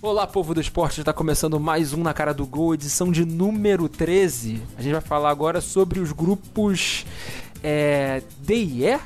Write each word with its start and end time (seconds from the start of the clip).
Olá, 0.00 0.26
povo 0.26 0.54
do 0.54 0.60
esporte, 0.60 1.00
está 1.00 1.12
começando 1.12 1.58
mais 1.60 1.92
um 1.92 2.02
Na 2.02 2.14
Cara 2.14 2.32
do 2.32 2.46
Gol, 2.46 2.74
edição 2.74 3.10
de 3.12 3.24
número 3.24 3.88
13. 3.88 4.62
A 4.78 4.82
gente 4.82 4.92
vai 4.92 5.00
falar 5.00 5.28
agora 5.28 5.60
sobre 5.60 6.00
os 6.00 6.12
grupos 6.12 7.04
é, 7.62 8.22
D 8.40 8.54
e 8.54 8.84
E. 8.86 8.98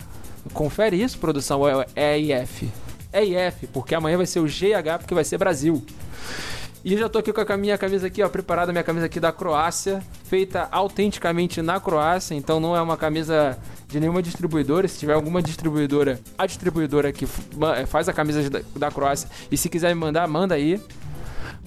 Confere 0.53 1.03
isso, 1.03 1.19
produção, 1.19 1.63
é 1.97 2.19
E 2.19 2.27
e 2.27 2.33
F. 2.33 2.71
É 3.13 3.25
e 3.25 3.35
F, 3.35 3.67
porque 3.67 3.95
amanhã 3.95 4.17
vai 4.17 4.27
ser 4.27 4.41
o 4.41 4.45
GH, 4.45 4.99
porque 4.99 5.15
vai 5.15 5.25
ser 5.25 5.39
Brasil. 5.39 5.85
E 6.85 6.95
eu 6.95 6.99
já 6.99 7.09
tô 7.09 7.21
aqui 7.21 7.33
com 7.33 7.41
a 7.41 7.57
minha 7.57 7.79
camisa 7.79 8.09
aqui, 8.09 8.23
ó, 8.25 8.29
preparada, 8.29 8.73
minha 8.73 8.83
camisa 8.83 9.07
aqui 9.07 9.21
da 9.21 9.31
Croácia, 9.31 10.03
feita 10.25 10.67
autenticamente 10.73 11.63
na 11.63 11.79
Croácia, 11.79 12.35
então 12.35 12.59
não 12.59 12.77
é 12.77 12.83
uma 12.83 12.97
camisa 12.97 13.57
de 13.87 14.01
nenhuma 14.01 14.21
distribuidora. 14.21 14.89
Se 14.89 14.99
tiver 14.99 15.13
alguma 15.13 15.41
distribuidora, 15.41 16.19
a 16.37 16.45
distribuidora 16.45 17.13
que 17.13 17.25
faz 17.87 18.09
a 18.09 18.13
camisa 18.13 18.51
da, 18.51 18.61
da 18.75 18.91
Croácia, 18.91 19.29
e 19.49 19.57
se 19.57 19.69
quiser 19.69 19.95
me 19.95 20.01
mandar, 20.01 20.27
manda 20.27 20.57
aí. 20.57 20.81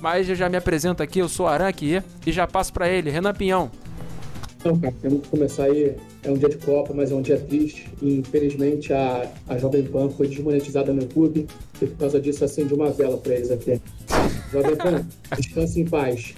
Mas 0.02 0.28
eu 0.28 0.36
já 0.36 0.50
me 0.50 0.58
apresento 0.58 1.02
aqui, 1.02 1.20
eu 1.20 1.30
sou 1.30 1.48
Aran 1.48 1.70
aqui, 1.70 2.04
e 2.27 2.32
já 2.34 2.46
passo 2.46 2.74
para 2.74 2.90
ele, 2.90 3.10
Renan 3.10 3.34
Pinhão. 3.34 3.72
Então, 4.60 4.77
cara, 4.77 4.94
temos 5.02 5.22
que 5.22 5.30
começar 5.30 5.63
aí. 5.63 5.96
É 6.26 6.32
um 6.32 6.38
dia 6.38 6.50
de 6.50 6.58
Copa, 6.58 6.92
mas 6.94 7.12
é 7.12 7.16
um 7.16 7.22
dia 7.22 7.38
triste. 7.38 7.88
E, 8.02 8.16
infelizmente, 8.16 8.92
a, 8.92 9.32
a 9.48 9.58
Jovem 9.60 9.84
Pan 9.84 10.10
foi 10.10 10.28
desmonetizada 10.28 10.92
no 10.92 11.04
YouTube. 11.04 11.48
E 11.80 11.86
por 11.86 11.98
causa 11.98 12.20
disso, 12.20 12.44
acendi 12.44 12.74
uma 12.74 12.90
vela 12.92 13.18
pra 13.18 13.36
eles 13.36 13.52
aqui. 13.52 13.80
Jovem 14.52 14.76
Pan, 14.76 15.06
descanse 15.38 15.82
em 15.82 15.86
paz. 15.86 16.34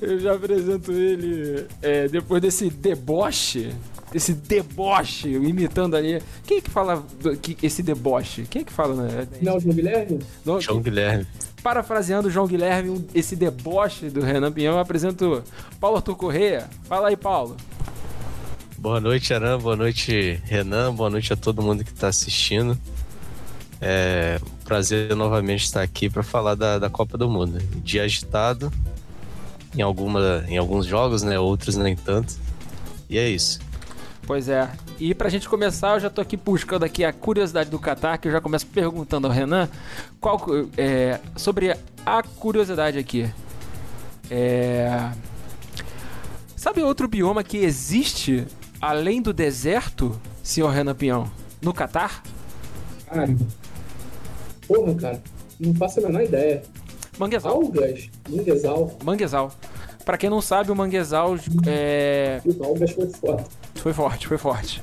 Eu 0.00 0.20
já 0.20 0.34
apresento 0.34 0.92
ele 0.92 1.66
é, 1.82 2.08
depois 2.08 2.40
desse 2.40 2.70
deboche. 2.70 3.70
Esse 4.14 4.32
deboche, 4.32 5.28
imitando 5.28 5.96
ali. 5.96 6.22
Quem 6.46 6.58
é 6.58 6.60
que 6.60 6.70
fala 6.70 7.04
que, 7.42 7.56
esse 7.66 7.82
deboche? 7.82 8.46
Quem 8.48 8.62
é 8.62 8.64
que 8.64 8.72
fala, 8.72 8.94
né? 8.94 9.28
Não, 9.42 9.60
João 9.60 9.74
Guilherme? 9.74 10.18
Não, 10.46 10.60
João 10.60 10.80
Guilherme. 10.80 11.26
Parafraseando 11.62 12.30
João 12.30 12.46
Guilherme, 12.46 13.06
esse 13.14 13.34
deboche 13.34 14.08
do 14.10 14.20
Renan 14.20 14.52
Pinhão, 14.52 14.74
eu 14.74 14.80
apresento 14.80 15.42
Paulo 15.80 15.96
Arthur 15.96 16.16
Correia. 16.16 16.68
Fala 16.84 17.08
aí, 17.08 17.16
Paulo. 17.16 17.56
Boa 18.78 19.00
noite, 19.00 19.34
Aran. 19.34 19.58
Boa 19.58 19.74
noite, 19.74 20.40
Renan. 20.44 20.94
Boa 20.94 21.10
noite 21.10 21.32
a 21.32 21.36
todo 21.36 21.60
mundo 21.60 21.84
que 21.84 21.90
está 21.90 22.08
assistindo. 22.08 22.78
É 23.80 24.40
um 24.40 24.64
prazer 24.64 25.14
novamente 25.16 25.64
estar 25.64 25.82
aqui 25.82 26.08
para 26.08 26.22
falar 26.22 26.54
da, 26.54 26.78
da 26.78 26.88
Copa 26.88 27.18
do 27.18 27.28
Mundo. 27.28 27.58
Dia 27.82 28.04
agitado 28.04 28.72
em, 29.76 29.82
alguma, 29.82 30.44
em 30.48 30.58
alguns 30.58 30.86
jogos, 30.86 31.22
né? 31.22 31.38
Outros 31.38 31.76
nem 31.76 31.96
tanto. 31.96 32.36
E 33.10 33.18
é 33.18 33.28
isso. 33.28 33.58
Pois 34.28 34.46
é. 34.46 34.68
E 35.00 35.14
pra 35.14 35.30
gente 35.30 35.48
começar, 35.48 35.94
eu 35.94 36.00
já 36.00 36.10
tô 36.10 36.20
aqui 36.20 36.36
buscando 36.36 36.84
aqui 36.84 37.02
a 37.02 37.14
curiosidade 37.14 37.70
do 37.70 37.78
Qatar, 37.78 38.20
que 38.20 38.28
eu 38.28 38.32
já 38.32 38.42
começo 38.42 38.66
perguntando 38.66 39.26
ao 39.26 39.32
Renan 39.32 39.70
qual, 40.20 40.38
é, 40.76 41.18
sobre 41.34 41.74
a 42.04 42.22
curiosidade 42.22 42.98
aqui. 42.98 43.26
É... 44.30 45.10
Sabe 46.54 46.82
outro 46.82 47.08
bioma 47.08 47.42
que 47.42 47.56
existe 47.56 48.46
além 48.78 49.22
do 49.22 49.32
deserto, 49.32 50.20
senhor 50.42 50.68
Renan 50.68 50.94
Pinhão, 50.94 51.30
no 51.62 51.72
Catar? 51.72 52.22
Cara, 53.06 53.34
porra, 54.66 54.94
cara, 54.94 55.22
não 55.58 55.74
faço 55.74 56.00
a 56.00 56.02
menor 56.02 56.20
ideia. 56.20 56.62
Manguezal. 57.18 57.54
Algas, 57.54 58.10
manguezal. 58.28 58.98
Manguezal. 59.02 59.52
Pra 60.04 60.18
quem 60.18 60.28
não 60.28 60.42
sabe, 60.42 60.70
o 60.70 60.76
manguezal 60.76 61.34
é. 61.66 62.42
O 62.44 62.62
algas 62.62 62.90
foi 62.90 63.08
forte. 63.08 63.57
Foi 63.80 63.92
forte, 63.92 64.26
foi 64.26 64.38
forte. 64.38 64.82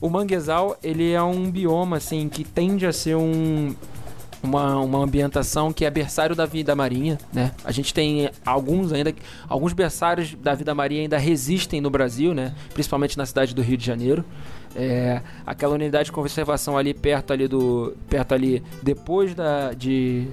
O 0.00 0.08
manguezal, 0.08 0.76
ele 0.82 1.12
é 1.12 1.22
um 1.22 1.50
bioma, 1.50 1.96
assim, 1.96 2.28
que 2.28 2.44
tende 2.44 2.86
a 2.86 2.92
ser 2.92 3.16
um, 3.16 3.74
uma, 4.42 4.76
uma 4.80 4.98
ambientação 4.98 5.72
que 5.72 5.84
é 5.84 5.90
berçário 5.90 6.34
da 6.34 6.46
vida 6.46 6.74
marinha, 6.74 7.18
né? 7.32 7.52
A 7.64 7.72
gente 7.72 7.92
tem 7.92 8.30
alguns 8.44 8.92
ainda, 8.92 9.12
alguns 9.48 9.72
berçários 9.72 10.34
da 10.34 10.54
vida 10.54 10.74
marinha 10.74 11.02
ainda 11.02 11.18
resistem 11.18 11.80
no 11.80 11.90
Brasil, 11.90 12.32
né? 12.32 12.54
Principalmente 12.72 13.18
na 13.18 13.26
cidade 13.26 13.54
do 13.54 13.62
Rio 13.62 13.76
de 13.76 13.84
Janeiro. 13.84 14.24
É, 14.74 15.22
aquela 15.46 15.74
unidade 15.74 16.06
de 16.06 16.12
conservação 16.12 16.76
ali 16.76 16.92
perto 16.92 17.32
ali 17.32 17.48
do, 17.48 17.96
perto 18.08 18.34
ali 18.34 18.62
depois 18.82 19.34
da 19.34 19.72
de 19.72 20.28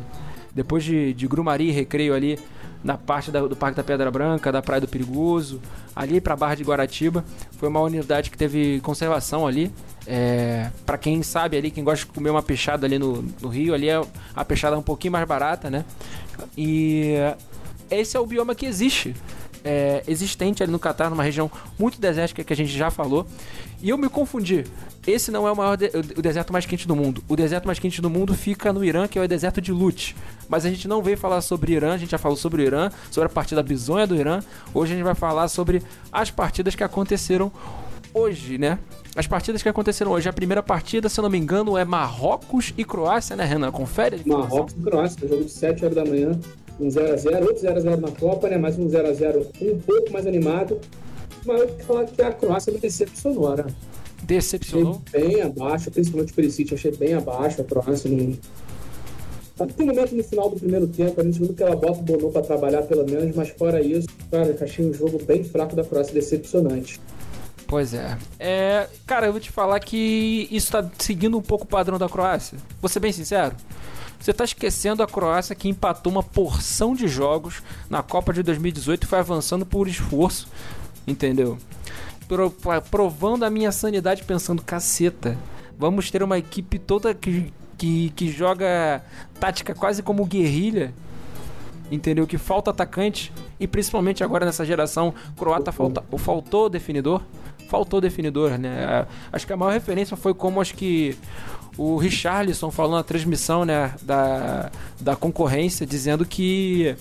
depois 0.54 0.84
de, 0.84 1.14
de 1.14 1.28
Grumari 1.28 1.72
Recreio 1.72 2.14
ali 2.14 2.38
na 2.84 2.98
parte 2.98 3.32
da, 3.32 3.42
do 3.42 3.56
Parque 3.56 3.78
da 3.78 3.84
Pedra 3.84 4.12
Branca, 4.12 4.52
da 4.52 4.62
Praia 4.62 4.82
do 4.82 4.88
Perigoso, 4.88 5.62
ali 5.96 6.20
para 6.20 6.36
Barra 6.36 6.56
de 6.56 6.64
Guaratiba. 6.64 7.24
Foi 7.58 7.70
uma 7.70 7.80
unidade 7.80 8.30
que 8.30 8.38
teve 8.38 8.80
conservação 8.82 9.48
ali. 9.48 9.72
É, 10.06 10.70
para 10.86 10.98
quem 10.98 11.24
sabe 11.24 11.56
ali, 11.56 11.72
quem 11.72 11.84
gosta 11.84 12.06
de 12.06 12.12
comer 12.12 12.30
uma 12.30 12.44
peixada 12.44 12.86
ali 12.86 13.00
no, 13.00 13.24
no 13.42 13.48
Rio, 13.48 13.74
ali 13.74 13.88
é, 13.88 14.02
a 14.36 14.44
peixada 14.44 14.76
é 14.76 14.80
um 14.80 14.84
pouquinho 14.84 15.14
mais 15.14 15.26
barata, 15.26 15.70
né? 15.70 15.86
E 16.58 17.14
esse 17.90 18.18
é 18.18 18.20
o 18.20 18.26
bioma 18.26 18.54
que 18.54 18.66
existe. 18.66 19.16
É, 19.66 20.04
existente 20.08 20.62
ali 20.62 20.72
no 20.72 20.80
Catar, 20.80 21.10
numa 21.10 21.24
região 21.24 21.50
muito 21.80 22.00
desértica 22.00 22.44
que 22.44 22.52
a 22.52 22.56
gente 22.56 22.78
já 22.78 22.92
falou. 22.92 23.26
E 23.82 23.90
eu 23.90 23.98
me 23.98 24.10
confundi. 24.10 24.66
Esse 25.06 25.32
não 25.32 25.46
é 25.46 25.52
o 25.52 25.56
maior 25.56 25.76
de, 25.76 25.92
o 26.18 26.22
deserto 26.22 26.54
mais 26.54 26.66
quente 26.66 26.88
do 26.88 26.96
mundo. 26.96 27.22
O 27.28 27.36
deserto 27.36 27.66
mais 27.66 27.78
quente 27.78 28.02
do 28.02 28.10
mundo 28.10 28.34
fica 28.34 28.72
no 28.72 28.84
Irã, 28.84 29.08
que 29.08 29.20
é 29.20 29.22
o 29.22 29.28
deserto 29.28 29.60
de 29.60 29.72
Lut. 29.72 30.16
Mas 30.48 30.66
a 30.66 30.70
gente 30.70 30.88
não 30.88 31.02
veio 31.02 31.18
falar 31.18 31.42
sobre 31.42 31.74
Irã, 31.74 31.94
a 31.94 31.98
gente 31.98 32.12
já 32.12 32.18
falou 32.18 32.38
sobre 32.38 32.62
o 32.62 32.66
Irã, 32.66 32.90
sobre 33.12 33.28
a 33.28 33.30
partida 33.30 33.62
bizonha 33.62 34.08
do 34.08 34.16
Irã. 34.16 34.40
Hoje 34.74 34.94
a 34.94 34.96
gente 34.96 35.04
vai 35.04 35.16
falar 35.16 35.50
sobre 35.50 35.84
as 36.12 36.32
partidas 36.32 36.74
que 36.74 36.84
aconteceram 36.84 37.52
hoje, 38.14 38.58
né? 38.58 38.80
As 39.16 39.28
partidas 39.28 39.62
que 39.62 39.68
aconteceram 39.68 40.12
hoje. 40.12 40.30
A 40.30 40.34
primeira 40.34 40.64
partida, 40.64 41.10
se 41.10 41.20
eu 41.20 41.24
não 41.24 41.30
me 41.30 41.38
engano, 41.38 41.78
é 41.78 41.84
Marrocos 41.84 42.74
e 42.78 42.86
Croácia, 42.86 43.36
né, 43.36 43.44
Renan? 43.44 43.72
Confere? 43.72 44.22
Marrocos 44.26 44.74
e 44.74 44.82
Croácia, 44.82 45.28
jogo 45.28 45.44
de 45.44 45.52
7 45.52 45.84
horas 45.84 45.96
da 45.96 46.06
manhã, 46.06 46.40
um 46.80 46.88
0x0, 46.88 47.42
outro 47.42 47.68
0x0 47.68 48.00
na 48.00 48.12
Copa, 48.12 48.48
né? 48.48 48.58
Mais 48.58 48.80
um 48.80 48.88
0x0 48.88 49.48
um 49.62 49.80
pouco 49.80 50.14
mais 50.14 50.26
animado. 50.26 50.80
Mas 51.46 51.60
eu 51.60 51.68
que 51.68 51.84
falar 51.84 52.06
que 52.06 52.22
a 52.22 52.32
Croácia 52.32 52.72
me 52.72 52.80
decepcionou, 52.80 53.56
né? 53.58 53.66
Decepcionou? 54.24 55.02
Achei 55.06 55.28
bem 55.28 55.42
abaixo, 55.42 55.92
principalmente 55.92 56.32
o 56.32 56.36
Perisic, 56.36 56.74
achei 56.74 56.92
bem 56.92 57.14
abaixo 57.14 57.62
a 57.62 57.64
Croácia. 57.64 58.10
Não... 58.10 58.38
Tem 59.68 59.86
um 59.86 59.94
momento 59.94 60.16
no 60.16 60.24
final 60.24 60.50
do 60.50 60.56
primeiro 60.56 60.88
tempo, 60.88 61.22
a 61.22 61.24
gente 61.24 61.40
viu 61.40 61.54
que 61.54 61.62
ela 61.62 61.76
bota 61.76 62.00
o 62.00 62.04
Bono 62.04 62.32
para 62.32 62.42
trabalhar 62.42 62.82
pelo 62.84 63.06
menos, 63.06 63.36
mas 63.36 63.50
fora 63.50 63.82
isso, 63.82 64.08
cara, 64.32 64.48
eu 64.48 64.64
achei 64.64 64.86
um 64.86 64.94
jogo 64.94 65.24
bem 65.24 65.44
fraco 65.44 65.76
da 65.76 65.84
Croácia, 65.84 66.14
decepcionante. 66.14 67.00
Pois 67.68 67.94
é. 67.94 68.18
é. 68.40 68.88
Cara, 69.06 69.28
eu 69.28 69.32
vou 69.32 69.42
te 69.42 69.52
falar 69.52 69.80
que 69.80 70.48
isso 70.52 70.72
tá 70.72 70.88
seguindo 71.00 71.38
um 71.38 71.42
pouco 71.42 71.66
o 71.66 71.68
padrão 71.68 71.98
da 71.98 72.08
Croácia. 72.10 72.58
Vou 72.82 72.90
ser 72.90 73.00
bem 73.00 73.12
sincero. 73.12 73.56
Você 74.20 74.32
está 74.32 74.44
esquecendo 74.44 75.04
a 75.04 75.08
Croácia 75.08 75.56
que 75.56 75.68
empatou 75.68 76.12
uma 76.12 76.24
porção 76.24 76.96
de 76.96 77.08
jogos 77.08 77.62
na 77.90 78.02
Copa 78.02 78.32
de 78.32 78.42
2018 78.44 79.04
e 79.04 79.08
foi 79.08 79.20
avançando 79.20 79.66
por 79.66 79.88
esforço, 79.88 80.48
entendeu? 81.06 81.58
Provando 82.90 83.44
a 83.44 83.50
minha 83.50 83.72
sanidade, 83.72 84.24
pensando, 84.24 84.62
caceta, 84.62 85.38
vamos 85.78 86.10
ter 86.10 86.24
uma 86.24 86.38
equipe 86.38 86.80
toda 86.80 87.14
que, 87.14 87.54
que, 87.78 88.10
que 88.12 88.32
joga 88.32 89.04
tática 89.40 89.74
quase 89.74 90.02
como 90.02 90.26
guerrilha, 90.26 90.94
entendeu? 91.92 92.26
Que 92.26 92.38
falta 92.38 92.72
atacante, 92.72 93.32
e 93.60 93.68
principalmente 93.68 94.24
agora 94.24 94.46
nessa 94.46 94.66
geração 94.66 95.14
croata 95.38 95.72
falta, 95.72 96.04
faltou 96.18 96.70
definidor. 96.70 97.22
Faltou 97.70 98.00
definidor, 98.00 98.52
né? 98.60 99.08
Acho 99.32 99.48
que 99.48 99.54
a 99.54 99.58
maior 99.58 99.72
referência 99.72 100.16
foi 100.16 100.34
como 100.34 100.62
acho 100.62 100.76
que 100.76 101.18
o 101.78 101.98
Richarlison 101.98 102.70
falou 102.70 102.96
na 102.96 103.04
transmissão 103.04 103.66
né, 103.66 103.94
da, 104.02 104.70
da 105.00 105.16
concorrência, 105.16 105.86
dizendo 105.86 106.26
que 106.26 106.96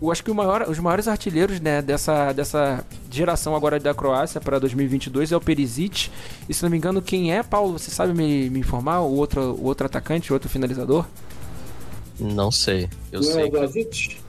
eu 0.00 0.10
acho 0.10 0.24
que 0.24 0.32
maior, 0.32 0.68
os 0.68 0.78
maiores 0.78 1.06
artilheiros 1.06 1.60
né, 1.60 1.82
dessa, 1.82 2.32
dessa 2.32 2.84
geração 3.10 3.54
agora 3.54 3.78
da 3.78 3.92
Croácia 3.92 4.40
para 4.40 4.58
2022 4.58 5.32
é 5.32 5.36
o 5.36 5.40
Perisic. 5.40 6.10
E 6.48 6.54
se 6.54 6.62
não 6.62 6.70
me 6.70 6.78
engano, 6.78 7.02
quem 7.02 7.32
é, 7.32 7.42
Paulo? 7.42 7.78
Você 7.78 7.90
sabe 7.90 8.14
me, 8.14 8.48
me 8.48 8.60
informar? 8.60 9.00
O 9.00 9.14
outro, 9.14 9.40
o 9.40 9.64
outro 9.64 9.86
atacante, 9.86 10.32
o 10.32 10.34
outro 10.34 10.48
finalizador? 10.48 11.04
Não 12.18 12.50
sei. 12.50 12.88
Eu 13.12 13.20
não 13.20 13.30
sei. 13.30 13.44
É 13.44 13.84
que... 13.84 14.20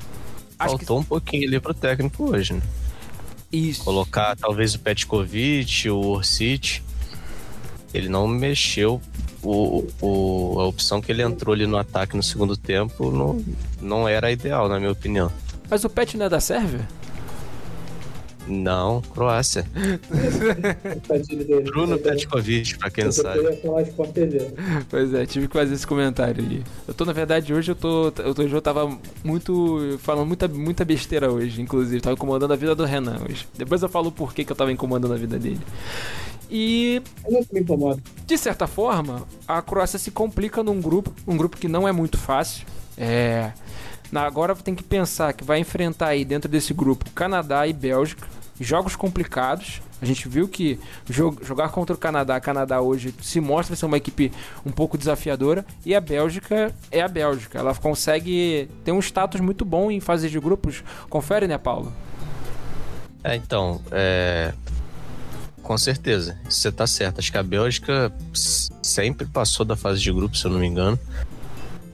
Faltou 0.57 0.97
que... 0.97 1.03
um 1.03 1.03
pouquinho 1.03 1.47
ali 1.47 1.59
pro 1.59 1.73
técnico 1.73 2.31
hoje, 2.31 2.53
né? 2.53 2.61
Isso. 3.51 3.83
Colocar 3.83 4.35
talvez 4.35 4.75
o 4.75 4.79
Petkovic, 4.79 5.89
o 5.89 5.99
Orsic. 5.99 6.81
Ele 7.93 8.07
não 8.07 8.27
mexeu 8.27 9.01
o, 9.43 9.87
o, 10.01 10.59
a 10.59 10.65
opção 10.65 11.01
que 11.01 11.11
ele 11.11 11.21
entrou 11.21 11.53
ali 11.53 11.65
no 11.65 11.77
ataque 11.77 12.15
no 12.15 12.23
segundo 12.23 12.55
tempo 12.55 13.11
não, 13.11 13.43
não 13.81 14.07
era 14.07 14.31
ideal, 14.31 14.69
na 14.69 14.79
minha 14.79 14.91
opinião. 14.91 15.31
Mas 15.71 15.85
o 15.85 15.89
Pet 15.89 16.17
não 16.17 16.25
é 16.25 16.29
da 16.29 16.41
Sérvia? 16.41 16.85
Não, 18.45 19.01
Croácia. 19.01 19.65
Bruno 21.63 21.97
Petkovic, 21.97 22.77
pra 22.77 22.89
quem 22.89 23.05
não 23.05 23.11
sabe. 23.13 23.39
Pois 24.89 25.13
é, 25.13 25.25
tive 25.25 25.47
que 25.47 25.53
fazer 25.53 25.73
esse 25.73 25.87
comentário 25.87 26.43
aí. 26.43 26.61
Eu 26.85 26.93
tô, 26.93 27.05
na 27.05 27.13
verdade, 27.13 27.53
hoje 27.53 27.71
eu 27.71 27.75
tô. 27.75 28.07
Eu, 28.17 28.33
tô, 28.33 28.41
eu 28.41 28.61
tava 28.61 28.99
muito. 29.23 29.97
falando 29.99 30.27
muita, 30.27 30.49
muita 30.49 30.83
besteira 30.83 31.31
hoje, 31.31 31.61
inclusive. 31.61 32.01
Tava 32.01 32.15
incomodando 32.15 32.51
a 32.51 32.57
vida 32.57 32.75
do 32.75 32.83
Renan 32.83 33.21
hoje. 33.29 33.47
Depois 33.57 33.81
eu 33.81 33.87
falo 33.87 34.11
por 34.11 34.33
que, 34.33 34.43
que 34.43 34.51
eu 34.51 34.55
tava 34.55 34.73
incomodando 34.73 35.13
a 35.13 35.17
vida 35.17 35.39
dele. 35.39 35.61
E. 36.49 37.01
Eu 37.23 37.31
não 37.31 37.45
me 37.49 37.61
incomodo. 37.61 38.03
De 38.25 38.37
certa 38.37 38.67
forma, 38.67 39.25
a 39.47 39.61
Croácia 39.61 39.97
se 39.97 40.11
complica 40.11 40.61
num 40.61 40.81
grupo, 40.81 41.13
um 41.25 41.37
grupo 41.37 41.55
que 41.55 41.69
não 41.69 41.87
é 41.87 41.93
muito 41.93 42.17
fácil. 42.17 42.65
É, 42.97 43.53
agora 44.19 44.55
tem 44.55 44.75
que 44.75 44.83
pensar 44.83 45.33
que 45.33 45.43
vai 45.43 45.59
enfrentar 45.59 46.07
aí 46.07 46.25
dentro 46.25 46.49
desse 46.49 46.73
grupo 46.73 47.09
Canadá 47.11 47.65
e 47.65 47.73
Bélgica, 47.73 48.27
jogos 48.59 48.95
complicados. 48.95 49.81
A 50.01 50.05
gente 50.05 50.27
viu 50.27 50.47
que 50.47 50.79
jogar 51.43 51.69
contra 51.69 51.95
o 51.95 51.97
Canadá, 51.97 52.39
Canadá 52.39 52.81
hoje 52.81 53.13
se 53.21 53.39
mostra 53.39 53.75
ser 53.75 53.85
uma 53.85 53.97
equipe 53.97 54.31
um 54.65 54.71
pouco 54.71 54.97
desafiadora 54.97 55.63
e 55.85 55.93
a 55.93 56.01
Bélgica 56.01 56.73
é 56.91 57.01
a 57.01 57.07
Bélgica. 57.07 57.59
Ela 57.59 57.75
consegue 57.75 58.67
ter 58.83 58.91
um 58.91 58.99
status 58.99 59.39
muito 59.39 59.63
bom 59.63 59.91
em 59.91 59.99
fases 59.99 60.31
de 60.31 60.39
grupos. 60.39 60.83
Confere, 61.07 61.47
né, 61.47 61.57
Paulo? 61.57 61.93
É, 63.23 63.35
então, 63.35 63.79
é... 63.91 64.51
com 65.61 65.77
certeza, 65.77 66.35
você 66.49 66.69
está 66.69 66.87
certo. 66.87 67.19
Acho 67.19 67.31
que 67.31 67.37
a 67.37 67.43
Bélgica 67.43 68.11
sempre 68.33 69.27
passou 69.27 69.63
da 69.63 69.75
fase 69.75 70.01
de 70.01 70.11
grupos, 70.11 70.39
se 70.39 70.47
eu 70.47 70.51
não 70.51 70.59
me 70.59 70.65
engano. 70.65 70.99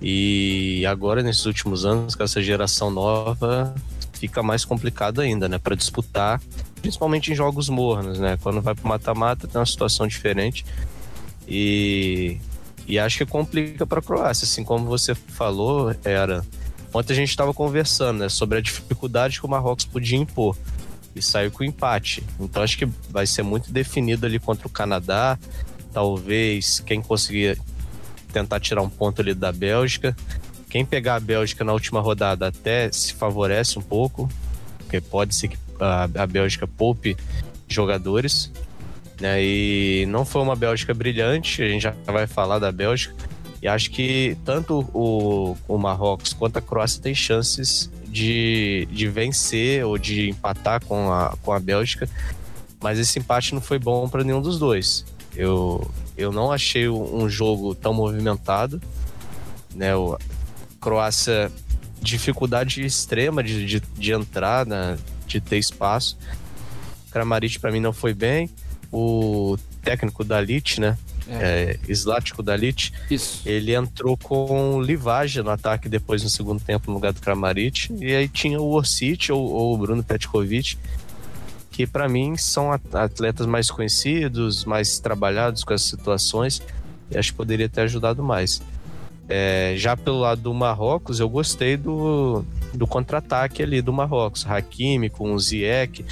E 0.01 0.85
agora, 0.85 1.23
nesses 1.23 1.45
últimos 1.45 1.85
anos, 1.85 2.15
com 2.15 2.23
essa 2.23 2.41
geração 2.41 2.91
nova, 2.91 3.73
fica 4.13 4.43
mais 4.43 4.65
complicado 4.65 5.21
ainda, 5.21 5.47
né? 5.47 5.57
Para 5.57 5.75
disputar, 5.75 6.41
principalmente 6.81 7.31
em 7.31 7.35
jogos 7.35 7.69
mornos, 7.69 8.19
né? 8.19 8.37
Quando 8.41 8.61
vai 8.61 8.75
pro 8.75 8.87
mata-mata 8.87 9.47
tem 9.47 9.59
uma 9.59 9.65
situação 9.65 10.07
diferente. 10.07 10.65
E, 11.47 12.37
e 12.87 12.99
acho 12.99 13.17
que 13.19 13.25
complica 13.25 13.85
para 13.85 13.99
a 13.99 14.01
Croácia, 14.01 14.45
assim 14.45 14.63
como 14.63 14.85
você 14.85 15.15
falou, 15.15 15.95
era. 16.03 16.45
Ontem 16.93 17.13
a 17.13 17.15
gente 17.15 17.29
estava 17.29 17.53
conversando 17.53 18.19
né, 18.19 18.29
sobre 18.29 18.57
a 18.57 18.61
dificuldade 18.61 19.39
que 19.39 19.45
o 19.45 19.49
Marrocos 19.49 19.85
podia 19.85 20.17
impor 20.17 20.57
e 21.15 21.21
saiu 21.21 21.51
com 21.51 21.63
empate. 21.63 22.23
Então 22.39 22.63
acho 22.63 22.77
que 22.77 22.85
vai 23.09 23.27
ser 23.27 23.43
muito 23.43 23.71
definido 23.71 24.25
ali 24.25 24.39
contra 24.39 24.67
o 24.67 24.69
Canadá. 24.69 25.37
Talvez 25.91 26.79
quem 26.79 27.01
conseguir 27.01 27.59
tentar 28.39 28.59
tirar 28.59 28.81
um 28.81 28.89
ponto 28.89 29.21
ali 29.21 29.33
da 29.33 29.51
Bélgica 29.51 30.15
quem 30.69 30.85
pegar 30.85 31.15
a 31.15 31.19
Bélgica 31.19 31.63
na 31.63 31.73
última 31.73 32.01
rodada 32.01 32.47
até 32.47 32.91
se 32.91 33.13
favorece 33.13 33.79
um 33.79 33.81
pouco, 33.81 34.29
porque 34.77 34.99
pode 34.99 35.33
ser 35.33 35.47
que 35.49 35.57
a, 35.79 36.03
a 36.03 36.27
Bélgica 36.27 36.67
poupe 36.67 37.15
jogadores. 37.67 38.51
Né? 39.19 39.43
E 39.43 40.05
não 40.09 40.25
foi 40.25 40.41
uma 40.41 40.55
Bélgica 40.55 40.93
brilhante, 40.93 41.63
a 41.63 41.67
gente 41.67 41.81
já 41.81 41.95
vai 42.05 42.27
falar 42.27 42.59
da 42.59 42.71
Bélgica. 42.71 43.15
E 43.61 43.67
acho 43.67 43.89
que 43.89 44.37
tanto 44.45 44.87
o, 44.93 45.57
o 45.67 45.77
Marrocos 45.77 46.33
quanto 46.33 46.57
a 46.57 46.61
Croácia 46.61 47.01
têm 47.01 47.15
chances 47.15 47.89
de, 48.07 48.87
de 48.91 49.07
vencer 49.07 49.83
ou 49.83 49.97
de 49.97 50.29
empatar 50.29 50.85
com 50.85 51.11
a, 51.11 51.35
com 51.41 51.51
a 51.51 51.59
Bélgica. 51.59 52.07
Mas 52.81 52.99
esse 52.99 53.17
empate 53.17 53.55
não 53.55 53.61
foi 53.61 53.79
bom 53.79 54.07
para 54.07 54.23
nenhum 54.23 54.41
dos 54.41 54.59
dois. 54.59 55.05
Eu, 55.35 55.89
eu 56.17 56.31
não 56.31 56.51
achei 56.51 56.89
um 56.89 57.29
jogo 57.29 57.75
tão 57.75 57.93
movimentado. 57.93 58.81
Né? 59.73 59.91
Croácia, 60.81 61.51
dificuldade 62.01 62.83
extrema 62.85 63.43
de, 63.43 63.65
de, 63.65 63.79
de 63.79 64.11
entrar, 64.11 64.65
né, 64.65 64.97
de 65.25 65.39
ter 65.39 65.57
espaço. 65.57 66.17
Kramaric 67.11 67.59
para 67.59 67.71
mim 67.71 67.79
não 67.79 67.93
foi 67.93 68.13
bem. 68.13 68.49
O 68.91 69.57
técnico 69.81 70.23
da 70.23 70.39
Lit, 70.39 70.79
né? 70.79 70.97
É. 71.29 71.77
É, 71.87 71.91
Slático 71.91 72.41
Dalit, 72.41 72.93
Isso. 73.11 73.41
ele 73.45 73.75
entrou 73.75 74.15
com 74.15 74.81
Livagem 74.81 75.43
no 75.43 75.49
ataque 75.49 75.89
depois 75.89 76.23
no 76.23 76.29
segundo 76.29 76.61
tempo 76.61 76.87
no 76.87 76.93
lugar 76.93 77.11
do 77.11 77.19
Kramaric 77.19 77.93
e 77.99 78.15
aí 78.15 78.29
tinha 78.29 78.61
o 78.61 78.71
Orsic 78.71 79.29
ou, 79.31 79.41
ou 79.41 79.73
o 79.73 79.77
Bruno 79.77 80.01
Petkovic 80.01 80.77
que 81.77 81.85
para 81.85 82.09
mim 82.09 82.35
são 82.35 82.71
atletas 82.71 83.45
mais 83.45 83.69
conhecidos, 83.69 84.65
mais 84.65 84.97
trabalhados 84.97 85.63
com 85.63 85.75
as 85.75 85.83
situações 85.83 86.59
e 87.11 87.15
acho 87.15 87.31
que 87.31 87.37
poderia 87.37 87.69
ter 87.69 87.81
ajudado 87.81 88.23
mais. 88.23 88.63
É, 89.29 89.75
já 89.77 89.95
pelo 89.95 90.21
lado 90.21 90.41
do 90.41 90.51
Marrocos, 90.55 91.19
eu 91.19 91.29
gostei 91.29 91.77
do, 91.77 92.43
do 92.73 92.87
contra-ataque 92.87 93.61
ali 93.61 93.79
do 93.79 93.93
Marrocos. 93.93 94.43
Hakimi 94.43 95.07
com 95.07 95.31
o 95.31 95.39
Ziyech 95.39 96.03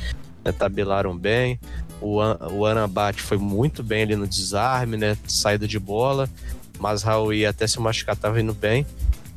né, 0.44 0.52
tabelaram 0.52 1.18
bem. 1.18 1.60
O, 2.00 2.20
o 2.52 2.64
Anabat 2.68 3.20
foi 3.20 3.40
muito 3.40 3.82
bem 3.82 4.04
ali 4.04 4.16
no 4.16 4.28
desarme, 4.28 4.98
né? 4.98 5.18
Saída 5.28 5.68
de 5.68 5.80
bola. 5.80 6.30
Mas 6.78 7.02
Raul 7.02 7.32
até 7.50 7.66
se 7.66 7.80
machucar 7.80 8.14
estava 8.14 8.40
indo 8.40 8.54
bem. 8.54 8.86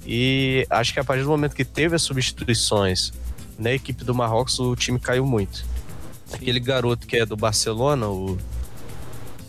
E 0.07 0.67
acho 0.69 0.93
que 0.93 1.01
a 1.01 1.05
partir 1.05 1.23
do 1.23 1.31
momento 1.31 1.57
que 1.57 1.65
teve 1.65 1.97
as 1.97 2.03
substituições 2.03 3.15
na 3.59 3.73
equipe 3.73 4.05
do 4.05 4.15
Marrocos, 4.15 4.59
o 4.59 4.77
time 4.77 5.01
caiu 5.01 5.25
muito. 5.25 5.78
Aquele 6.33 6.61
garoto 6.61 7.07
que 7.07 7.17
é 7.17 7.27
do 7.27 7.37
Barcelona, 7.37 8.09
o. 8.09 8.39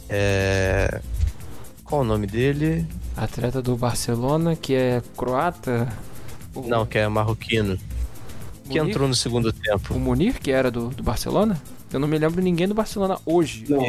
É... 0.07 1.01
Qual 1.83 2.01
o 2.01 2.03
nome 2.03 2.27
dele? 2.27 2.85
Atleta 3.15 3.61
do 3.61 3.75
Barcelona, 3.75 4.55
que 4.55 4.73
é 4.73 5.01
croata? 5.17 5.91
Não, 6.55 6.85
que 6.85 6.97
é 6.97 7.07
marroquino. 7.07 7.69
Munir? 7.69 7.79
Que 8.69 8.77
entrou 8.79 9.07
no 9.07 9.15
segundo 9.15 9.51
tempo. 9.51 9.93
O 9.93 9.99
Munir, 9.99 10.39
que 10.39 10.51
era 10.51 10.69
do, 10.69 10.89
do 10.89 11.03
Barcelona? 11.03 11.59
Eu 11.91 11.99
não 11.99 12.07
me 12.07 12.17
lembro 12.17 12.41
ninguém 12.41 12.67
do 12.67 12.73
Barcelona 12.73 13.17
hoje. 13.25 13.65
Não. 13.67 13.83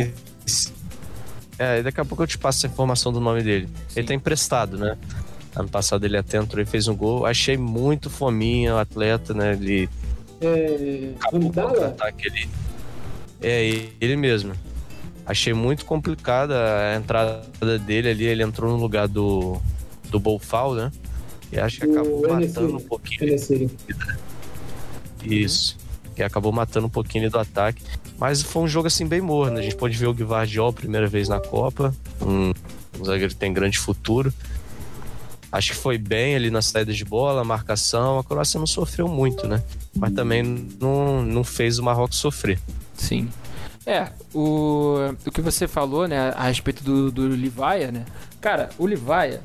É, 1.58 1.82
daqui 1.82 2.00
a 2.00 2.04
pouco 2.04 2.22
eu 2.22 2.26
te 2.26 2.38
passo 2.38 2.66
a 2.66 2.70
informação 2.70 3.12
do 3.12 3.20
nome 3.20 3.42
dele. 3.42 3.69
Sim. 3.88 4.00
Ele 4.00 4.08
tá 4.08 4.14
emprestado, 4.14 4.78
né? 4.78 4.96
Ano 5.54 5.69
passado 5.69 6.04
ele 6.06 6.16
até 6.16 6.38
entrou 6.38 6.62
e 6.62 6.66
fez 6.66 6.88
um 6.88 6.96
gol. 6.96 7.26
Achei 7.26 7.56
muito 7.56 8.08
fominha 8.08 8.75
o 8.75 8.78
atleta, 8.78 9.34
né? 9.34 9.52
Ele. 9.52 9.88
É. 10.40 11.12
Acabou 11.20 11.52
com 11.52 11.84
ataque 11.84 12.28
ali. 12.31 12.48
É, 13.42 13.88
ele 14.00 14.16
mesmo. 14.16 14.52
Achei 15.25 15.52
muito 15.52 15.84
complicada 15.84 16.54
a 16.56 16.96
entrada 16.96 17.78
dele 17.78 18.10
ali. 18.10 18.25
Ele 18.25 18.42
entrou 18.42 18.70
no 18.70 18.76
lugar 18.76 19.06
do, 19.06 19.60
do 20.10 20.19
Bolfal, 20.19 20.75
né? 20.75 20.90
E 21.52 21.58
acho 21.58 21.81
que 21.81 21.87
acabou 21.90 22.25
o 22.25 22.28
matando 22.28 22.76
um 22.76 22.81
pouquinho. 22.81 23.37
Isso. 25.25 25.76
Que 26.14 26.22
acabou 26.22 26.52
matando 26.52 26.87
um 26.87 26.90
pouquinho 26.90 27.31
do 27.31 27.38
ataque. 27.38 27.82
Mas 28.19 28.42
foi 28.42 28.62
um 28.62 28.69
jogo 28.69 28.87
assim 28.87 29.06
bem 29.06 29.20
morno. 29.20 29.58
A 29.58 29.62
gente 29.62 29.76
pode 29.76 29.96
ver 29.96 30.06
o 30.06 30.14
Guivardiol 30.14 30.72
primeira 30.72 31.06
vez 31.06 31.28
na 31.28 31.40
Copa. 31.40 31.94
Um, 32.20 32.52
um 33.00 33.04
zagueiro 33.04 33.32
que 33.32 33.38
tem 33.38 33.52
grande 33.52 33.78
futuro. 33.78 34.32
Acho 35.50 35.72
que 35.72 35.76
foi 35.76 35.98
bem 35.98 36.37
ali 36.37 36.50
na 36.50 36.62
saída 36.62 36.92
de 36.92 37.04
bola, 37.04 37.42
marcação. 37.42 38.19
A 38.19 38.25
Croácia 38.25 38.58
não 38.58 38.66
sofreu 38.66 39.08
muito, 39.08 39.48
né? 39.48 39.62
Mas 39.96 40.12
também 40.12 40.42
não, 40.81 41.22
não 41.22 41.42
fez 41.42 41.78
o 41.78 41.82
Marrocos 41.82 42.19
sofrer. 42.19 42.60
Sim. 43.00 43.31
É, 43.87 44.08
o, 44.35 44.97
o 45.26 45.31
que 45.31 45.41
você 45.41 45.67
falou, 45.67 46.06
né, 46.06 46.31
a 46.37 46.44
respeito 46.44 46.85
do, 46.85 47.11
do 47.11 47.29
Livaia, 47.29 47.91
né? 47.91 48.05
Cara, 48.41 48.69
o 48.79 48.87
Livaia, 48.87 49.40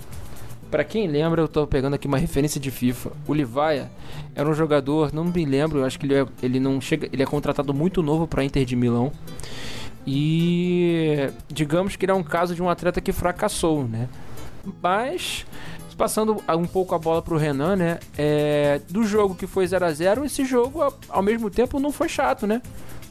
para 0.69 0.83
quem 0.83 1.07
lembra, 1.07 1.41
eu 1.41 1.47
tô 1.47 1.65
pegando 1.65 1.93
aqui 1.93 2.05
uma 2.05 2.17
referência 2.17 2.59
de 2.59 2.69
FIFA. 2.69 3.13
O 3.25 3.33
Livaia 3.33 3.89
era 4.35 4.47
um 4.47 4.53
jogador, 4.53 5.13
não 5.13 5.23
me 5.23 5.45
lembro, 5.45 5.85
acho 5.85 5.97
que 5.97 6.05
ele, 6.05 6.15
é, 6.15 6.25
ele 6.43 6.59
não 6.59 6.81
chega, 6.81 7.07
ele 7.11 7.23
é 7.23 7.25
contratado 7.25 7.73
muito 7.73 8.03
novo 8.03 8.27
para 8.27 8.43
Inter 8.43 8.65
de 8.65 8.75
Milão. 8.75 9.11
E 10.05 11.29
digamos 11.47 11.95
que 11.95 12.05
ele 12.05 12.11
é 12.11 12.15
um 12.15 12.23
caso 12.23 12.53
de 12.53 12.61
um 12.61 12.69
atleta 12.69 12.99
que 12.99 13.13
fracassou, 13.13 13.87
né? 13.87 14.09
Mas 14.83 15.45
passando 15.97 16.43
um 16.49 16.65
pouco 16.65 16.93
a 16.93 16.99
bola 16.99 17.21
pro 17.21 17.37
Renan, 17.37 17.77
né? 17.77 17.99
É, 18.17 18.81
do 18.89 19.05
jogo 19.05 19.33
que 19.33 19.47
foi 19.47 19.65
0 19.65 19.85
a 19.85 19.91
0 19.91 20.25
esse 20.25 20.43
jogo 20.43 20.81
ao 21.07 21.23
mesmo 21.23 21.49
tempo 21.49 21.79
não 21.79 21.91
foi 21.91 22.09
chato, 22.09 22.45
né? 22.45 22.61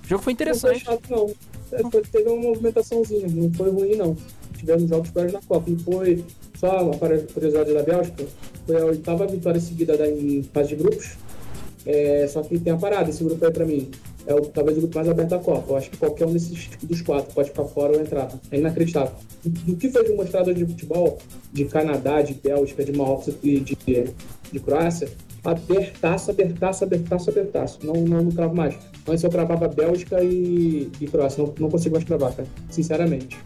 O 0.05 0.09
jogo 0.09 0.23
foi 0.23 0.33
interessante. 0.35 0.85
Não 0.85 0.99
foi 0.99 1.09
chato, 1.09 1.11
não. 1.11 1.35
É, 1.73 2.01
teve 2.03 2.29
uma 2.29 2.43
movimentaçãozinha, 2.43 3.27
não 3.29 3.51
foi 3.53 3.71
ruim, 3.71 3.97
não. 3.97 4.17
Tivemos 4.57 4.89
jogos 4.89 5.11
piores 5.11 5.33
na 5.33 5.41
Copa. 5.41 5.71
E 5.71 5.77
foi, 5.79 6.25
só 6.57 6.85
uma 6.85 6.97
curiosidade 6.97 7.73
da 7.73 7.83
Bélgica, 7.83 8.25
foi 8.67 8.81
a 8.81 8.85
oitava 8.85 9.27
vitória 9.27 9.61
seguida 9.61 9.97
da, 9.97 10.09
em 10.09 10.43
fase 10.53 10.71
de 10.71 10.77
grupos. 10.77 11.17
É, 11.87 12.27
só 12.29 12.43
que 12.43 12.59
tem 12.59 12.73
a 12.73 12.77
parada, 12.77 13.11
esse 13.11 13.25
grupo 13.25 13.45
aí 13.45 13.53
pra 13.53 13.65
mim. 13.65 13.91
É 14.27 14.35
o, 14.35 14.41
talvez 14.41 14.79
o 14.79 14.81
grupo 14.83 14.97
mais 14.97 15.09
aberto 15.09 15.31
da 15.31 15.39
Copa. 15.39 15.73
Eu 15.73 15.77
acho 15.77 15.91
que 15.91 15.97
qualquer 15.99 16.27
um 16.27 16.33
desses 16.33 16.71
dos 16.83 17.03
quatro 17.03 17.35
pode 17.35 17.51
ficar 17.51 17.65
fora 17.65 17.95
ou 17.95 18.01
entrar. 18.01 18.31
É 18.51 18.59
inacreditável. 18.59 19.15
Do 19.45 19.77
que 19.77 19.91
foi 19.91 20.05
demonstrado 20.05 20.55
de 20.55 20.65
futebol 20.65 21.19
de 21.53 21.65
Canadá, 21.67 22.23
de 22.23 22.35
Bélgica, 22.35 22.85
de 22.85 22.93
Marrocos 22.93 23.35
e 23.43 23.61
de, 23.61 23.77
de, 23.87 24.05
de 24.51 24.61
Croácia, 24.61 25.09
abertaço, 25.45 26.31
abertaço, 26.31 26.85
abertaço, 26.85 27.31
abertaço. 27.31 27.79
Não, 27.83 27.95
não, 27.95 28.23
não 28.23 28.33
cravo 28.33 28.55
mais. 28.55 28.75
Antes 29.07 29.23
eu 29.23 29.31
cravava 29.31 29.69
Bélgica 29.69 30.23
e, 30.23 30.91
e 31.01 31.07
Croácia. 31.07 31.43
Não, 31.43 31.55
não 31.59 31.71
consigo 31.71 31.95
mais 31.95 32.05
cravar, 32.05 32.33
cara. 32.33 32.49
Sinceramente. 32.71 33.39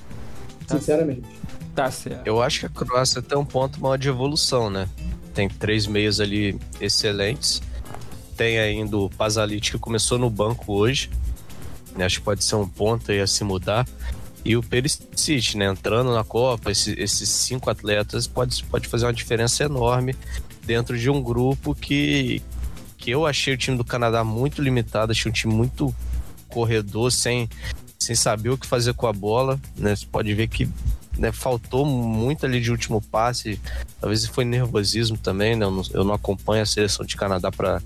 Tá 0.67 0.79
Sinceramente. 0.79 1.23
Tá 1.75 1.91
certo. 1.91 2.27
Eu 2.27 2.43
acho 2.43 2.61
que 2.61 2.67
a 2.67 2.69
Croácia 2.69 3.23
tem 3.23 3.37
um 3.37 3.45
ponto 3.45 3.81
maior 3.81 3.97
de 3.97 4.09
evolução, 4.09 4.71
né? 4.71 4.89
Tem 5.35 5.49
três 5.49 5.87
meios 5.87 6.21
ali 6.21 6.59
excelentes. 6.81 7.63
Tem 8.37 8.59
ainda 8.59 8.97
o 8.97 9.11
Pazalit 9.11 9.73
que 9.73 9.79
começou 9.79 10.19
no 10.19 10.31
banco 10.31 10.73
hoje. 10.73 11.11
Né? 11.97 12.05
Acho 12.05 12.19
que 12.19 12.25
pode 12.25 12.45
ser 12.45 12.55
um 12.57 12.69
ponto 12.69 13.11
aí 13.11 13.21
a 13.21 13.27
se 13.27 13.43
mudar. 13.43 13.87
E 14.45 14.57
o 14.57 14.63
Perisic, 14.63 15.57
né? 15.57 15.67
Entrando 15.67 16.13
na 16.13 16.23
Copa, 16.23 16.71
esse, 16.71 16.99
esses 16.99 17.29
cinco 17.29 17.69
atletas 17.69 18.27
pode, 18.27 18.63
pode 18.65 18.87
fazer 18.89 19.07
uma 19.07 19.13
diferença 19.13 19.65
enorme 19.65 20.15
dentro 20.65 20.99
de 20.99 21.11
um 21.11 21.23
grupo 21.23 21.75
que, 21.75 22.43
que 23.09 23.11
eu 23.11 23.25
achei 23.25 23.55
o 23.55 23.57
time 23.57 23.75
do 23.75 23.85
Canadá 23.85 24.23
muito 24.23 24.61
limitado, 24.61 25.13
achei 25.13 25.31
um 25.31 25.33
time 25.33 25.55
muito 25.55 25.95
corredor, 26.47 27.11
sem, 27.11 27.49
sem 27.99 28.15
saber 28.15 28.51
o 28.51 28.59
que 28.59 28.67
fazer 28.67 28.93
com 28.93 29.07
a 29.07 29.13
bola. 29.15 29.59
Né? 29.79 29.97
Você 29.97 30.05
pode 30.05 30.35
ver 30.35 30.47
que 30.47 30.69
né, 31.17 31.33
faltou 31.33 31.87
muito 31.87 32.45
ali 32.45 32.61
de 32.61 32.71
último 32.71 33.01
passe. 33.01 33.59
Talvez 33.99 34.27
foi 34.27 34.45
nervosismo 34.45 35.17
também, 35.17 35.57
né? 35.57 35.65
Eu 35.65 35.71
não, 35.71 35.83
eu 35.95 36.05
não 36.05 36.13
acompanho 36.13 36.63
a 36.63 36.67
seleção 36.67 37.07
de 37.07 37.17
Canadá 37.17 37.51
para 37.51 37.81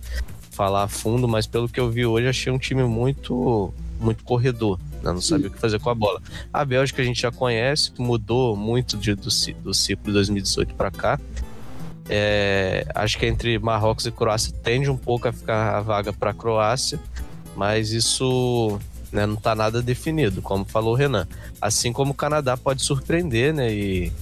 falar 0.50 0.83
a 0.83 0.88
fundo, 0.88 1.29
mas 1.29 1.47
pelo 1.47 1.69
que 1.69 1.79
eu 1.79 1.88
vi 1.88 2.05
hoje, 2.05 2.26
achei 2.26 2.52
um 2.52 2.59
time 2.59 2.83
muito 2.83 3.73
muito 4.00 4.25
corredor, 4.25 4.81
né? 5.00 5.12
não 5.12 5.21
sabia 5.21 5.47
o 5.47 5.50
que 5.52 5.61
fazer 5.61 5.79
com 5.79 5.88
a 5.88 5.95
bola. 5.95 6.21
A 6.52 6.64
Bélgica 6.64 7.00
a 7.00 7.05
gente 7.05 7.23
já 7.23 7.31
conhece, 7.31 7.93
mudou 7.97 8.57
muito 8.57 8.97
de, 8.97 9.14
do, 9.14 9.29
do 9.62 9.73
ciclo 9.73 10.07
de 10.07 10.12
2018 10.14 10.75
para 10.75 10.91
cá. 10.91 11.21
É, 12.09 12.85
acho 12.94 13.18
que 13.18 13.26
entre 13.26 13.59
Marrocos 13.59 14.06
e 14.06 14.11
Croácia 14.11 14.52
tende 14.62 14.90
um 14.90 14.97
pouco 14.97 15.28
a 15.28 15.32
ficar 15.32 15.76
a 15.76 15.80
vaga 15.80 16.12
para 16.12 16.30
a 16.30 16.35
Croácia, 16.35 16.99
mas 17.56 17.90
isso 17.92 18.78
né, 19.12 19.26
não 19.26 19.35
está 19.35 19.54
nada 19.54 19.80
definido, 19.80 20.42
como 20.42 20.64
falou 20.64 20.94
o 20.94 20.97
Renan. 20.97 21.28
Assim 21.61 21.92
como 21.92 22.12
o 22.12 22.14
Canadá 22.14 22.56
pode 22.56 22.82
surpreender 22.82 23.54
né, 23.54 23.73
e, 23.73 24.12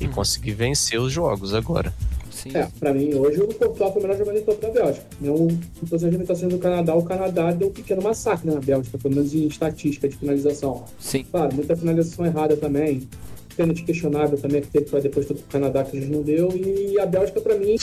e 0.00 0.06
hum. 0.06 0.10
conseguir 0.10 0.52
vencer 0.52 1.00
os 1.00 1.12
jogos 1.12 1.54
agora. 1.54 1.94
Sim. 2.30 2.50
É, 2.54 2.66
pra 2.80 2.92
mim, 2.92 3.14
hoje 3.14 3.40
o 3.40 3.46
Courtois 3.54 3.92
foi 3.92 4.00
o 4.00 4.02
melhor 4.02 4.18
jogador 4.18 4.38
de 4.38 4.44
toda 4.44 4.58
da 4.66 4.70
Bélgica. 4.70 5.06
Não, 5.20 5.36
em 5.46 5.86
todas 5.88 6.02
as 6.02 6.10
limitações 6.10 6.52
do 6.52 6.58
Canadá, 6.58 6.94
o 6.94 7.04
Canadá 7.04 7.52
deu 7.52 7.68
um 7.68 7.72
pequeno 7.72 8.02
massacre 8.02 8.50
na 8.50 8.58
Bélgica, 8.58 8.98
pelo 8.98 9.14
menos 9.14 9.32
em 9.32 9.46
estatística 9.46 10.08
de 10.08 10.16
finalização. 10.16 10.84
Sim. 10.98 11.24
Claro, 11.30 11.54
muita 11.54 11.76
finalização 11.76 12.26
errada 12.26 12.56
também. 12.56 13.08
Pênalti 13.54 13.84
questionável 13.84 14.38
também, 14.38 14.62
que 14.62 14.68
teve 14.68 15.00
depois 15.00 15.26
do 15.26 15.34
Canadá 15.50 15.84
que 15.84 15.96
a 15.96 16.00
gente 16.00 16.12
não 16.12 16.22
deu. 16.22 16.50
E 16.56 16.98
a 16.98 17.06
Bélgica, 17.06 17.40
pra 17.40 17.56
mim, 17.56 17.76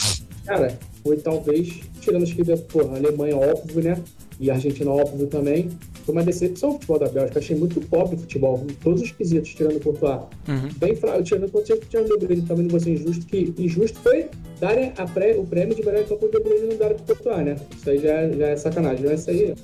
cara, 0.44 0.78
foi 1.02 1.16
talvez, 1.16 1.80
tirando 2.00 2.24
as 2.24 2.32
que, 2.32 2.44
porra, 2.44 2.94
a 2.94 2.96
Alemanha, 2.96 3.36
óbvio, 3.36 3.82
né? 3.82 4.02
E 4.38 4.50
a 4.50 4.54
Argentina, 4.54 4.90
óbvio 4.90 5.26
também 5.26 5.68
foi 6.10 6.14
uma 6.14 6.24
decepção 6.24 6.70
o 6.70 6.72
futebol 6.74 6.98
da 6.98 7.08
Bélgica. 7.08 7.38
Achei 7.38 7.56
muito 7.56 7.80
pobre 7.82 8.16
o 8.16 8.18
futebol, 8.18 8.64
em 8.68 8.74
todos 8.74 9.02
os 9.02 9.12
quesitos, 9.12 9.54
tirando 9.54 9.76
o 9.76 9.80
Courtois. 9.80 10.22
Uhum. 10.48 10.68
Bem 10.76 10.96
fraco, 10.96 11.22
tirando 11.22 11.46
o 11.46 11.50
Courtois, 11.50 11.80
tirando 11.88 12.10
o 12.10 12.18
De 12.18 12.26
Bruyne, 12.26 12.42
também 12.42 12.64
não 12.64 12.70
vou 12.70 12.80
ser 12.80 12.90
injusto, 12.90 13.24
que 13.26 13.54
injusto 13.58 13.98
foi 14.00 14.26
darem 14.58 14.92
a 14.96 15.06
pré, 15.06 15.36
o 15.36 15.44
prêmio 15.44 15.74
de 15.74 15.84
melhor 15.84 16.04
campo 16.04 16.26
do 16.26 16.32
De 16.32 16.40
Bruyne 16.42 16.66
não 16.68 16.76
dar 16.76 16.94
pro 16.94 17.14
Courtois, 17.14 17.44
né? 17.44 17.56
Isso 17.76 17.90
aí 17.90 17.98
já, 17.98 18.12
é, 18.12 18.32
já 18.32 18.46
é 18.48 18.56
sacanagem, 18.56 19.04
já 19.04 19.10
é 19.10 19.14
isso 19.14 19.30
aí 19.30 19.54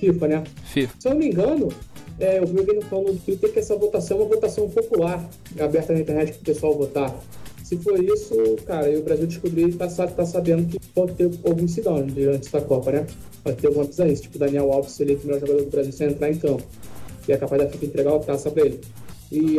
FIFA, 0.00 0.28
né? 0.28 0.44
FIFA. 0.64 0.94
Se 0.98 1.08
eu 1.08 1.12
não 1.12 1.18
me 1.18 1.26
engano, 1.26 1.68
é, 2.18 2.38
eu 2.38 2.46
vi 2.46 2.58
alguém 2.58 2.80
falando 2.82 3.12
no 3.12 3.18
Twitter 3.18 3.52
que 3.52 3.58
essa 3.58 3.76
votação 3.76 4.18
é 4.18 4.20
uma 4.20 4.28
votação 4.28 4.68
popular, 4.68 5.28
aberta 5.58 5.92
na 5.92 6.00
internet 6.00 6.32
para 6.32 6.40
o 6.40 6.44
pessoal 6.44 6.74
votar. 6.76 7.14
Se 7.64 7.78
for 7.78 8.02
isso, 8.02 8.34
cara, 8.66 8.90
e 8.90 8.96
o 8.96 9.02
Brasil 9.02 9.26
descobriu 9.26 9.68
e 9.68 9.72
tá, 9.72 9.88
tá 9.88 10.26
sabendo 10.26 10.66
que 10.68 10.78
pode 10.94 11.14
ter 11.14 11.24
algum 11.24 11.64
incidente 11.64 12.12
durante 12.12 12.46
essa 12.46 12.60
Copa, 12.60 12.92
né? 12.92 13.06
Pode 13.42 13.56
ter 13.56 13.68
alguma 13.68 13.86
bizarrice, 13.86 14.22
tipo 14.22 14.38
Daniel 14.38 14.70
Alves 14.70 15.00
eleito 15.00 15.24
o 15.24 15.26
melhor 15.26 15.40
jogador 15.40 15.64
do 15.64 15.70
Brasil 15.70 15.92
sem 15.92 16.08
entrar 16.08 16.30
em 16.30 16.36
campo. 16.36 16.62
E 17.26 17.32
é 17.32 17.36
capaz 17.38 17.62
da 17.62 17.70
FIFA 17.70 17.86
entregar 17.86 18.14
a 18.14 18.18
taça 18.18 18.50
pra 18.50 18.66
ele. 18.66 18.80
E 19.32 19.56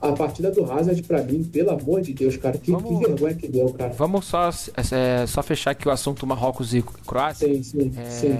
a 0.00 0.12
partida 0.12 0.50
do 0.50 0.70
Hazard, 0.70 1.02
pra 1.02 1.22
mim, 1.22 1.42
pelo 1.42 1.70
amor 1.70 2.02
de 2.02 2.12
Deus, 2.12 2.36
cara, 2.36 2.56
que, 2.56 2.70
vamos, 2.70 3.00
que 3.00 3.06
vergonha 3.08 3.34
que 3.34 3.48
deu, 3.48 3.68
cara. 3.70 3.92
Vamos 3.96 4.26
só, 4.26 4.48
é, 4.48 5.26
só 5.26 5.42
fechar 5.42 5.72
aqui 5.72 5.88
o 5.88 5.90
assunto 5.90 6.24
Marrocos 6.26 6.72
e 6.72 6.82
Croácia. 6.82 7.48
Sim, 7.48 7.62
sim, 7.62 7.92
é, 7.96 8.10
sim. 8.10 8.36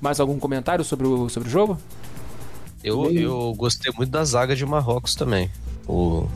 Mais 0.00 0.20
algum 0.20 0.38
comentário 0.38 0.84
sobre 0.84 1.06
o, 1.06 1.28
sobre 1.28 1.48
o 1.48 1.52
jogo? 1.52 1.78
Eu, 2.82 3.10
eu 3.12 3.54
gostei 3.54 3.92
muito 3.92 4.10
da 4.10 4.24
zaga 4.24 4.56
de 4.56 4.64
Marrocos 4.64 5.14
também. 5.14 5.50
O, 5.86 6.26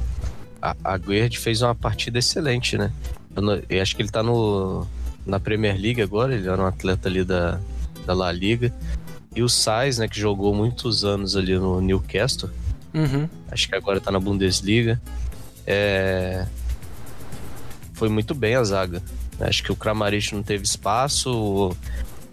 a, 0.61 0.77
a 0.85 0.99
Guerd 0.99 1.39
fez 1.39 1.63
uma 1.63 1.75
partida 1.75 2.19
excelente, 2.19 2.77
né? 2.77 2.93
Eu, 3.35 3.43
não, 3.43 3.63
eu, 3.69 3.83
acho 3.83 3.97
que 3.97 4.03
ele 4.03 4.11
tá 4.11 4.23
no, 4.23 4.87
na 5.27 5.41
Premier 5.41 5.79
League 5.81 6.03
agora, 6.03 6.35
ele 6.35 6.49
era 6.49 6.61
um 6.61 6.67
atleta 6.67 7.09
ali 7.09 7.25
da, 7.25 7.59
da 8.07 8.15
La 8.15 8.31
Liga. 8.31 8.73
E 9.35 9.43
o 9.43 9.49
Sainz, 9.49 9.99
né, 9.99 10.07
que 10.07 10.21
jogou 10.21 10.55
muitos 10.55 11.05
anos 11.05 11.35
ali 11.35 11.59
no 11.59 11.81
Newcastle. 11.81 12.51
Uhum. 12.93 13.29
Acho 13.51 13.69
que 13.69 13.75
agora 13.75 14.01
tá 14.01 14.11
na 14.11 14.21
Bundesliga. 14.21 15.01
É... 15.67 16.47
Foi 17.95 18.09
muito 18.09 18.35
bem 18.35 18.55
a 18.55 18.63
zaga. 18.63 19.03
Acho 19.41 19.63
que 19.65 19.73
o 19.73 19.77
Kramaric 19.77 20.35
não 20.35 20.43
teve 20.43 20.65
espaço. 20.65 21.31
O, 21.33 21.77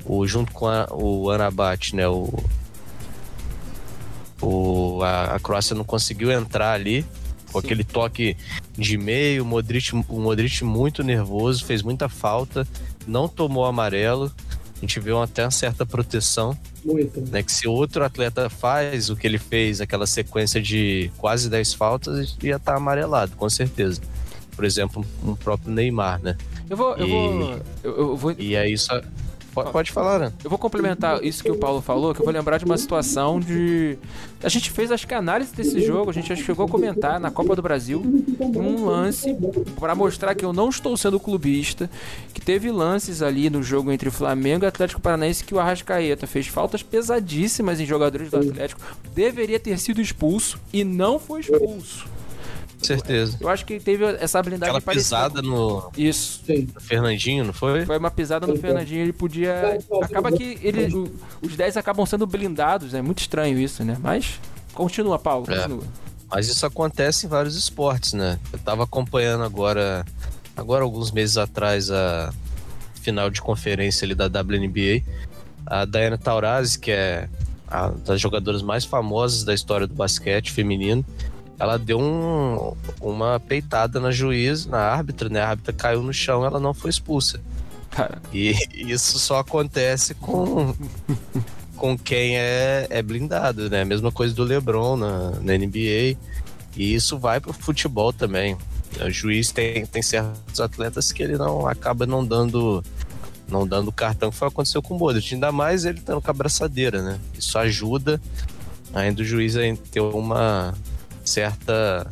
o 0.05 0.27
junto 0.27 0.51
com 0.51 0.67
a, 0.67 0.87
o 0.91 1.31
Anabat, 1.31 1.95
né, 1.95 2.07
o, 2.07 2.31
o, 4.41 5.01
a, 5.03 5.35
a 5.35 5.39
Croácia 5.39 5.75
não 5.75 5.83
conseguiu 5.83 6.31
entrar 6.31 6.73
ali 6.73 7.05
com 7.51 7.59
Sim. 7.59 7.67
aquele 7.67 7.83
toque 7.83 8.37
de 8.77 8.97
meio, 8.97 9.43
o 9.43 9.45
Modric, 9.45 9.93
o 9.93 10.19
Modric 10.19 10.63
muito 10.63 11.03
nervoso, 11.03 11.65
fez 11.65 11.81
muita 11.83 12.07
falta, 12.07 12.67
não 13.05 13.27
tomou 13.27 13.65
amarelo. 13.65 14.31
A 14.77 14.79
gente 14.81 14.99
viu 14.99 15.21
até 15.21 15.43
uma 15.43 15.51
certa 15.51 15.85
proteção. 15.85 16.57
Muito. 16.83 17.21
Né, 17.29 17.43
que 17.43 17.51
se 17.51 17.67
outro 17.67 18.03
atleta 18.03 18.49
faz 18.49 19.11
o 19.11 19.15
que 19.15 19.27
ele 19.27 19.37
fez, 19.37 19.79
aquela 19.79 20.07
sequência 20.07 20.59
de 20.59 21.11
quase 21.17 21.49
10 21.49 21.75
faltas, 21.75 22.35
ia 22.41 22.55
estar 22.55 22.71
tá 22.71 22.77
amarelado, 22.77 23.35
com 23.35 23.47
certeza. 23.47 24.01
Por 24.55 24.65
exemplo, 24.65 25.05
um 25.23 25.35
próprio 25.35 25.71
Neymar, 25.71 26.19
né? 26.21 26.35
Eu 26.67 26.77
vou. 26.77 26.95
Eu 26.95 27.07
e, 27.07 27.11
vou, 27.11 27.59
eu, 27.83 27.97
eu 27.97 28.17
vou... 28.17 28.35
e 28.37 28.57
aí 28.57 28.77
só. 28.77 28.99
Pode, 29.53 29.91
falar, 29.91 30.19
né? 30.19 30.33
Eu 30.43 30.49
vou 30.49 30.57
complementar 30.57 31.23
isso 31.23 31.43
que 31.43 31.51
o 31.51 31.57
Paulo 31.57 31.81
falou, 31.81 32.13
que 32.13 32.21
eu 32.21 32.25
vou 32.25 32.33
lembrar 32.33 32.57
de 32.57 32.63
uma 32.63 32.77
situação 32.77 33.39
de. 33.39 33.97
A 34.41 34.47
gente 34.47 34.71
fez, 34.71 34.91
acho 34.91 35.05
que, 35.05 35.13
análise 35.13 35.53
desse 35.53 35.81
jogo, 35.81 36.09
a 36.09 36.13
gente 36.13 36.33
chegou 36.37 36.65
a 36.65 36.69
comentar 36.69 37.19
na 37.19 37.29
Copa 37.29 37.55
do 37.55 37.61
Brasil 37.61 38.01
um 38.39 38.85
lance 38.85 39.35
para 39.77 39.93
mostrar 39.93 40.35
que 40.35 40.45
eu 40.45 40.53
não 40.53 40.69
estou 40.69 40.95
sendo 40.95 41.19
clubista, 41.19 41.89
que 42.33 42.39
teve 42.39 42.71
lances 42.71 43.21
ali 43.21 43.49
no 43.49 43.61
jogo 43.61 43.91
entre 43.91 44.09
Flamengo 44.09 44.63
e 44.63 44.67
Atlético 44.67 45.01
Paranaense 45.01 45.43
que 45.43 45.53
o 45.53 45.59
Arrascaeta 45.59 46.25
fez 46.25 46.47
faltas 46.47 46.81
pesadíssimas 46.81 47.79
em 47.79 47.85
jogadores 47.85 48.31
do 48.31 48.37
Atlético, 48.37 48.81
deveria 49.13 49.59
ter 49.59 49.77
sido 49.77 50.01
expulso 50.01 50.59
e 50.71 50.83
não 50.83 51.19
foi 51.19 51.41
expulso. 51.41 52.05
Certeza. 52.81 53.37
Eu 53.39 53.49
acho 53.49 53.65
que 53.65 53.79
teve 53.79 54.03
essa 54.05 54.39
habilidade 54.39 54.75
Aquela 54.75 54.93
pisada 54.93 55.41
no... 55.41 55.91
Isso. 55.97 56.41
no 56.47 56.81
Fernandinho, 56.81 57.45
não 57.45 57.53
foi? 57.53 57.85
Foi 57.85 57.97
uma 57.97 58.11
pisada 58.11 58.47
no 58.47 58.55
Fernandinho, 58.57 59.01
ele 59.01 59.13
podia... 59.13 59.79
Acaba 60.01 60.31
que 60.31 60.57
ele, 60.61 61.11
os 61.41 61.55
10 61.55 61.77
acabam 61.77 62.05
sendo 62.05 62.25
blindados, 62.25 62.93
é 62.93 63.01
muito 63.01 63.19
estranho 63.19 63.59
isso, 63.59 63.83
né? 63.83 63.97
Mas 63.99 64.39
continua, 64.73 65.19
Paulo, 65.19 65.45
é. 65.49 65.57
continua. 65.57 65.83
Mas 66.29 66.47
isso 66.47 66.65
acontece 66.65 67.25
em 67.25 67.29
vários 67.29 67.55
esportes, 67.57 68.13
né? 68.13 68.39
Eu 68.53 68.59
tava 68.59 68.83
acompanhando 68.83 69.43
agora, 69.43 70.05
agora 70.55 70.83
alguns 70.83 71.11
meses 71.11 71.37
atrás, 71.37 71.91
a 71.91 72.33
final 73.01 73.29
de 73.29 73.41
conferência 73.41 74.05
ali 74.05 74.15
da 74.15 74.27
WNBA. 74.27 75.03
A 75.65 75.85
Diana 75.85 76.17
Taurasi, 76.17 76.79
que 76.79 76.91
é 76.91 77.27
a 77.67 77.89
das 77.89 78.19
jogadoras 78.19 78.61
mais 78.61 78.85
famosas 78.85 79.43
da 79.43 79.53
história 79.53 79.87
do 79.87 79.93
basquete 79.93 80.51
feminino, 80.51 81.05
ela 81.61 81.77
deu 81.77 81.99
um, 81.99 82.75
uma 82.99 83.39
peitada 83.39 83.99
na 83.99 84.09
juiz, 84.09 84.65
na 84.65 84.79
árbitra, 84.79 85.29
né? 85.29 85.41
A 85.41 85.49
árbitra 85.49 85.71
caiu 85.71 86.01
no 86.01 86.11
chão, 86.11 86.43
ela 86.43 86.59
não 86.59 86.73
foi 86.73 86.89
expulsa. 86.89 87.39
E 88.33 88.55
isso 88.73 89.19
só 89.19 89.37
acontece 89.39 90.15
com 90.15 90.73
com 91.75 91.95
quem 91.95 92.35
é, 92.37 92.87
é 92.89 93.01
blindado, 93.03 93.69
né? 93.69 93.85
Mesma 93.85 94.11
coisa 94.11 94.33
do 94.33 94.43
LeBron 94.43 94.97
na, 94.97 95.31
na 95.39 95.55
NBA. 95.55 96.17
E 96.75 96.95
isso 96.95 97.19
vai 97.19 97.39
pro 97.39 97.53
futebol 97.53 98.11
também. 98.11 98.57
O 98.99 99.11
juiz 99.11 99.51
tem, 99.51 99.85
tem 99.85 100.01
certos 100.01 100.59
atletas 100.59 101.11
que 101.11 101.21
ele 101.21 101.37
não 101.37 101.67
acaba 101.67 102.07
não 102.07 102.25
dando 102.25 102.83
não 103.47 103.67
dando 103.67 103.91
cartão, 103.91 104.31
que 104.31 104.37
foi 104.37 104.47
o 104.47 104.49
que 104.49 104.55
aconteceu 104.55 104.81
com 104.81 104.95
o 104.95 104.97
Modric. 104.97 105.31
Ainda 105.31 105.51
mais 105.51 105.85
ele 105.85 105.99
estando 105.99 106.21
com 106.21 106.31
a 106.31 106.33
braçadeira, 106.33 107.03
né? 107.03 107.19
Isso 107.37 107.55
ajuda 107.59 108.19
ainda 108.93 109.21
o 109.21 109.25
juiz 109.25 109.55
a 109.55 109.61
ter 109.91 109.99
uma, 109.99 110.73
certa 111.31 112.07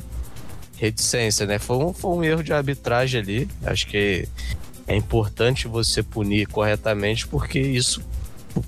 reticência, 0.78 1.46
né? 1.46 1.60
Foi 1.60 1.78
um, 1.78 1.94
foi 1.94 2.12
um 2.12 2.24
erro 2.24 2.44
de 2.44 2.54
arbitragem 2.54 3.22
ali. 3.22 3.50
Acho 3.64 3.86
que 3.88 4.28
é 4.88 4.96
importante 4.96 5.68
você 5.68 6.02
punir 6.02 6.48
corretamente, 6.48 7.28
porque 7.28 7.60
isso 7.60 8.02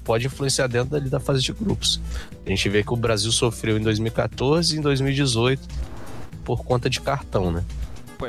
pode 0.04 0.28
influenciar 0.28 0.68
dentro 0.68 0.92
dali 0.92 1.10
da 1.10 1.20
fase 1.20 1.42
de 1.42 1.54
grupos. 1.54 2.00
A 2.46 2.50
gente 2.50 2.68
vê 2.70 2.84
que 2.84 2.94
o 2.94 2.98
Brasil 2.98 3.32
sofreu 3.32 3.78
em 3.78 3.82
2014 3.82 4.76
e 4.76 4.80
em 4.80 4.82
2018 4.82 5.68
por 6.44 6.64
conta 6.64 6.90
de 6.90 7.00
cartão, 7.00 7.52
né? 7.52 7.64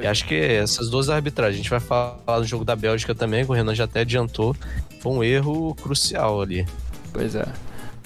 E 0.01 0.07
acho 0.07 0.27
que 0.27 0.35
essas 0.35 0.89
duas 0.89 1.11
arbitragens, 1.11 1.57
a 1.57 1.63
gente 1.63 1.69
vai 1.69 1.81
falar 1.81 2.39
do 2.39 2.47
jogo 2.47 2.65
da 2.65 2.75
Bélgica 2.75 3.15
também, 3.15 3.45
que 3.45 3.51
o 3.51 3.55
Renan 3.55 3.75
já 3.75 3.85
até 3.85 4.01
adiantou, 4.01 4.57
foi 5.01 5.13
um 5.13 5.23
erro 5.23 5.75
crucial 5.75 6.41
ali. 6.41 6.67
Pois 7.13 7.35
é. 7.35 7.47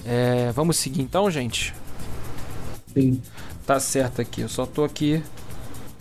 é 0.05 0.51
vamos 0.53 0.75
seguir 0.75 1.01
então, 1.01 1.31
gente? 1.31 1.73
Sim 2.93 3.21
tá 3.67 3.79
certo 3.81 4.21
aqui. 4.21 4.41
Eu 4.41 4.49
só 4.49 4.65
tô 4.65 4.85
aqui 4.85 5.21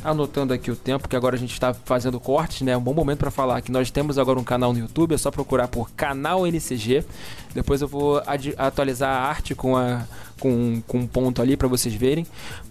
anotando 0.05 0.55
aqui 0.55 0.71
o 0.71 0.77
tempo, 0.77 1.09
que 1.09 1.17
agora 1.17 1.35
a 1.35 1.39
gente 1.39 1.53
está 1.53 1.75
fazendo 1.75 2.21
cortes, 2.21 2.63
né? 2.63 2.77
Um 2.77 2.81
bom 2.81 2.95
momento 2.95 3.19
para 3.19 3.31
falar 3.31 3.61
que 3.61 3.73
nós 3.73 3.91
temos 3.91 4.19
agora 4.19 4.39
um 4.39 4.45
canal 4.45 4.73
no 4.73 4.79
YouTube, 4.79 5.17
é 5.17 5.19
só 5.19 5.33
procurar 5.33 5.67
por 5.67 5.91
canal 5.91 6.47
NCG. 6.47 7.05
Depois 7.53 7.83
eu 7.83 7.89
vou 7.89 8.23
atualizar 8.57 9.11
a 9.11 9.29
arte 9.29 9.53
com, 9.53 9.77
a, 9.77 10.05
com, 10.39 10.81
com 10.87 10.99
um 10.99 11.07
ponto 11.09 11.43
ali 11.43 11.57
para 11.57 11.67
vocês 11.67 11.93
verem. 11.93 12.25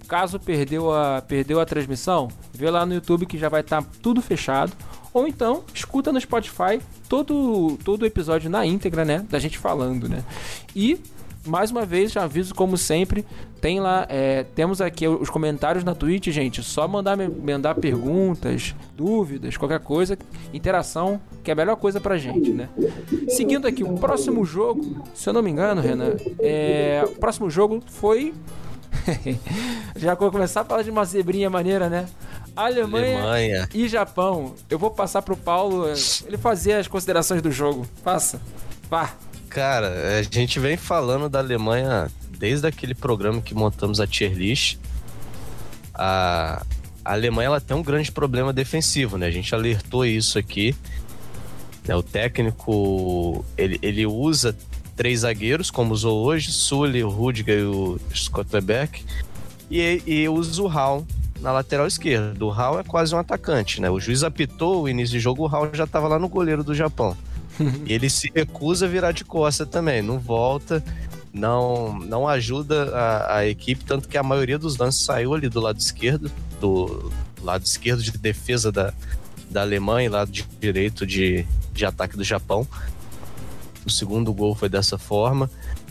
Caso 0.07 0.39
perdeu 0.39 0.93
a, 0.93 1.21
perdeu 1.21 1.59
a 1.59 1.65
transmissão, 1.65 2.29
vê 2.53 2.71
lá 2.71 2.85
no 2.85 2.93
YouTube 2.93 3.25
que 3.25 3.37
já 3.37 3.49
vai 3.49 3.61
estar 3.61 3.81
tá 3.81 3.89
tudo 4.01 4.21
fechado. 4.21 4.71
Ou 5.13 5.27
então, 5.27 5.63
escuta 5.73 6.13
no 6.13 6.21
Spotify 6.21 6.79
todo, 7.09 7.77
todo 7.83 8.03
o 8.03 8.05
episódio 8.05 8.49
na 8.49 8.65
íntegra, 8.65 9.03
né? 9.03 9.25
Da 9.29 9.39
gente 9.39 9.57
falando, 9.57 10.07
né? 10.07 10.23
E 10.73 10.99
mais 11.45 11.71
uma 11.71 11.85
vez, 11.85 12.11
já 12.11 12.23
aviso 12.23 12.53
como 12.53 12.77
sempre, 12.77 13.25
tem 13.61 13.79
lá, 13.79 14.05
é, 14.09 14.43
temos 14.43 14.81
aqui 14.81 15.07
os 15.07 15.29
comentários 15.29 15.83
na 15.83 15.95
Twitch, 15.95 16.27
gente. 16.29 16.61
Só 16.63 16.87
mandar, 16.87 17.17
mandar 17.17 17.75
perguntas, 17.75 18.75
dúvidas, 18.95 19.57
qualquer 19.57 19.79
coisa, 19.79 20.17
interação, 20.53 21.19
que 21.43 21.51
é 21.51 21.53
a 21.53 21.55
melhor 21.55 21.75
coisa 21.75 21.99
pra 21.99 22.17
gente, 22.17 22.51
né? 22.51 22.69
Seguindo 23.29 23.67
aqui, 23.67 23.83
o 23.83 23.95
próximo 23.95 24.45
jogo, 24.45 25.03
se 25.13 25.29
eu 25.29 25.33
não 25.33 25.41
me 25.41 25.51
engano, 25.51 25.81
Renan, 25.81 26.15
é, 26.39 27.03
o 27.05 27.15
próximo 27.19 27.49
jogo 27.49 27.81
foi. 27.87 28.33
já 29.95 30.15
vou 30.15 30.31
começar 30.31 30.61
a 30.61 30.65
falar 30.65 30.81
de 30.81 30.89
uma 30.89 31.05
zebrinha 31.05 31.49
maneira, 31.49 31.89
né? 31.89 32.07
Alemanha, 32.55 33.21
Alemanha, 33.21 33.69
e 33.73 33.87
Japão. 33.87 34.55
Eu 34.69 34.79
vou 34.79 34.89
passar 34.89 35.21
pro 35.21 35.35
Paulo 35.35 35.85
ele 36.25 36.37
fazer 36.37 36.73
as 36.73 36.87
considerações 36.87 37.41
do 37.41 37.51
jogo. 37.51 37.85
Passa. 38.03 38.41
Vá. 38.89 39.13
Cara, 39.55 40.19
a 40.19 40.21
gente 40.21 40.59
vem 40.59 40.75
falando 40.75 41.29
da 41.29 41.39
Alemanha 41.39 42.11
desde 42.37 42.67
aquele 42.67 42.93
programa 42.93 43.41
que 43.41 43.55
montamos 43.55 44.01
a 44.01 44.05
tier 44.05 44.33
list. 44.33 44.77
A, 45.93 46.61
a 47.05 47.13
Alemanha 47.13 47.45
ela 47.45 47.61
tem 47.61 47.77
um 47.77 47.81
grande 47.81 48.11
problema 48.11 48.51
defensivo, 48.51 49.17
né? 49.17 49.27
A 49.27 49.31
gente 49.31 49.55
alertou 49.55 50.05
isso 50.05 50.37
aqui. 50.37 50.75
Né? 51.87 51.95
O 51.95 52.03
técnico 52.03 53.45
ele, 53.57 53.79
ele 53.81 54.05
usa 54.05 54.53
três 54.93 55.21
zagueiros, 55.21 55.71
como 55.71 55.93
usou 55.93 56.25
hoje, 56.25 56.51
Sully, 56.51 57.01
o 57.01 57.09
Rudiger 57.09 57.59
e 57.59 57.63
o 57.63 57.97
Scotterbeck, 58.13 59.05
e, 59.71 60.03
e 60.05 60.27
usa 60.27 60.61
o 60.61 60.67
Hall 60.67 61.07
na 61.39 61.53
lateral 61.53 61.87
esquerda. 61.87 62.43
O 62.43 62.49
Hall 62.49 62.77
é 62.77 62.83
quase 62.83 63.15
um 63.15 63.19
atacante, 63.19 63.79
né? 63.79 63.89
O 63.89 64.01
juiz 64.01 64.21
apitou 64.21 64.83
o 64.83 64.89
início 64.89 65.13
de 65.13 65.21
jogo, 65.21 65.43
o 65.43 65.47
Hall 65.47 65.69
já 65.73 65.85
estava 65.85 66.09
lá 66.09 66.19
no 66.19 66.27
goleiro 66.27 66.61
do 66.61 66.75
Japão. 66.75 67.15
Ele 67.87 68.09
se 68.09 68.31
recusa 68.33 68.85
a 68.85 68.89
virar 68.89 69.11
de 69.11 69.23
costa 69.23 69.65
também, 69.65 70.01
não 70.01 70.19
volta, 70.19 70.83
não 71.33 71.99
não 71.99 72.27
ajuda 72.27 72.89
a, 72.95 73.37
a, 73.37 73.47
equipe, 73.47 73.83
tanto 73.83 74.07
que 74.07 74.17
a 74.17 74.23
maioria 74.23 74.57
dos 74.57 74.77
lances 74.77 75.01
saiu 75.01 75.33
ali 75.33 75.49
do 75.49 75.59
lado 75.59 75.79
esquerdo, 75.79 76.31
do 76.59 77.11
lado 77.41 77.65
esquerdo 77.65 78.01
de 78.01 78.11
defesa 78.11 78.71
da, 78.71 78.93
da 79.49 79.61
Alemanha 79.61 80.05
e 80.05 80.09
lado 80.09 80.31
direito 80.31 81.05
de, 81.05 81.45
de 81.73 81.85
ataque 81.85 82.17
do 82.17 82.23
Japão. 82.23 82.67
O 83.85 83.89
segundo 83.89 84.33
gol 84.33 84.55
foi 84.55 84.69
dessa 84.69 84.97
forma. 84.97 85.49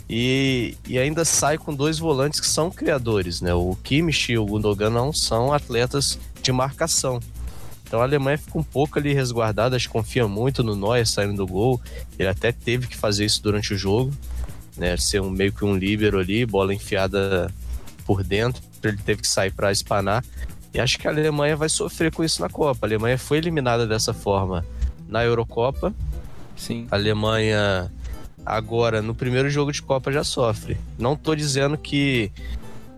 E, 0.09 0.77
e 0.87 0.99
ainda 0.99 1.25
sai 1.25 1.57
com 1.57 1.75
dois 1.75 1.99
volantes 1.99 2.39
que 2.39 2.47
são 2.47 2.71
criadores, 2.71 3.41
né? 3.41 3.55
O 3.55 3.75
Kimmich 3.83 4.33
e 4.33 4.39
o 4.39 4.45
Gundogan 4.45 4.91
não 4.91 5.13
são 5.13 5.53
atletas 5.53 6.19
de 6.43 6.53
marcação. 6.53 7.21
Então 7.87 8.01
a 8.01 8.05
Alemanha 8.05 8.39
fica 8.39 8.59
um 8.59 8.63
pouco 8.63 8.99
ali 8.99 9.13
resguardada, 9.13 9.77
confia 9.89 10.27
muito 10.27 10.63
no 10.63 10.75
Neuer 10.75 11.07
saindo 11.07 11.37
do 11.37 11.47
gol. 11.47 11.81
Ele 12.19 12.29
até 12.29 12.51
teve 12.51 12.87
que 12.87 12.97
fazer 12.97 13.25
isso 13.25 13.43
durante 13.43 13.75
o 13.75 13.79
jogo, 13.79 14.13
né? 14.77 14.97
Ser 14.97 15.21
um, 15.21 15.31
meio 15.31 15.53
que 15.53 15.65
um 15.65 15.77
líbero 15.77 16.19
ali, 16.19 16.45
bola 16.45 16.75
enfiada 16.75 17.53
por 18.05 18.25
dentro, 18.25 18.63
ele 18.83 18.99
teve 18.99 19.23
que 19.23 19.29
sair 19.29 19.53
para 19.53 19.71
espanar. 19.71 20.25
E 20.73 20.81
acho 20.81 20.99
que 20.99 21.07
a 21.07 21.11
Alemanha 21.11 21.57
vai 21.57 21.69
sofrer 21.69 22.13
com 22.13 22.25
isso 22.25 22.43
na 22.43 22.49
Copa. 22.49 22.85
A 22.85 22.89
Alemanha 22.89 23.17
foi 23.17 23.39
eliminada 23.39 23.87
dessa 23.87 24.13
forma 24.13 24.67
na 25.09 25.25
Eurocopa. 25.25 25.95
Sim. 26.57 26.89
A 26.91 26.97
Alemanha 26.97 27.93
agora 28.45 29.01
no 29.01 29.15
primeiro 29.15 29.49
jogo 29.49 29.73
de 29.73 29.81
Copa 29.81 30.11
já 30.11 30.25
sofre. 30.25 30.77
Não 30.99 31.17
tô 31.17 31.35
dizendo 31.35 31.79
que 31.79 32.33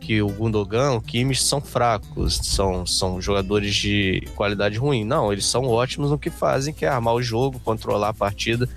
que 0.06 0.22
o 0.22 0.28
Gundogan, 0.28 0.92
o 0.92 1.00
Kimmich 1.00 1.42
são 1.42 1.60
fracos, 1.60 2.38
são, 2.44 2.86
são 2.86 3.20
jogadores 3.20 3.74
de 3.74 4.22
qualidade 4.36 4.78
ruim. 4.78 5.04
Não, 5.04 5.32
eles 5.32 5.44
são 5.44 5.64
ótimos 5.64 6.12
no 6.12 6.18
que 6.18 6.30
fazem, 6.30 6.72
que 6.72 6.84
é 6.84 6.88
armar 6.88 7.14
o 7.14 7.20
jogo, 7.20 7.58
controlar 7.58 8.10
a 8.10 8.14
partida. 8.14 8.68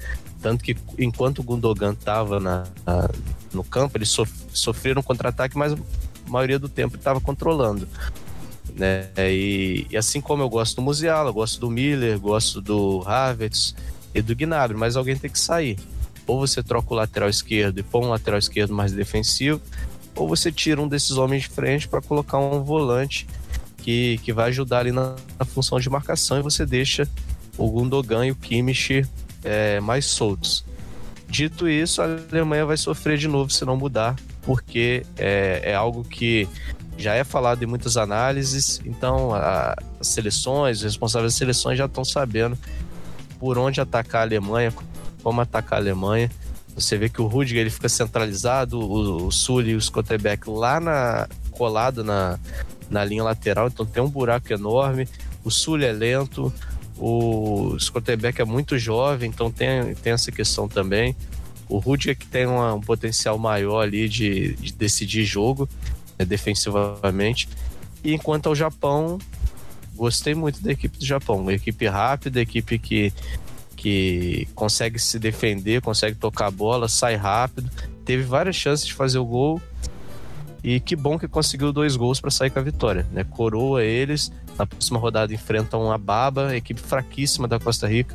Tanto 0.41 0.63
que 0.63 0.75
enquanto 0.97 1.39
o 1.39 1.43
Gundogan 1.43 1.93
estava 1.93 2.39
na, 2.39 2.63
na, 2.83 3.07
no 3.53 3.63
campo, 3.63 3.95
eles 3.95 4.09
sof 4.09 4.31
sofreram 4.51 5.03
contra-ataque, 5.03 5.55
mas 5.55 5.73
a 5.73 5.77
maioria 6.27 6.57
do 6.57 6.67
tempo 6.67 6.95
estava 6.95 7.21
controlando. 7.21 7.87
Né? 8.75 9.09
E, 9.15 9.85
e, 9.91 9.97
assim 9.97 10.19
como 10.19 10.41
eu 10.41 10.49
gosto 10.49 10.77
do 10.77 10.81
Musiala, 10.81 11.31
gosto 11.31 11.59
do 11.59 11.69
Miller, 11.69 12.19
gosto 12.19 12.59
do 12.59 13.03
Havertz 13.05 13.75
e 14.15 14.21
do 14.23 14.35
Gnabry, 14.35 14.75
mas 14.75 14.95
alguém 14.95 15.15
tem 15.15 15.29
que 15.29 15.39
sair 15.39 15.77
ou 16.29 16.39
você 16.39 16.61
troca 16.61 16.93
o 16.93 16.95
lateral 16.95 17.27
esquerdo 17.27 17.79
e 17.79 17.83
põe 17.83 18.05
um 18.05 18.09
lateral 18.09 18.37
esquerdo 18.37 18.71
mais 18.71 18.91
defensivo, 18.91 19.59
ou 20.19 20.27
você 20.27 20.51
tira 20.51 20.81
um 20.81 20.87
desses 20.87 21.11
homens 21.11 21.43
de 21.43 21.49
frente 21.49 21.87
para 21.87 22.01
colocar 22.01 22.37
um 22.37 22.61
volante 22.61 23.25
que, 23.77 24.19
que 24.21 24.33
vai 24.33 24.49
ajudar 24.49 24.79
ali 24.79 24.91
na, 24.91 25.15
na, 25.39 25.45
função 25.45 25.79
de 25.79 25.89
marcação 25.89 26.37
e 26.37 26.41
você 26.41 26.65
deixa 26.65 27.07
o 27.57 27.69
Gundogan 27.71 28.25
e 28.25 28.31
o 28.31 28.35
Kimmich 28.35 29.05
é, 29.43 29.79
mais 29.79 30.05
soltos. 30.05 30.65
Dito 31.27 31.69
isso, 31.69 32.01
a 32.01 32.05
Alemanha 32.05 32.65
vai 32.65 32.75
sofrer 32.75 33.17
de 33.17 33.27
novo 33.27 33.49
se 33.49 33.63
não 33.63 33.77
mudar, 33.77 34.15
porque 34.41 35.05
é, 35.17 35.61
é 35.63 35.75
algo 35.75 36.03
que 36.03 36.47
já 36.97 37.13
é 37.13 37.23
falado 37.23 37.63
em 37.63 37.65
muitas 37.65 37.95
análises, 37.95 38.81
então 38.83 39.33
a, 39.33 39.75
as 39.99 40.07
seleções, 40.07 40.79
os 40.79 40.83
responsáveis 40.83 41.31
das 41.31 41.37
seleções 41.37 41.77
já 41.77 41.85
estão 41.85 42.03
sabendo 42.03 42.57
por 43.39 43.57
onde 43.57 43.79
atacar 43.79 44.21
a 44.21 44.25
Alemanha, 44.25 44.73
como 45.23 45.39
atacar 45.39 45.79
a 45.79 45.81
Alemanha. 45.81 46.29
Você 46.79 46.97
vê 46.97 47.09
que 47.09 47.21
o 47.21 47.27
Rudiger 47.27 47.61
ele 47.61 47.69
fica 47.69 47.89
centralizado, 47.89 48.79
o, 48.79 49.27
o 49.27 49.31
Sully 49.31 49.71
e 49.71 49.75
o 49.75 49.81
Scotterbeck 49.81 50.49
lá 50.49 50.79
na, 50.79 51.27
colado 51.51 52.03
na, 52.03 52.39
na 52.89 53.03
linha 53.03 53.23
lateral, 53.23 53.67
então 53.67 53.85
tem 53.85 54.01
um 54.01 54.09
buraco 54.09 54.51
enorme. 54.53 55.07
O 55.43 55.51
Sully 55.51 55.85
é 55.85 55.91
lento, 55.91 56.53
o 56.97 57.77
Scotterbeck 57.79 58.41
é 58.41 58.45
muito 58.45 58.77
jovem, 58.77 59.29
então 59.29 59.51
tem, 59.51 59.93
tem 59.95 60.13
essa 60.13 60.31
questão 60.31 60.67
também. 60.67 61.15
O 61.67 61.77
Rudiger 61.77 62.17
que 62.17 62.25
tem 62.25 62.45
uma, 62.45 62.73
um 62.73 62.81
potencial 62.81 63.37
maior 63.37 63.81
ali 63.81 64.09
de, 64.09 64.55
de 64.55 64.73
decidir 64.73 65.23
jogo 65.23 65.69
né, 66.17 66.25
defensivamente. 66.25 67.47
E 68.03 68.13
enquanto 68.13 68.47
ao 68.47 68.55
Japão, 68.55 69.19
gostei 69.95 70.33
muito 70.33 70.61
da 70.61 70.71
equipe 70.71 70.97
do 70.97 71.05
Japão. 71.05 71.37
Uma 71.37 71.53
equipe 71.53 71.87
rápida, 71.87 72.41
equipe 72.41 72.79
que 72.79 73.13
que 73.79 74.45
consegue 74.53 74.99
se 74.99 75.17
defender, 75.17 75.81
consegue 75.81 76.13
tocar 76.13 76.47
a 76.47 76.51
bola, 76.51 76.89
sai 76.89 77.15
rápido. 77.15 77.71
Teve 78.03 78.23
várias 78.23 78.57
chances 78.57 78.85
de 78.85 78.93
fazer 78.93 79.19
o 79.19 79.25
gol. 79.25 79.61
E 80.61 80.81
que 80.81 80.97
bom 80.97 81.17
que 81.17 81.29
conseguiu 81.29 81.71
dois 81.71 81.95
gols 81.95 82.19
para 82.19 82.29
sair 82.29 82.49
com 82.49 82.59
a 82.59 82.61
vitória. 82.61 83.07
Né? 83.09 83.23
Coroa 83.23 83.81
eles. 83.81 84.33
Na 84.57 84.65
próxima 84.65 84.99
rodada 84.99 85.33
enfrentam 85.33 85.89
a 85.89 85.97
Baba, 85.97 86.53
equipe 86.53 86.81
fraquíssima 86.81 87.47
da 87.47 87.57
Costa 87.57 87.87
Rica. 87.87 88.13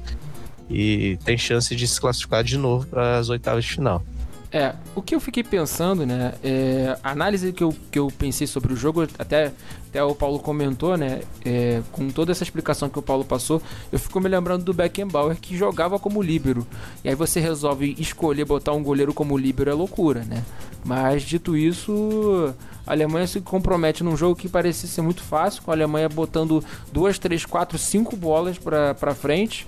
E 0.68 1.18
tem 1.24 1.38
chance 1.38 1.74
de 1.74 1.88
se 1.88 1.98
classificar 1.98 2.44
de 2.44 2.58
novo 2.58 2.86
para 2.86 3.16
as 3.16 3.30
oitavas 3.30 3.64
de 3.64 3.70
final. 3.70 4.04
É, 4.52 4.74
o 4.94 5.00
que 5.00 5.14
eu 5.14 5.20
fiquei 5.20 5.42
pensando, 5.42 6.04
né? 6.04 6.34
É, 6.44 6.98
a 7.02 7.12
análise 7.12 7.54
que 7.54 7.64
eu, 7.64 7.74
que 7.90 7.98
eu 7.98 8.08
pensei 8.18 8.46
sobre 8.46 8.74
o 8.74 8.76
jogo, 8.76 9.08
até, 9.18 9.50
até 9.94 10.02
o 10.02 10.12
Paulo 10.12 10.40
comentou, 10.40 10.96
né? 10.96 11.20
É, 11.44 11.80
com 11.92 12.10
toda 12.10 12.32
essa 12.32 12.42
explicação 12.42 12.88
que 12.88 12.98
o 12.98 13.02
Paulo 13.02 13.24
passou, 13.24 13.62
eu 13.92 13.98
fico 13.98 14.20
me 14.20 14.28
lembrando 14.28 14.64
do 14.64 14.74
Beckenbauer 14.74 15.36
que 15.36 15.56
jogava 15.56 16.00
como 16.00 16.20
líbero. 16.20 16.66
E 17.04 17.08
aí 17.08 17.14
você 17.14 17.38
resolve 17.38 17.94
escolher 17.96 18.44
botar 18.44 18.72
um 18.72 18.82
goleiro 18.82 19.14
como 19.14 19.38
líbero 19.38 19.70
é 19.70 19.74
loucura, 19.74 20.24
né? 20.24 20.44
Mas 20.84 21.22
dito 21.22 21.56
isso, 21.56 22.52
a 22.84 22.90
Alemanha 22.90 23.28
se 23.28 23.40
compromete 23.40 24.02
num 24.02 24.16
jogo 24.16 24.34
que 24.34 24.48
parecia 24.48 24.88
ser 24.88 25.00
muito 25.00 25.22
fácil, 25.22 25.62
com 25.62 25.70
a 25.70 25.74
Alemanha 25.74 26.08
botando 26.08 26.62
duas, 26.92 27.16
três, 27.16 27.46
quatro, 27.46 27.78
cinco 27.78 28.16
bolas 28.16 28.58
para 28.58 29.14
frente 29.14 29.64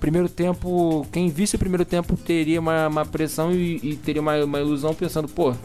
primeiro 0.00 0.28
tempo, 0.28 1.06
quem 1.10 1.30
visse 1.30 1.56
o 1.56 1.58
primeiro 1.58 1.84
tempo 1.84 2.14
teria 2.14 2.60
uma, 2.60 2.88
uma 2.88 3.06
pressão 3.06 3.52
e, 3.52 3.80
e 3.82 3.96
teria 3.96 4.20
uma, 4.20 4.36
uma, 4.44 4.60
ilusão 4.60 4.92
pensando, 4.92 5.26
pô, 5.26 5.52
o 5.52 5.56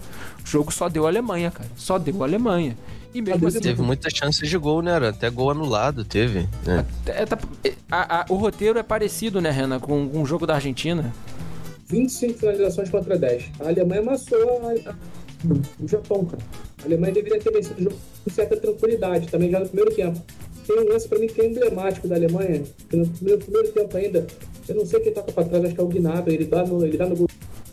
jogo 0.46 0.72
só 0.72 0.88
deu 0.88 1.06
a 1.06 1.10
Alemanha, 1.10 1.52
cara. 1.52 1.70
Só 1.76 2.00
deu 2.00 2.24
a 2.24 2.26
Alemanha. 2.26 2.78
E 3.14 3.22
mesmo 3.22 3.48
assim, 3.48 3.60
teve 3.60 3.82
muitas 3.82 4.14
chances 4.14 4.48
de 4.48 4.58
gol, 4.58 4.82
né? 4.82 4.96
Até 4.98 5.30
gol 5.30 5.50
anulado 5.50 6.06
teve. 6.06 6.48
Né? 6.66 6.86
Até, 7.02 7.26
tá, 7.26 7.40
a, 7.90 8.22
a, 8.22 8.26
o 8.30 8.36
roteiro 8.36 8.78
é 8.78 8.84
parecido, 8.84 9.42
né, 9.42 9.50
Renan, 9.50 9.80
com, 9.80 10.08
com 10.08 10.22
o 10.22 10.26
jogo 10.26 10.46
da 10.46 10.56
Argentina. 10.56 11.14
25 11.88 12.38
finalizações 12.38 12.90
contra 12.90 13.18
10. 13.18 13.52
A 13.60 13.70
Alemanha 13.70 14.02
amassou 14.02 14.62
a, 14.64 14.90
a, 14.92 14.96
o 15.80 15.88
Japão, 15.88 16.26
cara. 16.26 16.44
A 16.84 16.86
Alemanha 16.86 17.14
deveria 17.14 17.40
ter 17.40 17.52
vencido 17.52 17.80
o 17.80 17.84
jogo 17.86 17.96
com 18.24 18.30
certa 18.30 18.56
tranquilidade, 18.58 19.28
também 19.28 19.50
já 19.50 19.60
no 19.60 19.68
primeiro 19.68 19.94
tempo 19.96 20.24
tem 20.70 20.80
um 20.80 20.90
lance 20.90 21.08
para 21.08 21.18
mim 21.18 21.26
que 21.26 21.42
é 21.42 21.48
emblemático 21.48 22.08
da 22.08 22.16
Alemanha. 22.16 22.64
No 22.94 23.08
primeiro, 23.08 23.40
primeiro 23.40 23.72
tempo 23.72 23.98
ainda, 23.98 24.28
eu 24.68 24.76
não 24.76 24.86
sei 24.86 25.00
quem 25.00 25.12
toca 25.12 25.32
para 25.32 25.46
trás, 25.46 25.66
acho 25.66 25.74
que 25.74 25.82
é 25.82 25.84
o 25.84 25.88
Gnabry, 25.88 26.36
ele 26.36 26.46
dá 26.46 26.64
no, 26.64 26.86
ele 26.86 26.96
dá 26.96 27.08
no 27.08 27.28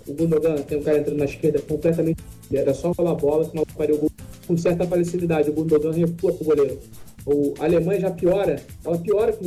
o 0.06 0.14
Gundogan, 0.14 0.56
tem 0.62 0.78
um 0.78 0.82
cara 0.82 0.98
entrando 0.98 1.18
na 1.18 1.24
esquerda 1.24 1.60
completamente. 1.60 2.22
Era 2.50 2.72
só 2.72 2.94
falar 2.94 3.10
a 3.10 3.14
bola, 3.14 3.46
que 3.48 3.56
não 3.56 3.64
pariu 3.76 3.96
o 3.96 3.98
gol 3.98 4.10
com 4.46 4.56
certa 4.56 4.86
facilidade. 4.86 5.50
O 5.50 5.52
Gundogan 5.52 5.92
recua 5.92 6.32
pro 6.32 6.44
goleiro. 6.44 6.78
O, 7.24 7.54
Alemanha 7.58 8.00
já 8.00 8.10
piora, 8.10 8.62
ela 8.84 8.98
piora, 8.98 9.32
com, 9.32 9.46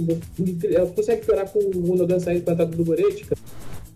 ela 0.70 0.88
consegue 0.88 1.26
piorar 1.26 1.50
com 1.50 1.60
o 1.60 1.72
Gundogan 1.72 2.20
saindo 2.20 2.50
a 2.50 2.54
entrada 2.54 2.66
do 2.66 2.84
Goretzka. 2.84 3.36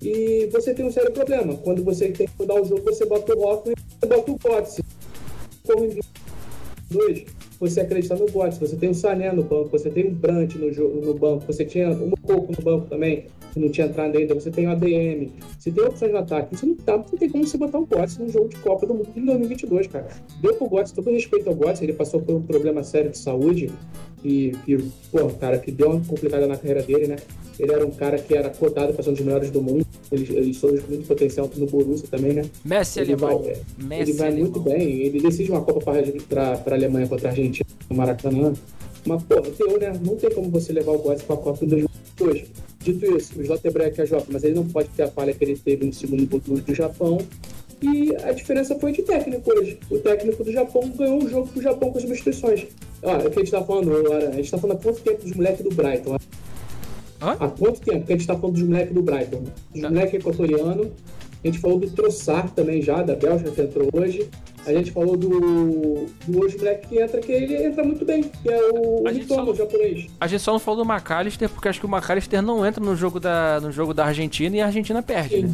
E 0.01 0.47
você 0.51 0.73
tem 0.73 0.85
um 0.85 0.91
sério 0.91 1.11
problema. 1.11 1.55
Quando 1.57 1.83
você 1.83 2.09
tem 2.11 2.27
que 2.27 2.33
mudar 2.39 2.61
o 2.61 2.65
jogo, 2.65 2.83
você 2.83 3.05
bota 3.05 3.35
o 3.35 3.41
Hoffman 3.41 3.75
e 3.77 3.99
você 3.99 4.07
bota 4.07 4.31
o 4.31 4.37
Götze. 4.37 4.83
Dois 6.89 7.25
você 7.69 7.81
acreditar 7.81 8.15
no 8.15 8.25
Götze. 8.25 8.59
Você 8.59 8.75
tem 8.75 8.89
o 8.89 8.93
Sané 8.93 9.31
no 9.31 9.43
banco, 9.43 9.69
você 9.69 9.89
tem 9.89 10.07
o 10.07 10.11
Brandt 10.11 10.57
no, 10.57 10.69
no 11.01 11.13
banco, 11.13 11.45
você 11.45 11.63
tinha 11.65 11.91
o 11.91 12.09
Mococo 12.09 12.51
no 12.57 12.63
banco 12.63 12.87
também, 12.87 13.25
que 13.53 13.59
não 13.59 13.69
tinha 13.69 13.87
entrado 13.87 14.17
ainda, 14.17 14.33
você 14.33 14.51
tem 14.51 14.67
o 14.67 14.71
ADM, 14.71 15.31
você 15.57 15.71
tem 15.71 15.83
opções 15.83 16.11
no 16.11 16.17
ataque. 16.17 16.55
Isso 16.55 16.65
não, 16.65 16.75
dá, 16.85 16.97
não 16.97 17.03
tem 17.03 17.29
como 17.29 17.45
você 17.45 17.57
botar 17.57 17.79
o 17.79 17.87
Götze 17.87 18.21
num 18.21 18.29
jogo 18.29 18.49
de 18.49 18.57
Copa 18.57 18.85
do 18.85 18.93
Mundo 18.93 19.09
em 19.15 19.25
2022, 19.25 19.87
cara. 19.87 20.07
Deu 20.41 20.55
pro 20.55 20.69
Götze, 20.69 20.93
todo 20.93 21.09
respeito 21.09 21.49
ao 21.49 21.55
Götze, 21.55 21.83
ele 21.83 21.93
passou 21.93 22.21
por 22.21 22.35
um 22.35 22.41
problema 22.41 22.83
sério 22.83 23.09
de 23.09 23.17
saúde 23.17 23.71
e, 24.23 24.55
e 24.67 24.77
pô, 25.11 25.29
cara, 25.39 25.57
que 25.57 25.71
deu 25.71 25.89
uma 25.89 25.99
complicada 26.01 26.47
na 26.47 26.57
carreira 26.57 26.81
dele, 26.81 27.07
né? 27.07 27.17
Ele 27.59 27.71
era 27.71 27.85
um 27.85 27.91
cara 27.91 28.17
que 28.17 28.33
era 28.35 28.49
cotado 28.49 28.93
para 28.93 29.03
ser 29.03 29.11
um 29.11 29.13
dos 29.13 29.21
melhores 29.23 29.51
do 29.51 29.61
mundo. 29.61 29.85
Ele, 30.11 30.37
ele 30.37 30.53
soube 30.53 30.81
muito 30.89 31.07
potencial 31.07 31.49
no 31.55 31.65
Borussia 31.67 32.07
também, 32.09 32.33
né? 32.33 32.43
Messi 32.65 33.01
ele 33.01 33.13
alemão. 33.13 33.43
Vai, 33.43 33.57
Messi 33.77 34.01
ele 34.01 34.13
vai 34.13 34.27
alemão. 34.27 34.43
muito 34.45 34.59
bem. 34.61 35.01
Ele 35.01 35.21
decide 35.21 35.51
uma 35.51 35.61
Copa 35.61 35.91
para 36.29 36.59
a 36.65 36.73
Alemanha 36.73 37.07
contra 37.07 37.27
a 37.27 37.31
Argentina 37.31 37.69
no 37.89 37.95
Maracanã. 37.95 38.53
Mas, 39.05 39.23
pô, 39.23 39.41
deu, 39.41 39.79
né? 39.79 39.93
Não 40.03 40.15
tem 40.15 40.31
como 40.31 40.49
você 40.49 40.73
levar 40.73 40.93
o 40.93 40.99
Götze 40.99 41.23
para 41.25 41.35
a 41.35 41.39
Copa 41.39 41.63
em 41.63 41.67
2022. 41.67 42.45
Dito 42.79 43.17
isso, 43.17 43.39
o 43.39 43.41
Slotterbeck 43.41 44.01
é 44.01 44.05
jovem, 44.05 44.27
mas 44.29 44.43
ele 44.43 44.55
não 44.55 44.67
pode 44.67 44.89
ter 44.89 45.03
a 45.03 45.07
falha 45.07 45.33
que 45.33 45.43
ele 45.43 45.55
teve 45.55 45.85
no 45.85 45.93
segundo 45.93 46.27
turno 46.27 46.61
do 46.61 46.75
Japão. 46.75 47.17
E 47.81 48.15
a 48.23 48.31
diferença 48.31 48.77
foi 48.79 48.91
de 48.93 49.03
técnico 49.03 49.51
hoje. 49.53 49.77
O 49.89 49.99
técnico 49.99 50.43
do 50.43 50.51
Japão 50.51 50.89
ganhou 50.89 51.23
o 51.23 51.29
jogo 51.29 51.47
pro 51.47 51.61
Japão 51.61 51.91
com 51.91 51.99
substituições. 51.99 52.67
Ah, 53.05 53.11
é 53.23 53.27
o 53.27 53.31
que 53.31 53.39
a 53.39 53.43
gente 53.43 53.51
tá 53.51 53.63
falando, 53.63 53.89
Lara. 54.09 54.29
A 54.29 54.31
gente 54.33 54.49
tá 54.51 54.57
falando 54.57 54.77
há 54.77 54.81
quanto 54.81 55.01
tempo 55.01 55.21
dos 55.23 55.33
moleques 55.33 55.63
do 55.63 55.69
Brighton? 55.75 56.17
Hã? 57.21 57.37
Há 57.39 57.47
quanto 57.47 57.79
tempo 57.81 58.05
que 58.05 58.13
a 58.13 58.17
gente 58.17 58.27
tá 58.27 58.35
falando 58.37 58.53
dos 58.55 58.63
moleques 58.63 58.93
do 58.93 59.01
Brighton? 59.01 59.43
Dos 59.71 59.81
Tá. 59.81 59.89
moleques 59.89 60.13
equatorianos. 60.15 60.87
A 61.43 61.47
gente 61.47 61.59
falou 61.59 61.77
do 61.77 61.89
Trossard 61.89 62.51
também 62.53 62.81
já, 62.81 63.03
da 63.03 63.15
Bélgica, 63.15 63.51
que 63.51 63.61
entrou 63.61 63.89
hoje. 63.93 64.29
A 64.65 64.71
gente 64.71 64.91
falou 64.91 65.17
do, 65.17 65.27
do 66.25 66.39
hoje 66.41 66.57
moleque 66.57 66.87
que 66.87 66.99
entra, 67.01 67.19
que 67.19 67.31
ele 67.33 67.65
entra 67.65 67.83
muito 67.83 68.05
bem, 68.05 68.23
que 68.23 68.47
é 68.49 68.71
o 68.71 69.05
A 69.05 69.11
Mitoma, 69.11 69.51
o 69.51 69.55
japonês. 69.55 70.07
A 70.21 70.25
gente 70.27 70.41
só 70.41 70.53
não 70.53 70.59
falou 70.59 70.85
do 70.85 70.89
McAllister, 70.89 71.49
porque 71.49 71.67
acho 71.67 71.81
que 71.81 71.85
o 71.85 71.89
McAllister 71.89 72.41
não 72.41 72.65
entra 72.65 72.81
no 72.81 72.95
jogo 72.95 73.19
da, 73.19 73.59
no 73.59 73.73
jogo 73.73 73.93
da 73.93 74.05
Argentina 74.05 74.55
e 74.55 74.61
a 74.61 74.67
Argentina 74.67 75.03
perde, 75.03 75.43
né? 75.43 75.53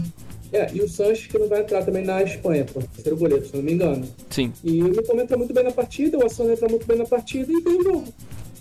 É, 0.52 0.72
e 0.74 0.82
o 0.82 0.90
Sanches 0.90 1.28
que 1.28 1.38
não 1.38 1.48
vai 1.48 1.62
entrar 1.62 1.84
também 1.86 2.04
na 2.04 2.24
Espanha, 2.24 2.66
pô. 2.66 2.80
Terceiro 2.82 3.18
goleiro, 3.18 3.46
se 3.46 3.56
não 3.56 3.62
me 3.64 3.74
engano. 3.74 4.08
Sim. 4.30 4.52
E 4.64 4.82
o 4.82 4.88
Mitoma 4.90 5.22
entra 5.22 5.38
muito 5.38 5.54
bem 5.54 5.64
na 5.64 5.72
partida, 5.72 6.18
o 6.18 6.26
Asano 6.26 6.52
entra 6.52 6.68
muito 6.68 6.86
bem 6.88 6.98
na 6.98 7.06
partida 7.06 7.52
e 7.52 7.62
ganha 7.62 7.78
o 7.80 7.84
jogo. 7.84 8.06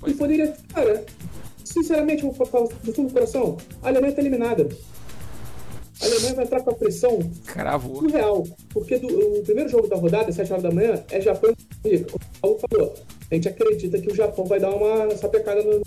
E 0.06 0.12
poderia, 0.14 0.54
cara, 0.74 1.04
sinceramente, 1.64 2.22
vou 2.22 2.34
falar 2.34 2.66
do 2.84 2.92
fundo 2.92 3.08
do 3.08 3.14
coração, 3.14 3.56
a 3.82 3.88
Alemanha 3.88 4.12
tá 4.12 4.20
eliminada. 4.20 4.68
A 6.00 6.04
Alemanha 6.04 6.34
vai 6.34 6.44
entrar 6.44 6.60
com 6.60 6.70
a 6.70 6.74
pressão 6.74 7.18
Cravou. 7.46 7.96
surreal. 7.96 8.44
Porque 8.72 8.98
do- 8.98 9.38
o 9.38 9.42
primeiro 9.42 9.68
jogo 9.68 9.88
da 9.88 9.96
rodada, 9.96 10.28
às 10.28 10.36
7 10.36 10.52
horas 10.52 10.62
da 10.62 10.70
manhã, 10.70 11.02
é 11.10 11.20
Japão 11.20 11.50
e 11.50 11.54
Costa 11.56 11.88
Rica. 11.88 12.04
Como 12.12 12.24
o 12.24 12.40
Paulo 12.40 12.58
falou, 12.70 12.94
a 13.30 13.34
gente 13.34 13.48
acredita 13.48 13.98
que 14.00 14.12
o 14.12 14.14
Japão 14.14 14.44
vai 14.44 14.60
dar 14.60 14.70
uma 14.70 15.10
sapecada 15.16 15.60
no 15.62 15.82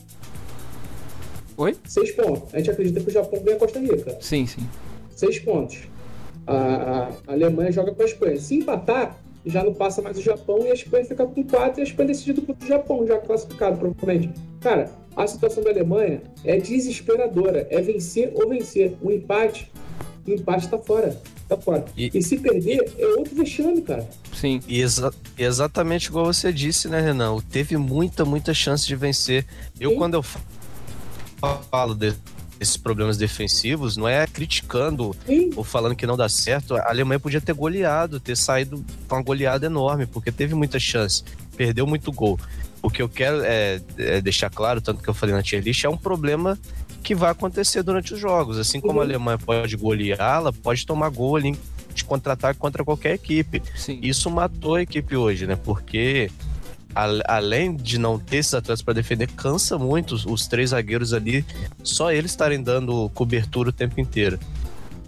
Oi? 1.58 1.76
seis 1.88 2.12
pontos. 2.12 2.54
A 2.54 2.58
gente 2.58 2.72
acredita 2.72 3.00
que 3.00 3.08
o 3.10 3.12
Japão 3.14 3.40
ganha 3.42 3.56
a 3.56 3.60
Costa 3.60 3.80
Rica. 3.80 4.18
Sim, 4.20 4.46
sim. 4.48 4.68
Seis 5.16 5.40
pontos. 5.40 5.78
A, 6.52 7.10
a- 7.28 7.34
Alemanha 7.34 7.72
joga 7.72 7.92
com 7.94 8.02
a 8.02 8.06
Espanha. 8.06 8.38
Se 8.40 8.56
empatar, 8.56 9.18
já 9.46 9.64
não 9.64 9.74
passa 9.74 10.02
mais 10.02 10.18
o 10.18 10.22
Japão 10.22 10.60
e 10.66 10.70
a 10.72 10.74
Espanha 10.74 11.06
fica 11.06 11.26
com 11.26 11.44
quatro 11.44 11.80
e 11.80 11.82
a 11.82 11.86
Espanha 11.86 12.08
decidido 12.10 12.42
contra 12.42 12.64
o 12.66 12.68
Japão, 12.68 13.08
já 13.08 13.18
classificado, 13.20 13.78
provavelmente. 13.78 14.30
Cara, 14.60 14.92
a 15.16 15.26
situação 15.28 15.64
da 15.64 15.70
Alemanha 15.72 16.22
é 16.46 16.58
desesperadora. 16.58 17.68
É 17.70 17.82
vencer 17.82 18.32
ou 18.36 18.50
vencer. 18.50 18.94
O 19.02 19.12
empate, 19.12 19.72
o 20.28 20.32
empate 20.32 20.68
tá 20.70 20.78
fora. 20.78 21.20
Tá 21.50 21.58
fora. 21.58 21.84
E- 21.98 22.10
E, 22.14 22.22
se 22.22 22.38
perder, 22.38 22.94
é 22.98 23.06
outro 23.08 23.36
vexame, 23.36 23.82
cara. 23.82 24.08
Sim. 24.34 24.62
E 24.68 24.80
exa- 24.80 25.12
exatamente 25.38 26.06
igual 26.06 26.26
você 26.26 26.54
disse, 26.54 26.88
né, 26.88 27.02
Renan? 27.02 27.38
Teve 27.52 27.76
muita, 27.76 28.24
muita 28.24 28.54
chance 28.54 28.86
de 28.88 28.96
vencer. 28.96 29.46
Eu, 29.80 29.90
Sim. 29.92 29.96
quando 29.98 30.14
eu 30.14 30.24
fa- 30.24 30.40
falo 31.70 31.94
de- 31.96 32.14
desses 32.62 32.78
problemas 32.78 33.18
defensivos, 33.18 33.98
não 33.98 34.08
é 34.08 34.28
criticando 34.28 35.16
Sim. 35.26 35.50
ou 35.56 35.64
falando 35.64 35.96
que 35.96 36.06
não 36.06 36.16
dá 36.16 36.30
certo. 36.30 36.76
A 36.76 36.90
Alemanha 36.90 37.20
podia 37.20 37.42
ter 37.42 37.54
goleado, 37.54 38.20
ter 38.20 38.38
saído 38.38 38.86
com 39.08 39.16
uma 39.16 39.24
goleada 39.24 39.66
enorme, 39.66 40.06
porque 40.06 40.32
teve 40.32 40.54
muita 40.54 40.80
chance. 40.80 41.24
Perdeu 41.58 41.88
muito 41.88 42.12
gol. 42.12 42.40
O 42.80 42.88
que 42.88 43.02
eu 43.02 43.10
quero 43.10 43.42
é, 43.44 43.82
é 43.98 44.22
deixar 44.22 44.52
claro, 44.52 44.80
tanto 44.80 45.02
que 45.02 45.10
eu 45.10 45.14
falei 45.14 45.34
na 45.34 45.42
tier 45.42 45.64
list, 45.64 45.84
é 45.84 45.90
um 45.90 45.98
problema 45.98 46.58
que 47.02 47.16
vai 47.16 47.32
acontecer 47.32 47.82
durante 47.82 48.14
os 48.14 48.20
jogos. 48.20 48.60
Assim 48.60 48.80
como 48.80 49.00
a 49.00 49.04
Uhum. 49.04 49.10
Alemanha 49.10 49.40
pode 49.40 49.76
golear, 49.76 50.38
ela 50.38 50.54
pode 50.54 50.86
tomar 50.86 51.10
gol 51.10 51.38
ali 51.38 51.58
de 51.96 52.06
contra-ataque 52.06 52.60
contra 52.60 52.86
qualquer 52.86 53.16
equipe. 53.16 53.64
Sim. 53.76 53.98
Isso 54.04 54.30
matou 54.30 54.76
a 54.76 54.84
equipe 54.84 55.16
hoje, 55.16 55.48
né? 55.48 55.56
Porque 55.56 56.30
a- 56.96 57.36
além 57.38 57.76
de 57.76 57.98
não 57.98 58.18
ter 58.20 58.38
esses 58.38 58.54
atletas 58.54 58.82
para 58.82 58.94
defender, 58.94 59.28
cansa 59.28 59.78
muito 59.78 60.16
os, 60.16 60.26
os 60.26 60.48
três 60.48 60.72
zagueiros 60.72 61.14
ali, 61.14 61.46
só 61.84 62.12
eles 62.12 62.32
estarem 62.32 62.62
dando 62.62 63.10
cobertura 63.14 63.70
o 63.70 63.74
tempo 63.74 64.00
inteiro, 64.00 64.40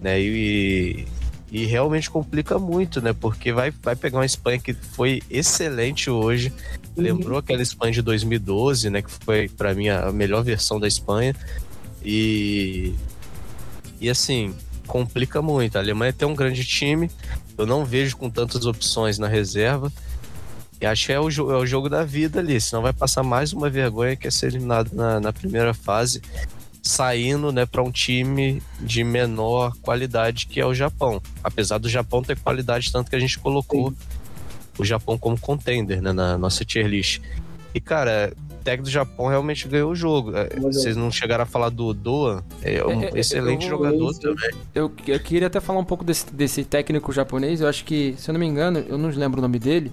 né? 0.01 0.19
E, 0.21 1.05
e 1.51 1.65
realmente 1.65 2.09
complica 2.09 2.57
muito, 2.57 3.01
né? 3.01 3.13
Porque 3.13 3.51
vai, 3.51 3.71
vai 3.81 3.95
pegar 3.95 4.17
uma 4.19 4.25
Espanha 4.25 4.59
que 4.59 4.73
foi 4.73 5.21
excelente 5.29 6.09
hoje, 6.09 6.51
Uhum. 6.95 7.03
lembrou 7.03 7.39
aquela 7.39 7.61
Espanha 7.63 7.91
de 7.91 8.01
2012, 8.03 8.89
né? 8.89 9.01
Que 9.01 9.09
foi 9.09 9.49
para 9.49 9.73
mim 9.73 9.89
a 9.89 10.11
melhor 10.11 10.43
versão 10.43 10.79
da 10.79 10.87
Espanha 10.87 11.33
e 12.05 12.93
e 13.99 14.09
assim 14.09 14.53
complica 14.85 15.41
muito. 15.41 15.77
A 15.77 15.79
Alemanha 15.79 16.11
tem 16.13 16.27
um 16.27 16.35
grande 16.35 16.63
time, 16.65 17.09
eu 17.57 17.65
não 17.65 17.85
vejo 17.85 18.17
com 18.17 18.29
tantas 18.29 18.65
opções 18.65 19.17
na 19.17 19.27
reserva. 19.27 19.91
E 20.83 20.85
acho 20.85 21.05
que 21.05 21.13
é 21.13 21.19
o, 21.19 21.29
é 21.29 21.57
o 21.57 21.65
jogo 21.65 21.87
da 21.87 22.03
vida 22.03 22.41
ali, 22.41 22.59
senão 22.59 22.81
vai 22.81 22.91
passar 22.91 23.23
mais 23.23 23.53
uma 23.53 23.69
vergonha 23.69 24.17
que 24.17 24.27
é 24.27 24.31
ser 24.31 24.47
eliminado 24.47 24.91
na, 24.93 25.17
na 25.17 25.31
primeira 25.31 25.73
fase, 25.73 26.21
saindo 26.81 27.53
né, 27.53 27.65
para 27.65 27.81
um 27.81 27.89
time 27.89 28.61
de 28.81 29.01
menor 29.01 29.73
qualidade 29.81 30.45
que 30.45 30.59
é 30.59 30.65
o 30.65 30.73
Japão. 30.73 31.21
Apesar 31.41 31.77
do 31.77 31.87
Japão 31.87 32.21
ter 32.21 32.37
qualidade, 32.37 32.91
tanto 32.91 33.09
que 33.09 33.15
a 33.15 33.19
gente 33.19 33.39
colocou 33.39 33.93
o 34.77 34.83
Japão 34.83 35.17
como 35.17 35.39
contender 35.39 36.01
né, 36.01 36.11
na 36.11 36.37
nossa 36.37 36.65
tier 36.65 36.85
list. 36.85 37.21
E 37.73 37.79
cara, 37.79 38.33
o 38.51 38.63
técnico 38.65 38.83
do 38.83 38.91
Japão 38.91 39.27
realmente 39.27 39.69
ganhou 39.69 39.89
o 39.89 39.95
jogo. 39.95 40.35
É, 40.35 40.49
Vocês 40.59 40.97
não 40.97 41.09
chegaram 41.09 41.43
a 41.43 41.47
falar 41.47 41.69
do 41.69 41.93
Doa, 41.93 42.43
é 42.61 42.83
um 42.85 43.03
É, 43.03 43.05
é, 43.05 43.19
excelente 43.19 43.63
eu 43.63 43.69
jogador 43.69 44.13
sim. 44.15 44.19
também. 44.19 44.51
Eu, 44.75 44.91
eu 45.07 45.19
queria 45.21 45.47
até 45.47 45.61
falar 45.61 45.79
um 45.79 45.85
pouco 45.85 46.03
desse, 46.03 46.29
desse 46.33 46.65
técnico 46.65 47.13
japonês. 47.13 47.61
Eu 47.61 47.69
acho 47.69 47.85
que, 47.85 48.15
se 48.17 48.29
eu 48.29 48.33
não 48.33 48.39
me 48.39 48.45
engano, 48.45 48.79
eu 48.79 48.97
não 48.97 49.07
lembro 49.07 49.39
o 49.39 49.41
nome 49.41 49.59
dele. 49.59 49.89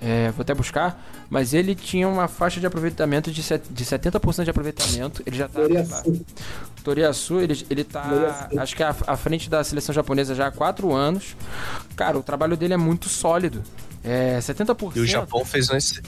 É, 0.00 0.30
vou 0.30 0.42
até 0.42 0.54
buscar. 0.54 1.02
Mas 1.30 1.54
ele 1.54 1.74
tinha 1.74 2.06
uma 2.08 2.28
faixa 2.28 2.60
de 2.60 2.66
aproveitamento 2.66 3.30
de, 3.32 3.42
set- 3.42 3.64
de 3.70 3.84
70% 3.84 4.44
de 4.44 4.50
aproveitamento. 4.50 5.22
Ele 5.26 5.36
já 5.36 5.48
tá. 5.48 5.60
Toriaçu. 5.60 6.24
Toriaçu, 6.82 7.40
ele, 7.40 7.66
ele 7.70 7.84
tá. 7.84 8.48
Acho 8.58 8.76
que 8.76 8.82
à, 8.82 8.94
à 9.06 9.16
frente 9.16 9.48
da 9.48 9.64
seleção 9.64 9.94
japonesa 9.94 10.34
já 10.34 10.46
há 10.48 10.50
4 10.50 10.92
anos. 10.92 11.34
Cara, 11.96 12.18
o 12.18 12.22
trabalho 12.22 12.56
dele 12.56 12.74
é 12.74 12.76
muito 12.76 13.08
sólido. 13.08 13.62
É 14.02 14.38
70%. 14.38 14.96
E 14.96 15.00
o 15.00 15.06
Japão 15.06 15.44
fez 15.44 15.70
um, 15.70 15.74
ex- 15.74 16.00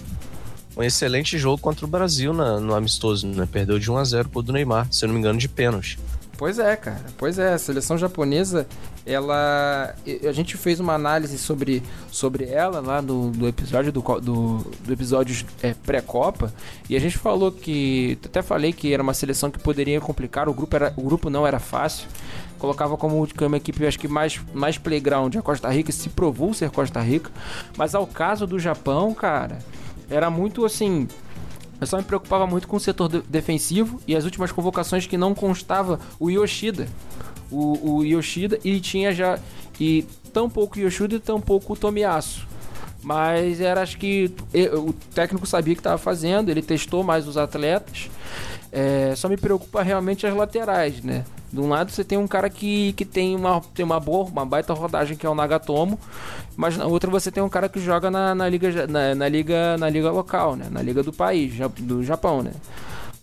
um 0.77 0.83
excelente 0.83 1.39
jogo 1.39 1.59
contra 1.63 1.87
o 1.87 1.89
Brasil 1.89 2.33
na- 2.35 2.61
no 2.61 2.75
amistoso, 2.75 3.27
né? 3.27 3.49
Perdeu 3.51 3.79
de 3.79 3.91
1 3.91 3.97
a 3.97 4.05
0 4.05 4.29
pro 4.29 4.43
do 4.43 4.53
Neymar, 4.53 4.87
se 4.93 5.05
eu 5.05 5.09
não 5.09 5.15
me 5.15 5.21
engano, 5.21 5.39
de 5.39 5.49
pênalti. 5.49 5.99
Pois 6.39 6.59
é, 6.59 6.77
cara. 6.77 7.05
Pois 7.17 7.39
é, 7.39 7.55
a 7.55 7.59
seleção 7.59 7.97
japonesa, 7.97 8.67
ela. 9.07 9.95
A 10.29 10.33
gente 10.33 10.57
fez 10.57 10.79
uma 10.81 10.93
análise 10.93 11.39
sobre, 11.39 11.83
sobre 12.11 12.45
ela 12.45 12.81
lá 12.81 13.01
no, 13.01 13.31
no 13.31 13.49
episódio 13.49 13.91
do, 13.91 14.03
do, 14.21 14.59
do 14.59 14.93
episódio 14.93 15.47
é, 15.63 15.73
pré-copa. 15.73 16.53
E 16.91 16.97
a 16.97 17.01
gente 17.01 17.17
falou 17.17 17.51
que. 17.51 18.19
Até 18.25 18.43
falei 18.43 18.73
que 18.73 18.93
era 18.93 19.03
uma 19.03 19.15
seleção 19.15 19.51
que 19.51 19.59
poderia 19.59 20.01
complicar. 20.01 20.49
O 20.49 20.55
grupo, 20.55 20.77
era, 20.77 20.93
o 20.97 21.03
grupo 21.03 21.31
não 21.31 21.47
era 21.47 21.59
fácil. 21.59 22.07
Colocava 22.59 22.97
como 22.97 23.27
uma 23.41 23.57
equipe, 23.57 23.87
acho 23.87 23.99
que 23.99 24.09
mais, 24.09 24.41
mais 24.53 24.79
playground 24.79 25.37
a 25.37 25.43
Costa 25.43 25.69
Rica, 25.71 25.93
se 25.93 26.09
provou 26.09 26.53
ser 26.53 26.71
Costa 26.71 27.01
Rica. 27.01 27.31
Mas 27.77 27.95
ao 27.95 28.07
caso 28.07 28.47
do 28.47 28.59
Japão, 28.59 29.15
cara, 29.15 29.59
era 30.11 30.31
muito 30.31 30.65
assim. 30.65 31.09
Eu 31.81 31.87
só 31.87 31.97
me 31.99 32.03
preocupava 32.05 32.47
muito 32.47 32.67
com 32.67 32.77
o 32.77 32.81
setor 32.81 33.09
de- 33.09 33.21
defensivo 33.23 34.01
e 34.07 34.17
as 34.17 34.25
últimas 34.25 34.51
convocações 34.53 35.07
que 35.07 35.17
não 35.19 35.35
constava 35.35 36.01
o 36.19 36.31
Yoshida. 36.31 36.87
O, 37.51 37.97
o 37.99 38.05
Yoshida 38.05 38.59
e 38.65 38.81
tinha 38.81 39.13
já. 39.13 39.39
E 39.79 40.07
tão 40.33 40.49
pouco 40.49 40.79
Yoshida 40.79 41.17
e 41.17 41.21
tão 41.21 41.41
pouco 41.41 41.75
o 41.75 41.77
Tomiyasu. 41.77 42.47
Mas 43.03 43.61
era 43.61 43.83
acho 43.83 43.99
que 43.99 44.31
e- 44.53 44.69
o 44.69 44.93
técnico 45.15 45.47
sabia 45.47 45.73
o 45.73 45.77
que 45.77 45.81
estava 45.81 45.99
fazendo, 45.99 46.49
ele 46.51 46.63
testou 46.63 47.05
mais 47.05 47.29
os 47.29 47.37
atletas. 47.37 48.09
É, 48.73 49.15
só 49.17 49.29
me 49.29 49.37
preocupa 49.37 49.83
realmente 49.83 50.27
as 50.27 50.35
laterais, 50.35 51.03
né? 51.03 51.25
De 51.53 51.61
um 51.61 51.69
lado 51.69 51.91
você 51.91 52.05
tem 52.05 52.19
um 52.19 52.27
cara 52.27 52.51
que, 52.51 52.93
que 52.95 53.05
tem, 53.05 53.37
uma, 53.37 53.61
tem 53.75 53.85
uma 53.85 54.01
boa, 54.01 54.25
uma 54.25 54.45
baita 54.45 54.75
rodagem 54.75 55.17
que 55.17 55.25
é 55.25 55.29
o 55.29 55.35
Nagatomo, 55.35 55.99
mas 56.57 56.77
na 56.77 56.87
outra 56.87 57.11
você 57.11 57.31
tem 57.31 57.43
um 57.43 57.49
cara 57.49 57.69
que 57.69 57.81
joga 57.81 58.11
na, 58.11 58.35
na 58.35 58.49
liga, 58.49 58.87
na, 58.87 59.15
na 59.15 59.29
liga 59.29 59.77
na 59.79 59.89
liga 59.89 60.11
local, 60.11 60.57
né? 60.57 60.67
Na 60.71 60.83
liga 60.83 61.03
do 61.03 61.13
país, 61.13 61.55
do 61.79 62.03
Japão, 62.03 62.43
né? 62.43 62.53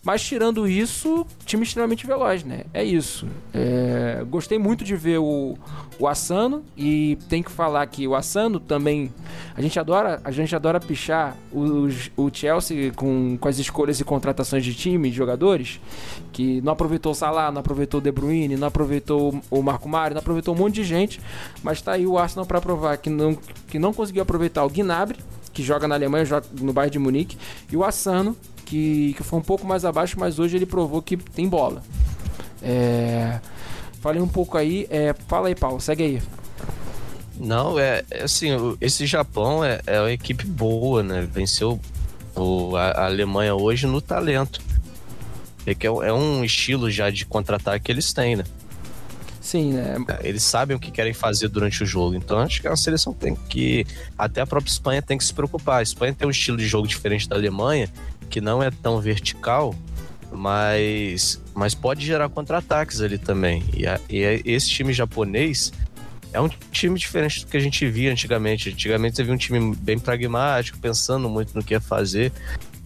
Mas 0.06 0.22
tirando 0.22 0.68
isso, 0.68 1.26
time 1.46 1.64
extremamente 1.64 2.06
veloz, 2.06 2.44
né? 2.44 2.66
É 2.74 2.84
isso. 2.84 3.26
É, 3.54 4.22
gostei 4.30 4.60
muito 4.60 4.84
de 4.84 4.98
ver 4.98 5.20
o, 5.20 5.58
o 5.98 6.06
Asano 6.06 6.62
e 6.76 7.18
tem 7.30 7.42
que 7.42 7.50
falar 7.50 7.88
que 7.88 8.06
o 8.06 8.14
Asano 8.14 8.60
também. 8.60 9.14
A 9.56 9.62
gente 9.62 9.80
adora, 9.80 10.20
a 10.22 10.30
gente 10.30 10.54
adora 10.54 10.78
pichar 10.78 11.38
o, 11.54 11.88
o 12.18 12.30
Chelsea 12.34 12.92
com, 12.92 13.38
com 13.40 13.48
as 13.48 13.58
escolhas 13.60 13.98
e 14.02 14.04
contratações 14.04 14.66
de 14.66 14.74
time, 14.74 15.10
de 15.10 15.16
jogadores, 15.16 15.80
que 16.34 16.60
não 16.62 16.74
aproveitou 16.74 17.14
o 17.14 17.16
Salah, 17.16 17.50
não 17.50 17.62
aproveitou 17.62 18.02
o 18.02 18.04
De 18.04 18.12
Bruyne, 18.12 18.58
não 18.58 18.68
aproveitou 18.68 19.42
o 19.50 19.62
Marco 19.62 19.88
Mário, 19.88 20.16
não 20.16 20.20
aproveitou 20.20 20.54
um 20.54 20.58
monte 20.58 20.76
de 20.76 20.84
gente, 20.84 21.22
mas 21.64 21.82
tá 21.82 21.94
aí 21.94 22.06
o 22.06 22.18
Arsenal 22.18 22.46
para 22.46 22.60
provar 22.60 22.98
que 22.98 23.10
não, 23.10 23.38
que 23.70 23.80
não 23.80 23.94
conseguiu 23.94 24.24
aproveitar 24.24 24.66
o 24.66 24.70
Gnabry, 24.70 25.20
que 25.54 25.64
joga 25.64 25.88
na 25.88 25.96
Alemanha, 25.96 26.26
joga 26.26 26.46
no 26.60 26.74
Bayern 26.74 26.92
de 26.92 27.00
Munique, 27.00 27.38
e 27.72 27.78
o 27.78 27.86
Asano, 27.86 28.36
que, 28.66 29.14
que 29.14 29.24
foi 29.24 29.40
um 29.40 29.44
pouco 29.44 29.66
mais 29.66 29.86
abaixo, 29.86 30.20
mas 30.20 30.40
hoje 30.40 30.58
ele 30.58 30.66
provou 30.66 31.02
que 31.02 31.18
tem 31.18 31.48
bola. 31.48 31.84
É, 32.62 33.40
falei 34.02 34.22
um 34.22 34.28
pouco 34.28 34.58
aí. 34.58 34.88
É, 34.90 35.14
fala 35.28 35.48
aí, 35.48 35.56
Paulo, 35.56 35.80
segue 35.80 36.04
aí. 36.04 36.22
Não, 37.40 37.78
é, 37.80 38.04
é 38.10 38.24
assim, 38.24 38.50
esse 38.80 39.06
Japão 39.06 39.64
é, 39.64 39.82
é 39.86 40.00
uma 40.00 40.12
equipe 40.12 40.46
boa, 40.46 41.04
né? 41.04 41.28
Venceu 41.32 41.80
o, 42.36 42.76
a, 42.76 42.92
a 42.92 43.06
Alemanha 43.06 43.56
hoje 43.56 43.88
no 43.88 44.02
talento. 44.02 44.62
É 45.66 45.74
que 45.74 45.88
é, 45.88 45.90
é 45.90 46.14
um 46.14 46.44
estilo 46.44 46.90
já 46.92 47.10
de 47.10 47.26
contra-ataque 47.26 47.86
que 47.86 47.92
eles 47.92 48.14
têm, 48.14 48.36
né? 48.36 48.44
Sim, 49.44 49.74
né? 49.74 49.98
É, 50.08 50.30
eles 50.30 50.42
sabem 50.42 50.76
o 50.76 50.80
que 50.80 50.90
querem 50.90 51.14
fazer 51.14 51.50
durante 51.50 51.84
o 51.84 51.86
jogo. 51.86 52.16
Então 52.16 52.40
acho 52.40 52.62
que 52.62 52.68
uma 52.68 52.78
seleção 52.78 53.14
tem 53.14 53.36
que. 53.36 53.86
Até 54.18 54.40
a 54.40 54.48
própria 54.48 54.72
Espanha 54.72 55.02
tem 55.02 55.18
que 55.18 55.26
se 55.26 55.34
preocupar. 55.34 55.80
A 55.80 55.84
Espanha 55.84 56.14
tem 56.14 56.26
um 56.26 56.32
estilo 56.32 56.58
de 56.58 56.66
jogo 56.66 56.88
diferente 56.88 57.28
da 57.28 57.36
Alemanha, 57.36 57.90
que 58.30 58.40
não 58.40 58.64
é 58.64 58.72
tão 58.72 59.02
vertical, 59.02 59.76
mas, 60.32 61.42
mas 61.54 61.76
pode 61.76 62.06
gerar 62.06 62.30
contra-ataques 62.30 63.02
ali 63.02 63.18
também. 63.18 63.66
E, 63.76 63.86
a, 63.86 64.00
e 64.10 64.42
esse 64.46 64.70
time 64.70 64.94
japonês 64.94 65.74
é 66.32 66.40
um 66.40 66.48
time 66.72 66.98
diferente 66.98 67.42
do 67.42 67.52
que 67.52 67.58
a 67.58 67.60
gente 67.60 67.86
via 67.86 68.14
antigamente. 68.14 68.70
Antigamente 68.70 69.18
você 69.18 69.24
via 69.26 69.34
um 69.34 69.38
time 69.38 69.76
bem 69.76 70.00
pragmático, 70.00 70.80
pensando 70.80 71.30
muito 71.30 71.54
no 71.54 71.62
que 71.62 71.74
ia 71.74 71.82
fazer. 71.82 72.32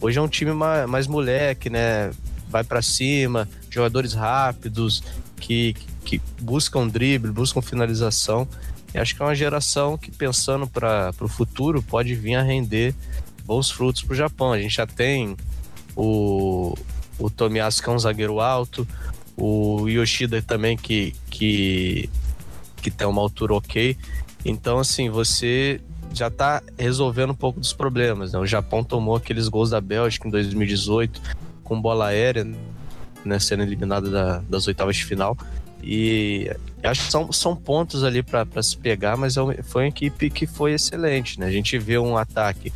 Hoje 0.01 0.17
é 0.17 0.21
um 0.21 0.27
time 0.27 0.53
mais, 0.53 0.89
mais 0.89 1.05
moleque, 1.05 1.69
né? 1.69 2.09
Vai 2.49 2.63
para 2.63 2.81
cima, 2.81 3.47
jogadores 3.69 4.13
rápidos, 4.13 5.03
que, 5.39 5.75
que 6.07 6.21
buscam 6.41 6.87
drible, 6.87 7.31
buscam 7.31 7.61
finalização. 7.61 8.47
E 8.95 8.97
acho 8.97 9.13
que 9.13 9.21
é 9.21 9.25
uma 9.25 9.35
geração 9.35 9.97
que, 9.97 10.09
pensando 10.09 10.65
para 10.65 11.13
o 11.19 11.27
futuro, 11.27 11.83
pode 11.83 12.15
vir 12.15 12.35
a 12.35 12.41
render 12.41 12.95
bons 13.45 13.69
frutos 13.69 14.03
para 14.03 14.13
o 14.13 14.15
Japão. 14.15 14.53
A 14.53 14.59
gente 14.59 14.73
já 14.73 14.87
tem 14.87 15.35
o, 15.97 16.73
o 17.19 17.29
Tomiyasu, 17.29 17.83
que 17.83 17.89
é 17.89 17.91
um 17.91 17.99
zagueiro 17.99 18.39
alto, 18.39 18.87
o 19.35 19.89
Yoshida 19.89 20.41
também, 20.41 20.77
que, 20.77 21.13
que, 21.29 22.09
que 22.77 22.89
tem 22.89 23.05
uma 23.05 23.21
altura 23.21 23.55
ok. 23.55 23.97
Então, 24.45 24.79
assim, 24.79 25.09
você 25.09 25.81
já 26.13 26.29
está 26.29 26.63
resolvendo 26.79 27.31
um 27.31 27.35
pouco 27.35 27.59
dos 27.59 27.73
problemas. 27.73 28.31
Né? 28.31 28.39
O 28.39 28.45
Japão 28.45 28.81
tomou 28.81 29.17
aqueles 29.17 29.49
gols 29.49 29.71
da 29.71 29.81
Bélgica 29.81 30.25
em 30.25 30.31
2018 30.31 31.21
com 31.65 31.81
bola 31.81 32.07
aérea, 32.07 32.47
né, 33.25 33.39
sendo 33.39 33.63
eliminado 33.63 34.09
da, 34.09 34.37
das 34.47 34.65
oitavas 34.67 34.95
de 34.95 35.03
final. 35.03 35.37
E 35.89 36.51
acho 36.83 37.05
que 37.05 37.11
são, 37.11 37.31
são 37.31 37.55
pontos 37.55 38.03
ali 38.03 38.21
para 38.21 38.61
se 38.61 38.75
pegar, 38.75 39.15
mas 39.15 39.37
é 39.37 39.63
foi 39.63 39.83
uma 39.83 39.87
equipe 39.87 40.29
que 40.29 40.45
foi 40.45 40.73
excelente, 40.73 41.39
né? 41.39 41.45
A 41.45 41.51
gente 41.51 41.79
vê 41.79 41.97
um 41.97 42.17
ataque 42.17 42.73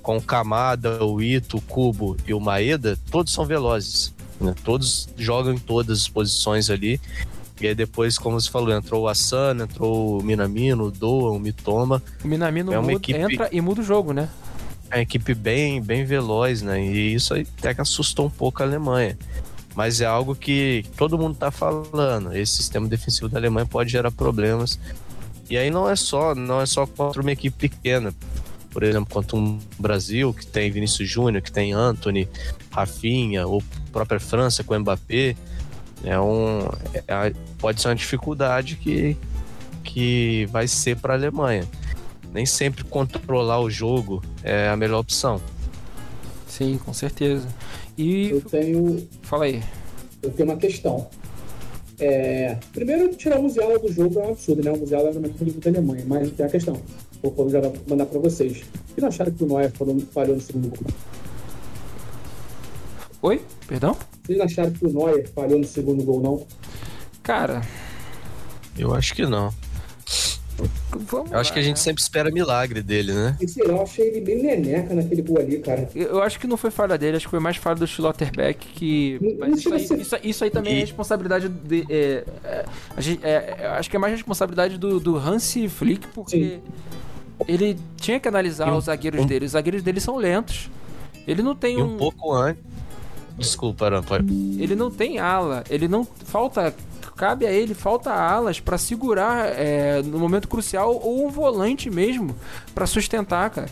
com 0.00 0.16
o 0.16 0.22
Kamada, 0.22 1.04
o 1.04 1.20
Ito, 1.20 1.58
o 1.58 1.60
Kubo 1.60 2.16
e 2.26 2.32
o 2.32 2.40
Maeda, 2.40 2.98
todos 3.10 3.34
são 3.34 3.44
velozes. 3.44 4.14
Né? 4.40 4.54
Todos 4.64 5.10
jogam 5.18 5.52
em 5.52 5.58
todas 5.58 6.00
as 6.00 6.08
posições 6.08 6.70
ali. 6.70 6.98
E 7.60 7.66
aí 7.66 7.74
depois, 7.74 8.16
como 8.16 8.40
você 8.40 8.50
falou, 8.50 8.72
entrou 8.72 9.02
o 9.02 9.08
Asano, 9.08 9.64
entrou 9.64 10.20
o 10.20 10.24
Minamino, 10.24 10.84
o 10.84 10.90
Doa, 10.90 11.32
o 11.32 11.38
Mitoma. 11.38 12.02
O 12.24 12.26
Minamino 12.26 12.72
é 12.72 12.78
uma 12.78 12.82
muda, 12.82 12.96
equipe... 12.96 13.18
entra 13.18 13.48
e 13.52 13.60
muda 13.60 13.82
o 13.82 13.84
jogo, 13.84 14.14
né? 14.14 14.26
É 14.90 14.96
uma 14.96 15.02
equipe 15.02 15.34
bem, 15.34 15.82
bem 15.82 16.02
veloz, 16.02 16.62
né? 16.62 16.82
E 16.82 17.14
isso 17.14 17.34
até 17.34 17.74
que 17.74 17.82
assustou 17.82 18.26
um 18.26 18.30
pouco 18.30 18.62
a 18.62 18.66
Alemanha 18.66 19.18
mas 19.74 20.00
é 20.00 20.06
algo 20.06 20.34
que 20.34 20.84
todo 20.96 21.18
mundo 21.18 21.34
está 21.34 21.50
falando. 21.50 22.34
Esse 22.36 22.56
sistema 22.56 22.86
defensivo 22.86 23.28
da 23.28 23.38
Alemanha 23.38 23.66
pode 23.66 23.90
gerar 23.90 24.10
problemas. 24.10 24.78
E 25.50 25.56
aí 25.56 25.70
não 25.70 25.88
é 25.88 25.96
só, 25.96 26.34
não 26.34 26.60
é 26.60 26.66
só 26.66 26.86
contra 26.86 27.20
uma 27.20 27.32
equipe 27.32 27.68
pequena. 27.68 28.14
Por 28.70 28.82
exemplo, 28.82 29.12
contra 29.12 29.36
um 29.36 29.58
Brasil 29.78 30.32
que 30.32 30.46
tem 30.46 30.70
Vinícius 30.70 31.08
Júnior, 31.08 31.42
que 31.42 31.52
tem 31.52 31.72
Anthony, 31.72 32.28
Rafinha, 32.70 33.46
ou 33.46 33.62
própria 33.92 34.18
França 34.18 34.64
com 34.64 34.78
Mbappé. 34.78 35.36
É 36.02 36.18
um, 36.18 36.68
é, 37.08 37.32
pode 37.58 37.80
ser 37.80 37.88
uma 37.88 37.94
dificuldade 37.94 38.76
que, 38.76 39.16
que 39.82 40.46
vai 40.50 40.68
ser 40.68 40.96
para 40.96 41.14
a 41.14 41.16
Alemanha. 41.16 41.64
Nem 42.32 42.44
sempre 42.44 42.84
controlar 42.84 43.60
o 43.60 43.70
jogo 43.70 44.22
é 44.42 44.68
a 44.68 44.76
melhor 44.76 44.98
opção. 44.98 45.40
Sim, 46.48 46.78
com 46.84 46.92
certeza. 46.92 47.48
E. 47.96 48.30
Eu 48.30 48.40
tenho. 48.40 49.08
Fala 49.22 49.44
aí. 49.44 49.62
Eu 50.22 50.30
tenho 50.30 50.48
uma 50.48 50.58
questão. 50.58 51.08
É... 51.98 52.56
Primeiro, 52.72 53.14
tirar 53.14 53.38
o 53.38 53.42
Musiala 53.42 53.78
do 53.78 53.92
jogo 53.92 54.18
é 54.18 54.26
um 54.26 54.30
absurdo, 54.30 54.64
né? 54.64 54.72
O 54.72 54.78
Musiala 54.78 55.10
era 55.10 55.18
o 55.18 55.22
melhor 55.22 55.34
da 55.36 55.70
Alemanha, 55.70 56.04
mas 56.06 56.30
tem 56.32 56.46
a 56.46 56.48
questão. 56.48 56.80
Vou 57.22 57.48
já 57.48 57.60
mandar 57.88 58.06
pra 58.06 58.18
vocês. 58.18 58.64
E 58.96 59.00
não 59.00 59.08
acharam 59.08 59.32
que 59.32 59.44
o 59.44 59.46
Neuer 59.46 59.72
falhou 59.72 60.34
no 60.34 60.40
segundo 60.40 60.68
gol? 60.68 60.86
Oi? 63.22 63.40
Perdão? 63.66 63.96
Vocês 64.22 64.38
não 64.38 64.44
acharam 64.44 64.70
que 64.72 64.84
o 64.84 64.92
Neuer 64.92 65.28
falhou 65.30 65.58
no 65.58 65.64
segundo 65.64 66.04
gol, 66.04 66.20
não? 66.20 66.46
Cara. 67.22 67.62
Eu 68.76 68.92
acho 68.94 69.14
que 69.14 69.24
não. 69.24 69.54
Vamos 70.56 71.32
eu 71.32 71.38
acho 71.38 71.50
lá, 71.50 71.54
que 71.54 71.58
a 71.58 71.62
gente 71.62 71.76
né? 71.76 71.82
sempre 71.82 72.02
espera 72.02 72.30
milagre 72.30 72.80
dele, 72.80 73.12
né? 73.12 73.36
E 73.40 73.48
sei 73.48 73.66
lá, 73.66 73.74
eu 73.74 73.82
achei 73.82 74.06
ele 74.06 74.20
bem 74.20 74.42
neneca 74.42 74.94
naquele 74.94 75.22
gol 75.22 75.38
ali, 75.38 75.58
cara. 75.58 75.88
Eu 75.94 76.22
acho 76.22 76.38
que 76.38 76.46
não 76.46 76.56
foi 76.56 76.70
falha 76.70 76.96
dele, 76.96 77.16
acho 77.16 77.26
que 77.26 77.30
foi 77.30 77.40
mais 77.40 77.56
falha 77.56 77.76
do 77.76 77.86
Schlotterbeck 77.86 78.66
que. 78.68 79.36
Mas 79.38 79.58
isso, 79.58 79.74
aí, 79.74 79.82
isso, 79.82 80.16
isso 80.22 80.44
aí 80.44 80.50
também 80.50 80.74
é 80.74 80.76
e... 80.76 80.78
é 80.78 80.80
responsabilidade 80.82 81.48
de. 81.48 81.84
É, 81.90 82.24
é, 82.44 82.64
gente, 82.98 83.24
é, 83.24 83.74
acho 83.78 83.90
que 83.90 83.96
é 83.96 83.98
mais 83.98 84.12
responsabilidade 84.12 84.78
do, 84.78 85.00
do 85.00 85.16
Hansi 85.16 85.68
Flick, 85.68 86.06
porque 86.08 86.60
Sim. 86.60 86.60
ele 87.48 87.76
tinha 87.96 88.20
que 88.20 88.28
analisar 88.28 88.72
um, 88.72 88.76
os 88.76 88.84
zagueiros 88.84 89.20
um... 89.20 89.26
dele. 89.26 89.46
Os 89.46 89.52
zagueiros 89.52 89.82
dele 89.82 90.00
são 90.00 90.16
lentos. 90.16 90.70
Ele 91.26 91.42
não 91.42 91.56
tem 91.56 91.78
e 91.78 91.82
um. 91.82 91.94
um 91.94 91.96
pouco 91.96 92.32
antes. 92.32 92.62
Desculpa, 93.36 93.90
não, 93.90 94.00
pode... 94.00 94.24
Ele 94.62 94.76
não 94.76 94.92
tem 94.92 95.18
ala, 95.18 95.64
ele 95.68 95.88
não. 95.88 96.04
Falta 96.04 96.72
cabe 97.16 97.46
a 97.46 97.52
ele, 97.52 97.74
falta 97.74 98.12
alas 98.12 98.60
para 98.60 98.76
segurar 98.78 99.46
é, 99.46 100.02
no 100.02 100.18
momento 100.18 100.48
crucial 100.48 100.94
ou 100.94 101.26
um 101.26 101.30
volante 101.30 101.90
mesmo 101.90 102.34
para 102.74 102.86
sustentar, 102.86 103.50
cara. 103.50 103.68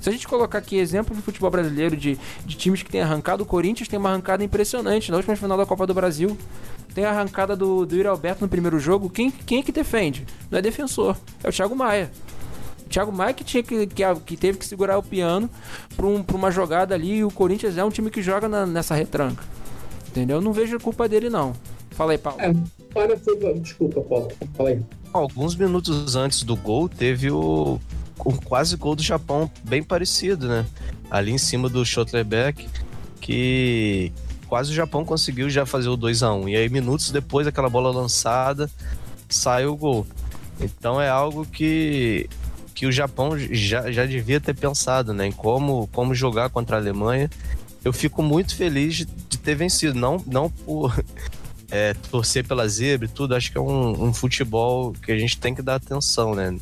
Se 0.00 0.10
a 0.10 0.12
gente 0.12 0.28
colocar 0.28 0.58
aqui 0.58 0.76
exemplo 0.76 1.16
do 1.16 1.22
futebol 1.22 1.50
brasileiro 1.50 1.96
de, 1.96 2.18
de 2.44 2.56
times 2.56 2.82
que 2.82 2.90
tem 2.90 3.00
arrancado, 3.00 3.42
o 3.42 3.46
Corinthians 3.46 3.88
tem 3.88 3.98
uma 3.98 4.10
arrancada 4.10 4.44
impressionante 4.44 5.10
na 5.10 5.16
última 5.16 5.34
final 5.34 5.56
da 5.56 5.64
Copa 5.64 5.86
do 5.86 5.94
Brasil. 5.94 6.36
Tem 6.94 7.06
a 7.06 7.10
arrancada 7.10 7.56
do, 7.56 7.86
do 7.86 7.96
Yuri 7.96 8.08
Alberto 8.08 8.42
no 8.42 8.48
primeiro 8.48 8.78
jogo. 8.78 9.08
Quem, 9.08 9.30
quem 9.30 9.60
é 9.60 9.62
que 9.62 9.72
defende? 9.72 10.26
Não 10.50 10.58
é 10.58 10.62
defensor, 10.62 11.16
é 11.42 11.48
o 11.48 11.52
Thiago 11.52 11.74
Maia. 11.74 12.10
O 12.84 12.88
Thiago 12.90 13.10
Maia 13.10 13.32
que, 13.32 13.42
tinha 13.42 13.62
que, 13.62 13.86
que, 13.86 14.02
que 14.26 14.36
teve 14.36 14.58
que 14.58 14.66
segurar 14.66 14.98
o 14.98 15.02
piano 15.02 15.48
para 15.96 16.04
um, 16.04 16.22
uma 16.34 16.50
jogada 16.50 16.94
ali. 16.94 17.16
E 17.16 17.24
o 17.24 17.30
Corinthians 17.30 17.78
é 17.78 17.82
um 17.82 17.88
time 17.88 18.10
que 18.10 18.20
joga 18.20 18.46
na, 18.46 18.66
nessa 18.66 18.94
retranca. 18.94 19.42
Entendeu? 20.08 20.38
Não 20.38 20.52
vejo 20.52 20.76
a 20.76 20.80
culpa 20.80 21.08
dele, 21.08 21.30
não. 21.30 21.54
Fala 21.94 22.12
aí, 22.12 22.18
Paulo. 22.18 22.40
É, 22.40 22.52
para 22.92 23.16
foi. 23.16 23.36
Desculpa, 23.60 24.00
Paulo. 24.02 24.30
Fala 24.54 24.70
aí. 24.70 24.82
Alguns 25.12 25.54
minutos 25.54 26.16
antes 26.16 26.42
do 26.42 26.56
gol, 26.56 26.88
teve 26.88 27.30
o, 27.30 27.80
o 28.18 28.32
quase 28.44 28.76
gol 28.76 28.96
do 28.96 29.02
Japão, 29.02 29.50
bem 29.62 29.82
parecido, 29.82 30.48
né? 30.48 30.66
Ali 31.08 31.30
em 31.30 31.38
cima 31.38 31.68
do 31.68 31.84
Schotterbeck, 31.84 32.68
que 33.20 34.12
quase 34.48 34.72
o 34.72 34.74
Japão 34.74 35.04
conseguiu 35.04 35.48
já 35.48 35.64
fazer 35.64 35.88
o 35.88 35.96
2 35.96 36.22
a 36.24 36.32
1 36.34 36.48
E 36.48 36.56
aí, 36.56 36.68
minutos 36.68 37.10
depois 37.10 37.46
daquela 37.46 37.68
bola 37.68 37.90
lançada, 37.90 38.68
sai 39.28 39.66
o 39.66 39.76
gol. 39.76 40.04
Então 40.60 41.00
é 41.00 41.08
algo 41.08 41.46
que, 41.46 42.28
que 42.74 42.86
o 42.86 42.92
Japão 42.92 43.38
já, 43.38 43.92
já 43.92 44.04
devia 44.04 44.40
ter 44.40 44.54
pensado, 44.54 45.14
né? 45.14 45.26
Em 45.26 45.32
como, 45.32 45.88
como 45.92 46.12
jogar 46.12 46.50
contra 46.50 46.76
a 46.76 46.80
Alemanha. 46.80 47.30
Eu 47.84 47.92
fico 47.92 48.22
muito 48.22 48.56
feliz 48.56 48.96
de, 48.96 49.04
de 49.04 49.38
ter 49.38 49.54
vencido, 49.54 49.94
não, 49.98 50.20
não 50.26 50.50
por 50.50 51.04
é, 51.74 51.92
torcer 52.08 52.46
pela 52.46 52.68
zebra 52.68 53.04
e 53.06 53.08
tudo, 53.08 53.34
acho 53.34 53.50
que 53.50 53.58
é 53.58 53.60
um, 53.60 54.04
um, 54.04 54.14
futebol 54.14 54.92
que 54.92 55.10
a 55.10 55.18
gente 55.18 55.36
tem 55.36 55.52
que 55.52 55.60
dar 55.60 55.74
atenção, 55.74 56.32
né? 56.32 56.56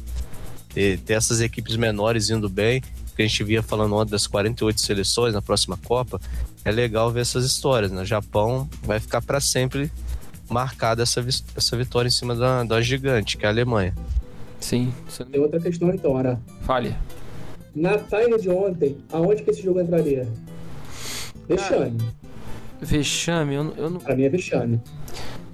Ter, 0.72 0.98
ter 1.00 1.12
essas 1.12 1.42
equipes 1.42 1.76
menores 1.76 2.30
indo 2.30 2.48
bem, 2.48 2.80
que 3.14 3.20
a 3.20 3.26
gente 3.26 3.44
via 3.44 3.62
falando 3.62 3.94
ontem 3.94 4.10
das 4.10 4.26
48 4.26 4.80
seleções 4.80 5.34
na 5.34 5.42
próxima 5.42 5.76
Copa, 5.76 6.18
é 6.64 6.70
legal 6.70 7.10
ver 7.10 7.20
essas 7.20 7.44
histórias, 7.44 7.92
né? 7.92 8.00
O 8.00 8.06
Japão 8.06 8.66
vai 8.84 8.98
ficar 8.98 9.20
para 9.20 9.38
sempre 9.38 9.92
marcada 10.48 11.02
essa, 11.02 11.22
essa 11.54 11.76
vitória 11.76 12.08
em 12.08 12.12
cima 12.12 12.34
da, 12.34 12.64
da 12.64 12.80
gigante, 12.80 13.36
que 13.36 13.44
é 13.44 13.48
a 13.48 13.52
Alemanha. 13.52 13.94
Sim. 14.60 14.94
Tem 15.30 15.42
outra 15.42 15.60
questão 15.60 15.90
então, 15.90 16.16
Ara. 16.16 16.40
Fale. 16.62 16.96
Na 17.76 17.98
tarde 17.98 18.40
de 18.40 18.48
ontem, 18.48 18.96
aonde 19.12 19.42
que 19.42 19.50
esse 19.50 19.62
jogo 19.62 19.78
entraria? 19.78 20.26
Deixando. 21.46 22.02
Vexame, 22.80 23.54
eu, 23.54 23.74
eu 23.76 23.90
não. 23.90 24.00
Pra 24.00 24.16
mim 24.16 24.24
é 24.24 24.28
vexame. 24.30 24.80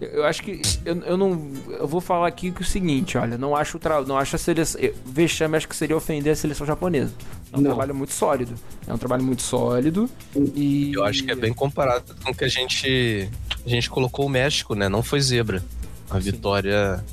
Eu, 0.01 0.09
eu 0.09 0.25
acho 0.25 0.43
que. 0.43 0.61
Eu, 0.85 0.97
eu 1.03 1.17
não. 1.17 1.51
Eu 1.69 1.87
vou 1.87 2.01
falar 2.01 2.29
aqui 2.29 2.51
que 2.51 2.63
o 2.63 2.65
seguinte, 2.65 3.19
olha, 3.19 3.37
não 3.37 3.55
acho, 3.55 3.79
tra... 3.79 4.03
não 4.03 4.17
acho 4.17 4.37
a 4.37 4.39
seleção. 4.39 4.81
Vexame 5.05 5.57
acho 5.57 5.69
que 5.69 5.77
seria 5.77 5.97
ofender 5.97 6.33
a 6.33 6.37
seleção 6.37 6.67
japonesa. 6.67 7.13
É 7.53 7.57
um 7.57 7.61
Não. 7.61 7.71
trabalho 7.71 7.95
muito 7.95 8.13
sólido. 8.13 8.55
É 8.87 8.93
um 8.93 8.99
trabalho 8.99 9.23
muito 9.23 9.43
sólido. 9.43 10.09
E. 10.55 10.93
Eu 10.95 11.05
acho 11.05 11.25
que 11.25 11.31
é 11.31 11.35
bem 11.35 11.53
comparado 11.53 12.15
com 12.23 12.31
o 12.31 12.35
que 12.35 12.45
a 12.45 12.49
gente, 12.49 13.29
a 13.65 13.69
gente 13.69 13.89
colocou 13.89 14.27
o 14.27 14.29
México, 14.29 14.75
né? 14.75 14.89
Não 14.89 15.03
foi 15.03 15.21
zebra. 15.21 15.65
A 16.11 16.19
vitória 16.19 17.05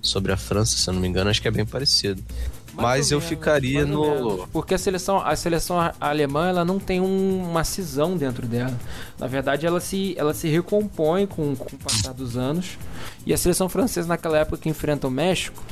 sobre 0.00 0.30
a 0.32 0.36
França, 0.36 0.76
se 0.76 0.88
eu 0.88 0.94
não 0.94 1.00
me 1.00 1.08
engano, 1.08 1.30
acho 1.30 1.42
que 1.42 1.48
é 1.48 1.50
bem 1.50 1.64
parecido. 1.66 2.22
Mas 2.82 3.10
eu 3.10 3.18
menos, 3.18 3.28
ficaria 3.28 3.84
no. 3.86 4.02
menos. 4.10 4.48
Porque 4.52 4.74
a 4.74 4.78
seleção, 4.78 5.18
a 5.24 5.34
seleção 5.36 5.76
alemã 6.00 6.48
ela 6.48 6.64
não 6.64 6.78
tem 6.78 7.00
um- 7.00 7.42
uma 7.48 7.62
cisão 7.64 8.16
dentro 8.16 8.46
dela. 8.46 8.74
Na 9.18 9.26
verdade, 9.26 9.66
ela 9.66 9.80
se, 9.80 10.14
ela 10.18 10.34
se 10.34 10.48
recompõe 10.48 11.26
com, 11.26 11.54
com 11.54 11.76
o 11.76 11.78
passar 11.78 12.12
dos 12.12 12.36
anos. 12.36 12.78
E 13.24 13.32
a 13.32 13.36
seleção 13.38 13.68
francesa, 13.68 14.08
naquela 14.08 14.38
época 14.38 14.58
que 14.58 14.68
enfrenta 14.68 15.06
o 15.06 15.10
México, 15.10 15.62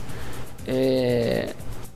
é, 0.66 1.54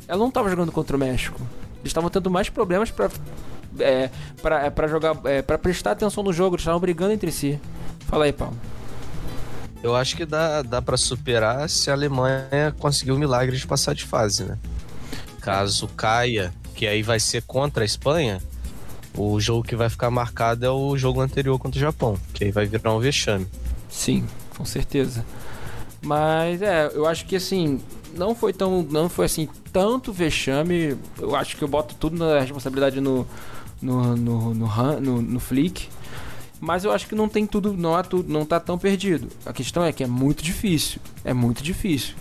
ela 0.09 0.19
não 0.19 0.29
estava 0.29 0.49
jogando 0.51 0.73
contra 0.73 0.97
o 0.97 0.99
México. 1.01 1.41
Eles 1.81 1.91
estavam 1.91 2.11
tendo 2.11 2.31
mais 2.31 2.49
problemas 2.49 2.91
para 2.91 3.11
é, 3.79 4.11
pra, 4.41 4.71
pra 4.71 4.89
jogar, 4.89 5.17
é, 5.25 5.43
para 5.43 5.59
prestar 5.59 5.93
atenção 5.93 6.23
no 6.25 6.33
jogo. 6.33 6.57
Eles 6.57 6.63
estavam 6.63 6.81
brigando 6.81 7.13
entre 7.13 7.31
si. 7.31 7.61
Fala 8.07 8.25
aí, 8.25 8.33
Paulo. 8.33 8.57
Eu 9.83 9.95
acho 9.95 10.17
que 10.17 10.25
dá, 10.25 10.63
dá 10.63 10.83
para 10.83 10.97
superar 10.97 11.69
se 11.69 11.91
a 11.91 11.93
Alemanha 11.93 12.75
conseguir 12.79 13.13
o 13.13 13.19
milagre 13.19 13.57
de 13.57 13.67
passar 13.67 13.95
de 13.95 14.05
fase, 14.05 14.45
né? 14.45 14.59
Caso 15.47 15.87
caia, 15.97 16.53
que 16.75 16.89
aí 16.89 17.05
vai 17.05 17.21
ser 17.21 17.41
contra 17.43 17.85
a 17.85 17.87
Espanha, 17.87 18.43
o 19.17 19.39
jogo 19.39 19.63
que 19.63 19.77
vai 19.77 19.89
ficar 19.89 20.11
marcado 20.11 20.67
é 20.67 20.71
o 20.71 20.97
jogo 20.97 21.21
anterior 21.21 21.57
contra 21.57 21.79
o 21.79 21.81
Japão, 21.81 22.19
que 22.35 22.43
aí 22.43 22.51
vai 22.51 22.67
virar 22.67 22.93
um 22.93 22.99
vexame. 22.99 23.47
Sim, 23.89 24.27
com 24.57 24.65
certeza. 24.65 25.25
Mas 26.03 26.61
é, 26.63 26.91
eu 26.93 27.07
acho 27.07 27.27
que 27.27 27.37
assim, 27.37 27.81
não 28.13 28.35
foi 28.35 28.53
tão. 28.53 28.83
Não 28.91 29.09
foi 29.09 29.27
assim 29.27 29.49
tanto 29.73 30.13
vexame. 30.13 30.97
Eu 31.17 31.37
acho 31.37 31.57
que 31.57 31.63
eu 31.63 31.69
boto 31.69 31.95
tudo 31.95 32.17
na 32.17 32.41
responsabilidade 32.41 33.01
no. 33.01 33.25
No, 33.81 34.17
no, 34.17 34.53
no, 34.53 35.01
no, 35.01 35.23
no 35.23 35.39
Flick. 35.39 35.89
Mas 36.59 36.83
eu 36.83 36.91
acho 36.91 37.07
que 37.07 37.15
não 37.15 37.29
tem 37.29 37.47
tudo. 37.47 37.73
Não, 37.73 37.95
há 37.95 38.03
tudo, 38.03 38.33
não 38.33 38.45
tá 38.45 38.59
tão 38.59 38.77
perdido. 38.77 39.29
A 39.45 39.53
questão 39.53 39.85
é 39.85 39.93
que 39.93 40.03
é 40.03 40.09
muito 40.09 40.43
difícil. 40.43 41.01
É 41.25 41.33
muito 41.33 41.63
difícil. 41.63 42.17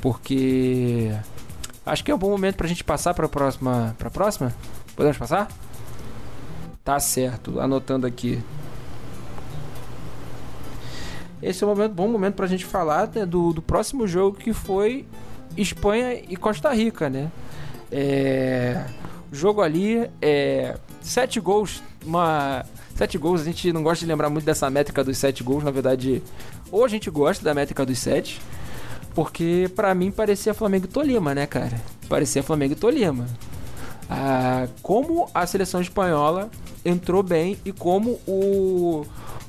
Porque. 0.00 1.10
Acho 1.88 2.04
que 2.04 2.10
é 2.10 2.14
um 2.14 2.18
bom 2.18 2.30
momento 2.30 2.56
pra 2.56 2.68
gente 2.68 2.84
passar 2.84 3.14
pra 3.14 3.28
próxima. 3.28 3.94
Pra 3.98 4.10
próxima? 4.10 4.54
Podemos 4.94 5.16
passar? 5.16 5.48
Tá 6.84 7.00
certo, 7.00 7.60
anotando 7.60 8.06
aqui. 8.06 8.42
Esse 11.42 11.62
é 11.62 11.66
um 11.66 11.70
momento, 11.70 11.92
bom 11.92 12.08
momento 12.08 12.34
pra 12.34 12.46
gente 12.46 12.64
falar 12.64 13.08
né, 13.14 13.24
do, 13.24 13.52
do 13.52 13.62
próximo 13.62 14.06
jogo 14.06 14.36
que 14.36 14.52
foi 14.52 15.06
Espanha 15.56 16.14
e 16.28 16.36
Costa 16.36 16.72
Rica, 16.72 17.08
né? 17.08 17.30
É, 17.90 18.84
o 19.30 19.34
jogo 19.34 19.62
ali 19.62 20.10
é 20.20 20.76
sete 21.00 21.38
gols, 21.40 21.82
uma 22.04 22.64
sete 22.96 23.16
gols. 23.16 23.42
A 23.42 23.44
gente 23.44 23.72
não 23.72 23.82
gosta 23.82 24.04
de 24.04 24.10
lembrar 24.10 24.28
muito 24.28 24.44
dessa 24.44 24.68
métrica 24.68 25.04
dos 25.04 25.16
sete 25.16 25.44
gols, 25.44 25.62
na 25.62 25.70
verdade, 25.70 26.22
ou 26.70 26.84
a 26.84 26.88
gente 26.88 27.08
gosta 27.08 27.44
da 27.44 27.54
métrica 27.54 27.86
dos 27.86 27.98
sete, 27.98 28.40
porque 29.18 29.68
pra 29.74 29.96
mim 29.96 30.12
parecia 30.12 30.54
Flamengo 30.54 30.84
e 30.84 30.88
Tolima, 30.88 31.34
né, 31.34 31.44
cara? 31.44 31.82
Parecia 32.08 32.40
Flamengo 32.40 32.74
e 32.74 32.76
Tolima. 32.76 33.26
Ah, 34.08 34.68
como 34.80 35.28
a 35.34 35.44
seleção 35.44 35.80
espanhola 35.80 36.48
entrou 36.84 37.20
bem 37.20 37.58
e 37.64 37.72
como 37.72 38.20
o, 38.28 39.04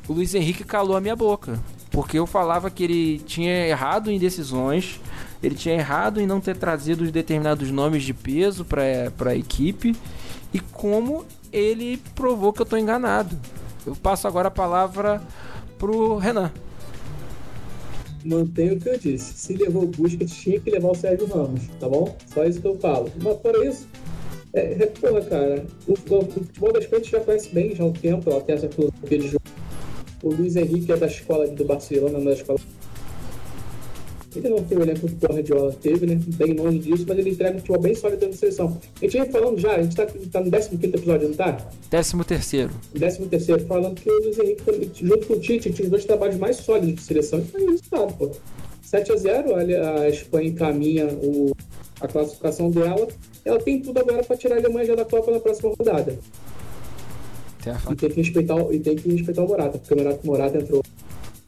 o 0.08 0.12
Luiz 0.14 0.34
Henrique 0.34 0.64
calou 0.64 0.98
a 0.98 1.00
minha 1.00 1.16
boca. 1.16 1.60
Porque 1.92 2.18
eu 2.18 2.26
falava 2.26 2.72
que 2.72 2.84
ele 2.84 3.20
tinha 3.20 3.68
errado 3.68 4.10
em 4.10 4.18
decisões, 4.18 5.00
ele 5.44 5.54
tinha 5.54 5.76
errado 5.76 6.20
em 6.20 6.26
não 6.26 6.42
ter 6.42 6.58
trazido 6.58 7.04
os 7.04 7.12
determinados 7.12 7.70
nomes 7.70 8.02
de 8.02 8.12
peso 8.12 8.66
para 8.66 9.30
a 9.30 9.36
equipe 9.36 9.96
e 10.52 10.60
como 10.60 11.24
ele 11.54 11.98
provou 12.16 12.52
que 12.52 12.64
eu 12.64 12.66
tô 12.66 12.76
enganado. 12.76 13.40
Eu 13.86 13.96
passo 13.96 14.28
agora 14.28 14.48
a 14.48 14.52
palavra 14.52 15.22
pro 15.78 16.18
Renan. 16.18 16.52
Mantenho 18.26 18.76
o 18.76 18.80
que 18.80 18.90
eu 18.90 18.98
disse. 18.98 19.34
Se 19.34 19.54
levou 19.54 19.84
o 19.84 19.88
Busquets, 19.88 20.36
tinha 20.36 20.60
que 20.60 20.70
levar 20.70 20.90
o 20.90 20.96
Sérgio 20.96 21.28
Ramos, 21.28 21.62
tá 21.80 21.88
bom? 21.88 22.16
Só 22.34 22.46
isso 22.46 22.62
que 22.62 22.68
eu 22.68 22.78
falo. 22.80 23.12
Mas 23.22 23.42
fora 23.42 23.66
isso, 23.66 23.88
é, 24.54 24.84
é, 24.84 24.86
porra, 24.88 25.22
cara, 25.22 25.66
o, 25.88 25.94
o, 25.94 26.26
futebol 26.26 26.74
das 26.74 26.84
Espanha 26.84 27.04
já 27.04 27.20
conhece 27.20 27.50
bem 27.54 27.76
já 27.76 27.84
há 27.84 27.88
um 27.88 27.94
tempo, 27.94 28.30
ela 28.30 28.42
tem 28.42 28.56
essa 28.56 28.70
filosofia 28.70 29.20
de 29.20 29.28
jogo. 29.28 29.44
O 30.24 30.34
Luiz 30.34 30.56
Henrique 30.56 30.92
é 30.92 30.98
da 30.98 31.06
escola 31.06 31.48
do 31.48 31.64
Barcelona, 31.64 32.18
não 32.18 32.32
é 32.32 32.34
da 32.36 32.42
escola. 32.42 32.60
Ele 34.36 34.50
não 34.50 34.64
tem 34.64 34.78
o 34.78 34.82
elenco 34.84 35.08
que 35.08 35.14
o 35.26 35.28
Guardiola 35.28 35.74
teve, 35.82 36.06
né? 36.06 36.20
Bem 36.36 36.54
longe 36.54 36.80
disso, 36.80 37.06
mas 37.08 37.18
ele 37.18 37.32
entrega 37.32 37.56
um 37.56 37.60
futebol 37.60 37.82
bem 37.82 37.96
sólido 37.96 38.20
dentro 38.20 38.36
da 38.36 38.40
seleção. 38.40 38.78
A 39.02 39.06
gente 39.06 39.18
vem 39.20 39.32
falando 39.32 39.60
já, 39.60 39.76
a 39.76 39.82
gente 39.82 39.96
tá, 39.96 40.06
tá 40.06 40.42
no 40.42 40.52
15 40.52 40.70
episódio, 40.86 41.28
não 41.30 41.36
tá? 41.36 41.58
Décimo 41.90 42.24
terceiro. 42.24 42.70
13 42.94 43.26
terceiro, 43.28 43.66
falando 43.66 43.96
que 44.00 44.10
o 44.10 44.20
Luiz 44.24 44.38
Henrique, 44.38 44.92
junto 45.06 45.26
com 45.28 45.34
o 45.34 45.40
Tite, 45.40 45.72
tinha 45.72 45.86
os 45.86 45.90
dois 45.90 46.06
trabalhos 46.06 46.38
mais 46.38 46.58
sólidos 46.58 46.96
de 46.96 47.02
seleção. 47.02 47.40
E 47.40 47.44
foi 47.46 47.66
resultado, 47.66 48.14
pô. 48.14 48.30
7x0, 48.86 49.52
olha, 49.52 50.00
a 50.02 50.10
Espanha 50.10 50.50
encaminha 50.50 51.08
o, 51.08 51.52
a 52.02 52.08
classificação 52.08 52.70
dela. 52.72 53.08
Ela 53.46 53.60
tem 53.60 53.82
tudo 53.82 54.00
agora 54.00 54.24
para 54.24 54.38
tirar 54.38 54.56
a 54.56 54.60
Alemanha 54.60 54.86
já 54.86 54.96
da 54.96 55.06
Copa 55.06 55.32
na 55.32 55.40
próxima 55.40 55.74
rodada. 55.78 56.18
Tem 57.64 57.74
a 57.74 57.78
E 57.92 57.96
tem 57.96 58.10
que 58.10 58.16
respeitar, 58.22 58.56
o- 58.56 58.74
e 58.74 58.80
tem 58.80 58.96
que 58.96 59.10
respeitar 59.12 59.44
o 59.44 59.48
Morata, 59.48 59.78
porque 59.80 59.94
o 59.94 59.98
Morata, 59.98 60.20
Morata 60.24 60.58
entrou 60.58 60.84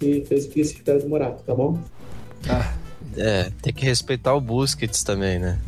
e 0.01 0.25
fez 0.25 0.45
o 0.45 0.49
que 0.49 0.63
se 0.65 0.73
espera 0.75 0.99
do 0.99 1.07
Morata, 1.07 1.41
tá 1.45 1.53
bom? 1.55 1.77
Ah, 2.49 2.73
É, 3.17 3.51
tem 3.61 3.73
que 3.73 3.83
respeitar 3.85 4.33
o 4.33 4.39
Busquets 4.41 5.03
também, 5.03 5.37
né? 5.37 5.59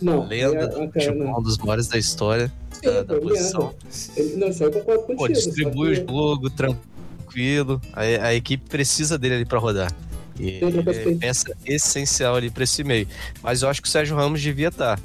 Não, 0.00 0.26
Lenda 0.26 0.56
é- 0.64 0.66
do 0.68 0.82
é- 0.82 0.86
cara, 0.88 0.92
futebol, 0.92 1.26
não. 1.26 1.38
um 1.38 1.42
dos 1.42 1.58
maiores 1.58 1.88
da 1.88 1.98
história 1.98 2.52
Sim, 2.72 2.86
da, 2.86 3.02
da 3.02 3.14
pô, 3.16 3.20
posição. 3.22 3.74
Ele, 4.16 4.36
não, 4.36 4.46
aí 4.48 4.56
eu 4.60 4.70
concordo 4.72 5.00
contigo. 5.02 5.16
Pô, 5.18 5.28
distribui 5.28 5.96
só 5.96 6.02
o 6.02 6.06
jogo 6.06 6.50
tranquilo. 6.50 7.80
A, 7.92 8.00
a 8.26 8.34
equipe 8.34 8.68
precisa 8.68 9.18
dele 9.18 9.34
ali 9.36 9.44
pra 9.44 9.58
rodar. 9.58 9.92
E 10.38 10.60
é 10.62 11.14
peça 11.14 11.56
essencial 11.64 12.34
ali 12.36 12.50
pra 12.50 12.64
esse 12.64 12.82
meio. 12.84 13.06
Mas 13.42 13.62
eu 13.62 13.68
acho 13.68 13.80
que 13.82 13.88
o 13.88 13.90
Sérgio 13.90 14.16
Ramos 14.16 14.40
devia 14.40 14.68
estar. 14.68 14.98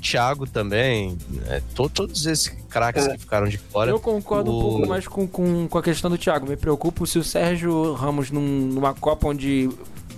Thiago 0.00 0.48
também. 0.48 1.16
né? 1.30 1.62
To- 1.76 1.88
todos 1.88 2.26
esses 2.26 2.48
craques 2.68 3.06
que 3.06 3.18
ficaram 3.18 3.46
de 3.46 3.56
fora. 3.58 3.88
Eu 3.90 4.00
concordo 4.00 4.50
um 4.50 4.56
o- 4.56 4.60
pouco 4.60 4.88
mais 4.88 5.06
com, 5.06 5.28
com, 5.28 5.68
com 5.68 5.78
a 5.78 5.82
questão 5.82 6.10
do 6.10 6.18
Thiago. 6.18 6.48
Me 6.48 6.56
preocupo 6.56 7.06
se 7.06 7.18
o 7.20 7.22
Sérgio 7.24 7.92
Ramos, 7.94 8.30
num- 8.32 8.40
numa 8.72 8.92
Copa 8.94 9.28
onde 9.28 9.70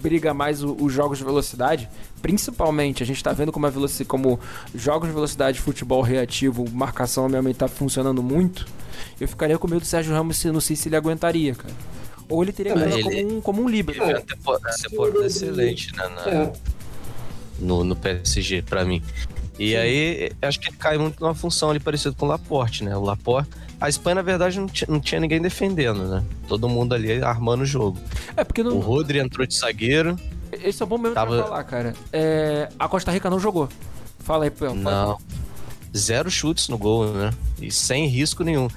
briga 0.05 0.35
mais 0.35 0.63
os 0.63 0.93
jogos 0.93 1.17
de 1.17 1.25
velocidade, 1.25 1.89
principalmente 2.21 3.03
a 3.03 3.07
gente 3.07 3.25
tá 3.25 3.33
vendo 3.33 3.51
como, 3.51 3.67
a 3.67 3.71
veloci 3.71 4.05
como 4.05 4.39
jogos 4.75 5.09
de 5.09 5.15
velocidade, 5.15 5.59
futebol 5.61 6.03
reativo, 6.03 6.69
marcação 6.71 7.27
realmente 7.27 7.57
tá 7.57 7.67
funcionando 7.69 8.23
muito. 8.23 8.67
Eu 9.19 9.27
ficaria 9.27 9.59
com 9.59 9.67
medo 9.67 9.81
do 9.81 9.87
Sérgio 9.87 10.13
Ramos 10.13 10.37
se 10.37 10.51
não 10.51 10.61
sei 10.61 10.77
se 10.77 10.89
ele 10.91 10.97
aguentaria, 10.97 11.55
cara. 11.55 11.73
Ou 12.29 12.43
ele 12.43 12.53
teria 12.53 12.75
jogar 12.75 12.91
ele- 12.99 13.03
como 13.03 13.37
um, 13.37 13.41
como 13.41 13.63
um 13.63 13.69
líbero. 13.69 13.99
Temporada, 14.23 14.77
temporada 14.83 15.27
excelente 15.27 15.91
né, 15.97 16.07
na- 16.09 16.31
É, 16.31 16.53
no, 17.59 17.83
no 17.83 17.97
PSG, 17.97 18.61
pra 18.63 18.85
mim. 18.85 19.03
E 19.59 19.71
Sim. 19.71 19.77
aí, 19.77 20.33
acho 20.43 20.61
que 20.61 20.69
ele 20.69 20.77
cai 20.77 20.99
muito 20.99 21.19
numa 21.21 21.35
função 21.35 21.71
ali 21.71 21.81
parecida 21.81 22.15
com 22.19 22.27
o 22.27 22.29
Laporte, 22.29 22.85
né? 22.85 22.95
O 22.97 23.03
Laporte. 23.03 23.49
A 23.85 23.89
Espanha, 23.91 24.15
na 24.15 24.23
verdade, 24.23 24.59
não 24.59 24.67
tinha, 24.67 24.89
não 24.91 24.99
tinha 24.99 25.21
ninguém 25.21 25.43
defendendo, 25.43 26.09
né? 26.09 26.25
Todo 26.49 26.69
mundo 26.71 26.95
ali 26.95 27.23
armando 27.23 27.61
o 27.63 27.67
jogo. 27.67 27.99
É 28.35 28.43
porque 28.43 28.63
O 28.63 28.65
não, 28.65 28.79
Rodri 28.81 29.19
entrou 29.19 29.47
de 29.47 29.55
zagueiro. 29.55 30.17
esse 30.53 30.81
é 30.83 30.85
o 30.85 30.89
bom 30.89 30.97
momento 30.97 31.15
Tava- 31.15 31.37
pra 31.37 31.45
falar, 31.45 31.65
cara. 31.65 31.95
É, 32.11 32.71
a 32.79 32.89
Costa 32.89 33.11
Rica 33.13 33.29
não 33.29 33.39
jogou. 33.39 33.69
Fala 34.21 34.45
aí, 34.45 34.51
Pel. 34.51 34.75
Não. 34.75 35.19
Zero 35.95 36.31
chutes 36.31 36.69
no 36.69 36.79
gol, 36.79 37.13
né? 37.13 37.31
E 37.61 37.71
sem 37.71 38.07
risco 38.07 38.43
nenhum. 38.43 38.69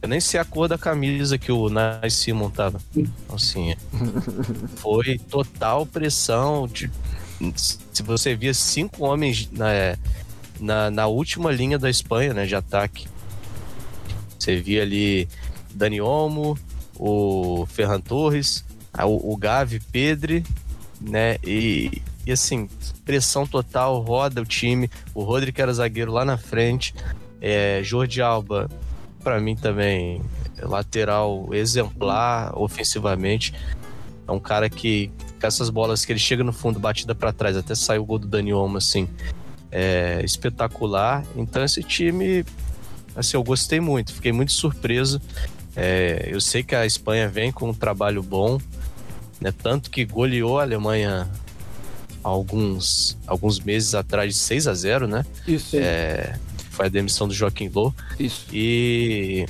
Eu 0.00 0.08
nem 0.08 0.20
sei 0.20 0.40
a 0.40 0.44
cor 0.44 0.68
da 0.68 0.78
camisa 0.78 1.36
que 1.36 1.52
o 1.52 1.68
Nice 1.68 2.16
Simon 2.16 2.48
tava. 2.48 2.80
Assim, 3.28 3.72
é. 3.72 3.76
foi 4.76 5.18
total 5.18 5.84
pressão. 5.84 6.66
de- 6.66 6.90
se 7.56 8.02
você 8.02 8.34
via 8.34 8.54
cinco 8.54 9.04
homens 9.04 9.50
na, 9.52 9.96
na, 10.58 10.90
na 10.90 11.06
última 11.06 11.52
linha 11.52 11.78
da 11.78 11.90
Espanha, 11.90 12.32
né, 12.32 12.46
de 12.46 12.54
ataque. 12.56 13.06
Você 14.38 14.56
via 14.60 14.82
ali 14.82 15.28
Dani 15.74 16.00
Olmo, 16.00 16.58
o 16.98 17.66
Ferran 17.66 18.00
Torres, 18.00 18.64
o, 19.04 19.36
Gavi, 19.36 19.80
Pedri, 19.80 20.44
né? 21.00 21.36
E, 21.44 22.02
e 22.26 22.32
assim, 22.32 22.68
pressão 23.04 23.46
total, 23.46 24.00
roda 24.00 24.40
o 24.40 24.46
time. 24.46 24.90
O 25.14 25.22
Rodri 25.22 25.52
que 25.52 25.60
era 25.60 25.72
zagueiro 25.72 26.12
lá 26.12 26.24
na 26.24 26.36
frente. 26.36 26.94
É, 27.40 27.80
Jordi 27.82 28.22
Alba, 28.22 28.70
para 29.22 29.40
mim 29.40 29.54
também, 29.54 30.22
lateral 30.62 31.48
exemplar 31.52 32.56
ofensivamente. 32.58 33.52
É 34.26 34.32
um 34.32 34.40
cara 34.40 34.68
que, 34.68 35.10
com 35.40 35.46
essas 35.46 35.70
bolas 35.70 36.04
que 36.04 36.12
ele 36.12 36.18
chega 36.18 36.42
no 36.42 36.52
fundo, 36.52 36.80
batida 36.80 37.14
para 37.14 37.32
trás, 37.32 37.56
até 37.56 37.74
saiu 37.74 38.02
o 38.02 38.06
gol 38.06 38.18
do 38.18 38.26
Dani 38.26 38.52
Olmo, 38.52 38.78
assim, 38.78 39.08
é 39.70 40.20
espetacular. 40.24 41.24
Então 41.36 41.62
esse 41.62 41.82
time, 41.82 42.44
assim, 43.16 43.36
eu 43.36 43.42
gostei 43.42 43.80
muito, 43.80 44.12
fiquei 44.12 44.32
muito 44.32 44.52
surpreso. 44.52 45.20
É, 45.74 46.28
eu 46.30 46.40
sei 46.40 46.62
que 46.62 46.74
a 46.74 46.86
Espanha 46.86 47.28
vem 47.28 47.50
com 47.50 47.70
um 47.70 47.74
trabalho 47.74 48.22
bom, 48.22 48.60
né? 49.40 49.52
Tanto 49.52 49.90
que 49.90 50.04
goleou 50.04 50.58
a 50.58 50.62
Alemanha 50.62 51.28
alguns, 52.22 53.16
alguns 53.26 53.60
meses 53.60 53.94
atrás 53.94 54.34
de 54.34 54.40
6 54.40 54.68
a 54.68 54.74
0 54.74 55.06
né? 55.06 55.24
Isso. 55.46 55.76
É, 55.76 56.38
foi 56.70 56.86
a 56.86 56.88
demissão 56.88 57.28
do 57.28 57.34
Joaquim 57.34 57.68
Low. 57.68 57.94
Isso. 58.18 58.46
E, 58.52 59.46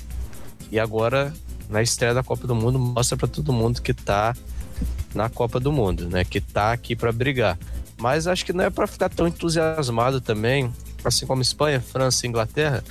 e 0.70 0.78
agora, 0.78 1.32
na 1.68 1.82
estreia 1.82 2.14
da 2.14 2.22
Copa 2.22 2.46
do 2.46 2.54
Mundo, 2.54 2.78
mostra 2.78 3.16
para 3.16 3.28
todo 3.28 3.52
mundo 3.52 3.82
que 3.82 3.94
tá 3.94 4.34
na 5.14 5.28
Copa 5.28 5.58
do 5.58 5.72
Mundo, 5.72 6.08
né? 6.08 6.24
Que 6.24 6.40
tá 6.40 6.72
aqui 6.72 6.94
para 6.94 7.10
brigar. 7.10 7.58
Mas 7.98 8.26
acho 8.26 8.44
que 8.44 8.52
não 8.52 8.64
é 8.64 8.70
para 8.70 8.86
ficar 8.86 9.08
tão 9.08 9.26
entusiasmado 9.26 10.20
também, 10.20 10.70
assim 11.02 11.26
como 11.26 11.40
Espanha, 11.40 11.80
França 11.80 12.26
e 12.26 12.28
Inglaterra, 12.28 12.84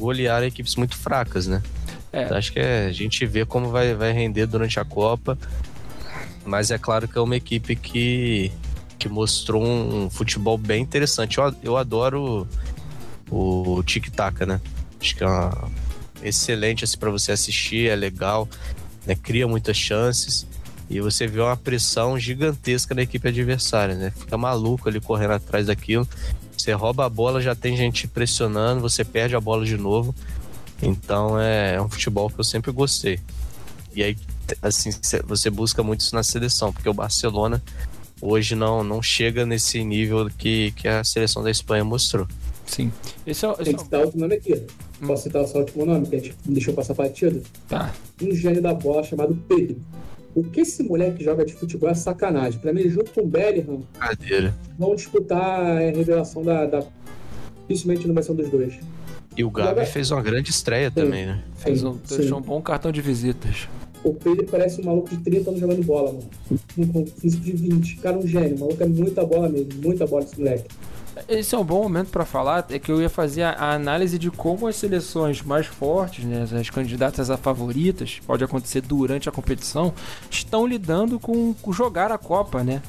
golear 0.00 0.42
equipes 0.42 0.74
muito 0.74 0.96
fracas, 0.96 1.46
né? 1.46 1.62
É. 2.12 2.24
Então, 2.24 2.36
acho 2.36 2.52
que 2.52 2.58
é, 2.58 2.86
a 2.86 2.92
gente 2.92 3.24
vê 3.26 3.44
como 3.44 3.70
vai, 3.70 3.94
vai 3.94 4.12
render 4.12 4.46
durante 4.46 4.80
a 4.80 4.84
Copa. 4.84 5.38
Mas 6.44 6.70
é 6.70 6.78
claro 6.78 7.06
que 7.06 7.16
é 7.16 7.20
uma 7.20 7.36
equipe 7.36 7.76
que, 7.76 8.50
que 8.98 9.08
mostrou 9.08 9.62
um 9.62 10.08
futebol 10.10 10.56
bem 10.56 10.82
interessante. 10.82 11.38
Eu, 11.38 11.54
eu 11.62 11.76
adoro 11.76 12.48
o, 13.30 13.76
o 13.76 13.82
tic-tac, 13.82 14.44
né? 14.46 14.60
Acho 15.00 15.14
que 15.14 15.22
é 15.22 15.26
uma, 15.26 15.70
excelente 16.22 16.84
assim, 16.84 16.98
para 16.98 17.10
você 17.10 17.32
assistir, 17.32 17.88
é 17.88 17.94
legal, 17.94 18.48
né? 19.06 19.14
cria 19.14 19.46
muitas 19.46 19.76
chances. 19.76 20.46
E 20.88 21.00
você 21.00 21.26
vê 21.26 21.40
uma 21.40 21.56
pressão 21.56 22.18
gigantesca 22.18 22.94
na 22.94 23.02
equipe 23.02 23.28
adversária, 23.28 23.94
né? 23.94 24.12
Fica 24.16 24.36
maluco 24.36 24.88
ali 24.88 25.00
correndo 25.00 25.34
atrás 25.34 25.66
daquilo. 25.66 26.08
Você 26.60 26.72
rouba 26.72 27.06
a 27.06 27.08
bola, 27.08 27.40
já 27.40 27.54
tem 27.54 27.76
gente 27.76 28.06
pressionando, 28.06 28.80
você 28.80 29.04
perde 29.04 29.34
a 29.34 29.40
bola 29.40 29.64
de 29.64 29.76
novo. 29.76 30.14
Então 30.82 31.38
é, 31.40 31.74
é 31.74 31.82
um 31.82 31.88
futebol 31.88 32.28
que 32.28 32.38
eu 32.38 32.44
sempre 32.44 32.70
gostei. 32.70 33.18
E 33.94 34.02
aí, 34.02 34.16
assim, 34.62 34.90
você 35.26 35.50
busca 35.50 35.82
muito 35.82 36.00
isso 36.00 36.14
na 36.14 36.22
seleção, 36.22 36.72
porque 36.72 36.88
o 36.88 36.94
Barcelona 36.94 37.62
hoje 38.20 38.54
não, 38.54 38.84
não 38.84 39.02
chega 39.02 39.46
nesse 39.46 39.82
nível 39.82 40.28
que, 40.36 40.72
que 40.72 40.86
a 40.86 41.02
seleção 41.02 41.42
da 41.42 41.50
Espanha 41.50 41.84
mostrou. 41.84 42.26
Sim. 42.66 42.92
Esse 43.26 43.46
é, 43.46 43.50
esse 43.52 43.64
Tem 43.64 43.74
que 43.74 43.82
citar 43.82 44.00
outro 44.00 44.18
nome 44.18 44.34
aqui. 44.34 44.62
Posso 45.04 45.22
citar 45.24 45.46
só 45.46 45.58
o 45.58 45.60
último 45.62 45.86
nome, 45.86 46.06
que 46.06 46.16
a 46.16 46.18
gente 46.18 46.36
não 46.44 46.52
deixou 46.52 46.74
passar 46.74 46.94
partido? 46.94 47.42
Tá. 47.66 47.92
Um 48.22 48.34
gênio 48.34 48.62
da 48.62 48.74
bola 48.74 49.02
chamado 49.02 49.34
Pedro. 49.48 49.76
O 50.34 50.44
que 50.44 50.60
esse 50.60 50.82
moleque 50.82 51.24
joga 51.24 51.44
de 51.44 51.52
futebol 51.54 51.88
é 51.90 51.94
sacanagem. 51.94 52.60
Pra 52.60 52.72
mim, 52.72 52.88
junto 52.88 53.10
com 53.10 53.22
o 53.22 53.26
Bellingham, 53.26 53.80
Cadeira. 53.98 54.54
vão 54.78 54.94
disputar 54.94 55.60
a 55.60 55.78
revelação 55.90 56.42
da, 56.42 56.66
da. 56.66 56.84
Dificilmente 57.68 58.06
não 58.06 58.14
vai 58.14 58.22
ser 58.22 58.32
um 58.32 58.36
dos 58.36 58.48
dois. 58.48 58.78
E 59.36 59.44
o 59.44 59.50
Gabi 59.50 59.68
joga... 59.68 59.86
fez 59.86 60.10
uma 60.10 60.22
grande 60.22 60.50
estreia 60.50 60.88
sim. 60.88 60.94
também, 60.94 61.26
né? 61.26 61.42
Fez 61.56 61.82
um, 61.82 61.96
deixou 62.08 62.38
um 62.38 62.42
bom 62.42 62.60
cartão 62.60 62.92
de 62.92 63.00
visitas. 63.00 63.68
O 64.02 64.14
Pedro 64.14 64.46
parece 64.50 64.80
um 64.80 64.84
maluco 64.84 65.10
de 65.10 65.18
30 65.18 65.50
anos 65.50 65.60
jogando 65.60 65.84
bola, 65.84 66.12
mano. 66.12 66.92
Com 66.92 67.06
físico 67.06 67.44
de 67.44 67.52
20. 67.52 67.96
Cara, 67.96 68.18
um 68.18 68.26
gênio. 68.26 68.56
O 68.56 68.60
maluco 68.60 68.82
é 68.82 68.86
muita 68.86 69.24
bola 69.24 69.48
mesmo. 69.48 69.68
Muita 69.82 70.06
bola 70.06 70.24
esse 70.24 70.38
moleque. 70.38 70.64
Esse 71.28 71.54
é 71.54 71.58
um 71.58 71.64
bom 71.64 71.82
momento 71.82 72.10
para 72.10 72.24
falar, 72.24 72.66
é 72.70 72.78
que 72.78 72.90
eu 72.90 73.00
ia 73.00 73.08
fazer 73.08 73.42
a, 73.42 73.72
análise 73.72 74.18
de 74.18 74.30
como 74.30 74.66
as 74.66 74.76
seleções 74.76 75.42
mais 75.42 75.66
fortes, 75.66 76.24
né, 76.24 76.46
as 76.58 76.70
candidatas 76.70 77.30
a 77.30 77.36
favoritas, 77.36 78.20
pode 78.26 78.44
acontecer 78.44 78.80
durante 78.80 79.28
a 79.28 79.32
competição, 79.32 79.92
estão 80.30 80.66
lidando 80.66 81.18
com, 81.18 81.54
com 81.54 81.72
jogar 81.72 82.12
a 82.12 82.18
Copa, 82.18 82.62
né? 82.62 82.82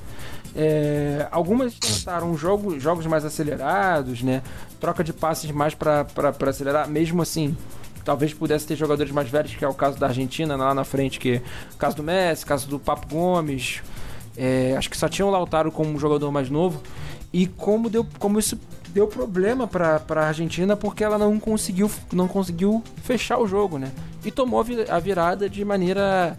É, 0.55 1.27
algumas 1.31 1.73
tentaram 1.73 2.35
jogo, 2.35 2.79
jogos 2.79 3.05
mais 3.05 3.23
acelerados, 3.23 4.21
né? 4.21 4.41
Troca 4.79 5.03
de 5.03 5.13
passes 5.13 5.49
mais 5.51 5.73
para 5.73 6.05
acelerar, 6.47 6.89
mesmo 6.89 7.21
assim. 7.21 7.55
Talvez 8.03 8.33
pudesse 8.33 8.67
ter 8.67 8.75
jogadores 8.75 9.11
mais 9.11 9.29
velhos, 9.29 9.55
que 9.55 9.63
é 9.63 9.67
o 9.67 9.73
caso 9.73 9.97
da 9.97 10.07
Argentina 10.07 10.55
lá 10.55 10.73
na 10.73 10.83
frente, 10.83 11.19
que 11.19 11.41
caso 11.77 11.95
do 11.95 12.03
Messi, 12.03 12.45
caso 12.45 12.67
do 12.67 12.79
Papo 12.79 13.07
Gomes. 13.07 13.81
É, 14.35 14.75
acho 14.77 14.89
que 14.89 14.97
só 14.97 15.07
tinha 15.07 15.25
o 15.25 15.29
Lautaro 15.29 15.71
como 15.71 15.91
um 15.91 15.99
jogador 15.99 16.31
mais 16.31 16.49
novo 16.49 16.81
e 17.33 17.47
como, 17.47 17.89
deu, 17.89 18.05
como 18.19 18.39
isso 18.39 18.59
deu 18.89 19.07
problema 19.07 19.67
para 19.67 20.01
a 20.09 20.27
Argentina 20.27 20.75
porque 20.75 21.03
ela 21.03 21.17
não 21.17 21.39
conseguiu, 21.39 21.89
não 22.11 22.27
conseguiu 22.27 22.83
fechar 23.03 23.39
o 23.39 23.47
jogo, 23.47 23.77
né? 23.77 23.91
E 24.23 24.31
tomou 24.31 24.63
a 24.89 24.99
virada 24.99 25.49
de 25.49 25.63
maneira, 25.63 26.37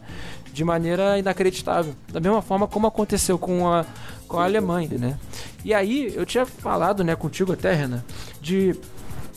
de 0.52 0.62
maneira 0.62 1.18
inacreditável. 1.18 1.94
Da 2.08 2.20
mesma 2.20 2.42
forma 2.42 2.66
como 2.68 2.86
aconteceu 2.86 3.38
com 3.38 3.68
a, 3.68 3.86
com 4.28 4.38
a 4.38 4.44
Alemanha, 4.44 4.98
né? 4.98 5.18
E 5.64 5.72
aí, 5.72 6.12
eu 6.14 6.26
tinha 6.26 6.44
falado 6.44 7.04
né, 7.04 7.14
contigo 7.14 7.52
até, 7.52 7.72
Renan, 7.72 8.04
de 8.40 8.74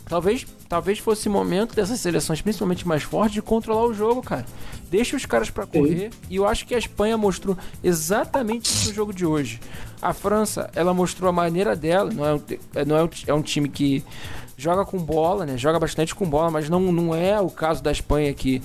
talvez 0.07 0.45
talvez 0.67 0.99
fosse 0.99 1.27
o 1.27 1.31
momento 1.31 1.75
dessas 1.75 1.99
seleções, 1.99 2.41
principalmente 2.41 2.87
mais 2.87 3.03
fortes, 3.03 3.33
de 3.33 3.41
controlar 3.41 3.85
o 3.85 3.93
jogo, 3.93 4.21
cara. 4.21 4.45
Deixa 4.89 5.15
os 5.15 5.25
caras 5.25 5.49
para 5.49 5.65
correr. 5.65 6.11
Sim. 6.11 6.19
E 6.29 6.35
eu 6.35 6.47
acho 6.47 6.65
que 6.65 6.75
a 6.75 6.77
Espanha 6.77 7.17
mostrou 7.17 7.57
exatamente 7.83 8.65
isso 8.65 8.89
no 8.89 8.95
jogo 8.95 9.13
de 9.13 9.25
hoje. 9.25 9.59
A 10.01 10.13
França, 10.13 10.69
ela 10.75 10.93
mostrou 10.93 11.29
a 11.29 11.33
maneira 11.33 11.75
dela. 11.75 12.11
Não 12.11 12.25
é 12.25 12.33
um, 12.33 12.41
é, 12.75 12.85
não 12.85 12.97
é 12.97 13.03
um, 13.03 13.09
é 13.27 13.33
um 13.33 13.41
time 13.41 13.69
que 13.69 14.03
joga 14.57 14.85
com 14.85 14.97
bola, 14.97 15.45
né? 15.45 15.57
Joga 15.57 15.79
bastante 15.79 16.15
com 16.15 16.27
bola, 16.27 16.49
mas 16.49 16.69
não, 16.69 16.79
não 16.91 17.13
é 17.13 17.39
o 17.39 17.49
caso 17.49 17.83
da 17.83 17.91
Espanha 17.91 18.33
que, 18.33 18.61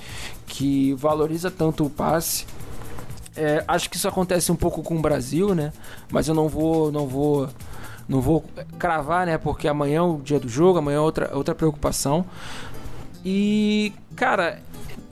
que 0.47 0.95
valoriza 0.95 1.51
tanto 1.51 1.85
o 1.85 1.91
passe. 1.91 2.47
É, 3.37 3.65
acho 3.67 3.89
que 3.89 3.97
isso 3.97 4.09
acontece 4.09 4.51
um 4.53 4.57
pouco 4.57 4.83
com 4.83 4.97
o 4.97 5.01
Brasil, 5.01 5.55
né? 5.55 5.73
Mas 6.11 6.29
eu 6.29 6.35
não 6.35 6.49
vou, 6.49 6.93
não 6.93 7.07
vou 7.07 7.49
não 8.11 8.21
vou 8.21 8.45
cravar, 8.77 9.25
né? 9.25 9.39
Porque 9.39 9.69
amanhã 9.69 9.99
é 9.99 10.03
o 10.03 10.19
dia 10.19 10.41
do 10.41 10.49
jogo, 10.49 10.81
amanhã 10.81 10.97
é 10.97 11.01
outra, 11.01 11.31
outra 11.33 11.55
preocupação. 11.55 12.27
E, 13.25 13.93
cara, 14.17 14.61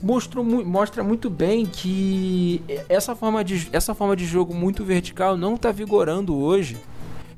mostrou, 0.01 0.43
mostra 0.43 1.01
muito 1.01 1.29
bem 1.29 1.65
que 1.65 2.61
essa 2.89 3.15
forma, 3.15 3.41
de, 3.41 3.69
essa 3.71 3.95
forma 3.95 4.17
de 4.17 4.25
jogo 4.25 4.53
muito 4.53 4.83
vertical 4.83 5.37
não 5.37 5.55
está 5.55 5.71
vigorando 5.71 6.35
hoje. 6.35 6.77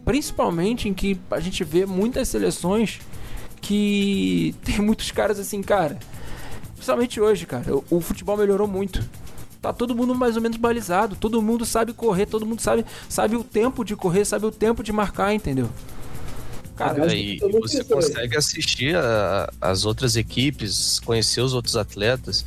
Principalmente 0.03 0.89
em 0.89 0.95
que 0.95 1.19
a 1.29 1.39
gente 1.39 1.63
vê 1.63 1.85
muitas 1.85 2.27
seleções 2.27 2.99
que 3.61 4.55
tem 4.65 4.79
muitos 4.79 5.11
caras 5.11 5.37
assim, 5.39 5.61
cara. 5.61 5.99
Principalmente 6.73 7.21
hoje, 7.21 7.45
cara. 7.45 7.75
O, 7.75 7.85
o 7.91 8.01
futebol 8.01 8.35
melhorou 8.35 8.67
muito 8.67 9.07
tá 9.61 9.71
todo 9.71 9.95
mundo 9.95 10.15
mais 10.15 10.35
ou 10.35 10.41
menos 10.41 10.57
balizado, 10.57 11.15
todo 11.15 11.41
mundo 11.41 11.65
sabe 11.65 11.93
correr, 11.93 12.25
todo 12.25 12.45
mundo 12.45 12.61
sabe, 12.61 12.85
sabe 13.07 13.35
o 13.35 13.43
tempo 13.43 13.85
de 13.85 13.95
correr, 13.95 14.25
sabe 14.25 14.45
o 14.45 14.51
tempo 14.51 14.83
de 14.83 14.91
marcar, 14.91 15.33
entendeu? 15.33 15.69
Cara, 16.75 17.13
e, 17.13 17.35
e 17.35 17.39
você 17.39 17.83
consegue 17.83 18.35
assistir 18.35 18.95
a, 18.95 19.51
as 19.61 19.85
outras 19.85 20.15
equipes, 20.15 20.99
conhecer 21.01 21.41
os 21.41 21.53
outros 21.53 21.75
atletas, 21.75 22.43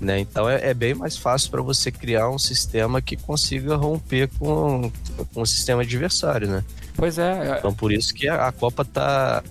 né? 0.00 0.18
Então 0.18 0.48
é, 0.48 0.70
é 0.70 0.72
bem 0.72 0.94
mais 0.94 1.18
fácil 1.18 1.50
para 1.50 1.60
você 1.60 1.90
criar 1.90 2.30
um 2.30 2.38
sistema 2.38 3.02
que 3.02 3.16
consiga 3.16 3.76
romper 3.76 4.30
com, 4.38 4.90
com 5.34 5.42
o 5.42 5.46
sistema 5.46 5.82
adversário, 5.82 6.48
né? 6.48 6.64
Pois 6.96 7.18
é. 7.18 7.50
é. 7.50 7.58
Então 7.58 7.74
por 7.74 7.92
isso 7.92 8.14
que 8.14 8.28
a, 8.28 8.46
a 8.46 8.52
Copa 8.52 8.82
tá 8.82 9.42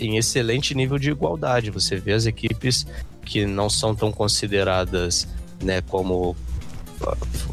em 0.00 0.16
excelente 0.16 0.74
nível 0.74 0.98
de 0.98 1.10
igualdade. 1.10 1.70
Você 1.70 1.96
vê 1.96 2.14
as 2.14 2.26
equipes 2.26 2.86
que 3.24 3.46
não 3.46 3.68
são 3.68 3.94
tão 3.94 4.10
consideradas 4.10 5.28
né, 5.62 5.82
como 5.82 6.36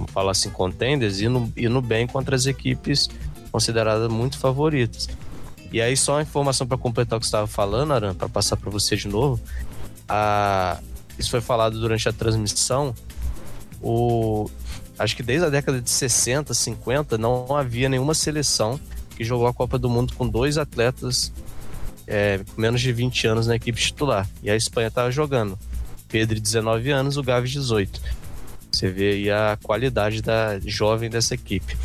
fala 0.08 0.32
assim, 0.32 0.50
contenders, 0.50 1.22
indo, 1.22 1.52
indo 1.56 1.82
bem 1.82 2.08
contra 2.08 2.36
as 2.36 2.46
equipes 2.46 3.10
consideradas 3.52 4.12
muito 4.12 4.38
favoritas. 4.38 5.08
E 5.72 5.82
aí, 5.82 5.96
só 5.96 6.14
uma 6.14 6.22
informação 6.22 6.66
para 6.66 6.78
completar 6.78 7.18
o 7.18 7.20
que 7.20 7.26
você 7.26 7.30
estava 7.30 7.48
falando, 7.48 7.94
Aran, 7.94 8.14
para 8.14 8.30
passar 8.30 8.58
para 8.58 8.70
você 8.70 8.96
de 8.96 9.08
novo. 9.08 9.42
A... 10.08 10.80
Isso 11.18 11.30
foi 11.30 11.42
falado 11.42 11.80
durante 11.80 12.08
a 12.08 12.14
transmissão. 12.14 12.94
O... 13.82 14.50
Acho 14.98 15.16
que 15.16 15.24
desde 15.24 15.46
a 15.46 15.50
década 15.50 15.82
de 15.82 15.90
60, 15.90 16.54
50, 16.54 17.18
não 17.18 17.56
havia 17.56 17.90
nenhuma 17.90 18.14
seleção 18.14 18.80
que 19.16 19.24
jogou 19.24 19.48
a 19.48 19.54
Copa 19.54 19.78
do 19.78 19.90
Mundo 19.90 20.14
com 20.14 20.28
dois 20.28 20.58
atletas 20.58 21.32
é, 22.08 22.40
com 22.54 22.62
menos 22.62 22.82
de 22.82 22.92
20 22.92 23.28
anos 23.28 23.48
na 23.48 23.56
equipe 23.56 23.80
titular. 23.80 24.28
E 24.44 24.50
a 24.50 24.56
Espanha 24.56 24.88
estava 24.88 25.12
jogando. 25.12 25.58
Pedro, 26.16 26.40
19 26.40 26.92
anos, 26.92 27.18
o 27.18 27.24
Gavi, 27.24 27.50
18. 27.50 28.02
Você 28.72 28.90
vê 28.90 29.12
aí 29.12 29.30
a 29.30 29.58
qualidade 29.62 30.22
da 30.22 30.58
jovem 30.60 31.10
dessa 31.10 31.34
equipe. 31.34 31.76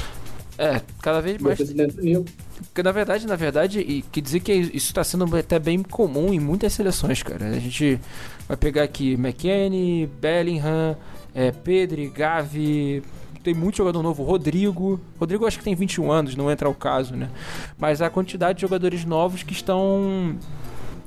É, 0.56 0.80
cada 1.02 1.20
vez 1.20 1.42
mais. 1.42 1.58
Porque 1.58 2.80
na 2.80 2.92
verdade, 2.92 3.26
na 3.26 3.34
verdade, 3.34 3.80
e 3.80 4.02
que 4.02 4.20
dizer 4.20 4.38
que 4.38 4.52
isso 4.52 4.86
está 4.86 5.02
sendo 5.02 5.36
até 5.36 5.58
bem 5.58 5.82
comum 5.82 6.32
em 6.32 6.38
muitas 6.38 6.72
seleções, 6.74 7.24
cara. 7.24 7.44
A 7.48 7.58
gente 7.58 7.98
vai 8.46 8.56
pegar 8.56 8.84
aqui 8.84 9.14
McKennie, 9.14 10.06
Bellingham, 10.06 10.96
é, 11.34 11.50
Pedro, 11.50 12.08
Gavi, 12.12 13.02
tem 13.42 13.52
muito 13.52 13.78
jogador 13.78 14.00
novo, 14.00 14.22
Rodrigo. 14.22 15.00
Rodrigo 15.18 15.44
acho 15.44 15.58
que 15.58 15.64
tem 15.64 15.74
21 15.74 16.12
anos, 16.12 16.36
não 16.36 16.48
entra 16.48 16.68
o 16.68 16.74
caso, 16.74 17.16
né? 17.16 17.30
Mas 17.76 18.00
a 18.00 18.08
quantidade 18.08 18.58
de 18.58 18.60
jogadores 18.60 19.04
novos 19.04 19.42
que 19.42 19.52
estão 19.52 20.36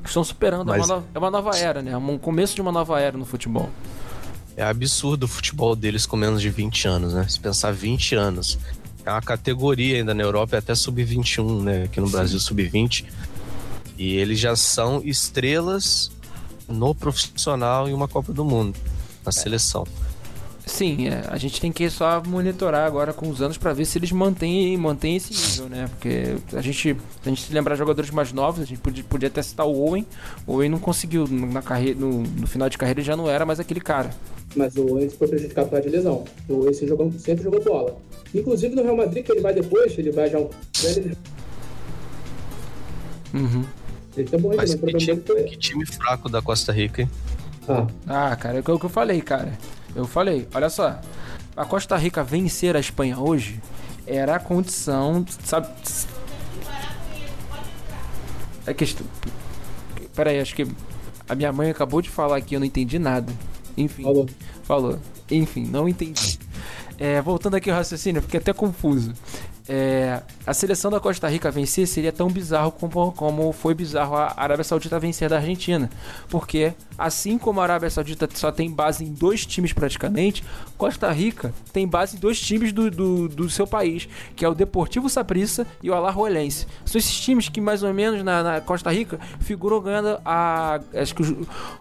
estão 0.09 0.23
superando. 0.23 0.67
Mas... 0.67 0.89
É, 0.89 0.93
uma 0.93 1.03
é 1.13 1.19
uma 1.19 1.31
nova 1.31 1.57
era, 1.57 1.81
né? 1.81 1.91
É 1.91 1.97
um 1.97 2.17
começo 2.17 2.55
de 2.55 2.61
uma 2.61 2.71
nova 2.71 2.99
era 2.99 3.17
no 3.17 3.25
futebol. 3.25 3.69
É 4.55 4.63
absurdo 4.63 5.23
o 5.23 5.27
futebol 5.27 5.75
deles 5.75 6.05
com 6.05 6.15
menos 6.15 6.41
de 6.41 6.49
20 6.49 6.87
anos, 6.87 7.13
né? 7.13 7.25
Se 7.27 7.39
pensar 7.39 7.71
20 7.71 8.15
anos. 8.15 8.59
É 9.05 9.11
uma 9.11 9.21
categoria 9.21 9.97
ainda 9.97 10.13
na 10.13 10.23
Europa, 10.23 10.55
é 10.55 10.59
até 10.59 10.73
sub-21, 10.73 11.61
né? 11.61 11.83
Aqui 11.83 11.99
no 11.99 12.09
Brasil, 12.09 12.39
sub-20. 12.39 13.05
E 13.97 14.15
eles 14.15 14.39
já 14.39 14.55
são 14.55 15.01
estrelas 15.03 16.11
no 16.67 16.95
profissional 16.95 17.89
em 17.89 17.93
uma 17.93 18.07
Copa 18.07 18.31
do 18.31 18.45
Mundo. 18.45 18.77
na 19.25 19.31
seleção. 19.31 19.85
Sim, 20.65 21.09
é, 21.09 21.23
a 21.27 21.37
gente 21.37 21.59
tem 21.59 21.71
que 21.71 21.89
só 21.89 22.21
monitorar 22.25 22.87
agora 22.87 23.11
com 23.11 23.29
os 23.29 23.41
anos 23.41 23.57
para 23.57 23.73
ver 23.73 23.85
se 23.85 23.97
eles 23.97 24.11
mantêm, 24.11 24.77
mantêm 24.77 25.17
esse 25.17 25.33
nível, 25.33 25.69
né? 25.69 25.89
Porque 25.89 26.35
a 26.53 26.61
gente, 26.61 26.95
a 27.25 27.29
gente 27.29 27.41
se 27.41 27.53
lembrar 27.53 27.75
de 27.75 27.79
jogadores 27.79 28.09
mais 28.11 28.31
novos, 28.31 28.61
a 28.61 28.65
gente 28.65 28.79
podia, 28.79 29.03
podia 29.03 29.27
até 29.27 29.41
citar 29.41 29.67
o 29.67 29.75
Owen. 29.75 30.05
O 30.47 30.53
Owen 30.53 30.69
não 30.69 30.79
conseguiu 30.79 31.27
na 31.27 31.61
carreira, 31.61 31.99
no, 31.99 32.21
no 32.21 32.47
final 32.47 32.69
de 32.69 32.77
carreira 32.77 33.01
ele 33.01 33.05
já 33.05 33.15
não 33.15 33.29
era 33.29 33.45
mais 33.45 33.59
aquele 33.59 33.81
cara. 33.81 34.09
Mas 34.55 34.75
o 34.77 34.93
Owen 34.93 35.09
foi 35.09 35.27
prejudicado 35.27 35.69
por 35.69 35.81
de 35.81 35.89
lesão. 35.89 36.23
O 36.47 36.61
Owen 36.61 36.73
jogou, 36.73 37.11
sempre 37.19 37.43
jogou 37.43 37.61
bola. 37.61 37.97
Inclusive 38.33 38.73
no 38.73 38.83
Real 38.83 38.95
Madrid, 38.95 39.25
que 39.25 39.31
ele 39.33 39.41
vai 39.41 39.53
depois, 39.53 39.97
ele 39.97 40.11
vai 40.11 40.29
já 40.29 40.39
um. 40.39 40.49
Uhum. 43.33 43.65
Ele 44.15 44.29
tá 44.29 44.37
bom, 44.37 44.53
Mas 44.55 44.75
que 44.75 44.93
time, 44.97 45.21
que 45.21 45.57
time 45.57 45.85
fraco 45.85 46.29
da 46.29 46.41
Costa 46.41 46.71
Rica, 46.71 47.01
hein? 47.01 47.09
Ah, 47.67 47.87
ah 48.07 48.35
cara, 48.35 48.57
é 48.57 48.59
o 48.59 48.63
que 48.63 48.85
eu 48.85 48.89
falei, 48.89 49.21
cara. 49.21 49.57
Eu 49.95 50.07
falei, 50.07 50.47
olha 50.53 50.69
só, 50.69 50.99
a 51.55 51.65
Costa 51.65 51.95
Rica 51.95 52.23
vencer 52.23 52.75
a 52.75 52.79
Espanha 52.79 53.19
hoje 53.19 53.61
era 54.07 54.35
a 54.35 54.39
condição, 54.39 55.25
sabe? 55.43 55.67
É 58.65 58.73
questão. 58.73 59.05
Peraí, 60.15 60.39
acho 60.39 60.55
que 60.55 60.67
a 61.27 61.35
minha 61.35 61.51
mãe 61.51 61.69
acabou 61.69 62.01
de 62.01 62.09
falar 62.09 62.37
aqui, 62.37 62.55
eu 62.55 62.59
não 62.59 62.67
entendi 62.67 62.97
nada. 62.97 63.31
Enfim. 63.77 64.03
Falou. 64.03 64.29
Falou. 64.63 64.99
Enfim, 65.29 65.65
não 65.65 65.87
entendi. 65.87 66.39
É, 66.97 67.21
voltando 67.21 67.55
aqui 67.55 67.69
ao 67.69 67.77
raciocínio, 67.77 68.21
fiquei 68.21 68.39
até 68.39 68.53
confuso 68.53 69.13
é, 69.67 70.21
a 70.45 70.53
seleção 70.53 70.91
da 70.91 70.99
Costa 70.99 71.27
Rica 71.29 71.49
vencer 71.49 71.87
seria 71.87 72.11
tão 72.11 72.29
bizarro 72.29 72.71
como, 72.71 73.11
como 73.13 73.53
foi 73.53 73.73
bizarro 73.73 74.15
a 74.15 74.33
Arábia 74.35 74.63
Saudita 74.63 74.99
vencer 74.99 75.29
da 75.29 75.37
Argentina. 75.37 75.89
Porque, 76.29 76.73
assim 76.97 77.37
como 77.37 77.61
a 77.61 77.63
Arábia 77.63 77.89
Saudita 77.89 78.27
só 78.33 78.51
tem 78.51 78.69
base 78.69 79.05
em 79.05 79.13
dois 79.13 79.45
times 79.45 79.71
praticamente, 79.71 80.43
Costa 80.77 81.09
Rica 81.11 81.53
tem 81.71 81.87
base 81.87 82.17
em 82.17 82.19
dois 82.19 82.39
times 82.39 82.73
do, 82.73 82.91
do, 82.91 83.29
do 83.29 83.49
seu 83.49 83.65
país, 83.65 84.07
que 84.35 84.43
é 84.43 84.49
o 84.49 84.53
Deportivo 84.53 85.09
Saprissa 85.09 85.65
e 85.81 85.89
o 85.89 85.93
Alajuelense. 85.93 86.67
São 86.85 86.99
esses 86.99 87.19
times 87.19 87.47
que, 87.47 87.61
mais 87.61 87.83
ou 87.83 87.93
menos, 87.93 88.21
na, 88.21 88.43
na 88.43 88.61
Costa 88.61 88.91
Rica, 88.91 89.17
figuram 89.39 89.79
ganhando 89.81 90.19
a. 90.25 90.81
Acho 90.93 91.15
que 91.15 91.23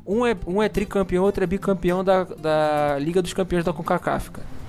um 0.07 0.25
é, 0.25 0.37
um 0.47 0.63
é 0.63 0.69
tricampeão, 0.69 1.25
outro 1.25 1.43
é 1.43 1.47
bicampeão 1.47 2.05
da, 2.05 2.25
da 2.25 2.97
Liga 3.01 3.21
dos 3.21 3.33
Campeões 3.33 3.65
da 3.65 3.73
CONCACAF, 3.73 4.31
cara. 4.31 4.62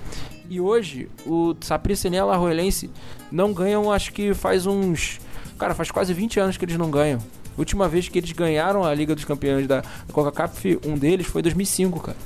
E 0.48 0.60
hoje, 0.60 1.08
o 1.26 1.54
Saprissa 1.60 2.08
e 2.08 2.18
Arroelense 2.18 2.90
não 3.30 3.52
ganham, 3.52 3.90
acho 3.90 4.12
que 4.12 4.34
faz 4.34 4.66
uns. 4.66 5.18
Cara, 5.58 5.74
faz 5.74 5.90
quase 5.90 6.12
20 6.12 6.40
anos 6.40 6.56
que 6.56 6.64
eles 6.64 6.76
não 6.76 6.90
ganham. 6.90 7.18
A 7.56 7.60
última 7.60 7.88
vez 7.88 8.08
que 8.08 8.18
eles 8.18 8.32
ganharam 8.32 8.84
a 8.84 8.92
Liga 8.92 9.14
dos 9.14 9.24
Campeões 9.24 9.66
da 9.66 9.82
Coca-Cola, 10.12 10.50
um 10.86 10.98
deles 10.98 11.26
foi 11.26 11.40
2005, 11.40 12.00
cara. 12.00 12.16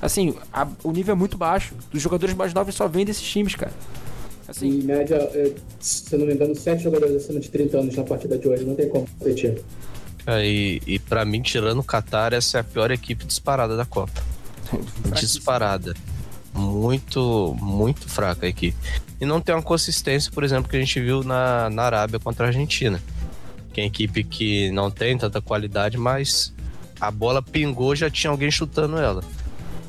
Assim, 0.00 0.34
a, 0.52 0.66
o 0.82 0.90
nível 0.90 1.12
é 1.12 1.16
muito 1.16 1.36
baixo. 1.36 1.74
Os 1.92 2.00
jogadores 2.00 2.34
mais 2.34 2.52
novos 2.52 2.74
só 2.74 2.88
vêm 2.88 3.04
desses 3.04 3.22
times, 3.22 3.54
cara. 3.54 3.72
Assim, 4.48 4.68
em 4.68 4.82
média, 4.82 5.16
é, 5.16 5.52
se 5.80 6.12
eu 6.12 6.18
não 6.18 6.26
me 6.26 6.34
engano, 6.34 6.54
7 6.54 6.82
jogadores 6.82 7.16
acima 7.16 7.40
de 7.40 7.48
30 7.50 7.78
anos 7.78 7.94
na 7.94 8.02
partida 8.02 8.36
de 8.36 8.48
hoje. 8.48 8.64
Não 8.64 8.74
tem 8.74 8.88
como 8.88 9.06
competir. 9.18 9.62
É, 10.26 10.46
e, 10.46 10.80
e 10.86 10.98
pra 10.98 11.24
mim, 11.24 11.42
tirando 11.42 11.78
o 11.78 11.84
Qatar, 11.84 12.32
essa 12.32 12.58
é 12.58 12.60
a 12.60 12.64
pior 12.64 12.90
equipe 12.90 13.24
disparada 13.24 13.76
da 13.76 13.84
Copa. 13.84 14.22
disparada 15.20 15.94
muito, 16.54 17.56
muito 17.60 18.08
fraca 18.08 18.46
a 18.46 18.48
equipe. 18.48 18.76
E 19.20 19.26
não 19.26 19.40
tem 19.40 19.54
uma 19.54 19.62
consistência, 19.62 20.30
por 20.30 20.44
exemplo, 20.44 20.70
que 20.70 20.76
a 20.76 20.80
gente 20.80 21.00
viu 21.00 21.22
na, 21.24 21.68
na 21.68 21.82
Arábia 21.82 22.18
contra 22.20 22.46
a 22.46 22.48
Argentina. 22.48 23.02
Que 23.72 23.80
é 23.80 23.84
uma 23.84 23.88
equipe 23.88 24.22
que 24.22 24.70
não 24.70 24.90
tem 24.90 25.18
tanta 25.18 25.40
qualidade, 25.40 25.98
mas 25.98 26.54
a 27.00 27.10
bola 27.10 27.42
pingou, 27.42 27.94
já 27.96 28.08
tinha 28.08 28.30
alguém 28.30 28.50
chutando 28.50 28.98
ela. 28.98 29.22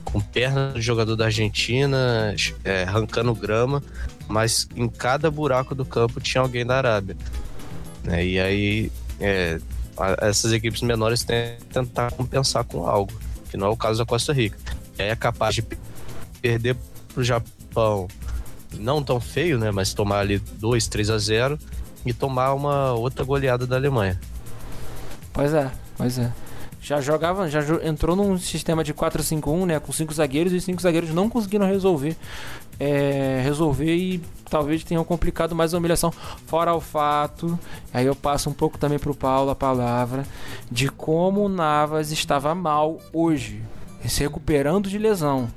Com 0.03 0.19
perna 0.19 0.71
do 0.71 0.81
jogador 0.81 1.15
da 1.15 1.25
Argentina, 1.25 2.33
é, 2.63 2.83
arrancando 2.83 3.33
grama, 3.35 3.83
mas 4.27 4.67
em 4.75 4.87
cada 4.87 5.29
buraco 5.29 5.75
do 5.75 5.85
campo 5.85 6.19
tinha 6.19 6.41
alguém 6.41 6.65
da 6.65 6.77
Arábia. 6.77 7.15
Né? 8.03 8.25
E 8.25 8.39
aí, 8.39 8.91
é, 9.19 9.59
essas 10.21 10.51
equipes 10.51 10.81
menores 10.81 11.23
têm 11.23 11.57
que 11.59 11.65
tentar 11.65 12.11
compensar 12.11 12.63
com 12.63 12.87
algo, 12.87 13.13
que 13.49 13.57
não 13.57 13.67
é 13.67 13.69
o 13.69 13.77
caso 13.77 13.99
da 13.99 14.05
Costa 14.05 14.33
Rica. 14.33 14.57
É 14.97 15.15
capaz 15.15 15.55
de 15.55 15.61
perder 16.41 16.75
pro 17.13 17.23
Japão 17.23 18.07
não 18.79 19.03
tão 19.03 19.19
feio, 19.19 19.57
né? 19.57 19.71
Mas 19.71 19.93
tomar 19.93 20.19
ali 20.19 20.37
2, 20.37 20.87
3 20.87 21.09
a 21.09 21.17
0 21.17 21.59
e 22.05 22.13
tomar 22.13 22.53
uma 22.53 22.93
outra 22.93 23.23
goleada 23.23 23.65
da 23.65 23.75
Alemanha. 23.75 24.19
Pois 25.33 25.53
é, 25.53 25.71
pois 25.97 26.19
é. 26.19 26.31
Já 26.81 27.01
jogava, 27.01 27.49
já 27.49 27.61
entrou 27.83 28.15
num 28.15 28.37
sistema 28.37 28.83
de 28.83 28.93
4-5-1, 28.93 29.65
né? 29.65 29.79
Com 29.79 29.91
cinco 29.91 30.13
zagueiros 30.13 30.53
e 30.53 30.57
os 30.57 30.63
cinco 30.63 30.81
zagueiros 30.81 31.09
não 31.09 31.29
conseguiram 31.29 31.65
resolver. 31.65 32.15
É, 32.79 33.41
resolver 33.43 33.95
e 33.95 34.21
talvez 34.49 34.83
tenham 34.83 35.03
complicado 35.03 35.55
mais 35.55 35.73
a 35.73 35.77
humilhação. 35.77 36.11
Fora 36.45 36.75
o 36.75 36.81
fato, 36.81 37.57
aí 37.91 38.05
eu 38.05 38.15
passo 38.15 38.49
um 38.49 38.53
pouco 38.53 38.77
também 38.77 38.99
pro 38.99 39.15
Paulo 39.15 39.49
a 39.49 39.55
palavra, 39.55 40.25
de 40.69 40.89
como 40.89 41.45
o 41.45 41.49
Navas 41.49 42.11
estava 42.11 42.53
mal 42.53 42.99
hoje, 43.11 43.63
se 44.05 44.21
recuperando 44.21 44.89
de 44.89 44.99
lesão 44.99 45.49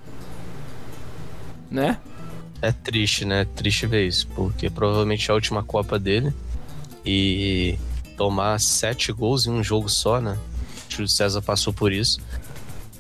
né? 1.71 1.99
É 2.61 2.73
triste, 2.73 3.25
né? 3.25 3.47
Triste 3.55 3.87
ver 3.87 4.07
isso, 4.07 4.27
porque 4.35 4.69
provavelmente 4.69 5.31
é 5.31 5.33
a 5.33 5.35
última 5.35 5.63
Copa 5.63 5.99
dele 5.99 6.33
e 7.05 7.79
tomar 8.17 8.59
sete 8.59 9.13
gols 9.13 9.47
em 9.47 9.51
um 9.51 9.63
jogo 9.63 9.89
só, 9.89 10.21
né? 10.21 10.37
O 10.89 10.93
Júlio 10.93 11.09
César 11.09 11.41
passou 11.41 11.73
por 11.73 11.93
isso, 11.93 12.21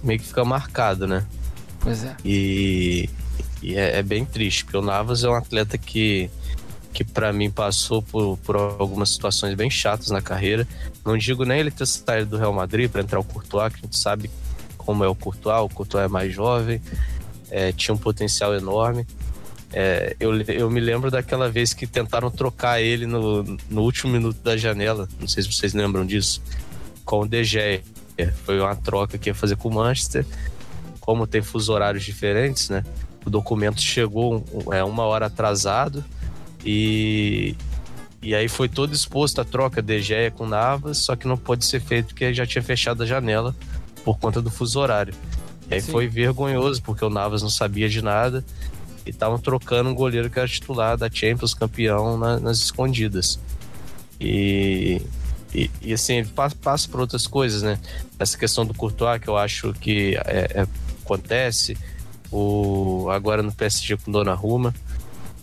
meio 0.02 0.20
que 0.20 0.26
fica 0.26 0.44
marcado, 0.44 1.06
né? 1.06 1.26
Pois 1.80 2.04
é. 2.04 2.16
E, 2.24 3.10
e 3.60 3.76
é, 3.76 3.98
é, 3.98 4.02
bem 4.02 4.24
triste, 4.24 4.64
porque 4.64 4.76
o 4.76 4.82
Navas 4.82 5.24
é 5.24 5.28
um 5.28 5.34
atleta 5.34 5.76
que, 5.76 6.30
que 6.92 7.02
para 7.02 7.32
mim 7.32 7.50
passou 7.50 8.00
por, 8.00 8.36
por 8.38 8.56
algumas 8.56 9.10
situações 9.10 9.54
bem 9.54 9.68
chatas 9.68 10.10
na 10.10 10.22
carreira. 10.22 10.68
Não 11.04 11.18
digo 11.18 11.44
nem 11.44 11.58
ele 11.58 11.70
ter 11.70 11.86
saído 11.86 12.30
do 12.30 12.38
Real 12.38 12.52
Madrid 12.52 12.88
para 12.88 13.00
entrar 13.00 13.18
o 13.18 13.24
Courtois, 13.24 13.72
que 13.72 13.80
a 13.80 13.82
gente 13.82 13.98
sabe 13.98 14.30
como 14.76 15.02
é 15.02 15.08
o 15.08 15.14
Courtois, 15.14 15.64
o 15.64 15.68
Courtois 15.68 16.04
é 16.04 16.08
mais 16.08 16.32
jovem 16.32 16.80
é, 17.51 17.72
tinha 17.72 17.94
um 17.94 17.99
potencial 17.99 18.55
enorme. 18.55 19.07
É, 19.72 20.16
eu, 20.18 20.40
eu 20.42 20.70
me 20.70 20.80
lembro 20.80 21.11
daquela 21.11 21.51
vez 21.51 21.74
que 21.74 21.86
tentaram 21.86 22.30
trocar 22.30 22.80
ele 22.80 23.07
no, 23.07 23.42
no 23.68 23.82
último 23.82 24.12
minuto 24.12 24.40
da 24.42 24.57
janela. 24.57 25.09
Não 25.20 25.28
sei 25.28 25.42
se 25.42 25.53
vocês 25.53 25.74
lembram 25.74 26.07
disso. 26.07 26.42
Com 27.05 27.20
o 27.20 27.28
De 27.28 27.44
Gea. 27.44 27.82
Foi 28.44 28.59
uma 28.59 28.74
troca 28.74 29.16
que 29.16 29.30
ia 29.30 29.34
fazer 29.34 29.57
com 29.57 29.68
o 29.68 29.74
Manchester. 29.74 30.24
Como 31.01 31.26
tem 31.26 31.42
fuso 31.42 31.72
horários 31.72 32.05
diferentes, 32.05 32.68
né? 32.68 32.84
O 33.24 33.30
documento 33.30 33.80
chegou 33.80 34.44
é, 34.72 34.82
uma 34.82 35.05
hora 35.05 35.26
atrasado 35.26 36.05
e, 36.64 37.55
e 38.22 38.34
aí 38.34 38.49
foi 38.49 38.68
todo 38.68 38.92
exposto 38.94 39.40
a 39.40 39.44
troca 39.44 39.82
de 39.82 40.01
Gea 40.01 40.30
com 40.30 40.46
Navas, 40.46 40.99
só 40.99 41.14
que 41.14 41.28
não 41.28 41.36
pôde 41.36 41.64
ser 41.64 41.80
feito 41.80 42.09
porque 42.09 42.32
já 42.32 42.46
tinha 42.46 42.62
fechado 42.62 43.03
a 43.03 43.07
janela 43.07 43.55
por 44.05 44.18
conta 44.18 44.40
do 44.40 44.51
fuso 44.51 44.80
horário. 44.80 45.14
E 45.70 45.74
aí 45.74 45.80
Sim. 45.80 45.92
foi 45.92 46.08
vergonhoso, 46.08 46.82
porque 46.82 47.04
o 47.04 47.10
Navas 47.10 47.42
não 47.42 47.50
sabia 47.50 47.88
de 47.88 48.02
nada 48.02 48.44
e 49.04 49.10
estavam 49.10 49.38
trocando 49.38 49.90
um 49.90 49.94
goleiro 49.94 50.30
que 50.30 50.38
era 50.38 50.48
titular 50.48 50.96
da 50.96 51.10
Champions, 51.10 51.54
campeão, 51.54 52.16
na, 52.18 52.38
nas 52.38 52.58
escondidas. 52.58 53.38
E, 54.20 55.02
e, 55.54 55.70
e, 55.80 55.92
assim, 55.92 56.14
ele 56.14 56.28
passa, 56.28 56.56
passa 56.56 56.88
por 56.88 57.00
outras 57.00 57.26
coisas, 57.26 57.62
né? 57.62 57.78
Essa 58.18 58.36
questão 58.36 58.66
do 58.66 58.74
Courtois, 58.74 59.20
que 59.20 59.28
eu 59.28 59.36
acho 59.36 59.72
que 59.74 60.16
é, 60.26 60.60
é, 60.60 60.66
acontece, 61.02 61.76
o, 62.30 63.08
agora 63.10 63.42
no 63.42 63.52
PSG 63.52 63.96
com 63.96 64.10
Donnarumma, 64.10 64.74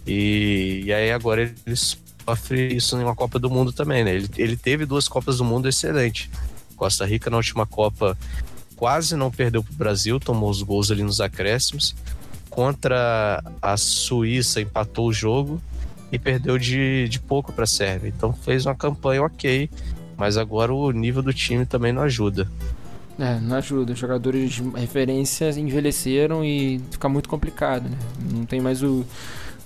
e, 0.05 0.84
e 0.86 0.93
aí 0.93 1.11
agora 1.11 1.41
ele 1.41 1.76
sofre 1.76 2.76
isso 2.76 2.97
em 2.97 3.03
uma 3.03 3.15
Copa 3.15 3.39
do 3.39 3.49
Mundo 3.49 3.71
também, 3.71 4.03
né? 4.03 4.15
Ele, 4.15 4.30
ele 4.38 4.57
teve 4.57 4.86
duas 4.86 5.07
Copas 5.07 5.38
do 5.38 5.43
Mundo 5.43 5.67
excelentes. 5.67 6.30
Costa 6.76 7.05
Rica 7.05 7.30
na 7.30 7.38
última 7.38 7.65
Copa 7.65 8.17
quase 8.76 9.15
não 9.15 9.32
perdeu 9.32 9.63
para 9.63 9.73
o 9.73 9.76
Brasil, 9.76 10.19
tomou 10.19 10.49
os 10.49 10.61
gols 10.61 10.91
ali 10.91 11.03
nos 11.03 11.21
acréscimos. 11.21 11.95
Contra 12.49 13.43
a 13.61 13.76
Suíça, 13.76 14.61
empatou 14.61 15.07
o 15.07 15.13
jogo 15.13 15.61
e 16.11 16.17
perdeu 16.17 16.57
de, 16.57 17.07
de 17.09 17.19
pouco 17.19 17.51
para 17.51 17.65
a 17.65 17.67
Sérvia. 17.67 18.13
Então 18.15 18.32
fez 18.32 18.65
uma 18.65 18.76
campanha 18.76 19.23
ok, 19.23 19.69
mas 20.15 20.38
agora 20.38 20.73
o 20.73 20.91
nível 20.91 21.21
do 21.21 21.34
time 21.34 21.65
também 21.65 21.91
não 21.91 22.01
ajuda. 22.03 22.49
É, 23.19 23.39
não 23.39 23.55
ajuda. 23.57 23.93
Os 23.93 23.99
jogadores 23.99 24.53
de 24.53 24.61
referência 24.76 25.49
envelheceram 25.51 26.43
e 26.43 26.82
fica 26.91 27.07
muito 27.07 27.30
complicado, 27.30 27.89
né? 27.89 27.97
Não 28.34 28.45
tem 28.45 28.59
mais 28.59 28.84
o 28.84 29.05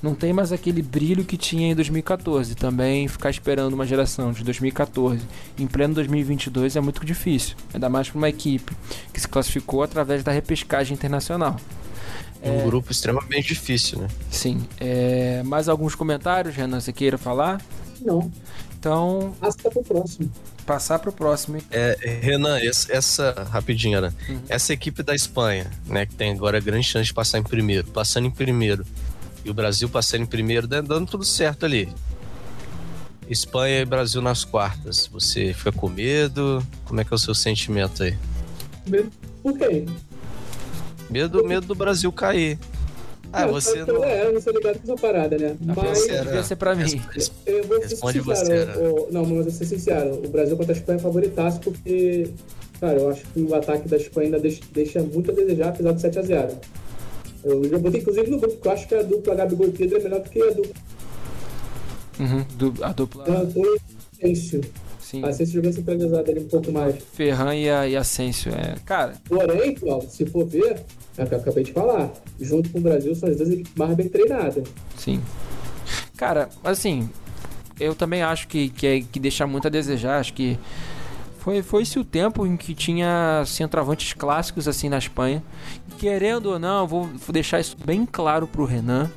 não 0.01 0.15
tem 0.15 0.31
mais 0.31 0.51
aquele 0.51 0.81
brilho 0.81 1.25
que 1.25 1.37
tinha 1.37 1.71
em 1.71 1.75
2014. 1.75 2.55
Também 2.55 3.07
ficar 3.07 3.29
esperando 3.29 3.73
uma 3.73 3.85
geração 3.85 4.31
de 4.31 4.43
2014 4.43 5.21
em 5.57 5.67
pleno 5.67 5.93
2022 5.95 6.75
é 6.75 6.81
muito 6.81 7.05
difícil. 7.05 7.55
Ainda 7.73 7.89
mais 7.89 8.09
para 8.09 8.17
uma 8.17 8.29
equipe 8.29 8.75
que 9.13 9.19
se 9.19 9.27
classificou 9.27 9.83
através 9.83 10.23
da 10.23 10.31
repescagem 10.31 10.93
internacional. 10.93 11.57
Um 12.41 12.59
é... 12.59 12.63
grupo 12.63 12.91
extremamente 12.91 13.49
difícil, 13.49 13.99
né? 13.99 14.07
Sim. 14.31 14.65
É... 14.79 15.43
Mais 15.43 15.67
alguns 15.67 15.95
comentários, 15.95 16.55
Renan, 16.55 16.79
você 16.79 16.93
queira 16.93 17.17
falar? 17.17 17.61
Não. 18.01 18.31
Então. 18.79 19.35
Hasta 19.41 19.69
pro 19.69 19.83
próximo. 19.83 20.31
Passar 20.65 20.99
pro 20.99 21.11
próximo, 21.11 21.57
hein? 21.57 21.63
É, 21.69 21.97
Renan, 22.21 22.57
essa, 22.59 22.93
essa 22.93 23.47
rapidinho, 23.51 23.97
Ana. 23.97 24.15
Uhum. 24.29 24.39
Essa 24.47 24.71
equipe 24.71 25.03
da 25.03 25.13
Espanha, 25.13 25.69
né, 25.85 26.05
que 26.05 26.15
tem 26.15 26.31
agora 26.31 26.59
grande 26.61 26.85
chance 26.85 27.07
de 27.07 27.13
passar 27.13 27.39
em 27.39 27.43
primeiro, 27.43 27.87
passando 27.87 28.27
em 28.27 28.31
primeiro, 28.31 28.85
e 29.43 29.49
o 29.49 29.53
Brasil 29.53 29.89
passando 29.89 30.21
em 30.21 30.25
primeiro, 30.25 30.67
dando 30.67 31.05
tudo 31.05 31.23
certo 31.23 31.65
ali. 31.65 31.89
Espanha 33.29 33.81
e 33.81 33.85
Brasil 33.85 34.21
nas 34.21 34.43
quartas. 34.43 35.07
Você 35.07 35.53
fica 35.53 35.71
com 35.71 35.87
medo? 35.87 36.65
Como 36.85 36.99
é 36.99 37.03
que 37.03 37.13
é 37.13 37.15
o 37.15 37.19
seu 37.19 37.35
sentimento 37.35 38.03
aí? 38.03 38.17
Medo 38.87 39.11
por 39.43 39.57
quê? 39.57 39.85
Medo, 41.09 41.43
medo 41.45 41.67
do 41.67 41.75
Brasil 41.75 42.11
cair. 42.11 42.57
Ah, 43.31 43.43
eu, 43.43 43.51
você 43.51 43.85
não... 43.85 44.03
É, 44.03 44.25
eu 44.25 44.33
não 44.33 44.41
sou 44.41 44.51
ligado 44.53 44.79
com 44.79 44.91
essa 44.91 45.01
parada, 45.01 45.37
né? 45.37 45.55
A 45.67 45.75
mas... 45.75 46.07
Devia 46.07 46.43
ser 46.43 46.55
pra 46.55 46.73
mim. 46.73 46.99
Eu 47.45 47.63
vou 47.63 47.77
ser 47.77 47.89
Responde 47.89 48.23
sincero. 48.23 48.73
Você, 48.73 48.79
o, 48.79 49.07
não, 49.11 49.21
mas 49.21 49.37
eu 49.37 49.43
vou 49.43 49.51
ser 49.51 49.65
sincero. 49.65 50.21
O 50.25 50.29
Brasil 50.29 50.57
contra 50.57 50.73
a 50.73 50.77
Espanha 50.77 50.97
é 50.97 51.01
favoritaço 51.01 51.59
porque, 51.59 52.31
cara, 52.79 52.97
eu 52.97 53.09
acho 53.09 53.23
que 53.27 53.41
o 53.41 53.53
ataque 53.53 53.87
da 53.87 53.97
Espanha 53.97 54.27
ainda 54.27 54.39
deixa, 54.39 54.61
deixa 54.71 55.03
muito 55.03 55.29
a 55.29 55.33
desejar, 55.35 55.69
apesar 55.69 55.91
de 55.93 56.01
7x0. 56.01 56.55
Eu 57.43 57.63
já 57.69 57.77
botei 57.77 58.01
inclusive 58.01 58.29
no 58.29 58.39
grupo, 58.39 58.55
porque 58.55 58.67
eu 58.67 58.71
acho 58.71 58.87
que 58.87 58.95
a 58.95 59.03
dupla 59.03 59.35
Gabigol 59.35 59.67
e 59.67 59.71
Pedro 59.71 59.97
é 59.97 60.03
melhor 60.03 60.21
do 60.21 60.29
que 60.29 60.41
a 60.41 60.51
dupla. 60.51 60.73
Uhum, 62.19 62.45
a 62.81 62.91
dupla. 62.91 63.25
A 63.27 64.25
Asensio. 64.25 64.61
Sim. 64.99 65.23
Asensio 65.23 65.55
jogando 65.55 65.73
centralizado 65.73 66.29
ali 66.29 66.39
um 66.41 66.47
pouco 66.47 66.71
mais. 66.71 66.95
Ferran 67.13 67.55
e, 67.55 67.69
a, 67.69 67.87
e 67.87 67.95
Asensio, 67.95 68.51
é. 68.51 68.75
Cara. 68.85 69.13
Porém, 69.27 69.73
Paulo, 69.75 70.07
se 70.09 70.25
for 70.25 70.45
ver, 70.45 70.83
é 71.17 71.23
o 71.23 71.27
que 71.27 71.33
eu 71.33 71.39
acabei 71.39 71.63
de 71.63 71.71
falar. 71.71 72.11
Junto 72.39 72.69
com 72.69 72.77
o 72.79 72.81
Brasil, 72.81 73.15
são 73.15 73.29
as 73.29 73.37
duas 73.37 73.49
equipes 73.49 73.71
mais 73.75 73.95
bem 73.95 74.09
treinadas. 74.09 74.67
Sim. 74.97 75.21
Cara, 76.15 76.49
assim, 76.63 77.09
eu 77.79 77.95
também 77.95 78.21
acho 78.21 78.47
que, 78.47 78.69
que, 78.69 78.85
é, 78.85 79.01
que 79.01 79.19
deixa 79.19 79.47
muito 79.47 79.67
a 79.67 79.69
desejar. 79.71 80.19
Acho 80.19 80.33
que 80.33 80.59
foi, 81.39 81.61
foi 81.61 81.83
esse 81.83 81.97
o 81.97 82.03
tempo 82.03 82.45
em 82.45 82.57
que 82.57 82.75
tinha 82.75 83.43
centroavantes 83.45 84.13
clássicos 84.13 84.67
assim 84.67 84.89
na 84.89 84.97
Espanha. 84.97 85.41
querendo 85.97 86.47
ou 86.47 86.59
não, 86.59 86.87
vou, 86.87 87.05
vou 87.05 87.33
deixar 87.33 87.59
isso 87.59 87.75
bem 87.83 88.05
claro 88.05 88.47
pro 88.47 88.65
Renan. 88.65 89.09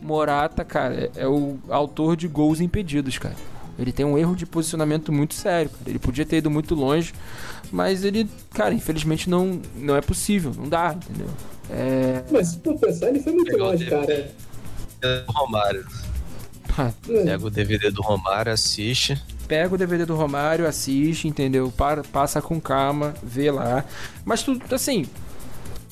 Morata, 0.00 0.64
cara, 0.64 0.94
é, 0.94 1.10
é 1.16 1.28
o 1.28 1.58
autor 1.68 2.16
de 2.16 2.28
gols 2.28 2.60
impedidos, 2.60 3.18
cara. 3.18 3.36
Ele 3.78 3.90
tem 3.90 4.06
um 4.06 4.16
erro 4.16 4.36
de 4.36 4.46
posicionamento 4.46 5.12
muito 5.12 5.34
sério. 5.34 5.70
Cara. 5.70 5.90
Ele 5.90 5.98
podia 5.98 6.24
ter 6.24 6.36
ido 6.36 6.50
muito 6.50 6.74
longe, 6.74 7.12
mas 7.72 8.04
ele, 8.04 8.28
cara, 8.50 8.72
infelizmente 8.72 9.28
não, 9.28 9.60
não 9.76 9.96
é 9.96 10.00
possível, 10.00 10.52
não 10.56 10.68
dá, 10.68 10.94
entendeu? 10.94 11.28
É... 11.70 12.22
Mas 12.30 12.48
se 12.48 12.60
for 12.60 12.78
pensar, 12.78 13.08
ele 13.08 13.20
foi 13.20 13.32
muito 13.32 13.50
Pegou 13.50 13.66
longe, 13.66 13.86
cara. 13.86 14.30
Do 15.00 15.32
Romário. 15.32 15.86
Ah, 16.76 16.92
Pega 17.06 17.46
o 17.46 17.50
DVD 17.50 17.90
do 17.90 18.00
Romário, 18.00 18.52
assiste. 18.52 19.20
Pega 19.46 19.74
o 19.74 19.78
DVD 19.78 20.06
do 20.06 20.14
Romário, 20.14 20.66
assiste, 20.66 21.28
entendeu? 21.28 21.72
Para, 21.76 22.02
passa 22.02 22.40
com 22.40 22.60
calma, 22.60 23.14
vê 23.22 23.50
lá. 23.50 23.84
Mas 24.24 24.42
tudo, 24.42 24.62
assim, 24.74 25.04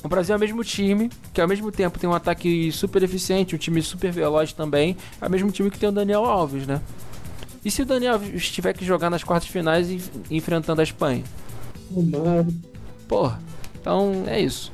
o 0.03 0.09
Brasil 0.09 0.35
é 0.35 0.37
o 0.37 0.41
mesmo 0.41 0.65
time, 0.65 1.11
que 1.33 1.41
ao 1.41 1.47
mesmo 1.47 1.71
tempo 1.71 1.99
tem 1.99 2.09
um 2.09 2.15
ataque 2.15 2.73
super 2.73 3.03
eficiente, 3.03 3.55
um 3.55 3.59
time 3.59 3.81
super 3.83 4.11
veloz 4.11 4.53
também, 4.53 4.97
é 5.21 5.27
o 5.27 5.31
mesmo 5.31 5.51
time 5.51 5.71
que 5.71 5.79
tem 5.79 5.89
o 5.89 5.93
Daniel 5.93 6.25
Alves, 6.25 6.67
né? 6.67 6.81
E 7.65 7.71
se 7.71 7.83
o 7.83 7.87
Daniel 7.87 8.15
Alves 8.15 8.51
tiver 8.51 8.73
que 8.73 8.85
jogar 8.85 9.11
nas 9.11 9.23
quartas 9.23 9.49
finais 9.49 10.11
enfrentando 10.31 10.81
a 10.81 10.85
Espanha? 10.85 11.23
Tomara. 11.95 12.47
Porra, 13.07 13.41
então 13.81 14.25
é 14.27 14.41
isso. 14.41 14.73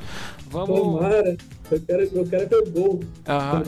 Vamos. 0.51 0.79
Tomara. 0.79 1.37
Eu 1.71 1.81
quero, 1.81 2.03
eu 2.15 2.27
quero 2.27 2.49
ver 2.49 2.71
gol. 2.71 3.01
Aham. 3.27 3.63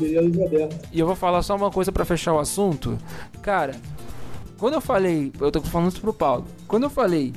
E 0.90 0.98
eu 0.98 1.06
vou 1.06 1.14
falar 1.14 1.42
só 1.42 1.54
uma 1.54 1.70
coisa 1.70 1.92
para 1.92 2.06
fechar 2.06 2.32
o 2.32 2.38
assunto. 2.38 2.98
Cara, 3.42 3.74
quando 4.60 4.74
eu 4.74 4.80
falei, 4.80 5.32
eu 5.40 5.50
tô 5.50 5.62
falando 5.62 5.90
isso 5.90 6.02
pro 6.02 6.12
Paulo. 6.12 6.44
Quando 6.68 6.82
eu 6.82 6.90
falei 6.90 7.32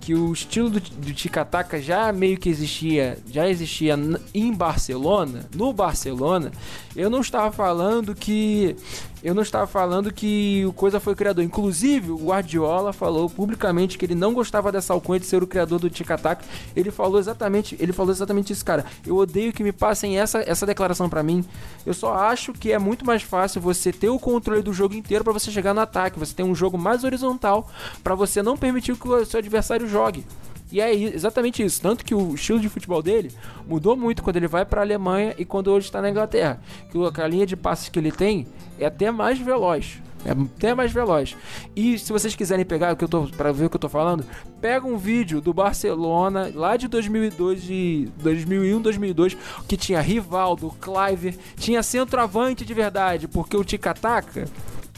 que 0.00 0.14
o 0.14 0.32
estilo 0.32 0.70
do, 0.70 0.78
do 0.78 1.12
Ticataca 1.12 1.82
já 1.82 2.12
meio 2.12 2.38
que 2.38 2.48
existia, 2.48 3.18
já 3.26 3.48
existia 3.48 3.98
em 4.32 4.54
Barcelona, 4.54 5.44
no 5.54 5.72
Barcelona, 5.72 6.52
eu 6.98 7.08
não 7.08 7.20
estava 7.20 7.52
falando 7.52 8.12
que 8.12 8.74
eu 9.22 9.32
não 9.32 9.42
estava 9.42 9.66
falando 9.68 10.12
que 10.12 10.64
o 10.66 10.72
Coisa 10.72 10.98
foi 10.98 11.12
o 11.12 11.16
criador. 11.16 11.44
Inclusive, 11.44 12.10
o 12.10 12.16
Guardiola 12.16 12.92
falou 12.92 13.30
publicamente 13.30 13.96
que 13.96 14.04
ele 14.04 14.14
não 14.16 14.34
gostava 14.34 14.72
dessa 14.72 14.92
alcunha 14.92 15.20
de 15.20 15.26
ser 15.26 15.42
o 15.42 15.46
criador 15.46 15.78
do 15.78 15.88
Tic 15.88 16.08
Tac. 16.20 16.44
Ele 16.74 16.90
falou 16.90 17.20
exatamente, 17.20 17.76
ele 17.78 17.92
falou 17.92 18.12
exatamente 18.12 18.52
isso, 18.52 18.64
cara. 18.64 18.84
Eu 19.06 19.16
odeio 19.16 19.52
que 19.52 19.62
me 19.62 19.72
passem 19.72 20.18
essa, 20.18 20.40
essa 20.40 20.66
declaração 20.66 21.08
para 21.08 21.22
mim. 21.22 21.44
Eu 21.86 21.94
só 21.94 22.14
acho 22.14 22.52
que 22.52 22.72
é 22.72 22.78
muito 22.78 23.06
mais 23.06 23.22
fácil 23.22 23.60
você 23.60 23.92
ter 23.92 24.08
o 24.08 24.18
controle 24.18 24.62
do 24.62 24.72
jogo 24.72 24.94
inteiro 24.94 25.22
para 25.22 25.32
você 25.32 25.52
chegar 25.52 25.74
no 25.74 25.80
ataque. 25.80 26.18
Você 26.18 26.34
tem 26.34 26.44
um 26.44 26.54
jogo 26.54 26.76
mais 26.76 27.04
horizontal 27.04 27.70
para 28.02 28.16
você 28.16 28.42
não 28.42 28.56
permitir 28.56 28.96
que 28.96 29.08
o 29.08 29.24
seu 29.24 29.38
adversário 29.38 29.88
jogue. 29.88 30.24
E 30.70 30.80
é 30.80 30.94
exatamente 30.94 31.62
isso. 31.62 31.80
Tanto 31.80 32.04
que 32.04 32.14
o 32.14 32.34
estilo 32.34 32.60
de 32.60 32.68
futebol 32.68 33.02
dele 33.02 33.30
mudou 33.66 33.96
muito 33.96 34.22
quando 34.22 34.36
ele 34.36 34.48
vai 34.48 34.64
para 34.64 34.80
a 34.80 34.84
Alemanha 34.84 35.34
e 35.38 35.44
quando 35.44 35.68
hoje 35.68 35.86
está 35.86 36.02
na 36.02 36.10
Inglaterra. 36.10 36.60
Que 36.90 37.20
a 37.20 37.26
linha 37.26 37.46
de 37.46 37.56
passes 37.56 37.88
que 37.88 37.98
ele 37.98 38.12
tem 38.12 38.46
é 38.78 38.86
até 38.86 39.10
mais 39.10 39.38
veloz. 39.38 40.00
É 40.24 40.32
até 40.32 40.74
mais 40.74 40.92
veloz. 40.92 41.36
E 41.76 41.98
se 41.98 42.12
vocês 42.12 42.34
quiserem 42.34 42.64
pegar 42.64 42.92
o 42.92 42.96
que 42.96 43.04
eu 43.04 43.08
tô 43.08 43.22
para 43.28 43.52
ver 43.52 43.66
o 43.66 43.70
que 43.70 43.76
eu 43.76 43.80
tô 43.80 43.88
falando, 43.88 44.24
pega 44.60 44.86
um 44.86 44.98
vídeo 44.98 45.40
do 45.40 45.54
Barcelona 45.54 46.50
lá 46.54 46.76
de 46.76 46.88
2002 46.88 47.62
de 47.62 48.08
2001, 48.18 48.82
2002, 48.82 49.36
que 49.68 49.76
tinha 49.76 50.00
Rivaldo, 50.00 50.74
Clive, 50.80 51.38
tinha 51.56 51.82
centroavante 51.82 52.64
de 52.64 52.74
verdade, 52.74 53.28
porque 53.28 53.56
o 53.56 53.64
Ticataca 53.64 54.46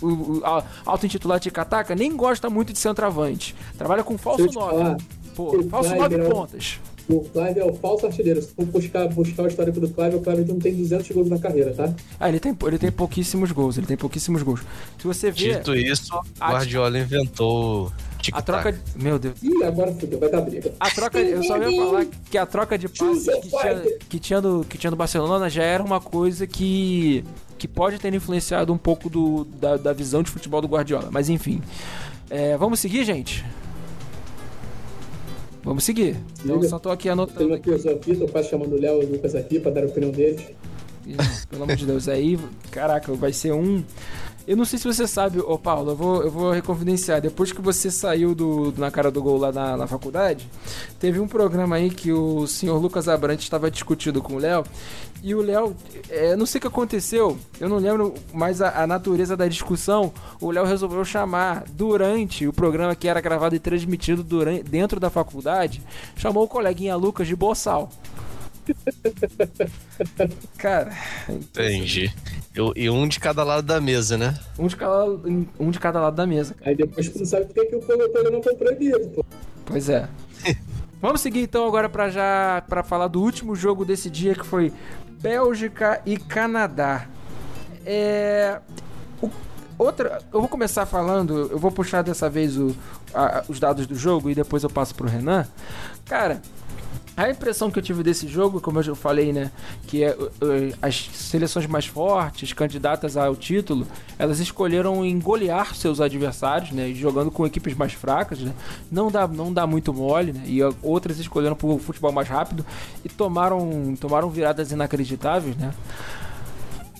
o, 0.02 0.38
o 0.38 0.42
auto-intitulado 0.86 1.40
Ticataca 1.40 1.94
nem 1.94 2.16
gosta 2.16 2.48
muito 2.48 2.72
de 2.72 2.78
centroavante. 2.78 3.54
Trabalha 3.76 4.02
com 4.02 4.16
falso 4.16 4.46
9. 4.50 4.96
Pô, 5.34 5.62
falso 5.64 5.94
nove 5.94 6.16
é 6.16 6.28
pontas. 6.28 6.80
O 7.08 7.22
Clive 7.22 7.58
é 7.58 7.64
o 7.64 7.74
falso 7.74 8.06
artilheiro. 8.06 8.40
Se 8.40 8.52
for 8.54 8.64
buscar, 8.66 9.08
buscar 9.08 9.42
o 9.42 9.48
histórico 9.48 9.80
do 9.80 9.88
Clive, 9.88 10.16
o 10.16 10.20
Clive 10.20 10.44
não 10.44 10.58
tem 10.60 10.74
200 10.74 11.10
gols 11.10 11.28
na 11.28 11.38
carreira, 11.38 11.74
tá? 11.74 11.92
Ah, 12.20 12.28
ele 12.28 12.38
tem, 12.38 12.56
ele 12.66 12.78
tem 12.78 12.92
pouquíssimos 12.92 13.50
gols. 13.50 13.76
Ele 13.76 13.86
tem 13.86 13.96
pouquíssimos 13.96 14.42
gols. 14.42 14.60
Se 14.96 15.06
você 15.06 15.30
ver. 15.30 15.58
Dito 15.58 15.74
isso, 15.74 16.14
o 16.14 16.38
Guardiola 16.38 16.98
inventou. 16.98 17.90
A 18.32 18.42
troca. 18.42 18.72
De... 18.72 18.80
Meu 18.94 19.18
Deus. 19.18 19.42
Ih, 19.42 19.64
agora 19.64 19.92
fudeu, 19.92 20.20
vai 20.20 20.30
dar 20.30 20.42
briga. 20.42 20.72
A 20.78 20.90
troca. 20.90 21.18
Eu 21.18 21.42
só 21.42 21.56
ia 21.56 21.84
falar 21.84 22.06
que 22.30 22.38
a 22.38 22.46
troca 22.46 22.78
de 22.78 22.88
passes 22.88 23.26
que 23.26 23.48
tinha, 23.48 23.98
que, 24.08 24.18
tinha 24.20 24.40
no, 24.40 24.64
que 24.64 24.78
tinha 24.78 24.90
no 24.90 24.96
Barcelona 24.96 25.48
já 25.48 25.64
era 25.64 25.82
uma 25.82 26.00
coisa 26.00 26.46
que. 26.46 27.24
que 27.58 27.66
pode 27.66 27.98
ter 27.98 28.14
influenciado 28.14 28.72
um 28.72 28.78
pouco 28.78 29.10
do, 29.10 29.44
da, 29.44 29.76
da 29.76 29.92
visão 29.92 30.22
de 30.22 30.30
futebol 30.30 30.60
do 30.60 30.68
Guardiola. 30.68 31.08
Mas 31.10 31.28
enfim. 31.28 31.60
É, 32.28 32.56
vamos 32.56 32.78
seguir, 32.78 33.04
gente? 33.04 33.44
Vamos 35.62 35.84
seguir. 35.84 36.16
Então, 36.44 36.62
só 36.62 36.78
tô 36.78 36.90
aqui 36.90 37.08
anotando. 37.08 37.38
Tem 37.38 37.46
uma 37.46 37.58
filosofia, 37.58 38.16
tô 38.16 38.28
quase 38.28 38.48
chamando 38.48 38.74
o 38.74 38.80
Léo 38.80 39.02
e 39.02 39.06
o 39.06 39.12
Lucas 39.12 39.34
aqui 39.34 39.60
para 39.60 39.72
dar 39.72 39.82
a 39.84 39.86
opinião 39.86 40.10
deles. 40.10 40.42
Pelo 41.48 41.64
amor 41.64 41.76
de 41.76 41.86
Deus, 41.86 42.08
aí, 42.08 42.38
caraca, 42.70 43.12
vai 43.14 43.32
ser 43.32 43.52
um. 43.52 43.82
Eu 44.46 44.56
não 44.56 44.64
sei 44.64 44.78
se 44.78 44.84
você 44.84 45.06
sabe, 45.06 45.38
ô 45.38 45.58
Paulo, 45.58 45.92
eu 45.92 45.96
vou, 45.96 46.22
eu 46.22 46.30
vou 46.30 46.50
reconfidenciar. 46.50 47.20
Depois 47.20 47.52
que 47.52 47.60
você 47.60 47.90
saiu 47.90 48.34
do, 48.34 48.72
do 48.72 48.80
na 48.80 48.90
cara 48.90 49.10
do 49.10 49.22
gol 49.22 49.36
lá 49.36 49.52
na, 49.52 49.76
na 49.76 49.86
faculdade, 49.86 50.48
teve 50.98 51.20
um 51.20 51.28
programa 51.28 51.76
aí 51.76 51.90
que 51.90 52.10
o 52.12 52.46
senhor 52.46 52.78
Lucas 52.80 53.06
Abrantes 53.06 53.44
estava 53.44 53.70
discutindo 53.70 54.22
com 54.22 54.34
o 54.34 54.38
Léo. 54.38 54.64
E 55.22 55.34
o 55.34 55.42
Léo, 55.42 55.76
é, 56.08 56.34
não 56.34 56.46
sei 56.46 56.58
o 56.58 56.62
que 56.62 56.66
aconteceu, 56.66 57.38
eu 57.60 57.68
não 57.68 57.76
lembro 57.76 58.14
mais 58.32 58.62
a, 58.62 58.82
a 58.82 58.86
natureza 58.86 59.36
da 59.36 59.46
discussão. 59.46 60.12
O 60.40 60.50
Léo 60.50 60.64
resolveu 60.64 61.04
chamar 61.04 61.64
durante 61.70 62.46
o 62.46 62.52
programa 62.52 62.94
que 62.94 63.06
era 63.06 63.20
gravado 63.20 63.54
e 63.54 63.58
transmitido 63.58 64.22
durante, 64.24 64.62
dentro 64.62 64.98
da 64.98 65.10
faculdade, 65.10 65.82
chamou 66.16 66.44
o 66.44 66.48
coleguinha 66.48 66.96
Lucas 66.96 67.26
de 67.26 67.36
Boçal. 67.36 67.90
Cara. 70.56 70.92
Entendi. 71.28 72.12
Eu, 72.54 72.72
e 72.74 72.88
um 72.88 73.06
de 73.06 73.20
cada 73.20 73.44
lado 73.44 73.64
da 73.64 73.80
mesa, 73.80 74.16
né? 74.16 74.38
Um 74.58 74.66
de 74.66 74.76
cada, 74.76 75.04
um 75.58 75.70
de 75.70 75.78
cada 75.78 76.00
lado 76.00 76.16
da 76.16 76.26
mesa. 76.26 76.54
Aí 76.64 76.74
depois 76.74 77.08
tu 77.08 77.18
não 77.18 77.26
sabe 77.26 77.46
por 77.46 77.66
que 77.66 77.76
o 77.76 77.80
Polo 77.80 78.30
não 78.30 78.42
foi 78.42 78.54
proibido, 78.54 79.08
pô. 79.10 79.24
Pois 79.64 79.88
é. 79.88 80.08
Vamos 81.00 81.22
seguir 81.22 81.40
então 81.40 81.66
agora 81.66 81.88
para 81.88 82.10
já 82.10 82.62
para 82.68 82.82
falar 82.82 83.08
do 83.08 83.22
último 83.22 83.56
jogo 83.56 83.86
desse 83.86 84.10
dia 84.10 84.34
que 84.34 84.44
foi 84.44 84.70
Bélgica 85.20 86.00
e 86.06 86.16
Canadá. 86.16 87.06
É 87.84 88.58
o, 89.20 89.30
outra, 89.78 90.20
eu 90.32 90.40
vou 90.40 90.48
começar 90.48 90.86
falando, 90.86 91.48
eu 91.50 91.58
vou 91.58 91.70
puxar 91.70 92.02
dessa 92.02 92.28
vez 92.28 92.56
o, 92.56 92.74
a, 93.14 93.44
os 93.48 93.60
dados 93.60 93.86
do 93.86 93.94
jogo 93.94 94.30
e 94.30 94.34
depois 94.34 94.62
eu 94.62 94.70
passo 94.70 94.94
pro 94.94 95.08
Renan. 95.08 95.46
Cara, 96.06 96.40
a 97.24 97.30
impressão 97.30 97.70
que 97.70 97.78
eu 97.78 97.82
tive 97.82 98.02
desse 98.02 98.26
jogo, 98.28 98.60
como 98.60 98.78
eu 98.78 98.82
já 98.82 98.94
falei, 98.94 99.32
né, 99.32 99.50
que 99.86 100.04
é, 100.04 100.14
uh, 100.14 100.28
as 100.80 101.10
seleções 101.12 101.66
mais 101.66 101.86
fortes, 101.86 102.52
candidatas 102.52 103.16
ao 103.16 103.34
título, 103.36 103.86
elas 104.18 104.40
escolheram 104.40 105.04
engolear 105.04 105.74
seus 105.74 106.00
adversários, 106.00 106.70
né, 106.72 106.92
jogando 106.94 107.30
com 107.30 107.46
equipes 107.46 107.74
mais 107.74 107.92
fracas, 107.92 108.38
né, 108.38 108.52
não 108.90 109.10
dá, 109.10 109.26
não 109.26 109.52
dá 109.52 109.66
muito 109.66 109.92
mole, 109.92 110.32
né, 110.32 110.42
e 110.46 110.60
outras 110.82 111.18
escolheram 111.18 111.56
por 111.56 111.78
futebol 111.80 112.12
mais 112.12 112.28
rápido 112.28 112.64
e 113.04 113.08
tomaram, 113.08 113.94
tomaram 114.00 114.30
viradas 114.30 114.72
inacreditáveis, 114.72 115.56
né. 115.56 115.72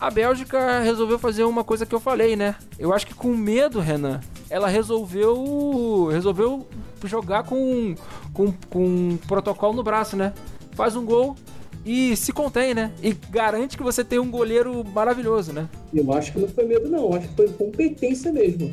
A 0.00 0.10
Bélgica 0.10 0.80
resolveu 0.80 1.18
fazer 1.18 1.44
uma 1.44 1.62
coisa 1.62 1.84
que 1.84 1.94
eu 1.94 2.00
falei, 2.00 2.34
né? 2.34 2.54
Eu 2.78 2.90
acho 2.94 3.06
que 3.06 3.12
com 3.12 3.36
medo, 3.36 3.80
Renan, 3.80 4.18
ela 4.48 4.66
resolveu 4.66 6.08
resolveu 6.10 6.66
jogar 7.04 7.42
com, 7.42 7.94
com, 8.32 8.52
com 8.68 8.84
um 8.84 9.16
protocolo 9.16 9.74
no 9.74 9.82
braço, 9.82 10.16
né? 10.16 10.32
Faz 10.72 10.96
um 10.96 11.04
gol 11.04 11.36
e 11.84 12.16
se 12.16 12.32
contém, 12.32 12.74
né? 12.74 12.92
E 13.02 13.12
garante 13.12 13.76
que 13.76 13.82
você 13.82 14.04
tem 14.04 14.18
um 14.18 14.30
goleiro 14.30 14.84
maravilhoso, 14.84 15.52
né? 15.52 15.68
Eu 15.92 16.12
acho 16.12 16.32
que 16.32 16.38
não 16.38 16.48
foi 16.48 16.64
medo, 16.64 16.88
não. 16.88 17.10
Eu 17.10 17.14
acho 17.14 17.28
que 17.28 17.36
foi 17.36 17.48
competência 17.48 18.32
mesmo. 18.32 18.72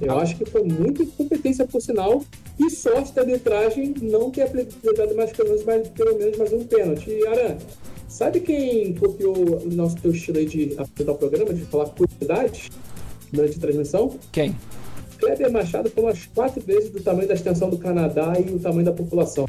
Eu 0.00 0.18
acho 0.18 0.36
que 0.36 0.44
foi 0.44 0.62
muita 0.62 1.02
incompetência, 1.02 1.66
por 1.66 1.80
sinal, 1.80 2.22
e 2.58 2.70
sorte 2.70 3.12
da 3.14 3.22
arbitragem 3.22 3.94
não 4.00 4.30
ter 4.30 4.42
aplicado 4.42 5.14
mais 5.16 5.32
pelo 5.32 5.48
menos, 5.48 5.64
mais, 5.64 5.88
pelo 5.88 6.16
menos 6.16 6.38
mais 6.38 6.52
um 6.52 6.64
pênalti. 6.64 7.10
E, 7.10 7.26
Aran, 7.26 7.56
sabe 8.08 8.40
quem 8.40 8.94
copiou 8.94 9.34
o 9.34 9.74
nosso 9.74 9.96
teu 9.96 10.12
estilo 10.12 10.38
aí 10.38 10.46
de 10.46 10.74
apresentar 10.78 11.12
o 11.12 11.18
programa, 11.18 11.52
de 11.52 11.62
falar 11.62 11.86
curiosidades 11.86 12.70
durante 13.32 13.58
a 13.58 13.60
transmissão? 13.60 14.16
Quem? 14.30 14.54
Kleber 15.22 15.52
Machado 15.52 15.88
falou 15.90 16.10
umas 16.10 16.26
quatro 16.26 16.60
vezes 16.60 16.90
do 16.90 17.00
tamanho 17.00 17.28
da 17.28 17.34
extensão 17.34 17.70
do 17.70 17.78
Canadá 17.78 18.32
e 18.38 18.50
o 18.52 18.58
tamanho 18.58 18.84
da 18.84 18.92
população. 18.92 19.46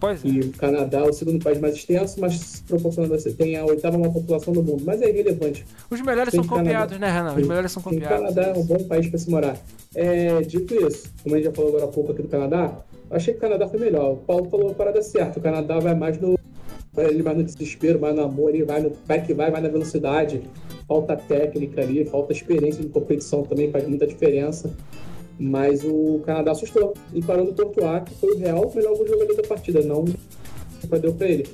Pois 0.00 0.24
é. 0.24 0.28
E 0.28 0.40
o 0.40 0.52
Canadá 0.52 0.98
é 0.98 1.02
o 1.02 1.12
segundo 1.12 1.42
país 1.42 1.58
mais 1.58 1.74
extenso, 1.74 2.20
mas 2.20 2.62
proporcionando 2.68 3.14
assim, 3.14 3.32
tem 3.32 3.56
a 3.56 3.64
oitava 3.64 3.98
maior 3.98 4.12
população 4.12 4.52
do 4.52 4.62
mundo. 4.62 4.84
Mas 4.86 5.02
é 5.02 5.08
irrelevante. 5.08 5.66
Os 5.90 6.00
melhores 6.02 6.30
Tem 6.30 6.40
são 6.40 6.48
copiados, 6.48 6.96
Canadá. 6.96 6.98
né, 6.98 7.12
Renan? 7.12 7.34
Os 7.34 7.42
Sim. 7.42 7.48
melhores 7.48 7.72
são 7.72 7.82
Sim, 7.82 7.88
O 7.88 7.92
copiados. 7.94 8.18
Canadá 8.18 8.42
é 8.42 8.52
um 8.58 8.64
bom 8.64 8.84
país 8.84 9.08
para 9.08 9.18
se 9.18 9.28
morar. 9.30 9.56
É, 9.96 10.40
dito 10.42 10.72
isso, 10.86 11.10
como 11.24 11.34
a 11.34 11.38
gente 11.38 11.46
já 11.48 11.52
falou 11.52 11.70
agora 11.70 11.84
há 11.86 11.88
pouco 11.88 12.12
aqui 12.12 12.22
do 12.22 12.28
Canadá, 12.28 12.76
eu 13.10 13.16
achei 13.16 13.34
que 13.34 13.38
o 13.38 13.40
Canadá 13.40 13.66
foi 13.66 13.80
melhor. 13.80 14.12
O 14.12 14.16
Paulo 14.18 14.48
falou 14.48 14.70
a 14.70 14.74
parada 14.74 15.02
certa. 15.02 15.40
O 15.40 15.42
Canadá 15.42 15.80
vai 15.80 15.94
mais 15.96 16.20
no. 16.20 16.37
Ele 16.96 17.22
vai 17.22 17.34
no 17.34 17.44
desespero, 17.44 17.98
vai 17.98 18.12
no 18.12 18.22
amor, 18.22 18.54
ele 18.54 18.64
vai 18.64 18.80
no. 18.80 18.92
Vai 19.06 19.24
que 19.24 19.32
vai, 19.34 19.50
vai 19.50 19.60
na 19.60 19.68
velocidade. 19.68 20.42
Falta 20.86 21.16
técnica 21.16 21.80
ali, 21.82 22.04
falta 22.04 22.32
experiência 22.32 22.82
de 22.82 22.88
competição 22.88 23.42
também, 23.44 23.70
faz 23.70 23.86
muita 23.86 24.06
diferença. 24.06 24.74
Mas 25.38 25.84
o 25.84 26.20
Canadá 26.26 26.50
assustou. 26.52 26.94
E 27.14 27.22
parou 27.22 27.44
no 27.44 27.54
Courtois, 27.54 28.02
que 28.04 28.14
foi 28.14 28.34
o 28.34 28.38
real 28.38 28.72
melhor 28.74 28.96
jogador 28.96 29.34
da 29.36 29.42
partida, 29.42 29.80
não 29.82 30.04
deu 31.00 31.14
para 31.14 31.28
ele. 31.28 31.46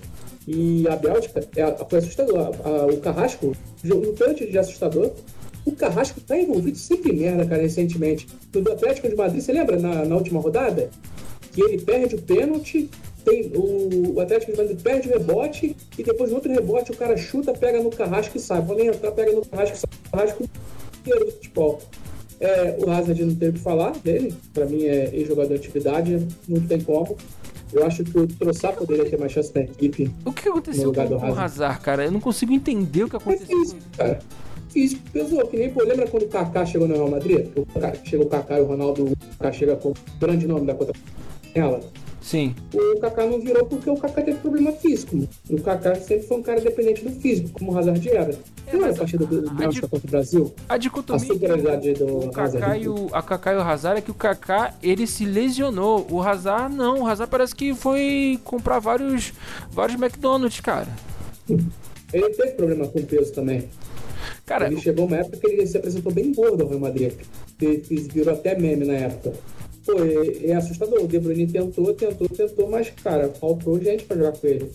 E 0.47 0.87
a 0.89 0.97
Bélgica 0.97 1.41
é, 1.57 1.85
foi 1.89 1.99
assustador. 1.99 2.39
A- 2.39 2.69
a- 2.69 2.87
o 2.87 2.97
Carrasco, 2.99 3.53
no 3.83 4.01
pênalti 4.15 4.47
de 4.51 4.57
assustador, 4.59 5.11
o 5.67 5.73
Carrasco 5.73 6.21
tá 6.21 6.39
envolvido 6.39 6.79
sempre 6.79 7.13
em 7.13 7.17
merda, 7.21 7.45
cara, 7.47 7.61
recentemente. 7.63 8.27
No 8.55 8.73
Atlético 8.73 9.09
de 9.09 9.17
Madrid, 9.17 9.43
você 9.43 9.53
lembra 9.53 9.79
na, 9.79 10.05
na 10.05 10.15
última 10.17 10.41
rodada? 10.41 10.89
Que 11.53 11.63
ele 11.63 11.81
perde 11.83 12.15
o 12.17 12.23
pênalti, 12.23 12.89
tem, 13.25 13.51
o, 13.55 14.15
o 14.15 14.21
Atlético 14.21 14.53
de 14.53 14.59
Madrid 14.59 14.81
perde 14.81 15.09
o 15.09 15.13
rebote, 15.13 15.77
e 15.99 16.03
depois 16.03 16.31
no 16.31 16.37
outro 16.37 16.53
rebote 16.53 16.93
o 16.93 16.97
cara 16.97 17.17
chuta, 17.17 17.53
pega 17.53 17.83
no 17.83 17.91
Carrasco 17.91 18.37
e 18.37 18.41
sai. 18.41 18.65
Ele 18.71 18.89
entrar, 18.89 19.13
pega 19.13 19.33
no 19.33 19.45
Carrasco 19.45 19.77
e 19.77 19.81
sai. 19.81 19.91
O 20.07 20.11
Carrasco 20.17 20.45
do 21.05 21.31
futebol. 21.33 21.79
É, 22.41 22.77
o 22.85 22.91
Hazard 22.91 23.25
não 23.25 23.35
teve 23.35 23.51
o 23.51 23.55
que 23.55 23.61
falar 23.61 23.93
dele, 23.99 24.35
pra 24.53 24.67
mim 24.67 24.85
é 24.85 25.09
ex-jogador 25.15 25.49
de 25.57 25.61
atividade, 25.67 26.27
não 26.49 26.61
tem 26.67 26.81
como. 26.81 27.17
Eu 27.73 27.85
acho 27.87 28.05
que 28.05 28.19
o 28.19 28.27
Troçar 28.27 28.75
poderia 28.77 29.05
ter 29.09 29.19
mais 29.19 29.33
chance 29.33 29.51
na 29.55 29.63
equipe. 29.63 30.11
O 30.25 30.33
que 30.33 30.49
aconteceu 30.49 30.93
com, 30.93 31.09
com 31.09 31.31
o 31.31 31.39
Hazard. 31.39 31.81
Cara? 31.81 32.05
Eu 32.05 32.13
não 32.13 32.21
consigo 32.21 32.53
entender 32.53 33.05
o 33.05 33.09
que 33.09 33.17
É 33.17 33.19
aconteceu. 33.19 33.47
físico, 33.59 33.81
cara. 33.97 34.19
Físico, 34.69 35.03
pesou. 35.13 35.47
Que 35.47 35.57
nem, 35.57 35.71
pô, 35.71 35.83
lembra 35.83 36.07
quando 36.07 36.25
o 36.25 36.29
Kaká 36.29 36.67
chegou 36.67 36.87
no 36.87 36.95
Real 36.95 37.09
Madrid? 37.11 37.47
O 37.57 37.65
Kaká- 37.67 37.95
Chega 38.05 38.23
o 38.23 38.27
Kaká 38.29 38.59
e 38.59 38.63
o 38.63 38.67
Ronaldo, 38.67 39.05
o 39.07 39.17
Kaká 39.39 39.53
chega 39.53 39.77
com 39.77 39.91
o 39.91 39.95
grande 40.21 40.47
nome 40.47 40.67
da 40.67 40.75
conta 40.75 40.93
ela. 41.55 41.81
Sim. 42.25 42.55
O 42.73 42.99
Kaká 43.01 43.27
não 43.27 43.39
virou 43.39 43.67
porque 43.67 43.91
o 43.91 43.97
Kaká 43.99 44.23
teve 44.23 44.39
problema 44.39 44.73
físico. 44.73 45.29
O 45.51 45.61
Kaká 45.61 45.95
sempre 45.97 46.27
foi 46.27 46.39
um 46.39 46.43
cara 46.43 46.59
dependente 46.59 47.05
do 47.05 47.11
físico, 47.21 47.51
como 47.53 47.71
o 47.71 47.79
Hazard 47.79 48.09
era. 48.09 48.35
Não 48.73 48.83
era 48.83 48.95
a 48.95 48.97
partida 48.97 49.27
do 49.27 49.47
a- 49.51 49.53
Bélgica 49.53 49.87
contra 49.87 50.09
o 50.09 50.11
Brasil? 50.11 50.55
A 50.67 50.75
A 50.75 50.79
dicotomia 50.79 51.27
superioridade 51.27 51.93
do 51.93 52.07
o 52.21 52.31
Kaká 52.33 52.79
e 52.79 52.89
o, 52.89 53.09
a 53.13 53.23
Kaká 53.23 53.53
e 53.53 53.57
o 53.57 53.61
Hazard 53.61 53.99
é 53.99 54.01
que 54.01 54.11
o 54.11 54.15
Kaká 54.15 54.73
ele 54.83 55.07
se 55.07 55.27
lesionou. 55.27 56.07
O 56.11 56.23
Hazard 56.23 56.75
não. 56.75 57.03
O 57.03 57.07
Hazard 57.07 57.31
parece 57.31 57.55
que 57.55 57.75
foi 57.75 58.41
comprar 58.43 58.79
vários, 58.79 59.35
vários 59.71 60.01
McDonald's, 60.01 60.61
cara. 60.61 60.89
Ele 61.47 62.31
teve 62.31 62.53
problema 62.53 62.89
com 62.89 63.03
peso 63.03 63.35
também. 63.35 63.69
Cara, 64.47 64.67
Ele 64.67 64.81
chegou 64.81 65.07
uma 65.07 65.17
época 65.19 65.37
que 65.39 65.47
ele 65.47 65.67
se 65.67 65.77
apresentou 65.77 66.11
bem 66.11 66.33
gordo 66.33 66.63
ao 66.63 66.69
Real 66.71 66.81
Madrid. 66.81 67.13
Que 67.59 67.77
virou 68.13 68.33
até 68.33 68.59
meme 68.59 68.87
na 68.87 68.95
época. 68.95 69.33
Pô, 69.85 69.93
é, 70.03 70.51
é 70.51 70.55
assustador. 70.55 71.03
O 71.03 71.09
De 71.09 71.19
Bruyne 71.19 71.47
tentou, 71.47 71.93
tentou, 71.95 72.29
tentou, 72.29 72.71
mas, 72.71 72.91
cara, 72.91 73.29
faltou 73.29 73.81
gente 73.83 74.05
pra 74.05 74.17
jogar 74.17 74.33
com 74.33 74.47
ele. 74.47 74.71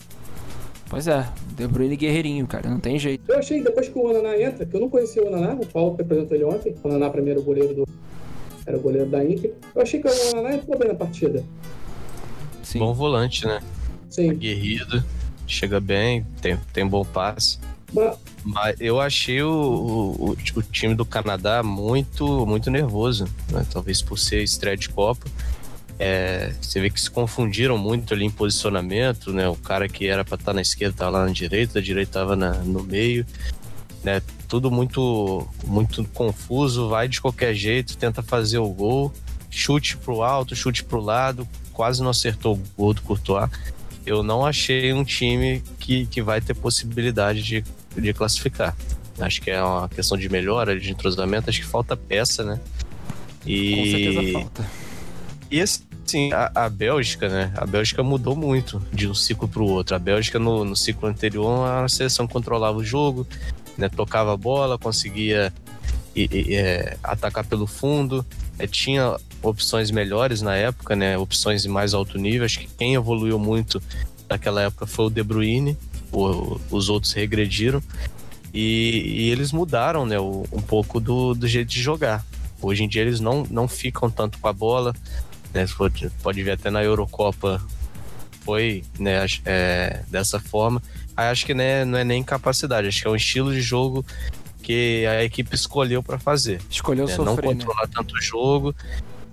pois 0.88 1.08
é, 1.08 1.26
De 1.56 1.66
Bruyne 1.66 1.96
guerreirinho, 1.96 2.46
cara, 2.46 2.68
não 2.70 2.78
tem 2.80 2.98
jeito. 2.98 3.22
Eu 3.28 3.38
achei, 3.38 3.62
depois 3.62 3.88
que 3.88 3.98
o 3.98 4.04
Onaná 4.04 4.40
entra, 4.40 4.64
que 4.64 4.74
eu 4.74 4.80
não 4.80 4.88
conhecia 4.88 5.22
o 5.22 5.26
Onaná, 5.26 5.54
o 5.54 5.66
Paulo 5.66 5.96
que 5.96 6.02
apresentou 6.02 6.36
ele 6.36 6.44
ontem, 6.44 6.74
o 6.82 6.88
Onaná 6.88 7.10
primeiro 7.10 7.42
goleiro 7.42 7.74
do... 7.74 7.88
Era 8.66 8.76
o 8.76 8.80
goleiro 8.80 9.08
da 9.08 9.24
Inter. 9.24 9.52
Eu 9.74 9.82
achei 9.82 10.00
que 10.00 10.06
o 10.06 10.30
Onaná 10.32 10.54
entrou 10.54 10.78
bem 10.78 10.88
na 10.88 10.94
partida. 10.94 11.42
Sim. 12.62 12.78
Bom 12.78 12.92
volante, 12.94 13.46
né? 13.46 13.60
Sim. 14.08 14.30
Aguerrido, 14.30 15.02
chega 15.46 15.80
bem, 15.80 16.24
tem, 16.40 16.56
tem 16.72 16.86
bom 16.86 17.04
passe. 17.04 17.58
Mas, 18.44 18.76
eu 18.80 19.00
achei 19.00 19.42
o, 19.42 19.50
o, 19.50 20.30
o 20.30 20.62
time 20.62 20.94
do 20.94 21.04
Canadá 21.04 21.62
muito, 21.62 22.46
muito 22.46 22.70
nervoso, 22.70 23.26
né? 23.50 23.66
talvez 23.70 24.00
por 24.00 24.18
ser 24.18 24.42
estreia 24.42 24.76
de 24.76 24.88
Copa. 24.88 25.26
É, 25.98 26.54
você 26.60 26.80
vê 26.80 26.88
que 26.88 26.98
se 26.98 27.10
confundiram 27.10 27.76
muito 27.76 28.14
ali 28.14 28.24
em 28.24 28.30
posicionamento, 28.30 29.34
né? 29.34 29.46
O 29.48 29.56
cara 29.56 29.86
que 29.86 30.06
era 30.06 30.24
para 30.24 30.36
estar 30.36 30.54
na 30.54 30.62
esquerda 30.62 30.94
estava 30.94 31.10
lá 31.10 31.26
na 31.26 31.30
direita, 31.30 31.78
a 31.78 31.82
direita 31.82 32.08
estava 32.08 32.34
no 32.34 32.82
meio, 32.82 33.26
né? 34.02 34.22
Tudo 34.48 34.70
muito, 34.70 35.46
muito 35.66 36.02
confuso, 36.14 36.88
vai 36.88 37.06
de 37.06 37.20
qualquer 37.20 37.54
jeito, 37.54 37.98
tenta 37.98 38.22
fazer 38.22 38.56
o 38.56 38.68
gol, 38.70 39.12
chute 39.50 39.98
pro 39.98 40.22
alto, 40.22 40.56
chute 40.56 40.82
pro 40.82 41.02
lado, 41.02 41.46
quase 41.70 42.02
não 42.02 42.08
acertou 42.08 42.54
o 42.54 42.62
gol 42.78 42.94
do 42.94 43.02
Courtois. 43.02 43.50
Eu 44.06 44.22
não 44.22 44.46
achei 44.46 44.94
um 44.94 45.04
time 45.04 45.62
que, 45.78 46.06
que 46.06 46.22
vai 46.22 46.40
ter 46.40 46.54
possibilidade 46.54 47.42
de, 47.42 47.64
de 47.96 48.12
classificar. 48.12 48.76
Acho 49.18 49.40
que 49.42 49.50
é 49.50 49.62
uma 49.62 49.88
questão 49.88 50.16
de 50.16 50.28
melhora, 50.28 50.78
de 50.78 50.90
entrosamento, 50.90 51.50
acho 51.50 51.60
que 51.60 51.66
falta 51.66 51.96
peça, 51.96 52.42
né? 52.42 52.60
E... 53.44 53.74
Com 53.76 53.84
certeza 53.84 54.32
falta. 54.32 54.70
E 55.50 55.60
assim, 55.60 56.32
a, 56.32 56.50
a 56.54 56.68
Bélgica, 56.70 57.28
né? 57.28 57.52
A 57.56 57.66
Bélgica 57.66 58.02
mudou 58.02 58.36
muito 58.36 58.80
de 58.92 59.08
um 59.08 59.14
ciclo 59.14 59.48
para 59.48 59.62
o 59.62 59.68
outro. 59.68 59.94
A 59.94 59.98
Bélgica, 59.98 60.38
no, 60.38 60.64
no 60.64 60.76
ciclo 60.76 61.08
anterior, 61.08 61.66
a 61.68 61.88
seleção 61.88 62.26
controlava 62.26 62.78
o 62.78 62.84
jogo, 62.84 63.26
né? 63.76 63.88
tocava 63.88 64.32
a 64.32 64.36
bola, 64.36 64.78
conseguia 64.78 65.52
e- 66.14 66.28
e, 66.32 66.54
é, 66.54 66.96
atacar 67.02 67.44
pelo 67.44 67.66
fundo, 67.66 68.24
é, 68.58 68.66
tinha 68.66 69.16
opções 69.42 69.90
melhores 69.90 70.40
na 70.42 70.54
época, 70.54 70.94
né? 70.96 71.18
Opções 71.18 71.62
de 71.62 71.68
mais 71.68 71.94
alto 71.94 72.16
nível. 72.18 72.44
Acho 72.44 72.60
que 72.60 72.68
quem 72.78 72.94
evoluiu 72.94 73.38
muito 73.38 73.82
naquela 74.28 74.62
época 74.62 74.86
foi 74.86 75.06
o 75.06 75.10
De 75.10 75.22
Bruyne, 75.22 75.76
o- 76.12 76.60
os 76.70 76.88
outros 76.88 77.12
regrediram. 77.12 77.82
E, 78.52 79.02
e 79.06 79.30
eles 79.30 79.52
mudaram, 79.52 80.04
né? 80.04 80.18
o- 80.18 80.44
um 80.52 80.60
pouco 80.60 80.98
do, 81.00 81.34
do 81.34 81.46
jeito 81.46 81.68
de 81.68 81.80
jogar. 81.80 82.24
Hoje 82.60 82.82
em 82.84 82.88
dia 82.88 83.02
eles 83.02 83.20
não, 83.20 83.46
não 83.50 83.66
ficam 83.68 84.10
tanto 84.10 84.38
com 84.38 84.48
a 84.48 84.52
bola, 84.52 84.94
né? 85.54 85.66
Pode, 85.76 86.10
pode 86.22 86.42
ver 86.42 86.52
até 86.52 86.70
na 86.70 86.82
Eurocopa 86.82 87.60
foi 88.42 88.82
né, 88.98 89.24
é, 89.44 90.02
dessa 90.08 90.40
forma. 90.40 90.82
Aí 91.16 91.28
acho 91.28 91.44
que 91.46 91.54
né, 91.54 91.84
não 91.84 91.98
é 91.98 92.04
nem 92.04 92.22
capacidade, 92.22 92.88
acho 92.88 93.02
que 93.02 93.06
é 93.06 93.10
um 93.10 93.16
estilo 93.16 93.52
de 93.52 93.60
jogo 93.60 94.04
que 94.62 95.04
a 95.06 95.22
equipe 95.24 95.54
escolheu 95.54 96.02
para 96.02 96.18
fazer. 96.18 96.60
Escolheu 96.70 97.06
né? 97.06 97.16
Não 97.18 97.26
sofrer, 97.36 97.48
né? 97.48 97.54
controlar 97.54 97.86
tanto 97.88 98.14
o 98.14 98.20
jogo, 98.20 98.74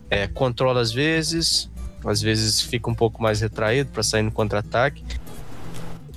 é, 0.09 0.27
controla 0.27 0.81
às 0.81 0.91
vezes, 0.91 1.69
às 2.05 2.21
vezes 2.21 2.61
fica 2.61 2.89
um 2.89 2.93
pouco 2.95 3.21
mais 3.21 3.41
retraído 3.41 3.89
para 3.91 4.03
sair 4.03 4.21
no 4.23 4.31
contra-ataque. 4.31 5.03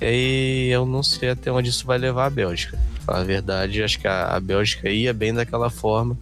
E 0.01 0.69
eu 0.71 0.85
não 0.85 1.03
sei 1.03 1.29
até 1.29 1.51
onde 1.51 1.69
isso 1.69 1.85
vai 1.85 1.97
levar 1.97 2.25
a 2.25 2.29
Bélgica. 2.29 2.79
A 3.07 3.23
verdade, 3.23 3.83
acho 3.83 3.99
que 3.99 4.07
a, 4.07 4.35
a 4.35 4.39
Bélgica 4.39 4.89
ia 4.89 5.13
bem 5.13 5.33
daquela 5.33 5.69
forma. 5.69 6.17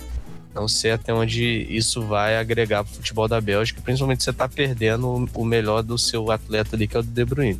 Não 0.54 0.68
sei 0.68 0.92
até 0.92 1.14
onde 1.14 1.44
isso 1.70 2.02
vai 2.02 2.36
agregar 2.36 2.84
pro 2.84 2.96
futebol 2.96 3.28
da 3.28 3.40
Bélgica, 3.40 3.82
principalmente 3.82 4.24
você 4.24 4.34
tá 4.34 4.50
perdendo 4.50 5.30
o, 5.34 5.46
melhor 5.46 5.82
do 5.84 5.98
seu 5.98 6.32
atleta 6.32 6.76
ali, 6.76 6.88
que 6.88 6.98
é 6.98 7.00
o 7.00 7.04
De 7.04 7.24
Bruyne. 7.24 7.60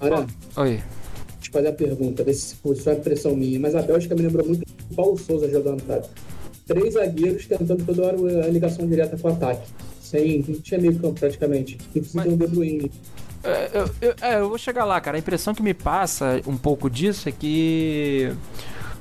Aran, 0.00 0.26
Oi. 0.56 0.70
deixa 0.70 0.82
eu 0.82 1.40
te 1.42 1.50
fazer 1.50 1.68
a 1.68 1.72
pergunta, 1.72 2.24
ver 2.24 2.34
se 2.34 2.56
foi 2.56 2.74
só 2.74 2.92
impressão 2.92 3.36
minha, 3.36 3.60
mas 3.60 3.74
a 3.74 3.82
Bélgica 3.82 4.14
me 4.14 4.22
lembrou 4.22 4.46
muito 4.46 4.62
o 4.90 4.94
Paulo 4.94 5.18
Souza 5.18 5.48
jogando, 5.50 5.82
cara. 5.84 6.02
Três 6.66 6.94
zagueiros 6.94 7.46
tentando 7.46 7.84
toda 7.84 8.02
hora 8.02 8.16
a 8.44 8.48
ligação 8.48 8.86
direta 8.88 9.16
com 9.18 9.28
o 9.28 9.32
ataque. 9.32 9.68
Sem, 10.00 10.44
não 10.48 10.60
tinha 10.60 10.80
meio 10.80 10.98
campo 10.98 11.20
praticamente. 11.20 11.76
E 11.94 12.00
precisa 12.00 12.18
Mas- 12.24 12.32
um 12.32 12.36
De 12.36 12.46
Bruyne. 12.46 12.90
É, 13.42 13.70
eu, 13.72 13.90
eu- 14.00 14.14
é, 14.20 14.40
eu 14.40 14.48
vou 14.48 14.58
chegar 14.58 14.84
lá, 14.84 15.00
cara. 15.00 15.16
A 15.16 15.20
impressão 15.20 15.54
que 15.54 15.62
me 15.62 15.74
passa 15.74 16.40
um 16.46 16.56
pouco 16.56 16.90
disso 16.90 17.28
é 17.28 17.32
que 17.32 18.32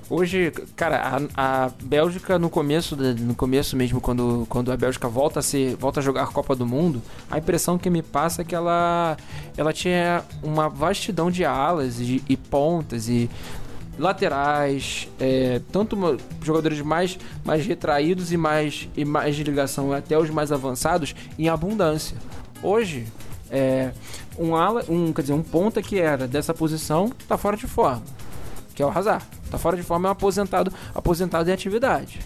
hoje, 0.10 0.52
cara, 0.76 1.20
a, 1.36 1.66
a 1.66 1.70
Bélgica 1.84 2.40
no 2.40 2.50
começo, 2.50 2.96
no 2.96 3.36
começo 3.36 3.76
mesmo, 3.76 4.00
quando, 4.00 4.46
quando 4.50 4.72
a 4.72 4.78
Bélgica 4.78 5.08
volta 5.08 5.40
a 5.40 5.44
ser, 5.44 5.76
volta 5.76 6.00
a 6.00 6.04
jogar 6.04 6.24
a 6.24 6.28
Copa 6.28 6.56
do 6.56 6.66
Mundo, 6.66 7.02
a 7.30 7.38
impressão 7.38 7.78
que 7.78 7.90
me 7.90 8.02
passa 8.02 8.42
é 8.42 8.46
que 8.46 8.56
ela, 8.56 9.18
ela 9.58 9.74
tinha 9.74 10.24
uma 10.42 10.70
vastidão 10.70 11.30
de 11.30 11.44
alas 11.44 12.00
e, 12.00 12.24
e 12.28 12.38
pontas 12.38 13.08
e 13.10 13.30
laterais, 14.00 15.10
é, 15.20 15.60
tanto 15.74 15.98
jogadores 16.42 16.80
mais, 16.82 17.20
mais 17.44 17.66
retraídos 17.66 18.32
e 18.32 18.38
mais, 18.38 18.88
e 18.96 19.04
mais 19.04 19.36
de 19.36 19.44
ligação 19.44 19.92
até 19.92 20.18
os 20.18 20.30
mais 20.30 20.52
avançados 20.54 21.14
em 21.38 21.50
abundância. 21.50 22.16
Hoje, 22.64 23.06
é, 23.52 23.92
um 24.40 24.56
ala, 24.56 24.84
um, 24.88 25.12
quer 25.12 25.22
dizer, 25.22 25.34
um 25.34 25.44
ponta 25.44 25.82
que 25.82 26.00
era 26.00 26.28
dessa 26.28 26.54
posição 26.54 27.12
tá 27.28 27.38
fora 27.38 27.58
de 27.58 27.68
forma, 27.68 28.02
que 28.74 28.82
é 28.82 28.86
o 28.86 28.90
Hazard. 28.90 29.26
Tá 29.52 29.58
fora 29.58 29.76
de 29.76 29.84
forma 29.84 30.08
é 30.08 30.10
um 30.10 30.12
aposentado, 30.14 30.72
aposentado 30.96 31.50
em 31.50 31.54
atividade. 31.54 32.20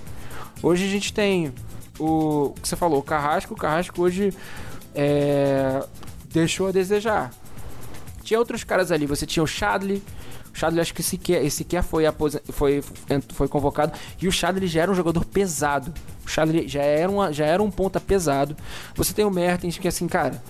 Hoje 0.62 0.86
a 0.86 0.90
gente 0.90 1.12
tem 1.12 1.54
o, 2.00 2.46
o 2.46 2.54
que 2.62 2.68
você 2.68 2.76
falou, 2.76 3.00
o 3.00 3.04
Carrasco. 3.04 3.54
O 3.54 3.58
Carrasco 3.58 4.02
hoje 4.02 4.34
é, 4.94 5.84
deixou 6.32 6.68
a 6.68 6.72
desejar. 6.72 7.32
Tinha 8.24 8.40
outros 8.40 8.64
caras 8.64 8.92
ali, 8.92 9.06
você 9.06 9.26
tinha 9.26 9.44
o 9.44 9.48
Chadley. 9.48 10.02
O 10.54 10.58
Chadley 10.58 10.82
acho 10.82 10.94
que 10.94 11.02
sequer, 11.02 11.50
sequer 11.50 11.82
foi, 11.82 12.04
foi, 12.52 12.84
foi 13.34 13.48
convocado. 13.48 13.92
E 14.22 14.28
o 14.28 14.32
Chadley 14.32 14.68
já 14.68 14.84
era 14.84 14.92
um 14.92 14.96
jogador 14.96 15.26
pesado. 15.26 15.92
O 16.26 16.30
Chadley 16.30 16.68
já 16.68 16.84
era, 16.84 17.12
uma, 17.12 17.34
já 17.34 17.46
era 17.46 17.62
um 17.62 17.72
ponta 17.72 18.00
pesado. 18.00 18.56
Você 18.96 19.14
tem 19.14 19.26
o 19.26 19.32
Mertens, 19.32 19.78
que 19.78 19.88
assim, 19.88 20.08
cara, 20.08 20.42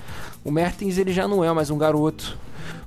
o 0.44 0.52
Mertens 0.52 0.98
ele 0.98 1.14
já 1.14 1.28
não 1.28 1.44
é 1.44 1.52
mais 1.54 1.70
um 1.70 1.78
garoto. 1.78 2.38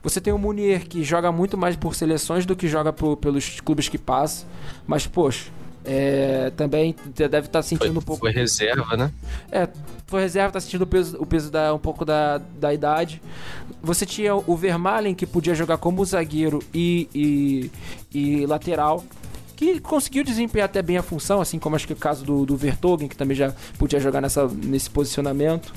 Você 0.03 0.21
tem 0.21 0.33
o 0.33 0.39
Munier, 0.39 0.87
que 0.87 1.03
joga 1.03 1.33
muito 1.33 1.59
mais 1.59 1.75
por 1.75 1.95
seleções 1.95 2.47
do 2.47 2.55
que 2.55 2.69
joga 2.69 2.93
por, 2.93 3.17
pelos 3.17 3.61
clubes 3.61 3.89
que 3.89 3.99
passa. 3.99 4.47
Mas, 4.87 5.07
poxa, 5.07 5.51
é, 5.85 6.51
também 6.57 6.95
deve 7.15 7.39
estar 7.39 7.51
tá 7.51 7.63
sentindo 7.63 7.93
foi, 7.93 7.99
um 7.99 8.03
pouco. 8.03 8.21
Foi 8.21 8.31
reserva, 8.31 8.97
né? 8.97 9.11
É, 9.51 9.69
foi 10.07 10.21
reserva, 10.21 10.53
tá 10.53 10.61
sentindo 10.61 10.83
o 10.83 10.87
peso, 10.87 11.17
o 11.21 11.27
peso 11.27 11.51
da, 11.51 11.75
um 11.75 11.79
pouco 11.79 12.05
da, 12.05 12.39
da 12.39 12.73
idade. 12.73 13.21
Você 13.83 14.07
tinha 14.07 14.35
o 14.35 14.57
Vermaelen, 14.57 15.15
que 15.15 15.27
podia 15.27 15.55
jogar 15.55 15.79
como 15.79 16.05
zagueiro 16.05 16.63
e, 16.73 17.09
e, 17.15 17.71
e 18.13 18.47
lateral 18.47 19.05
que 19.57 19.81
conseguiu 19.81 20.23
desempenhar 20.23 20.67
até 20.67 20.83
bem 20.83 20.99
a 20.99 21.03
função, 21.03 21.41
assim 21.41 21.59
como 21.59 21.75
acho 21.75 21.87
que 21.87 21.95
o 21.95 21.97
caso 21.97 22.23
do, 22.25 22.45
do 22.45 22.57
Vertogen, 22.57 23.09
que 23.09 23.17
também 23.17 23.35
já 23.35 23.55
podia 23.79 23.99
jogar 23.99 24.21
nessa, 24.21 24.47
nesse 24.47 24.91
posicionamento. 24.91 25.73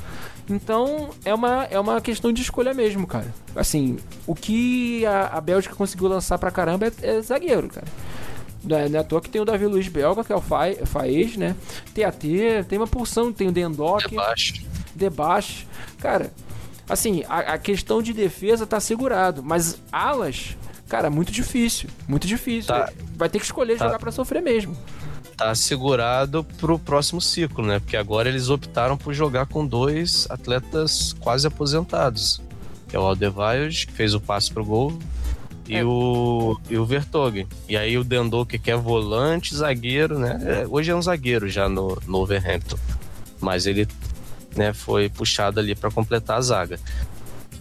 Então 0.50 1.10
é 1.24 1.34
uma, 1.34 1.66
é 1.66 1.80
uma 1.80 2.02
questão 2.02 2.34
de 2.34 2.41
escolha 2.41 2.74
mesmo, 2.74 3.06
cara. 3.06 3.34
Assim, 3.56 3.97
o 4.26 4.34
que 4.34 5.06
a, 5.06 5.38
a 5.38 5.41
Bélgica 5.41 5.76
conseguiu 5.76 6.08
lançar 6.08 6.38
pra 6.39 6.50
caramba 6.50 6.88
é, 6.88 7.18
é 7.18 7.22
zagueiro, 7.22 7.70
cara. 7.70 7.88
Não 8.64 8.78
é, 8.78 8.89
não 8.89 8.97
é 8.97 9.02
à 9.02 9.04
toa 9.04 9.22
que 9.22 9.30
tem 9.30 9.39
o 9.39 9.45
Davi 9.45 9.66
Luiz 9.66 9.88
Belga, 9.88 10.24
que 10.24 10.34
é 10.34 10.36
o 10.36 10.41
Faez, 10.41 11.38
né? 11.38 11.56
TAT, 11.93 12.24
tem 12.68 12.78
uma 12.78 12.88
porção, 12.88 13.32
tem 13.32 13.47
o 13.47 13.52
Dendock. 13.52 14.10
Debaixo. 14.10 14.66
Debaixo. 14.95 15.68
Cara, 16.00 16.34
assim, 16.88 17.24
a, 17.30 17.54
a, 17.54 17.58
questão 17.58 18.02
de 18.02 18.12
defesa 18.12 18.68
tá 18.68 18.80
segurado, 18.80 19.41
mas 19.41 19.80
alas, 19.91 20.58
cara, 20.89 21.10
muito 21.10 21.32
difícil. 21.32 21.89
Muito 22.08 22.28
difícil. 22.28 22.74
Tá. 22.74 22.91
Vai 23.16 23.30
ter 23.30 23.39
que 23.39 23.45
escolher 23.45 23.78
tá. 23.78 23.86
jogar 23.86 24.00
para 24.00 24.12
sofrer 24.12 24.41
mesmo. 24.41 24.76
Tá 25.40 25.56
segurado 25.56 26.44
pro 26.44 26.78
próximo 26.78 27.22
ciclo, 27.22 27.66
né? 27.66 27.80
Porque 27.80 27.96
agora 27.96 28.28
eles 28.28 28.50
optaram 28.50 28.98
por 28.98 29.14
jogar 29.14 29.46
com 29.46 29.66
dois 29.66 30.28
atletas 30.30 31.14
quase 31.14 31.48
aposentados. 31.48 32.42
Que 32.90 32.98
é 32.98 33.00
o 33.00 33.04
Aldevaio, 33.04 33.70
que 33.70 33.94
fez 33.94 34.14
o 34.14 34.20
passe 34.20 34.52
pro 34.52 34.66
gol, 34.66 35.00
e, 35.66 35.78
é. 35.78 35.86
o, 35.86 36.60
e 36.70 36.78
o 36.78 36.86
Vertonghen. 36.86 37.48
E 37.70 37.78
aí 37.78 37.98
o 37.98 38.04
Dendô, 38.04 38.46
que 38.46 38.70
é 38.70 38.76
volante, 38.76 39.56
zagueiro, 39.56 40.20
né? 40.20 40.42
É, 40.44 40.68
hoje 40.68 40.92
é 40.92 40.96
um 40.96 41.02
zagueiro 41.02 41.48
já 41.48 41.70
no, 41.70 41.98
no 42.06 42.18
Overhampton. 42.18 42.78
Mas 43.40 43.66
ele 43.66 43.88
né, 44.58 44.74
foi 44.74 45.08
puxado 45.08 45.62
ali 45.62 45.74
para 45.74 45.90
completar 45.90 46.40
a 46.40 46.42
zaga. 46.42 46.78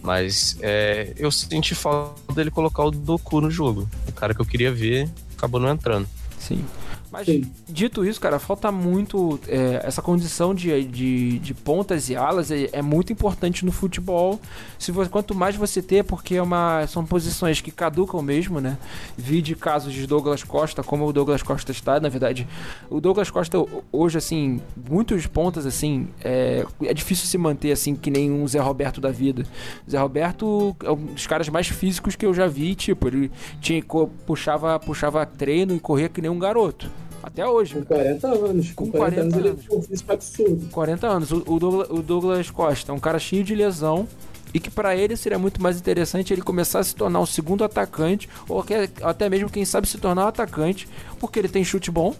Mas 0.01 0.57
é, 0.59 1.13
eu 1.15 1.31
senti 1.31 1.73
falta 1.73 2.33
dele 2.33 2.51
colocar 2.51 2.83
o 2.83 2.91
Doku 2.91 3.39
no 3.39 3.49
jogo. 3.49 3.87
O 4.05 4.11
cara 4.11 4.33
que 4.33 4.41
eu 4.41 4.45
queria 4.45 4.71
ver 4.73 5.09
acabou 5.37 5.61
não 5.61 5.69
entrando. 5.69 6.09
Sim. 6.37 6.65
Mas 7.11 7.25
Sim. 7.25 7.49
dito 7.67 8.05
isso, 8.05 8.21
cara, 8.21 8.37
falta 8.37 8.71
muito. 8.71 9.39
É, 9.47 9.81
essa 9.83 10.01
condição 10.01 10.53
de, 10.53 10.83
de, 10.85 11.39
de, 11.39 11.53
pontas 11.55 12.09
e 12.09 12.15
alas 12.15 12.51
é, 12.51 12.69
é, 12.71 12.81
muito 12.81 13.11
importante 13.11 13.65
no 13.65 13.71
futebol. 13.71 14.39
Se 14.77 14.91
você, 14.91 15.09
quanto 15.09 15.33
mais 15.33 15.55
você 15.55 15.81
ter, 15.81 16.03
porque 16.03 16.35
é 16.35 16.41
uma, 16.41 16.85
são 16.87 17.03
posições 17.03 17.61
que 17.61 17.71
caducam 17.71 18.21
mesmo, 18.21 18.61
né? 18.61 18.77
Vi 19.17 19.41
de 19.41 19.55
casos 19.55 19.91
de 19.91 20.05
Douglas 20.05 20.43
Costa, 20.43 20.83
como 20.83 21.07
o 21.07 21.11
Douglas 21.11 21.41
Costa 21.41 21.71
está, 21.71 21.99
na 21.99 22.09
verdade. 22.09 22.47
O 22.89 23.01
Douglas 23.01 23.31
Costa, 23.31 23.57
hoje, 23.91 24.17
assim, 24.19 24.61
muitos 24.89 25.25
pontas, 25.25 25.65
assim, 25.65 26.07
é, 26.23 26.63
é 26.83 26.93
difícil 26.93 27.25
se 27.25 27.37
manter 27.37 27.71
assim, 27.71 27.95
que 27.95 28.11
nem 28.11 28.31
um 28.31 28.47
Zé 28.47 28.59
Roberto 28.59 29.01
da 29.01 29.09
vida. 29.09 29.43
Zé 29.89 29.97
Roberto 29.97 30.75
é 30.83 30.91
um 30.91 31.05
dos 31.07 31.25
caras 31.25 31.49
mais 31.49 31.67
físicos 31.67 32.15
que 32.15 32.25
eu 32.25 32.33
já 32.35 32.45
vi, 32.45 32.75
tipo, 32.75 33.07
ele 33.07 33.31
tinha, 33.59 33.83
puxava, 34.27 34.79
puxava 34.79 35.25
treino 35.25 35.73
e 35.73 35.79
corria 35.79 36.07
que 36.07 36.21
nem 36.21 36.29
um 36.29 36.37
garoto. 36.37 36.98
Até 37.21 37.45
hoje. 37.45 37.75
Com 37.75 37.85
40 37.85 38.27
anos. 38.27 38.71
Com, 38.71 38.85
com 38.85 38.97
40, 38.97 39.15
40 39.15 39.21
anos, 39.21 39.33
anos, 39.33 39.65
ele 39.65 39.77
um 39.77 39.81
físico 39.81 40.11
absurdo. 40.11 40.69
40 40.71 41.07
anos. 41.07 41.31
O, 41.31 41.43
o, 41.45 41.59
Douglas, 41.59 41.89
o 41.89 42.01
Douglas 42.01 42.51
Costa 42.51 42.91
é 42.91 42.95
um 42.95 42.99
cara 42.99 43.19
cheio 43.19 43.43
de 43.43 43.55
lesão 43.55 44.07
e 44.53 44.59
que 44.59 44.69
para 44.69 44.95
ele 44.95 45.15
seria 45.15 45.37
muito 45.37 45.61
mais 45.61 45.77
interessante 45.77 46.33
ele 46.33 46.41
começar 46.41 46.79
a 46.79 46.83
se 46.83 46.95
tornar 46.95 47.19
um 47.19 47.25
segundo 47.25 47.63
atacante 47.63 48.27
ou 48.47 48.63
até 49.03 49.29
mesmo 49.29 49.49
quem 49.49 49.63
sabe 49.65 49.87
se 49.87 49.97
tornar 49.97 50.25
um 50.25 50.27
atacante 50.27 50.87
porque 51.19 51.39
ele 51.39 51.47
tem 51.47 51.63
chute 51.63 51.91
bom 51.91 52.15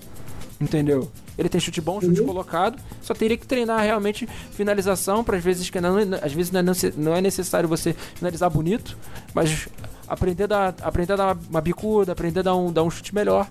entendeu 0.61 1.09
ele 1.37 1.49
tem 1.49 1.59
chute 1.59 1.81
bom 1.81 1.99
chute 1.99 2.19
uhum. 2.19 2.27
colocado 2.27 2.79
só 3.01 3.13
teria 3.13 3.37
que 3.37 3.47
treinar 3.47 3.81
realmente 3.81 4.27
finalização 4.51 5.23
para 5.23 5.37
às 5.37 5.43
vezes 5.43 5.69
que 5.69 5.81
não, 5.81 5.97
às 6.21 6.33
vezes 6.33 6.51
não 6.95 7.15
é 7.15 7.21
necessário 7.21 7.67
você 7.67 7.93
finalizar 8.13 8.49
bonito 8.49 8.97
mas 9.33 9.67
aprender 10.07 10.43
a 10.43 10.47
dar, 10.47 10.75
aprender 10.81 11.13
a 11.13 11.15
dar 11.15 11.37
uma 11.49 11.61
bicuda 11.61 12.11
aprender 12.11 12.41
a 12.41 12.43
dar 12.43 12.55
um, 12.55 12.71
dar 12.71 12.83
um 12.83 12.91
chute 12.91 13.15
melhor 13.15 13.47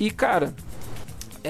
e 0.00 0.10
cara 0.10 0.54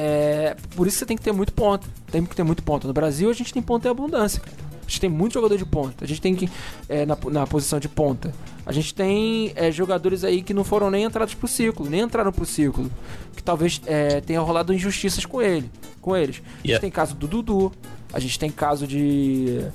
é, 0.01 0.57
por 0.77 0.87
isso 0.87 0.99
você 0.99 1.07
tem 1.07 1.17
que 1.17 1.23
ter 1.25 1.33
muito 1.33 1.53
ponta. 1.53 1.85
Tem 2.13 2.25
que 2.25 2.37
ter 2.37 2.45
muito 2.45 2.63
ponta. 2.63 2.87
No 2.87 2.95
Brasil 2.95 3.29
a 3.29 3.33
gente 3.33 3.53
tem 3.53 3.61
ponta 3.61 3.89
em 3.89 3.91
abundância, 3.91 4.41
cara. 4.41 4.57
A 4.57 4.89
gente 4.89 5.01
tem 5.01 5.11
muito 5.11 5.35
jogador 5.35 5.59
de 5.59 5.67
ponta. 5.67 6.05
A 6.05 6.07
gente 6.07 6.21
tem 6.21 6.37
que. 6.37 6.49
É, 6.89 7.05
na, 7.05 7.19
na 7.33 7.47
posição 7.49 7.81
de 7.81 7.89
ponta. 7.89 8.33
A 8.65 8.71
gente 8.71 8.95
tem 8.95 9.53
é, 9.57 9.73
jogadores 9.73 10.23
aí 10.23 10.41
que 10.41 10.55
não 10.55 10.63
foram 10.63 10.89
nem 10.89 11.03
entrados 11.03 11.35
pro 11.35 11.49
ciclo, 11.49 11.91
nem 11.91 12.03
entraram 12.03 12.33
pro 12.33 12.47
ciclo. 12.47 12.89
Que 13.35 13.43
talvez 13.43 13.81
é, 13.87 14.21
tenha 14.21 14.41
rolado 14.41 14.73
injustiças 14.73 15.27
com 15.27 15.43
ele. 15.43 15.69
Com 16.01 16.17
eles. 16.17 16.41
A 16.63 16.69
gente 16.69 16.81
tem 16.81 16.91
caso 16.93 17.17
do 17.17 17.27
Dudu. 17.27 17.73
A 18.13 18.21
gente 18.21 18.39
tem 18.39 18.53
caso 18.53 18.87
de. 18.87 19.67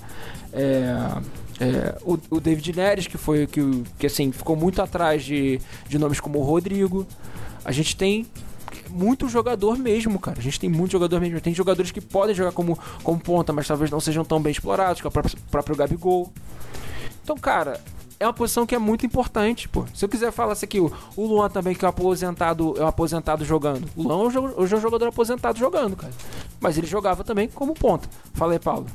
É, 0.53 0.95
é, 1.59 1.97
o, 2.01 2.17
o, 2.29 2.39
David 2.39 2.73
Neres, 2.73 3.07
que 3.07 3.17
foi 3.17 3.45
que, 3.45 3.83
que 3.99 4.07
assim, 4.07 4.31
ficou 4.31 4.55
muito 4.55 4.81
atrás 4.81 5.23
de, 5.23 5.59
de 5.89 5.99
nomes 5.99 6.21
como 6.21 6.39
o 6.39 6.43
Rodrigo. 6.43 7.05
A 7.65 7.73
gente 7.73 7.95
tem 7.95 8.25
muito 8.93 9.27
jogador 9.27 9.77
mesmo, 9.77 10.19
cara. 10.19 10.39
A 10.39 10.41
gente 10.41 10.59
tem 10.59 10.69
muito 10.69 10.91
jogador 10.91 11.19
mesmo. 11.19 11.41
Tem 11.41 11.53
jogadores 11.53 11.91
que 11.91 11.99
podem 11.99 12.35
jogar 12.35 12.51
como, 12.51 12.77
como 13.03 13.19
ponta, 13.19 13.51
mas 13.51 13.67
talvez 13.67 13.89
não 13.89 13.99
sejam 13.99 14.23
tão 14.23 14.41
bem 14.41 14.51
explorados, 14.51 15.01
que 15.01 15.07
é 15.07 15.09
o 15.09 15.11
próprio, 15.11 15.37
próprio 15.49 15.75
Gabigol. 15.75 16.31
Então, 17.23 17.37
cara, 17.37 17.79
é 18.19 18.27
uma 18.27 18.33
posição 18.33 18.65
que 18.65 18.75
é 18.75 18.79
muito 18.79 19.05
importante, 19.05 19.67
pô. 19.67 19.85
Se 19.93 20.05
eu 20.05 20.09
quiser 20.09 20.31
falar 20.31 20.53
isso 20.53 20.65
aqui, 20.65 20.79
o 20.79 20.91
Luan 21.17 21.49
também, 21.49 21.75
que 21.75 21.83
é 21.83 21.87
um 21.87 21.89
aposentado, 21.89 22.75
é 22.77 22.83
um 22.83 22.87
aposentado 22.87 23.43
jogando. 23.43 23.89
O 23.95 24.03
Luan 24.03 24.17
hoje 24.55 24.73
é 24.73 24.77
um 24.77 24.81
jogador 24.81 25.07
aposentado 25.07 25.57
jogando, 25.57 25.95
cara. 25.95 26.13
Mas 26.59 26.77
ele 26.77 26.87
jogava 26.87 27.23
também 27.23 27.49
como 27.49 27.73
ponta. 27.73 28.07
Fala 28.33 28.53
aí, 28.53 28.59
Paulo. 28.59 28.85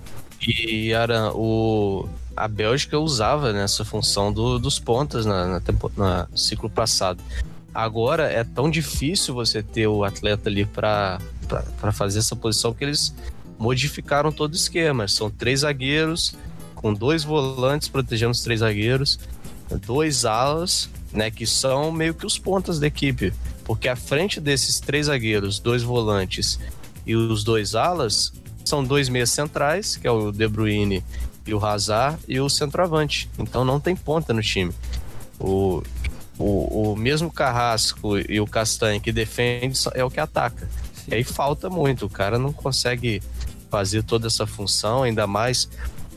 E, 0.40 0.94
Aran, 0.94 1.32
o... 1.34 2.08
a 2.36 2.46
Bélgica 2.46 2.98
usava 2.98 3.52
nessa 3.52 3.82
né, 3.82 3.90
função 3.90 4.32
do, 4.32 4.58
dos 4.58 4.78
pontas 4.78 5.26
na, 5.26 5.46
na, 5.46 5.60
tempo... 5.60 5.90
na 5.96 6.28
ciclo 6.34 6.70
passado. 6.70 7.22
Agora 7.74 8.24
é 8.24 8.42
tão 8.42 8.70
difícil 8.70 9.34
você 9.34 9.62
ter 9.62 9.86
o 9.86 10.04
atleta 10.04 10.48
ali 10.48 10.64
para 10.64 11.20
fazer 11.92 12.18
essa 12.18 12.34
posição 12.34 12.72
que 12.72 12.84
eles 12.84 13.14
modificaram 13.58 14.32
todo 14.32 14.52
o 14.52 14.56
esquema. 14.56 15.06
São 15.08 15.30
três 15.30 15.60
zagueiros, 15.60 16.34
com 16.74 16.92
dois 16.92 17.24
volantes 17.24 17.88
protegendo 17.88 18.32
os 18.32 18.42
três 18.42 18.60
zagueiros, 18.60 19.18
dois 19.86 20.24
alas, 20.24 20.88
né, 21.12 21.30
que 21.30 21.46
são 21.46 21.92
meio 21.92 22.14
que 22.14 22.26
os 22.26 22.38
pontas 22.38 22.78
da 22.78 22.86
equipe. 22.86 23.32
Porque 23.64 23.88
à 23.88 23.96
frente 23.96 24.40
desses 24.40 24.80
três 24.80 25.06
zagueiros, 25.06 25.58
dois 25.58 25.82
volantes 25.82 26.58
e 27.06 27.14
os 27.14 27.44
dois 27.44 27.74
alas, 27.74 28.32
são 28.64 28.82
dois 28.84 29.08
meias 29.08 29.30
centrais, 29.30 29.96
que 29.96 30.06
é 30.06 30.10
o 30.10 30.32
De 30.32 30.46
Bruyne 30.48 31.04
e 31.46 31.54
o 31.54 31.64
Hazard, 31.64 32.18
e 32.28 32.40
o 32.40 32.48
centroavante. 32.48 33.28
Então 33.38 33.64
não 33.64 33.80
tem 33.80 33.94
ponta 33.96 34.32
no 34.32 34.42
time. 34.42 34.72
O, 35.40 35.82
o, 36.38 36.92
o 36.92 36.96
mesmo 36.96 37.30
Carrasco 37.30 38.18
e 38.18 38.40
o 38.40 38.46
Castanho 38.46 39.00
que 39.00 39.12
defende 39.12 39.78
é 39.94 40.04
o 40.04 40.10
que 40.10 40.20
ataca. 40.20 40.68
E 41.08 41.14
aí 41.14 41.24
falta 41.24 41.68
muito, 41.68 42.06
o 42.06 42.10
cara 42.10 42.38
não 42.38 42.52
consegue 42.52 43.22
fazer 43.70 44.02
toda 44.02 44.26
essa 44.26 44.46
função, 44.46 45.02
ainda 45.02 45.26
mais 45.26 45.68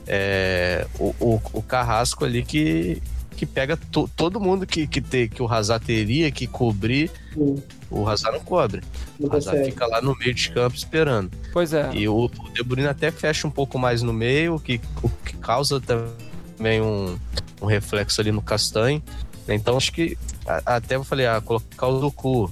é, 0.06 0.86
o, 0.98 1.14
o, 1.20 1.42
o, 1.52 1.62
Carrasco 1.62 2.24
ali 2.24 2.42
que, 2.42 3.02
que 3.36 3.46
pega 3.46 3.76
to, 3.76 4.08
todo 4.16 4.40
mundo 4.40 4.66
que, 4.66 4.86
que, 4.86 5.00
te, 5.00 5.28
que 5.28 5.42
o 5.42 5.52
Hazard 5.52 5.84
teria 5.84 6.30
que 6.30 6.46
cobrir, 6.46 7.10
Sim. 7.32 7.62
o 7.90 8.08
Hazard 8.08 8.38
não 8.38 8.44
cobre. 8.44 8.82
Não 9.18 9.28
o 9.28 9.36
Hazard 9.36 9.64
fica 9.64 9.86
lá 9.86 10.00
no 10.00 10.16
meio 10.16 10.34
de 10.34 10.50
campo 10.50 10.76
esperando. 10.76 11.30
Pois 11.52 11.72
é. 11.72 11.90
E 11.94 12.08
o, 12.08 12.24
o 12.24 12.50
De 12.52 12.62
Bruyne 12.62 12.88
até 12.88 13.10
fecha 13.10 13.46
um 13.46 13.50
pouco 13.50 13.78
mais 13.78 14.02
no 14.02 14.12
meio, 14.12 14.56
o 14.56 14.60
que, 14.60 14.80
o 15.02 15.08
que 15.08 15.36
causa 15.36 15.80
também 15.80 16.80
um, 16.80 17.18
um 17.60 17.66
reflexo 17.66 18.20
ali 18.20 18.32
no 18.32 18.42
Castanho. 18.42 19.02
Então 19.48 19.76
acho 19.76 19.92
que 19.92 20.16
até 20.64 20.96
eu 20.96 21.04
falei, 21.04 21.26
ah, 21.26 21.40
colocar 21.40 21.86
o 21.86 22.00
Doku, 22.00 22.50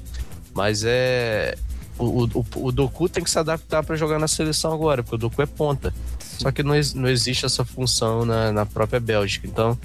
mas 0.55 0.83
é 0.85 1.57
o, 1.99 2.25
o, 2.25 2.47
o 2.57 2.73
Doku 2.73 3.09
tem 3.09 3.23
que 3.23 3.31
se 3.31 3.39
adaptar 3.39 3.85
para 3.85 3.97
jogar 3.97 4.19
na 4.19 4.27
seleção 4.27 4.73
agora, 4.73 5.03
porque 5.03 5.17
o 5.17 5.19
Doku 5.19 5.43
é 5.43 5.47
ponta. 5.47 5.93
Só 6.39 6.51
que 6.51 6.63
não, 6.63 6.75
não 6.95 7.09
existe 7.09 7.45
essa 7.45 7.65
função 7.65 8.25
na, 8.25 8.51
na 8.51 8.65
própria 8.65 8.99
Bélgica. 8.99 9.47
Então 9.47 9.79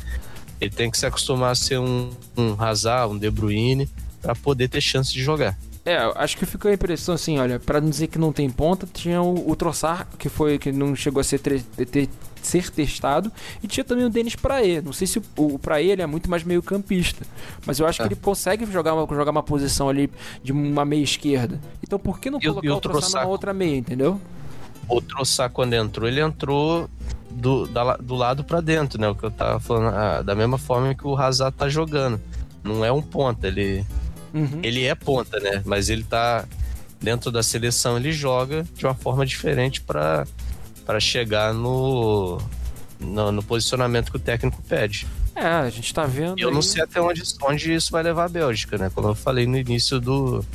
ele 0.59 0.71
tem 0.71 0.89
que 0.89 0.97
se 0.97 1.05
acostumar 1.05 1.51
a 1.51 1.55
ser 1.55 1.79
um, 1.79 2.09
um 2.37 2.55
Hazard, 2.61 3.13
um 3.13 3.17
De 3.17 3.29
Bruyne, 3.29 3.89
para 4.21 4.33
poder 4.33 4.69
ter 4.69 4.81
chance 4.81 5.11
de 5.11 5.21
jogar. 5.21 5.57
É, 5.83 5.97
acho 6.15 6.37
que 6.37 6.45
ficou 6.47 6.71
a 6.71 6.73
impressão 6.73 7.13
assim, 7.13 7.37
olha, 7.37 7.59
para 7.59 7.79
não 7.79 7.89
dizer 7.89 8.07
que 8.07 8.17
não 8.17 8.33
tem 8.33 8.49
ponta, 8.49 8.87
tinha 8.91 9.21
o, 9.21 9.51
o 9.51 9.55
Troçar, 9.55 10.07
que 10.17 10.29
foi 10.29 10.57
que 10.57 10.71
não 10.71 10.95
chegou 10.95 11.19
a 11.21 11.23
ser, 11.23 11.39
ter, 11.39 12.09
ser 12.45 12.69
testado, 12.69 13.31
e 13.61 13.67
tinha 13.67 13.83
também 13.83 14.05
o 14.05 14.09
Denis 14.09 14.35
Praê. 14.35 14.81
Não 14.81 14.93
sei 14.93 15.07
se 15.07 15.19
o, 15.19 15.23
o 15.37 15.59
Praê 15.59 15.89
ele 15.89 16.01
é 16.01 16.05
muito 16.05 16.29
mais 16.29 16.43
meio 16.43 16.61
campista, 16.61 17.25
mas 17.65 17.79
eu 17.79 17.87
acho 17.87 18.01
é. 18.01 18.07
que 18.07 18.13
ele 18.13 18.21
consegue 18.21 18.65
jogar 18.71 18.93
uma, 18.93 19.15
jogar 19.15 19.31
uma 19.31 19.43
posição 19.43 19.89
ali 19.89 20.09
de 20.43 20.51
uma 20.51 20.85
meia 20.85 21.03
esquerda. 21.03 21.59
Então 21.83 21.99
por 21.99 22.19
que 22.19 22.29
não 22.29 22.39
e, 22.39 22.45
colocar 22.45 22.67
e 22.67 22.71
o, 22.71 22.79
Troçar 22.79 23.23
numa 23.23 23.31
outra 23.31 23.53
meia, 23.53 23.75
entendeu? 23.77 24.19
O 24.87 25.01
Troçar 25.01 25.49
quando 25.49 25.73
entrou, 25.73 26.07
ele 26.07 26.21
entrou 26.21 26.89
do, 27.31 27.67
da, 27.67 27.97
do 27.97 28.15
lado 28.15 28.43
para 28.43 28.61
dentro, 28.61 28.99
né? 28.99 29.09
O 29.09 29.15
que 29.15 29.23
eu 29.23 29.31
tava 29.31 29.59
falando, 29.59 29.95
ah, 29.95 30.21
da 30.21 30.35
mesma 30.35 30.57
forma 30.57 30.93
que 30.93 31.05
o 31.05 31.17
Hazard 31.17 31.55
tá 31.57 31.67
jogando. 31.67 32.21
Não 32.63 32.83
é 32.83 32.91
um 32.91 33.01
ponta, 33.01 33.47
ele 33.47 33.85
Uhum. 34.35 34.59
Ele 34.61 34.83
é 34.83 34.93
ponta, 34.93 35.39
né? 35.39 35.63
Mas 35.65 35.87
ele 35.89 36.03
tá 36.03 36.45
dentro 37.01 37.31
da 37.31 37.41
seleção, 37.41 37.97
ele 37.97 38.11
joga 38.11 38.65
de 38.75 38.85
uma 38.85 38.93
forma 38.93 39.25
diferente 39.25 39.79
para 39.79 40.27
chegar 40.99 41.53
no, 41.53 42.39
no, 42.99 43.31
no, 43.31 43.43
posicionamento 43.43 44.11
que 44.11 44.17
o 44.17 44.19
técnico 44.19 44.61
pede. 44.63 45.07
É, 45.35 45.45
a 45.45 45.69
gente 45.69 45.93
tá 45.93 46.05
vendo. 46.05 46.39
Eu 46.39 46.49
aí... 46.49 46.53
não 46.53 46.61
sei 46.61 46.83
até 46.83 47.01
onde, 47.01 47.21
onde 47.41 47.73
isso 47.73 47.91
vai 47.91 48.03
levar 48.03 48.25
a 48.25 48.29
Bélgica, 48.29 48.77
né? 48.77 48.91
Como 48.93 49.07
eu 49.07 49.15
falei 49.15 49.45
no 49.45 49.57
início 49.57 49.99
do, 49.99 50.45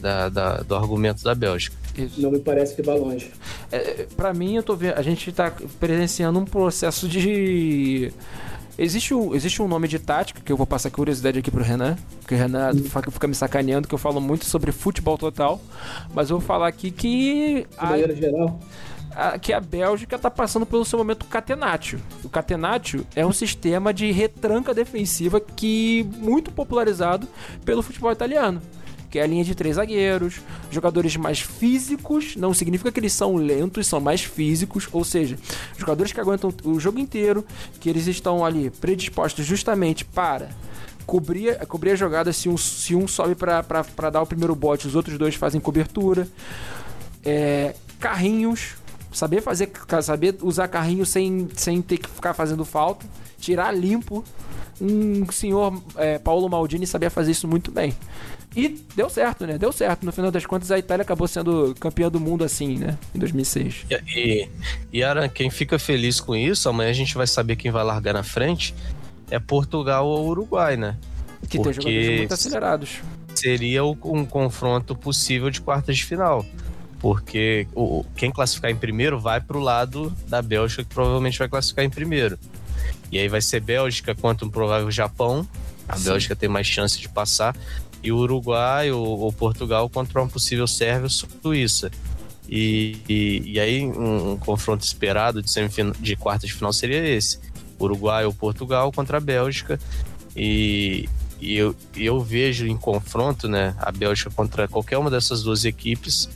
da, 0.00 0.28
da 0.28 0.56
do 0.58 0.74
argumento 0.74 1.22
da 1.22 1.34
Bélgica. 1.34 1.76
Isso. 1.96 2.20
Não 2.20 2.30
me 2.30 2.38
parece 2.38 2.74
que 2.74 2.82
vai 2.82 2.98
longe. 2.98 3.30
É, 3.70 4.06
para 4.16 4.32
mim, 4.32 4.56
eu 4.56 4.62
tô 4.62 4.74
vendo. 4.74 4.94
A 4.94 5.02
gente 5.02 5.30
tá 5.32 5.52
presenciando 5.78 6.38
um 6.38 6.44
processo 6.44 7.08
de 7.08 8.12
Existe 8.78 9.12
um, 9.12 9.34
existe 9.34 9.60
um 9.60 9.66
nome 9.66 9.88
de 9.88 9.98
tática 9.98 10.40
que 10.40 10.52
eu 10.52 10.56
vou 10.56 10.64
passar 10.64 10.88
curiosidade 10.88 11.36
aqui 11.36 11.50
pro 11.50 11.64
Renan, 11.64 11.96
porque 12.20 12.36
o 12.36 12.38
Renan 12.38 12.70
fica 13.10 13.26
me 13.26 13.34
sacaneando 13.34 13.88
que 13.88 13.94
eu 13.94 13.98
falo 13.98 14.20
muito 14.20 14.44
sobre 14.44 14.70
futebol 14.70 15.18
total, 15.18 15.60
mas 16.14 16.30
eu 16.30 16.38
vou 16.38 16.46
falar 16.46 16.68
aqui 16.68 16.92
que. 16.92 17.66
A, 17.76 17.98
geral. 17.98 18.60
A, 19.18 19.36
que 19.36 19.52
a 19.52 19.58
Bélgica 19.58 20.14
está 20.14 20.30
passando 20.30 20.64
pelo 20.64 20.84
seu 20.84 20.96
momento 20.96 21.26
catenatio. 21.26 22.00
O 22.22 22.28
catenatio 22.28 23.04
é 23.16 23.26
um 23.26 23.32
sistema 23.32 23.92
de 23.92 24.12
retranca 24.12 24.72
defensiva 24.72 25.40
que 25.40 26.08
muito 26.18 26.52
popularizado 26.52 27.26
pelo 27.64 27.82
futebol 27.82 28.12
italiano 28.12 28.62
que 29.10 29.18
é 29.18 29.22
a 29.22 29.26
linha 29.26 29.44
de 29.44 29.54
três 29.54 29.76
zagueiros, 29.76 30.40
jogadores 30.70 31.16
mais 31.16 31.40
físicos, 31.40 32.36
não 32.36 32.52
significa 32.52 32.92
que 32.92 33.00
eles 33.00 33.12
são 33.12 33.36
lentos, 33.36 33.86
são 33.86 34.00
mais 34.00 34.22
físicos, 34.22 34.86
ou 34.92 35.02
seja, 35.02 35.38
jogadores 35.78 36.12
que 36.12 36.20
aguentam 36.20 36.52
o 36.64 36.78
jogo 36.78 36.98
inteiro, 36.98 37.44
que 37.80 37.88
eles 37.88 38.06
estão 38.06 38.44
ali 38.44 38.70
predispostos 38.70 39.46
justamente 39.46 40.04
para 40.04 40.50
cobrir, 41.06 41.56
cobrir 41.66 41.92
a 41.92 41.96
jogada 41.96 42.32
se 42.34 42.50
um, 42.50 42.58
se 42.58 42.94
um 42.94 43.08
sobe 43.08 43.34
para 43.34 44.10
dar 44.10 44.20
o 44.20 44.26
primeiro 44.26 44.54
bote, 44.54 44.86
os 44.86 44.94
outros 44.94 45.16
dois 45.16 45.34
fazem 45.34 45.58
cobertura. 45.58 46.28
É, 47.24 47.74
carrinhos, 47.98 48.74
saber 49.18 49.40
fazer, 49.42 49.70
saber 50.02 50.36
usar 50.42 50.68
carrinho 50.68 51.04
sem, 51.04 51.48
sem 51.54 51.82
ter 51.82 51.98
que 51.98 52.08
ficar 52.08 52.34
fazendo 52.34 52.64
falta, 52.64 53.04
tirar 53.40 53.72
limpo. 53.72 54.24
Um 54.80 55.30
senhor 55.32 55.82
é, 55.96 56.18
Paulo 56.18 56.48
Maldini 56.48 56.86
sabia 56.86 57.10
fazer 57.10 57.32
isso 57.32 57.48
muito 57.48 57.72
bem. 57.72 57.92
E 58.56 58.80
deu 58.94 59.10
certo, 59.10 59.44
né? 59.44 59.58
Deu 59.58 59.72
certo. 59.72 60.06
No 60.06 60.12
final 60.12 60.30
das 60.30 60.46
contas, 60.46 60.70
a 60.70 60.78
Itália 60.78 61.02
acabou 61.02 61.26
sendo 61.26 61.74
campeã 61.80 62.08
do 62.08 62.20
mundo 62.20 62.44
assim, 62.44 62.78
né? 62.78 62.96
Em 63.14 63.18
2006. 63.18 63.86
E, 63.90 63.94
e, 64.16 64.48
e 64.92 65.02
Aran, 65.02 65.28
quem 65.28 65.50
fica 65.50 65.78
feliz 65.78 66.20
com 66.20 66.34
isso, 66.34 66.68
amanhã 66.68 66.90
a 66.90 66.94
gente 66.94 67.14
vai 67.14 67.26
saber 67.26 67.56
quem 67.56 67.70
vai 67.70 67.84
largar 67.84 68.14
na 68.14 68.22
frente, 68.22 68.74
é 69.30 69.38
Portugal 69.38 70.06
ou 70.06 70.28
Uruguai, 70.28 70.76
né? 70.76 70.96
Que 71.48 71.58
Porque 71.58 71.62
tem 71.62 71.72
jogadores 71.72 72.18
muito 72.18 72.34
acelerados. 72.34 73.00
Seria 73.34 73.84
um 73.84 74.24
confronto 74.24 74.96
possível 74.96 75.50
de 75.50 75.60
quartas 75.60 75.96
de 75.96 76.04
final. 76.04 76.44
Porque 77.00 77.66
o, 77.74 78.04
quem 78.16 78.30
classificar 78.30 78.70
em 78.70 78.76
primeiro 78.76 79.20
vai 79.20 79.40
pro 79.40 79.60
lado 79.60 80.14
da 80.26 80.42
Bélgica, 80.42 80.82
que 80.82 80.92
provavelmente 80.92 81.38
vai 81.38 81.48
classificar 81.48 81.84
em 81.84 81.90
primeiro. 81.90 82.38
E 83.10 83.18
aí 83.18 83.28
vai 83.28 83.40
ser 83.40 83.60
Bélgica 83.60 84.14
contra 84.14 84.46
um 84.46 84.50
provável 84.50 84.90
Japão. 84.90 85.46
A 85.88 85.96
Sim. 85.96 86.04
Bélgica 86.04 86.36
tem 86.36 86.48
mais 86.48 86.66
chance 86.66 86.98
de 86.98 87.08
passar 87.08 87.54
e 88.02 88.12
o 88.12 88.16
Uruguai 88.16 88.90
ou, 88.90 89.18
ou 89.20 89.32
Portugal 89.32 89.88
contra 89.88 90.20
uma 90.20 90.28
possível 90.28 90.66
Sérvia 90.66 91.08
Suíça. 91.08 91.90
E, 92.48 92.96
e, 93.08 93.42
e, 93.44 93.60
aí 93.60 93.84
um, 93.84 94.32
um, 94.32 94.36
confronto 94.38 94.82
esperado 94.82 95.42
de, 95.42 95.50
de 96.00 96.16
quarta 96.16 96.46
de 96.46 96.52
final 96.52 96.72
seria 96.72 97.06
esse: 97.06 97.38
Uruguai 97.78 98.24
ou 98.24 98.32
Portugal 98.32 98.90
contra 98.90 99.18
a 99.18 99.20
Bélgica. 99.20 99.78
E, 100.34 101.08
e 101.40 101.56
eu, 101.56 101.74
eu 101.94 102.20
vejo 102.20 102.66
em 102.66 102.76
confronto 102.76 103.48
né, 103.48 103.74
a 103.78 103.92
Bélgica 103.92 104.30
contra 104.30 104.66
qualquer 104.66 104.96
uma 104.96 105.10
dessas 105.10 105.42
duas 105.42 105.64
equipes 105.64 106.28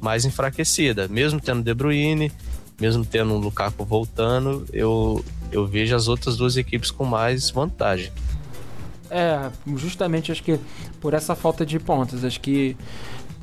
mais 0.00 0.24
enfraquecida. 0.24 1.08
Mesmo 1.08 1.40
tendo 1.40 1.62
De 1.62 1.74
Bruyne, 1.74 2.32
mesmo 2.80 3.04
tendo 3.04 3.34
um 3.34 3.38
Lukaku 3.38 3.84
voltando, 3.84 4.64
eu, 4.72 5.24
eu 5.52 5.66
vejo 5.66 5.94
as 5.94 6.08
outras 6.08 6.36
duas 6.36 6.56
equipes 6.56 6.90
com 6.90 7.04
mais 7.04 7.50
vantagem. 7.50 8.10
É, 9.10 9.50
justamente 9.76 10.30
acho 10.30 10.42
que 10.42 10.58
por 11.00 11.14
essa 11.14 11.34
falta 11.34 11.66
de 11.66 11.78
pontas, 11.78 12.24
acho 12.24 12.40
que 12.40 12.76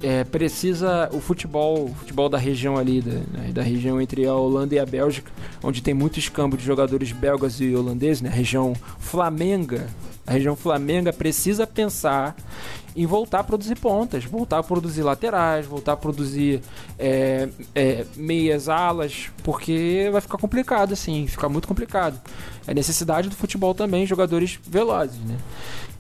é, 0.02 0.24
precisa 0.24 1.10
o 1.12 1.20
futebol, 1.20 1.86
o 1.86 1.96
futebol 1.96 2.30
da 2.30 2.38
região 2.38 2.78
ali, 2.78 3.02
da, 3.02 3.12
né, 3.12 3.52
da, 3.52 3.62
região 3.62 4.00
entre 4.00 4.26
a 4.26 4.34
Holanda 4.34 4.76
e 4.76 4.80
a 4.80 4.86
Bélgica, 4.86 5.32
onde 5.64 5.82
tem 5.82 5.94
muito 5.94 6.20
escambo 6.20 6.56
de 6.56 6.64
jogadores 6.64 7.12
belgas 7.12 7.60
e 7.60 7.76
holandeses, 7.76 8.22
né, 8.22 8.30
a 8.30 8.34
região 8.34 8.74
flamenga, 9.00 9.88
a 10.28 10.34
região 10.34 10.58
flamenga 10.58 11.14
precisa 11.14 11.66
pensar 11.66 12.36
em 12.94 13.06
voltar 13.06 13.40
a 13.40 13.44
produzir 13.44 13.76
pontas, 13.76 14.26
voltar 14.26 14.58
a 14.58 14.64
produzir 14.64 15.04
laterais, 15.04 15.66
voltar 15.66 15.94
a 15.94 15.98
produzir 15.98 16.62
é, 17.00 17.48
é, 17.74 18.06
meias 18.16 18.68
alas, 18.68 19.30
porque 19.44 20.10
vai 20.12 20.20
ficar 20.20 20.38
complicado 20.38 20.92
assim, 20.94 21.26
ficar 21.28 21.48
muito 21.48 21.68
complicado. 21.68 22.20
É 22.68 22.74
necessidade 22.74 23.30
do 23.30 23.36
futebol 23.36 23.74
também, 23.74 24.06
jogadores 24.06 24.60
velozes, 24.68 25.20
né? 25.20 25.38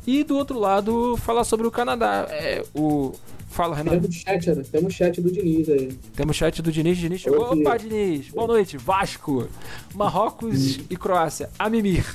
E 0.05 0.23
do 0.23 0.35
outro 0.35 0.59
lado, 0.59 1.15
falar 1.17 1.43
sobre 1.43 1.67
o 1.67 1.71
Canadá. 1.71 2.27
É, 2.29 2.63
o, 2.73 3.13
Fala, 3.57 3.75
Renato. 3.75 4.01
Temos 4.01 4.15
chat, 4.17 4.51
né? 4.51 4.63
Temos 4.71 4.93
chat 4.93 5.19
do 5.19 5.31
Diniz 5.31 5.67
aí. 5.67 5.91
Temos 6.15 6.35
chat 6.35 6.61
do 6.61 6.71
Diniz. 6.71 6.95
Diniz 6.95 7.21
chegou. 7.21 7.53
Opa, 7.59 7.75
Diniz. 7.75 8.29
Boa 8.29 8.45
noite. 8.45 8.77
Vasco. 8.77 9.49
Marrocos 9.95 10.79
e 10.87 10.95
Croácia. 10.95 11.49
Amimir. 11.57 12.05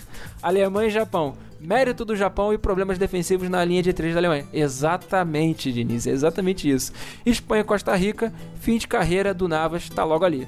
Alemanha 0.40 0.86
e 0.86 0.93
Japão. 0.93 1.34
Mérito 1.61 2.05
do 2.05 2.14
Japão 2.14 2.53
e 2.53 2.59
problemas 2.59 2.97
defensivos 2.97 3.49
na 3.49 3.64
linha 3.64 3.82
de 3.82 3.93
três 3.93 4.14
da 4.14 4.20
Alemanha. 4.20 4.47
Exatamente, 4.53 5.72
Diniz. 5.72 6.07
exatamente 6.07 6.70
isso. 6.70 6.93
Espanha 7.26 7.62
e 7.62 7.64
Costa 7.64 7.93
Rica. 7.97 8.32
Fim 8.61 8.78
de 8.78 8.86
carreira 8.86 9.34
do 9.34 9.49
Navas. 9.49 9.88
Tá 9.88 10.05
logo 10.05 10.24
ali. 10.24 10.47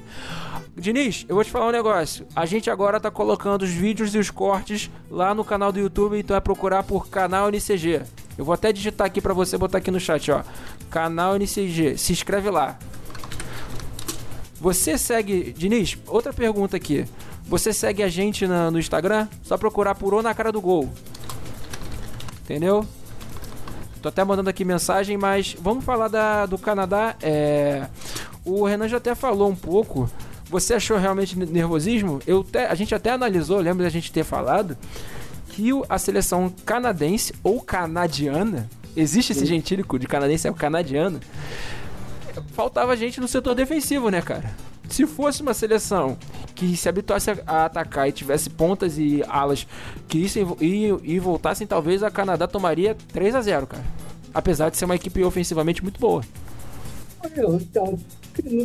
Diniz, 0.77 1.25
eu 1.27 1.35
vou 1.35 1.43
te 1.43 1.51
falar 1.51 1.67
um 1.67 1.71
negócio. 1.73 2.25
A 2.33 2.45
gente 2.45 2.69
agora 2.69 3.01
tá 3.01 3.11
colocando 3.11 3.63
os 3.63 3.69
vídeos 3.69 4.15
e 4.15 4.17
os 4.17 4.31
cortes 4.31 4.89
lá 5.11 5.35
no 5.35 5.43
canal 5.43 5.73
do 5.73 5.79
YouTube, 5.79 6.17
então 6.17 6.37
é 6.37 6.39
procurar 6.39 6.83
por 6.83 7.09
canal 7.09 7.49
NCG. 7.49 8.01
Eu 8.37 8.43
vou 8.43 8.53
até 8.53 8.71
digitar 8.73 9.07
aqui 9.07 9.21
para 9.21 9.33
você 9.33 9.57
botar 9.57 9.77
aqui 9.77 9.89
no 9.89 9.99
chat, 9.99 10.31
ó. 10.31 10.43
Canal 10.89 11.35
NCG. 11.35 11.97
Se 11.97 12.11
inscreve 12.11 12.49
lá. 12.49 12.77
Você 14.59 14.97
segue. 14.97 15.53
Diniz, 15.53 15.97
outra 16.07 16.33
pergunta 16.33 16.75
aqui. 16.75 17.05
Você 17.43 17.71
segue 17.71 18.03
a 18.03 18.07
gente 18.09 18.45
na, 18.47 18.69
no 18.69 18.79
Instagram? 18.79 19.27
Só 19.43 19.57
procurar 19.57 19.95
por 19.95 20.13
O 20.13 20.21
na 20.21 20.33
cara 20.33 20.51
do 20.51 20.59
gol. 20.59 20.91
Entendeu? 22.43 22.85
Tô 24.01 24.09
até 24.09 24.23
mandando 24.23 24.49
aqui 24.49 24.65
mensagem, 24.65 25.17
mas 25.17 25.55
vamos 25.59 25.83
falar 25.83 26.07
da, 26.07 26.45
do 26.45 26.57
Canadá. 26.57 27.15
É, 27.21 27.87
o 28.43 28.65
Renan 28.65 28.87
já 28.87 28.97
até 28.97 29.15
falou 29.15 29.49
um 29.49 29.55
pouco. 29.55 30.09
Você 30.49 30.75
achou 30.75 30.97
realmente 30.97 31.37
nervosismo? 31.37 32.19
Eu 32.27 32.43
te, 32.43 32.59
a 32.59 32.75
gente 32.75 32.93
até 32.93 33.11
analisou, 33.11 33.59
lembra 33.59 33.83
da 33.83 33.89
gente 33.89 34.11
ter 34.11 34.23
falado 34.23 34.77
que 35.55 35.69
a 35.87 35.97
seleção 35.97 36.53
canadense 36.65 37.33
ou 37.41 37.61
canadiana, 37.61 38.69
existe 38.93 39.31
esse 39.31 39.45
gentílico 39.45 39.97
de 39.97 40.05
canadense 40.05 40.45
é 40.45 40.51
o 40.51 40.53
canadiano, 40.53 41.21
faltava 42.51 42.95
gente 42.97 43.21
no 43.21 43.27
setor 43.27 43.55
defensivo, 43.55 44.09
né, 44.09 44.21
cara? 44.21 44.53
Se 44.89 45.07
fosse 45.07 45.41
uma 45.41 45.53
seleção 45.53 46.17
que 46.53 46.75
se 46.75 46.89
habituasse 46.89 47.31
a 47.47 47.65
atacar 47.65 48.09
e 48.09 48.11
tivesse 48.11 48.49
pontas 48.49 48.97
e 48.97 49.23
alas 49.29 49.65
que 50.09 50.17
issem 50.17 50.45
e, 50.59 50.93
e 51.03 51.19
voltassem, 51.19 51.65
talvez 51.65 52.03
a 52.03 52.11
Canadá 52.11 52.47
tomaria 52.47 52.95
3 53.13 53.35
a 53.35 53.41
0 53.41 53.65
cara. 53.65 53.83
Apesar 54.33 54.69
de 54.69 54.75
ser 54.75 54.83
uma 54.83 54.95
equipe 54.95 55.23
ofensivamente 55.23 55.81
muito 55.81 55.99
boa. 56.01 56.21
Então, 57.23 57.97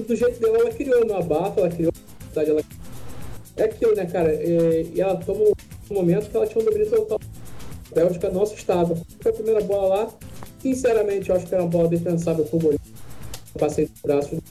do 0.09 0.16
jeito 0.16 0.41
dela, 0.41 0.59
ela 0.59 0.70
criou 0.70 1.05
uma 1.05 1.22
bafa, 1.22 1.61
ela 1.61 1.70
criou. 1.70 1.93
Ela... 2.34 2.62
É 3.57 3.64
aquilo, 3.64 3.95
né, 3.95 4.07
cara? 4.07 4.32
É, 4.32 4.86
e 4.93 5.01
ela 5.01 5.16
toma 5.16 5.41
um 5.41 5.53
momento 5.95 6.30
que 6.30 6.36
ela 6.36 6.47
tinha 6.47 6.62
um 6.62 6.64
domínio 6.64 6.91
total 6.91 7.18
Bélgica 7.95 8.30
não 8.30 8.43
assustava. 8.43 8.97
Foi 9.20 9.30
a 9.30 9.34
primeira 9.34 9.61
bola 9.61 9.97
lá. 9.97 10.09
Sinceramente, 10.61 11.30
eu 11.30 11.36
acho 11.36 11.47
que 11.47 11.55
era 11.55 11.64
uma 11.64 11.70
bola 11.70 11.88
defensável 11.88 12.45
pro 12.45 12.59
goleiro. 12.59 12.82
Passei 13.59 13.86
do 13.86 13.93
braço. 14.03 14.43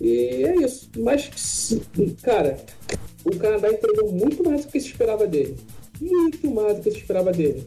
E 0.00 0.44
é 0.44 0.56
isso. 0.56 0.90
Mas, 0.98 1.74
cara, 2.22 2.58
o 3.24 3.36
Canadá 3.36 3.68
entregou 3.70 4.12
muito 4.12 4.44
mais 4.44 4.64
do 4.64 4.70
que 4.70 4.80
se 4.80 4.88
esperava 4.88 5.26
dele. 5.26 5.56
Muito 6.00 6.50
mais 6.50 6.76
do 6.76 6.82
que 6.82 6.90
se 6.90 6.98
esperava 6.98 7.32
dele. 7.32 7.66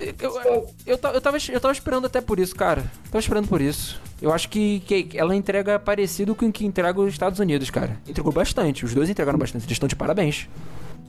Eu, 0.00 0.14
eu, 0.20 0.40
eu, 0.40 0.70
eu, 0.86 0.98
tava, 0.98 1.16
eu 1.16 1.60
tava 1.60 1.72
esperando 1.72 2.06
até 2.06 2.20
por 2.20 2.38
isso, 2.40 2.54
cara. 2.54 2.82
Tava 3.04 3.18
esperando 3.18 3.48
por 3.48 3.60
isso. 3.60 4.00
Eu 4.20 4.32
acho 4.32 4.48
que, 4.48 4.80
que 4.80 5.08
ela 5.16 5.34
entrega 5.34 5.78
parecido 5.78 6.34
com 6.34 6.46
o 6.46 6.52
que 6.52 6.64
entrega 6.64 7.00
os 7.00 7.12
Estados 7.12 7.38
Unidos, 7.38 7.70
cara. 7.70 8.00
Entregou 8.08 8.32
bastante. 8.32 8.84
Os 8.84 8.94
dois 8.94 9.08
entregaram 9.08 9.38
bastante. 9.38 9.64
Eles 9.64 9.72
estão 9.72 9.88
de 9.88 9.96
parabéns. 9.96 10.48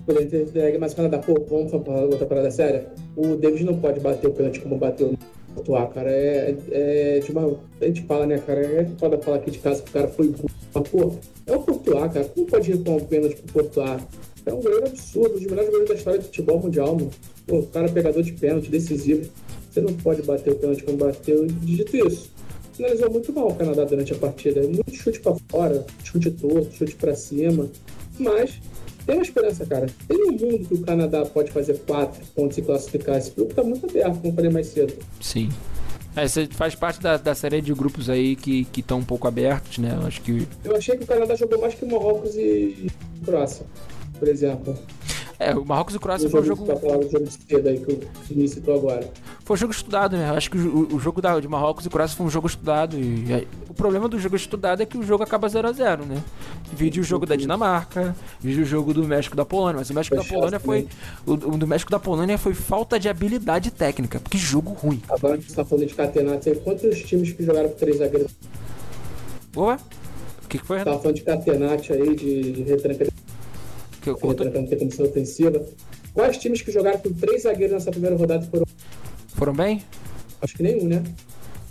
Poder 0.06 0.41
entregue, 0.41 0.78
mas 0.78 0.91
o 0.91 0.95
Canadá, 0.97 1.20
pô, 1.20 1.34
vamos 1.49 1.72
falar 1.72 2.04
outra 2.04 2.26
parada 2.26 2.51
séria. 2.51 2.88
O 3.16 3.36
David 3.36 3.64
não 3.64 3.78
pode 3.78 3.99
bater 4.01 4.28
o 4.28 4.34
pênalti 4.34 4.60
como 4.60 4.78
bateu 4.78 5.12
no 5.12 5.18
Portuá, 5.56 5.88
cara. 5.88 6.12
É, 6.12 6.56
é 6.72 7.20
de 7.20 7.32
uma. 7.32 7.58
A 7.82 7.86
gente 7.86 8.01
fala, 8.01 8.26
né, 8.26 8.38
cara? 8.39 8.60
É 8.60 8.86
foda 8.97 9.18
falar 9.18 9.38
aqui 9.38 9.51
de 9.51 9.60
casa 9.60 9.82
que 9.82 9.89
o 9.89 9.93
cara 9.93 10.08
foi. 10.10 10.34
Mas, 10.74 10.89
pô, 10.89 11.14
é 11.47 11.56
o 11.56 11.62
Portuá, 11.62 12.10
cara. 12.10 12.26
Como 12.26 12.47
pode 12.47 12.78
com 12.80 12.97
um 12.97 12.99
pênalti 12.99 13.36
pro 13.38 13.54
Portuá? 13.54 13.99
É 14.45 14.54
um 14.54 14.62
goleiro 14.62 14.88
absurdo, 14.88 15.36
um 15.36 15.39
dos 15.39 15.45
melhores 15.45 15.70
goleiros 15.70 15.89
da 15.89 15.95
história 15.95 16.20
do 16.20 16.26
futebol 16.26 16.60
mundial, 16.60 16.95
mano. 16.95 17.12
Pô, 17.47 17.60
o 17.60 17.68
cara 17.68 17.86
é 17.86 17.91
pegador 17.91 18.24
de 18.24 18.34
pênalti, 18.34 18.70
decisivo. 18.70 19.30
Você 19.72 19.80
não 19.80 19.93
pode 19.93 20.22
bater 20.24 20.51
o 20.51 20.56
pênalti 20.56 20.84
como 20.84 20.97
bateu. 20.97 21.47
Dito 21.47 21.95
isso, 21.95 22.30
finalizou 22.74 23.10
muito 23.10 23.32
mal 23.32 23.47
o 23.47 23.56
Canadá 23.56 23.86
durante 23.86 24.12
a 24.12 24.18
partida. 24.18 24.62
Muito 24.64 24.93
chute 24.93 25.22
para 25.22 25.36
fora, 25.49 25.86
chute 26.04 26.30
torto, 26.32 26.74
chute 26.74 26.95
para 26.95 27.16
cima. 27.16 27.70
Mas 28.20 28.60
tem 29.06 29.16
uma 29.16 29.24
esperança, 29.24 29.66
cara. 29.66 29.88
Tem 30.08 30.18
um 30.24 30.32
mundo 30.32 30.68
que 30.68 30.74
o 30.74 30.82
Canadá 30.82 31.26
pode 31.26 31.51
fazer 31.51 31.78
quatro 31.80 32.24
pontos 32.36 32.58
e 32.58 32.62
classificar. 32.62 33.18
Esse 33.18 33.32
grupo 33.32 33.54
tá 33.54 33.64
muito 33.64 33.86
aberto, 33.89 34.20
como 34.22 34.34
falei 34.34 34.51
mais 34.51 34.68
cedo. 34.68 34.93
Sim. 35.20 35.49
É, 36.16 36.28
você 36.28 36.45
faz 36.45 36.76
parte 36.76 37.01
da, 37.01 37.18
da 37.18 37.34
série 37.34 37.60
de 37.60 37.74
grupos 37.74 38.10
aí 38.10 38.36
que 38.36 38.68
estão 38.78 38.99
um 38.99 39.04
pouco 39.04 39.28
abertos, 39.28 39.80
né? 39.80 39.97
Eu 39.99 40.08
acho 40.08 40.22
que. 40.22 40.47
Eu 40.64 40.76
achei 40.76 40.95
que 40.95 41.04
o 41.04 41.08
Canadá 41.08 41.36
jogou 41.36 41.60
mais 41.60 41.74
que 41.74 41.86
Marrocos 41.86 42.36
e 42.36 42.88
Croácia, 43.26 43.66
por 44.20 44.28
exemplo. 44.28 44.78
É, 45.40 45.54
o 45.56 45.66
Marrocos 45.66 45.96
e 45.96 46.00
Croácia 46.00 46.30
foi 46.30 46.42
um 46.42 46.44
jogo. 46.44 46.66
Pra 46.66 46.76
falar 46.76 46.98
do 46.98 47.10
jogo 47.10 47.26
de 47.26 47.34
cedo 47.34 47.68
aí 47.68 47.80
que 47.80 48.34
o 48.34 48.48
citou 48.48 48.76
agora. 48.76 49.10
Foi 49.44 49.56
um 49.56 49.58
jogo 49.58 49.74
estudado, 49.74 50.16
né? 50.16 50.30
Acho 50.30 50.52
que 50.52 50.58
o, 50.58 50.96
o 50.96 51.00
jogo 51.00 51.22
da, 51.22 51.40
de 51.40 51.48
Marrocos 51.48 51.86
e 51.86 51.90
Croácia 51.90 52.16
foi 52.16 52.26
um 52.26 52.30
jogo 52.30 52.48
estudado. 52.48 52.98
E, 52.98 53.32
e 53.32 53.48
o 53.70 53.74
problema 53.74 54.08
do 54.08 54.20
jogo 54.20 54.36
estudado 54.36 54.82
é 54.82 54.86
que 54.86 54.98
o 54.98 55.04
jogo 55.04 55.24
acaba 55.24 55.48
0x0, 55.48 56.06
né? 56.06 56.24
Vídeo 56.74 57.02
o 57.02 57.06
jogo 57.06 57.26
da 57.26 57.36
Dinamarca, 57.36 58.16
vídeo 58.40 58.64
o 58.64 58.66
jogo 58.66 58.94
do 58.94 59.04
México 59.04 59.36
da 59.36 59.46
Polônia. 59.46 59.80
Mas 59.80 59.90
o 59.90 59.94
México 59.94 60.16
foi 60.16 60.24
da 60.24 60.34
Polônia 60.34 60.60
foi. 60.60 60.88
O, 61.26 61.34
o, 61.34 61.58
do 61.58 61.68
México 61.68 61.92
da 61.92 62.00
Polônia 62.00 62.38
foi 62.38 62.54
falta 62.54 63.00
de 63.00 63.10
habilidade 63.10 63.72
técnica. 63.72 64.20
Que 64.20 64.38
jogo 64.38 64.72
ruim. 64.72 65.02
Agora 65.10 65.38
que 65.38 65.50
você 65.50 65.56
tá 65.56 65.66
falando 65.66 65.88
de 65.88 65.94
catenato, 65.94 66.50
aí 66.50 66.56
quantos 66.56 67.02
times 67.02 67.32
que 67.34 67.44
jogaram 67.44 67.70
com 67.70 67.76
três 67.76 67.98
zagueiros? 67.98 68.32
Boa? 69.52 69.78
O 70.44 70.48
que, 70.48 70.58
que 70.60 70.66
foi? 70.66 70.84
Tava 70.84 71.00
falando 71.00 71.16
de 71.16 71.24
catenate 71.24 71.94
aí, 71.94 72.16
de, 72.16 72.52
de 72.52 72.64
retranca 72.64 73.06
que 74.04 74.10
eu 74.10 74.18
conto. 74.18 74.43
comissão 74.51 75.06
ofensiva. 75.06 75.66
Quais 76.14 76.38
times 76.38 76.62
que 76.62 76.72
jogaram 76.72 76.99
com 76.99 77.12
três 77.14 77.43
zagueiros 77.43 77.74
nessa 77.74 77.89
primeira 77.89 78.16
rodada 78.16 78.45
foram. 78.45 78.66
Foram 79.30 79.54
bem? 79.54 79.82
Acho 80.41 80.56
que 80.56 80.62
nenhum, 80.62 80.88
né? 80.88 81.04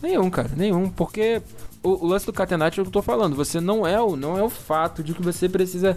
Nenhum, 0.03 0.29
cara, 0.31 0.51
nenhum. 0.57 0.89
Porque 0.89 1.43
o, 1.83 1.91
o 1.91 2.07
lance 2.07 2.27
do 2.27 2.33
Catenati 2.33 2.81
é 2.81 2.83
o 2.83 2.85
que 2.85 2.89
eu 2.89 2.93
tô 2.93 3.03
falando. 3.03 3.37
Você 3.37 3.61
não 3.61 3.87
é 3.87 4.01
o, 4.01 4.17
não 4.17 4.37
é 4.37 4.43
o 4.43 4.49
fato 4.49 5.03
de 5.03 5.15
que 5.15 5.23
você 5.23 5.49
precisa. 5.49 5.97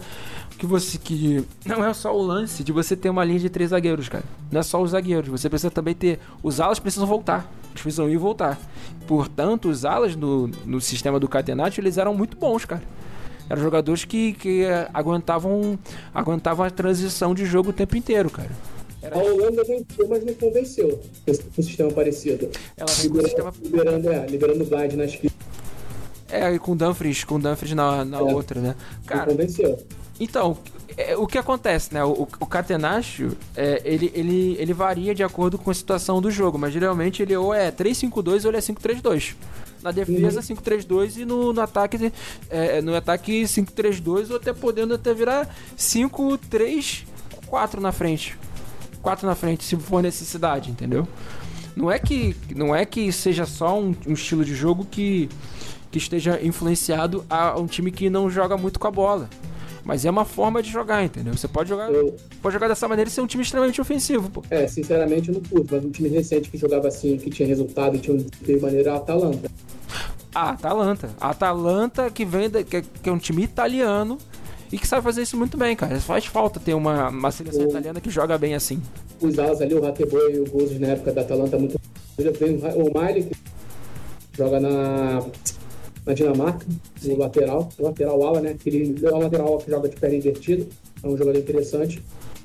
Que 0.58 0.66
você. 0.66 0.98
que 0.98 1.44
Não 1.66 1.84
é 1.84 1.94
só 1.94 2.16
o 2.16 2.22
lance 2.22 2.64
de 2.64 2.72
você 2.72 2.96
ter 2.96 3.10
uma 3.10 3.24
linha 3.24 3.40
de 3.40 3.50
três 3.50 3.72
zagueiros, 3.72 4.10
cara. 4.10 4.26
Não 4.52 4.60
é 4.60 4.64
só 4.64 4.82
os 4.82 4.92
zagueiros. 4.92 5.30
Você 5.30 5.50
precisa 5.50 5.72
também 5.72 5.96
ter. 5.96 6.20
Os 6.44 6.60
alas 6.60 6.80
precisam 6.80 7.08
voltar. 7.08 7.52
Eles 7.72 7.82
precisam 7.82 8.10
ir 8.10 8.14
e 8.14 8.18
voltar. 8.18 8.60
Portanto, 9.08 9.70
os 9.70 9.86
alas 9.86 10.16
no, 10.16 10.48
no 10.66 10.80
sistema 10.80 11.20
do 11.20 11.28
Catenati, 11.28 11.80
eles 11.80 11.98
eram 11.98 12.14
muito 12.14 12.38
bons, 12.38 12.66
cara 12.66 12.84
eram 13.50 13.62
jogadores 13.62 14.06
que, 14.06 14.34
que 14.34 14.66
aguentavam, 14.94 15.78
aguentavam 16.14 16.66
a 16.66 16.70
transição 16.70 17.34
de 17.34 17.46
jogo 17.46 17.70
o 17.70 17.74
tempo 17.74 17.96
inteiro, 17.96 18.30
cara. 18.30 18.52
Era... 19.02 19.20
A 19.20 19.24
Holanda 19.24 19.64
venceu, 19.64 20.08
mas 20.10 20.26
não 20.26 20.34
convenceu 20.34 21.02
com 21.26 21.32
um 21.32 21.64
sistema 21.64 21.92
parecido. 21.92 22.50
Ela 22.76 22.92
vem 22.92 23.10
com 23.10 23.22
sistema... 23.22 23.54
liberando, 23.62 24.12
é, 24.12 24.26
liberando 24.26 24.64
o 24.64 24.68
Glide 24.68 24.96
na 24.96 25.06
esquerda. 25.06 25.36
É, 26.28 26.52
e 26.54 26.60
com 26.60 26.72
o 26.72 26.76
Dumfries, 26.76 27.24
com 27.24 27.36
o 27.36 27.40
Dumfries 27.40 27.76
na, 27.76 28.04
na 28.04 28.18
é, 28.18 28.22
outra, 28.22 28.60
né? 28.60 28.76
Cara, 29.06 29.28
não 29.28 29.34
convenceu. 29.34 29.78
Então, 30.20 30.58
é, 30.98 31.16
o 31.16 31.28
que 31.28 31.38
acontece, 31.38 31.94
né? 31.94 32.04
O, 32.04 32.28
o 32.40 32.46
Catenaccio, 32.46 33.38
é, 33.56 33.82
ele, 33.86 34.12
ele, 34.16 34.56
ele 34.58 34.74
varia 34.74 35.14
de 35.14 35.24
acordo 35.24 35.58
com 35.58 35.70
a 35.70 35.74
situação 35.74 36.20
do 36.20 36.32
jogo, 36.32 36.58
mas 36.58 36.74
geralmente 36.74 37.22
ele 37.22 37.36
ou 37.36 37.54
é 37.54 37.72
3-5-2 37.72 38.46
ou 38.46 38.52
ele 38.52 38.58
é 38.58 38.62
5-3-2. 38.62 39.36
Na 39.86 39.92
defesa, 39.92 40.40
uhum. 40.40 40.58
5-3-2 40.58 41.18
e 41.18 41.26
no, 41.26 41.54
no 41.54 41.62
ataque, 41.62 42.12
é, 42.50 42.82
no 42.82 42.96
ataque 42.96 43.44
5-3-2 43.44 44.32
ou 44.32 44.38
até 44.38 44.52
podendo 44.52 44.96
até 44.96 45.14
virar 45.14 45.48
5-3-4 45.78 47.06
na 47.80 47.92
frente. 47.92 48.36
4 49.00 49.28
na 49.28 49.36
frente, 49.36 49.64
se 49.64 49.76
for 49.76 50.02
necessidade, 50.02 50.72
entendeu? 50.72 51.08
Não 51.76 51.92
é 51.92 52.00
que, 52.00 52.36
não 52.56 52.76
é 52.76 52.84
que 52.84 53.12
seja 53.12 53.46
só 53.46 53.80
um, 53.80 53.94
um 54.08 54.14
estilo 54.14 54.44
de 54.44 54.56
jogo 54.56 54.88
que, 54.90 55.30
que 55.92 56.00
esteja 56.00 56.40
influenciado 56.42 57.24
a 57.30 57.56
um 57.60 57.68
time 57.68 57.92
que 57.92 58.10
não 58.10 58.28
joga 58.28 58.58
muito 58.58 58.80
com 58.80 58.88
a 58.88 58.92
bola. 58.92 59.30
Mas 59.84 60.04
é 60.04 60.10
uma 60.10 60.26
forma 60.26 60.64
de 60.64 60.72
jogar, 60.72 61.06
entendeu? 61.06 61.38
Você 61.38 61.48
pode 61.48 61.70
jogar, 61.70 61.94
eu... 61.94 62.16
pode 62.42 62.54
jogar 62.54 62.70
dessa 62.70 62.88
maneira 62.88 63.08
e 63.08 63.14
ser 63.14 63.22
um 63.22 63.28
time 63.28 63.44
extremamente 63.44 63.80
ofensivo, 63.80 64.32
pô. 64.32 64.44
É, 64.50 64.68
sinceramente 64.68 65.30
eu 65.30 65.36
não 65.36 65.42
curto, 65.44 65.76
mas 65.76 65.86
um 65.86 65.92
time 65.92 66.10
recente 66.10 66.50
que 66.50 66.58
jogava 66.58 66.88
assim, 66.88 67.18
que 67.18 67.30
tinha 67.30 67.48
resultado 67.48 67.96
e 67.96 68.00
tinha 68.00 68.18
de 68.18 68.58
maneira 68.58 68.94
a 68.94 68.96
Atalanta. 68.96 69.48
A 70.36 70.50
Atalanta. 70.50 71.10
A 71.20 71.30
Atalanta 71.30 72.12
que 72.12 72.26
vem 72.26 72.50
da, 72.50 72.62
que, 72.62 72.82
que, 72.82 73.10
é 73.10 73.12
um 73.12 73.18
time 73.18 73.42
italiano 73.44 74.18
e 74.70 74.78
que 74.78 74.86
sabe 74.86 75.02
fazer 75.02 75.22
isso 75.22 75.38
muito 75.38 75.58
bem, 75.58 75.76
cara. 75.76 75.98
Faz 76.02 76.26
falta 76.26 76.60
ter 76.60 76.74
uma, 76.74 77.08
uma 77.08 77.32
seleção 77.32 77.66
o... 77.66 77.70
italiana 77.70 78.02
que 78.02 78.10
joga 78.10 78.38
bem 78.38 78.54
assim. 78.54 78.82
Os 79.22 79.40
alas 79.40 79.62
ali, 79.62 79.74
o 79.74 79.82
Rateboy 79.82 80.36
e 80.36 80.40
o 80.42 80.50
Gozes 80.50 80.78
na 80.78 80.88
época 80.88 81.14
da 81.14 81.22
Atalanta 81.22 81.58
muito. 81.58 81.80
Vem 82.18 82.58
o 82.58 83.00
Miley 83.00 83.24
que 83.24 83.36
joga 84.38 84.60
na 84.60 85.22
na 86.06 86.14
Dinamarca, 86.14 86.66
no 87.04 87.18
lateral, 87.18 87.70
lateral 87.80 88.24
ala, 88.24 88.40
né? 88.40 88.52
Aquele 88.52 88.96
é 89.04 89.12
o 89.12 89.18
lateral 89.18 89.48
ala 89.48 89.62
que 89.62 89.72
joga 89.72 89.90
de 89.90 89.96
perna 89.96 90.16
invertida, 90.18 90.68
é 91.02 91.08
um 91.08 91.18
jogador 91.18 91.40
interessante. 91.40 92.04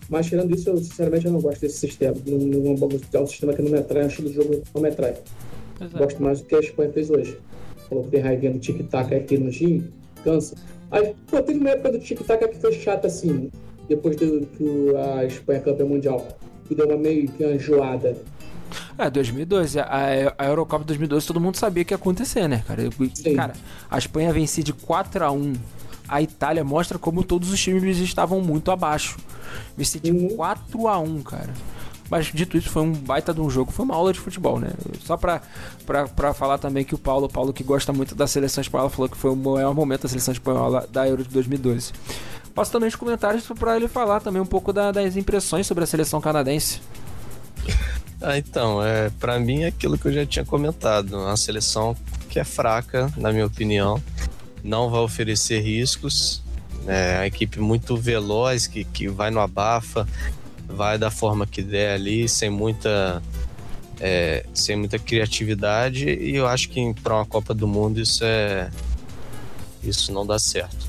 Mas 0.08 0.26
tirando 0.26 0.54
isso, 0.54 0.70
eu 0.70 0.78
sinceramente 0.78 1.26
eu 1.26 1.32
não 1.32 1.40
gosto 1.40 1.60
desse 1.60 1.78
sistema. 1.78 2.16
Não, 2.26 2.38
não, 2.38 2.88
é 3.12 3.20
um 3.20 3.26
sistema 3.26 3.52
que 3.52 3.62
não 3.62 3.70
me 3.70 3.78
atrai, 3.78 4.02
é 4.02 4.04
um 4.06 4.08
estilo 4.08 4.28
de 4.28 4.34
jogo 4.34 4.50
que 4.50 4.62
não 4.74 4.82
me 4.82 4.88
atrai. 4.88 5.16
Exato. 5.80 5.98
Gosto 5.98 6.22
mais 6.22 6.40
do 6.40 6.46
que 6.46 6.54
a 6.54 6.60
Espanha 6.60 6.90
fez 6.90 7.10
hoje. 7.10 7.38
Falou 7.90 8.04
que 8.04 8.10
tem 8.12 8.20
raivinha 8.20 8.52
do 8.52 8.58
tic-tac 8.58 9.14
aqui 9.14 9.36
no 9.36 9.50
Gin, 9.50 9.92
cansa. 10.24 10.56
Aí, 10.90 11.14
pô, 11.26 11.42
teve 11.42 11.58
uma 11.58 11.70
época 11.70 11.92
do 11.92 11.98
tic-tac 11.98 12.48
que 12.48 12.56
foi 12.56 12.72
chata 12.72 13.08
assim, 13.08 13.50
depois 13.88 14.16
do 14.16 14.46
que 14.46 14.96
a 14.96 15.24
Espanha 15.26 15.60
campeã 15.60 15.84
mundial. 15.84 16.26
Que 16.66 16.74
deu 16.74 16.86
uma 16.86 16.96
meio 16.96 17.28
que 17.28 17.44
enjoada. 17.44 18.16
É, 18.96 19.10
2012. 19.10 19.80
A, 19.80 20.34
a 20.38 20.46
Eurocopa 20.46 20.84
2012 20.84 21.26
todo 21.26 21.40
mundo 21.40 21.56
sabia 21.56 21.84
que 21.84 21.92
ia 21.92 21.96
acontecer, 21.96 22.48
né, 22.48 22.62
cara? 22.66 22.88
Sim. 23.14 23.34
Cara, 23.34 23.54
a 23.90 23.98
Espanha 23.98 24.32
vencia 24.32 24.62
de 24.62 24.72
4 24.72 25.24
a 25.24 25.32
1 25.32 25.52
a 26.10 26.20
Itália 26.20 26.64
mostra 26.64 26.98
como 26.98 27.22
todos 27.22 27.52
os 27.52 27.60
times 27.60 27.98
estavam 27.98 28.40
muito 28.40 28.72
abaixo. 28.72 29.16
Vencer 29.76 30.00
de 30.00 30.10
uhum. 30.10 30.36
4 30.36 30.88
a 30.88 30.98
1 30.98 31.22
cara. 31.22 31.54
Mas 32.10 32.26
dito 32.26 32.58
isso, 32.58 32.68
foi 32.68 32.82
um 32.82 32.92
baita 32.92 33.32
de 33.32 33.40
um 33.40 33.48
jogo, 33.48 33.70
foi 33.70 33.84
uma 33.84 33.94
aula 33.94 34.12
de 34.12 34.18
futebol, 34.18 34.58
né? 34.58 34.70
Só 35.04 35.16
pra, 35.16 35.40
pra, 35.86 36.08
pra 36.08 36.34
falar 36.34 36.58
também 36.58 36.84
que 36.84 36.94
o 36.94 36.98
Paulo, 36.98 37.28
Paulo 37.28 37.52
que 37.52 37.62
gosta 37.62 37.92
muito 37.92 38.16
da 38.16 38.26
seleção 38.26 38.60
espanhola, 38.60 38.90
falou 38.90 39.08
que 39.08 39.16
foi 39.16 39.30
o 39.30 39.36
maior 39.36 39.72
momento 39.72 40.02
da 40.02 40.08
seleção 40.08 40.32
espanhola 40.32 40.88
da 40.90 41.08
Euro 41.08 41.22
de 41.22 41.30
2012. 41.30 41.92
Passo 42.52 42.72
também 42.72 42.88
os 42.88 42.96
comentários 42.96 43.46
para 43.46 43.76
ele 43.76 43.86
falar 43.86 44.20
também 44.20 44.42
um 44.42 44.46
pouco 44.46 44.72
da, 44.72 44.90
das 44.90 45.16
impressões 45.16 45.68
sobre 45.68 45.84
a 45.84 45.86
seleção 45.86 46.20
canadense. 46.20 46.80
Ah, 48.22 48.36
então, 48.36 48.84
é, 48.84 49.08
para 49.18 49.40
mim 49.40 49.62
é 49.62 49.68
aquilo 49.68 49.96
que 49.96 50.06
eu 50.06 50.12
já 50.12 50.26
tinha 50.26 50.44
comentado. 50.44 51.14
Uma 51.14 51.38
seleção 51.38 51.96
que 52.28 52.38
é 52.38 52.44
fraca, 52.44 53.10
na 53.16 53.32
minha 53.32 53.46
opinião. 53.46 53.98
Não 54.62 54.90
vai 54.90 55.00
oferecer 55.00 55.60
riscos. 55.60 56.42
É 56.86 57.16
uma 57.16 57.26
equipe 57.26 57.58
muito 57.60 57.96
veloz, 57.96 58.66
que, 58.66 58.84
que 58.84 59.08
vai 59.08 59.30
no 59.30 59.40
abafa, 59.40 60.06
vai 60.74 60.98
da 60.98 61.10
forma 61.10 61.46
que 61.46 61.62
der 61.62 61.94
ali, 61.94 62.28
sem 62.28 62.50
muita. 62.50 63.22
É, 64.02 64.46
sem 64.54 64.76
muita 64.76 64.98
criatividade 64.98 66.08
e 66.08 66.34
eu 66.34 66.46
acho 66.46 66.70
que 66.70 66.94
para 67.02 67.16
uma 67.16 67.26
Copa 67.26 67.52
do 67.52 67.68
Mundo 67.68 68.00
isso 68.00 68.24
é 68.24 68.70
isso 69.82 70.10
não 70.10 70.26
dá 70.26 70.38
certo. 70.38 70.88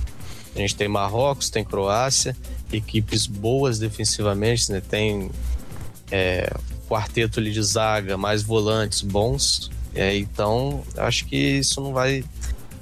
A 0.55 0.59
gente 0.59 0.77
tem 0.77 0.87
Marrocos, 0.87 1.49
tem 1.49 1.61
Croácia, 1.61 2.35
equipes 2.71 3.27
boas 3.27 3.77
defensivamente, 3.79 4.71
né? 4.71 4.81
Tem 4.81 5.29
é, 6.09 6.53
quarteto 6.87 7.39
ali 7.39 7.51
de 7.51 7.63
zaga, 7.63 8.17
mais 8.17 8.43
volantes 8.43 9.01
bons. 9.01 9.69
É, 9.95 10.15
então, 10.17 10.83
acho 10.97 11.25
que 11.25 11.35
isso 11.35 11.81
não 11.81 11.93
vai 11.93 12.23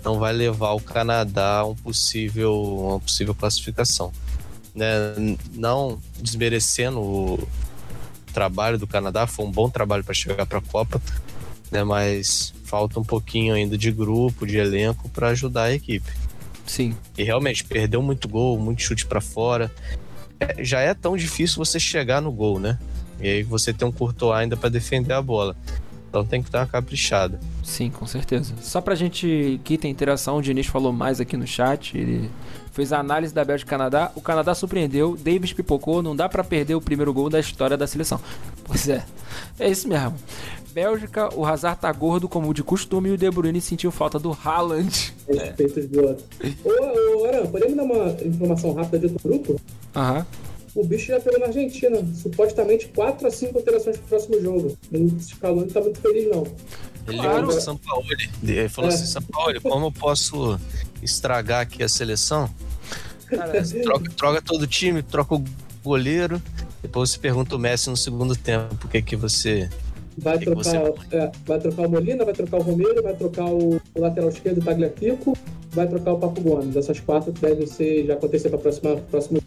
não 0.04 0.18
vai 0.18 0.32
levar 0.32 0.72
o 0.72 0.80
Canadá 0.80 1.60
a 1.60 1.66
um 1.66 1.76
possível, 1.76 2.54
uma 2.64 3.00
possível 3.00 3.36
classificação. 3.36 4.12
Né? 4.76 5.38
Não 5.54 6.00
desmerecendo 6.22 7.00
o, 7.00 7.48
trabalho 8.30 8.78
do 8.78 8.88
Canadá, 8.88 9.28
foi 9.28 9.46
um 9.46 9.52
bom 9.52 9.70
trabalho 9.70 10.04
para 10.04 10.14
chegar 10.14 10.46
para 10.46 10.60
a 10.60 10.62
Copa, 10.62 11.02
né? 11.72 11.84
Mas 11.84 12.54
falta 12.64 13.00
um 13.00 13.04
pouquinho 13.04 13.54
ainda 13.54 13.78
de 13.78 13.92
grupo, 13.92 14.46
de 14.46 14.58
elenco 14.58 15.10
para 15.10 15.30
ajudar 15.30 15.64
a 15.64 15.74
equipe. 15.74 16.10
Sim. 16.66 16.96
E 17.18 17.24
realmente 17.24 17.64
perdeu 17.64 18.02
muito 18.02 18.28
gol, 18.28 18.60
muito 18.60 18.82
chute 18.82 19.06
para 19.06 19.20
fora. 19.20 19.72
É, 20.40 20.64
já 20.64 20.80
é 20.80 20.94
tão 20.94 21.18
difícil 21.18 21.58
você 21.58 21.80
chegar 21.80 22.22
no 22.22 22.32
gol, 22.32 22.60
né? 22.60 22.78
E 23.20 23.28
aí 23.28 23.44
você 23.44 23.74
tem 23.74 23.88
um 23.88 23.92
Courtois 23.92 24.40
ainda 24.40 24.56
para 24.56 24.70
defender 24.70 25.14
a 25.14 25.22
bola. 25.22 25.56
Então 26.10 26.26
tem 26.26 26.42
que 26.42 26.50
dar 26.50 26.60
uma 26.60 26.68
caprichada. 26.68 27.40
Sim, 27.64 27.90
com 27.90 28.06
certeza. 28.08 28.54
Só 28.62 28.82
pra 28.82 28.96
gente 28.96 29.60
que 29.64 29.78
tem 29.78 29.92
interação, 29.92 30.38
o 30.38 30.42
Diniz 30.42 30.68
falou 30.68 30.94
mais 30.94 31.20
aqui 31.20 31.36
no 31.36 31.46
chat. 31.46 31.98
Ele 31.98 32.30
fez 32.72 32.92
a 32.94 33.00
análise 33.00 33.34
da 33.34 33.44
Bélgica 33.44 33.68
e 33.70 33.72
Canadá. 33.72 34.12
O 34.16 34.22
Canadá 34.22 34.54
surpreendeu, 34.56 35.16
Davis 35.18 35.54
pipocou, 35.54 36.02
não 36.02 36.16
dá 36.16 36.28
para 36.30 36.44
perder 36.44 36.76
o 36.76 36.82
primeiro 36.82 37.14
gol 37.14 37.30
da 37.30 37.40
história 37.40 37.76
da 37.78 37.88
seleção. 37.88 38.20
Pois 38.66 38.88
é, 38.88 39.04
é 39.60 39.70
isso 39.70 39.88
mesmo. 39.88 40.16
Bélgica, 40.74 41.34
o 41.36 41.46
Hazard 41.46 41.80
tá 41.82 41.92
gordo 41.92 42.30
como 42.30 42.54
de 42.54 42.64
costume 42.64 43.10
e 43.10 43.12
o 43.14 43.18
De 43.18 43.30
Bruyne 43.32 43.60
sentiu 43.60 43.92
falta 43.92 44.20
do 44.20 44.32
Haaland. 44.46 45.14
Respeitos 45.28 45.88
do 45.88 46.06
outro. 46.06 46.26
Ô, 46.64 47.22
ô, 47.22 47.26
Aran, 47.26 47.46
podemos 47.48 47.76
dar 47.76 47.84
uma 47.84 48.10
informação 48.24 48.74
rápida 48.74 49.00
de 49.00 49.14
outro 49.14 49.28
grupo? 49.30 49.62
Aham. 49.96 50.26
O 50.76 50.86
bicho 50.86 51.08
já 51.08 51.20
pegou 51.20 51.40
na 51.40 51.48
Argentina. 51.48 51.98
Supostamente 52.14 52.88
4 52.90 53.28
a 53.28 53.32
5 53.32 53.58
alterações 53.58 53.98
pro 53.98 54.08
próximo 54.08 54.40
jogo. 54.40 54.78
O 54.92 55.20
Scaloni 55.20 55.62
não 55.62 55.68
tá 55.70 55.82
muito 55.82 56.00
feliz, 56.00 56.30
não. 56.30 56.44
Ele 57.08 57.18
Claro. 57.18 57.38
ligou 57.40 57.54
pro 57.54 57.62
São 57.62 57.76
Paulo. 57.76 58.06
Ele 58.44 58.70
falou 58.70 58.92
É. 58.92 58.94
assim: 58.94 59.06
São 59.08 59.22
Paulo, 59.24 59.60
como 59.62 59.88
eu 59.88 59.92
posso 59.92 60.60
estragar 61.02 61.62
aqui 61.62 61.84
a 61.84 61.90
seleção? 61.90 62.50
Cara, 63.28 63.64
Troca, 63.84 64.12
troca 64.16 64.42
todo 64.42 64.64
o 64.64 64.68
time, 64.68 65.04
troca 65.04 65.36
o 65.36 65.44
goleiro. 65.84 66.42
Depois 66.82 67.12
você 67.12 67.20
pergunta 67.20 67.56
o 67.56 67.60
Messi 67.60 67.90
no 67.90 67.98
segundo 67.98 68.36
tempo 68.36 68.86
o 68.86 68.88
que 68.88 69.02
que 69.02 69.16
você. 69.16 69.70
Vai 70.18 70.38
Que 70.38 70.46
que 70.46 70.52
trocar, 70.52 70.80
você- 70.80 71.16
é, 71.16 71.32
vai 71.46 71.60
trocar 71.60 71.82
o 71.88 71.90
Molina, 71.90 72.26
vai 72.26 72.34
trocar 72.34 72.58
o 72.58 72.62
Romero, 72.64 73.02
vai 73.04 73.14
trocar 73.16 73.46
o, 73.46 73.76
o 73.96 74.02
lateral 74.02 74.30
esquerdo, 74.30 74.58
o 74.60 74.64
Tagliafico, 74.66 75.38
vai 75.72 75.88
trocar 75.88 76.14
o 76.14 76.18
Papo 76.20 76.42
Gomes. 76.42 76.76
Essas 76.76 77.00
quatro 77.00 77.32
devem 77.32 77.68
ser, 77.68 78.06
já 78.06 78.14
acontecer 78.16 78.50
para 78.50 78.58
próxima 78.60 78.98
próximo. 79.12 79.42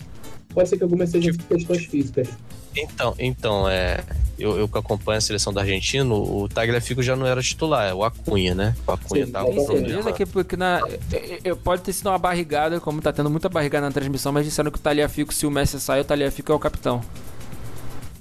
Pode 0.54 0.68
ser 0.68 0.76
que 0.76 0.82
algumas 0.84 1.10
sejam 1.10 1.34
questões 1.34 1.84
físicas. 1.86 2.28
Então, 2.76 3.14
então 3.18 3.68
é, 3.68 3.98
eu, 4.42 4.58
eu 4.58 4.68
que 4.68 4.76
acompanho 4.78 5.18
a 5.18 5.20
seleção 5.20 5.52
da 5.52 5.60
Argentina, 5.62 6.12
o 6.12 6.48
Tagliafico 6.48 7.02
já 7.02 7.14
não 7.16 7.26
era 7.26 7.40
titular, 7.42 7.88
é 7.88 7.94
o 7.94 8.02
Acunha, 8.04 8.54
né? 8.54 8.74
O 8.86 8.92
Acunha 8.92 9.26
Sim, 9.26 9.32
tava 9.32 9.46
com 9.52 9.66
certeza 9.66 10.12
que 10.12 10.26
porque 10.26 10.56
na, 10.56 10.80
é, 11.12 11.40
é, 11.44 11.54
pode 11.54 11.82
ter 11.82 11.92
sido 11.92 12.08
uma 12.08 12.18
barrigada, 12.18 12.80
como 12.80 13.00
tá 13.00 13.12
tendo 13.12 13.30
muita 13.30 13.48
barrigada 13.48 13.86
na 13.86 13.92
transmissão, 13.92 14.32
mas 14.32 14.44
disseram 14.44 14.70
que 14.70 14.78
o 14.78 14.80
Taliafico, 14.80 15.32
se 15.32 15.46
o 15.46 15.50
Messi 15.50 15.80
sair, 15.80 16.00
o 16.00 16.04
Taliafico 16.04 16.52
é 16.52 16.54
o 16.54 16.58
capitão. 16.58 17.00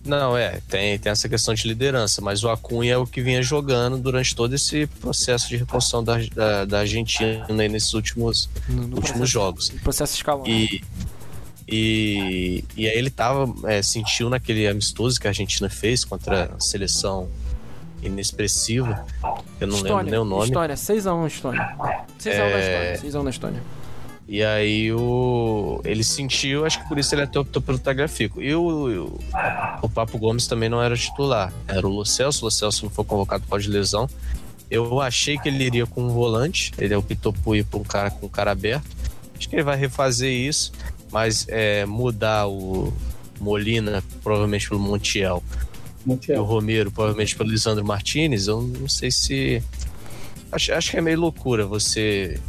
Não, 0.04 0.36
é, 0.36 0.60
tem, 0.68 0.98
tem 0.98 1.12
essa 1.12 1.30
questão 1.30 1.54
de 1.54 1.68
liderança, 1.68 2.22
mas 2.22 2.44
o 2.44 2.50
Acunha 2.50 2.94
é 2.94 2.98
o 2.98 3.06
que 3.06 3.22
vinha 3.22 3.42
jogando 3.44 4.00
durante 4.00 4.36
todo 4.36 4.54
esse 4.56 4.88
processo 5.00 5.48
de 5.48 5.58
reconstrução 5.58 6.04
da, 6.04 6.18
da, 6.34 6.66
da 6.66 6.80
Argentina 6.80 7.46
aí 7.48 7.70
nesses 7.70 7.94
últimos, 7.94 8.50
No, 8.68 8.78
no 8.78 8.96
últimos 8.96 9.04
processo, 9.12 9.28
jogos. 9.28 9.70
processo 9.84 10.16
escalonado. 10.16 10.50
E, 10.50 10.82
e, 11.72 12.66
e 12.76 12.88
aí 12.88 12.98
ele 12.98 13.10
tava, 13.10 13.54
é, 13.64 13.82
sentiu 13.82 14.30
naquele 14.30 14.68
amistoso 14.68 15.20
que 15.20 15.28
a 15.28 15.30
Argentina 15.30 15.70
fez 15.70 16.04
contra 16.04 16.54
a 16.56 16.60
seleção 16.60 17.30
inexpressiva, 18.04 19.06
eu 19.60 19.68
não 19.68 19.80
lembro 19.80 20.04
nem 20.04 20.20
o 20.20 20.26
nome. 20.26 20.46
Estônia, 20.46 20.76
6x1 20.76 21.28
Estônia. 21.28 21.76
6x1 22.20 22.38
na 22.38 22.44
É. 22.44 22.94
Estônia. 22.94 23.12
6x1 23.12 23.24
na 23.24 23.30
Estônia. 23.30 23.64
E 24.28 24.44
aí 24.44 24.92
o, 24.94 25.82
ele 25.84 26.04
sentiu, 26.04 26.66
acho 26.66 26.82
que 26.82 26.88
por 26.88 26.98
isso 26.98 27.14
ele 27.14 27.24
até 27.24 27.40
optou 27.40 27.62
pelo 27.62 27.78
Tagliafico. 27.78 28.42
E 28.42 28.56
o, 28.56 29.20
o, 29.82 29.90
Papo 29.90 30.18
Gomes 30.18 30.48
também 30.48 30.70
não 30.70 30.82
era 30.82 30.96
titular, 30.96 31.54
era 31.68 31.86
o 31.86 31.90
Lo 31.90 32.06
Celso. 32.06 32.44
O 32.44 32.46
Lo 32.46 32.52
Celso 32.52 32.86
não 32.86 32.92
foi 32.92 33.04
convocado 33.04 33.44
por 33.44 33.50
causa 33.50 33.64
de 33.64 33.70
lesão. 33.70 34.10
Eu 34.70 35.02
achei 35.02 35.38
que 35.38 35.50
ele 35.50 35.64
iria 35.66 35.86
com 35.86 36.04
um 36.04 36.10
volante, 36.10 36.72
ele 36.78 36.96
optou 36.96 37.34
por 37.34 37.58
ir 37.58 37.66
para 37.66 37.80
um 37.80 37.84
cara 37.84 38.10
com 38.10 38.30
cara 38.30 38.52
aberto. 38.52 38.88
Acho 39.38 39.50
que 39.50 39.56
ele 39.56 39.64
vai 39.64 39.76
refazer 39.76 40.32
isso, 40.32 40.72
mas 41.12 41.46
é, 41.50 41.86
mudar 41.86 42.48
o 42.48 42.92
Molina, 43.40 44.04
provavelmente 44.24 44.68
pelo 44.70 44.80
Montiel, 44.80 45.44
e 45.50 46.06
o 46.06 46.10
Montiel. 46.10 46.44
Romero, 46.44 46.92
provavelmente 46.92 47.36
pelo 47.36 47.50
Lisandro 47.50 47.86
Martinez, 47.86 48.48
eu 48.48 48.62
não 48.62 48.88
sei 48.88 49.12
se. 49.12 49.62
Acho, 50.52 50.74
acho 50.74 50.92
que 50.92 50.98
é 50.98 51.02
meio 51.02 51.20
loucura 51.20 51.66
você 51.66 52.40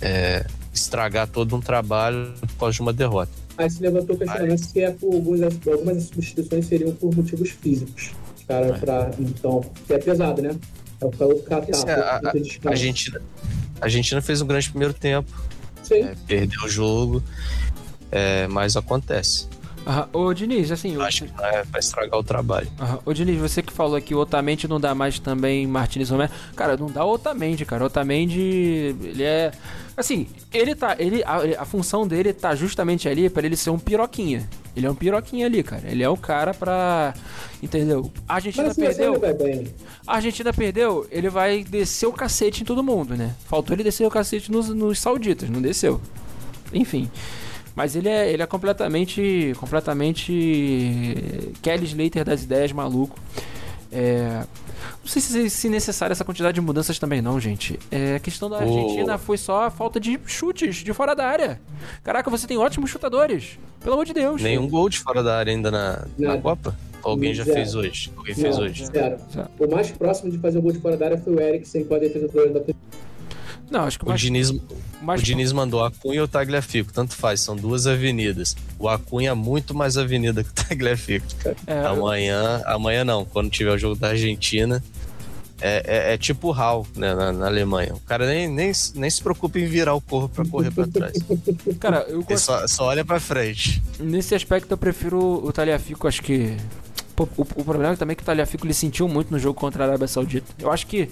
é, 0.00 0.46
estragar 0.72 1.26
todo 1.26 1.56
um 1.56 1.60
trabalho 1.60 2.32
por 2.40 2.54
causa 2.58 2.74
de 2.74 2.80
uma 2.82 2.92
derrota. 2.92 3.32
Aí 3.58 3.70
se 3.70 3.80
levantou 3.82 4.14
o 4.14 4.18
questionamento 4.18 4.58
se 4.64 4.80
é 4.82 4.90
por 4.90 5.12
algumas, 5.14 5.54
algumas 5.66 6.02
substituições 6.04 6.66
seriam 6.66 6.92
por 6.92 7.14
motivos 7.16 7.50
físicos. 7.50 8.10
Os 8.36 8.44
caras 8.44 8.76
É. 8.76 8.78
pra. 8.78 9.10
Então, 9.18 9.60
que 9.86 9.94
é 9.94 9.98
pesado, 9.98 10.42
né? 10.42 10.54
É 11.00 11.04
o 11.04 11.10
cara 11.10 11.34
catar. 11.36 11.70
Esse 11.70 11.88
é, 11.88 11.92
a- 11.94 12.32
descanso. 12.34 12.68
A 12.68 12.70
Argentina, 12.70 13.22
a 13.80 13.84
Argentina 13.84 14.22
fez 14.22 14.40
um 14.42 14.46
grande 14.46 14.68
primeiro 14.70 14.94
tempo, 14.94 15.30
Sim. 15.82 16.02
é, 16.02 16.14
perdeu 16.26 16.60
o 16.64 16.68
jogo, 16.68 17.22
é, 18.10 18.46
mas 18.48 18.76
acontece. 18.76 19.48
Aham. 19.86 20.08
Ô, 20.12 20.34
Diniz, 20.34 20.72
assim, 20.72 20.96
o- 20.96 21.02
acho 21.02 21.26
que 21.26 21.32
não 21.36 21.44
é 21.46 21.64
pra 21.64 21.78
estragar 21.78 22.18
o 22.18 22.24
trabalho. 22.24 22.66
Aham. 22.80 22.98
Ô, 23.06 23.12
Diniz, 23.12 23.38
você 23.38 23.62
que 23.62 23.72
falou 23.72 24.00
que 24.00 24.16
o 24.16 24.18
Otamendi 24.18 24.66
não 24.66 24.80
dá 24.80 24.96
mais 24.96 25.20
também 25.20 25.64
Martinez 25.64 26.10
Romero. 26.10 26.32
Cara, 26.56 26.76
não 26.76 26.90
dá 26.90 27.04
o 27.04 27.12
Otamendi, 27.12 27.64
cara. 27.64 27.84
O 27.84 27.86
Otamendi, 27.86 28.96
ele 29.00 29.22
é. 29.22 29.52
Assim, 29.96 30.26
ele 30.52 30.74
tá. 30.74 30.96
Ele, 30.98 31.22
a, 31.22 31.62
a 31.62 31.64
função 31.64 32.04
dele 32.04 32.32
tá 32.32 32.52
justamente 32.56 33.08
ali 33.08 33.30
pra 33.30 33.46
ele 33.46 33.56
ser 33.56 33.70
um 33.70 33.78
piroquinha. 33.78 34.48
Ele 34.74 34.86
é 34.86 34.90
um 34.90 34.94
piroquinha 34.94 35.46
ali, 35.46 35.62
cara. 35.62 35.84
Ele 35.86 36.02
é 36.02 36.08
o 36.08 36.16
cara 36.16 36.52
pra. 36.52 37.14
Entendeu? 37.62 38.10
A 38.28 38.34
Argentina 38.34 38.64
Mas 38.66 38.72
assim, 38.72 38.86
assim, 38.88 39.02
ele 39.04 39.18
perdeu. 39.20 39.20
vai 39.20 39.34
bem. 39.54 39.74
A 40.04 40.16
Argentina 40.16 40.52
perdeu, 40.52 41.06
ele 41.12 41.30
vai 41.30 41.62
descer 41.62 42.06
o 42.06 42.12
cacete 42.12 42.62
em 42.62 42.64
todo 42.66 42.82
mundo, 42.82 43.16
né? 43.16 43.36
Faltou 43.48 43.74
ele 43.76 43.84
descer 43.84 44.04
o 44.04 44.10
cacete 44.10 44.50
nos, 44.50 44.68
nos 44.68 44.98
sauditas, 44.98 45.48
não 45.48 45.62
desceu. 45.62 46.00
Enfim. 46.72 47.08
Mas 47.76 47.94
ele 47.94 48.08
é, 48.08 48.32
ele 48.32 48.42
é 48.42 48.46
completamente. 48.46 49.52
completamente. 49.58 50.32
Kelly 51.60 51.84
Slater 51.84 52.24
das 52.24 52.42
ideias, 52.42 52.72
maluco. 52.72 53.16
É. 53.92 54.44
Não 55.00 55.06
sei 55.06 55.22
se, 55.22 55.50
se 55.50 55.68
necessária 55.68 56.12
essa 56.12 56.24
quantidade 56.24 56.54
de 56.54 56.60
mudanças 56.60 56.98
também, 56.98 57.22
não, 57.22 57.38
gente. 57.38 57.78
É, 57.90 58.16
a 58.16 58.18
questão 58.18 58.50
da 58.50 58.58
Argentina 58.58 59.18
foi 59.18 59.36
só 59.36 59.64
a 59.66 59.70
falta 59.70 60.00
de 60.00 60.18
chutes 60.26 60.76
de 60.76 60.92
fora 60.92 61.14
da 61.14 61.26
área. 61.26 61.60
Caraca, 62.02 62.28
você 62.30 62.46
tem 62.46 62.56
ótimos 62.56 62.90
chutadores. 62.90 63.58
Pelo 63.80 63.92
amor 63.94 64.06
de 64.06 64.14
Deus. 64.14 64.42
Nenhum 64.42 64.68
gol 64.68 64.88
de 64.88 64.98
fora 64.98 65.22
da 65.22 65.36
área 65.36 65.52
ainda 65.52 65.70
na, 65.70 66.06
na. 66.18 66.38
Copa? 66.38 66.74
Alguém 67.02 67.32
já 67.32 67.44
Zero. 67.44 67.56
fez 67.56 67.74
hoje? 67.74 68.12
Alguém 68.16 68.34
fez 68.34 68.56
Não, 68.56 68.64
hoje? 68.64 68.86
Zero. 68.86 69.16
Zero. 69.32 69.48
O 69.60 69.70
mais 69.70 69.90
próximo 69.92 70.30
de 70.30 70.38
fazer 70.38 70.58
o 70.58 70.62
gol 70.62 70.72
de 70.72 70.80
fora 70.80 70.96
da 70.96 71.06
área 71.06 71.18
foi 71.18 71.34
o 71.34 71.40
Eriksen 71.40 71.84
com 71.84 71.94
a 71.94 71.98
defesa 71.98 72.26
do 72.26 72.52
da 72.52 72.60
Não, 73.70 73.80
acho 73.80 73.98
que 73.98 74.04
o 74.04 74.06
O 74.06 74.10
mais, 74.10 74.20
Diniz, 74.20 74.52
mais 75.02 75.20
o 75.20 75.24
Diniz 75.24 75.52
mandou 75.52 75.84
a 75.84 75.90
Cunha 75.90 76.16
e 76.18 76.20
o 76.20 76.28
Tagliafico, 76.28 76.92
tanto 76.92 77.14
faz, 77.14 77.40
são 77.40 77.56
duas 77.56 77.86
avenidas. 77.86 78.56
O 78.78 78.88
Acunha 78.88 79.30
é 79.30 79.34
muito 79.34 79.74
mais 79.74 79.96
avenida 79.96 80.44
que 80.44 80.50
o 80.50 80.52
Tagliafico. 80.52 81.26
é, 81.66 81.80
Amanhã, 81.86 82.62
amanhã 82.64 83.04
não, 83.04 83.24
quando 83.24 83.50
tiver 83.50 83.72
o 83.72 83.78
jogo 83.78 83.96
da 83.96 84.08
Argentina, 84.08 84.82
é, 85.60 85.82
é- 86.10 86.14
é 86.14 86.18
tipo 86.18 86.48
o 86.48 86.52
Hal, 86.52 86.86
né, 86.94 87.14
na, 87.14 87.32
na 87.32 87.46
Alemanha. 87.46 87.94
O 87.94 88.00
cara 88.00 88.26
nem, 88.26 88.46
nem, 88.46 88.70
nem 88.94 89.10
se 89.10 89.22
preocupa 89.22 89.58
em 89.58 89.66
virar 89.66 89.94
o 89.94 90.00
corpo 90.00 90.28
pra 90.28 90.44
correr 90.44 90.70
pra 90.70 90.86
trás. 90.86 91.12
Cara, 91.80 92.04
eu 92.08 92.22
gosto. 92.22 92.44
só, 92.44 92.66
só 92.68 92.84
olha 92.84 93.04
pra 93.04 93.18
frente. 93.18 93.82
Nesse 93.98 94.34
aspecto 94.34 94.70
eu 94.70 94.76
prefiro 94.78 95.18
o 95.18 95.52
Taliafico, 95.52 96.06
acho 96.06 96.22
que. 96.22 96.56
Pô, 97.16 97.26
o, 97.38 97.42
o 97.42 97.64
problema 97.64 97.94
é 97.94 97.96
também 97.96 98.14
que 98.14 98.22
o 98.22 98.26
Taliafico 98.26 98.66
ele 98.66 98.74
sentiu 98.74 99.08
muito 99.08 99.30
no 99.30 99.38
jogo 99.38 99.58
contra 99.58 99.82
a 99.82 99.86
Arábia 99.86 100.06
Saudita. 100.06 100.52
Eu 100.58 100.70
acho 100.70 100.86
que, 100.86 101.08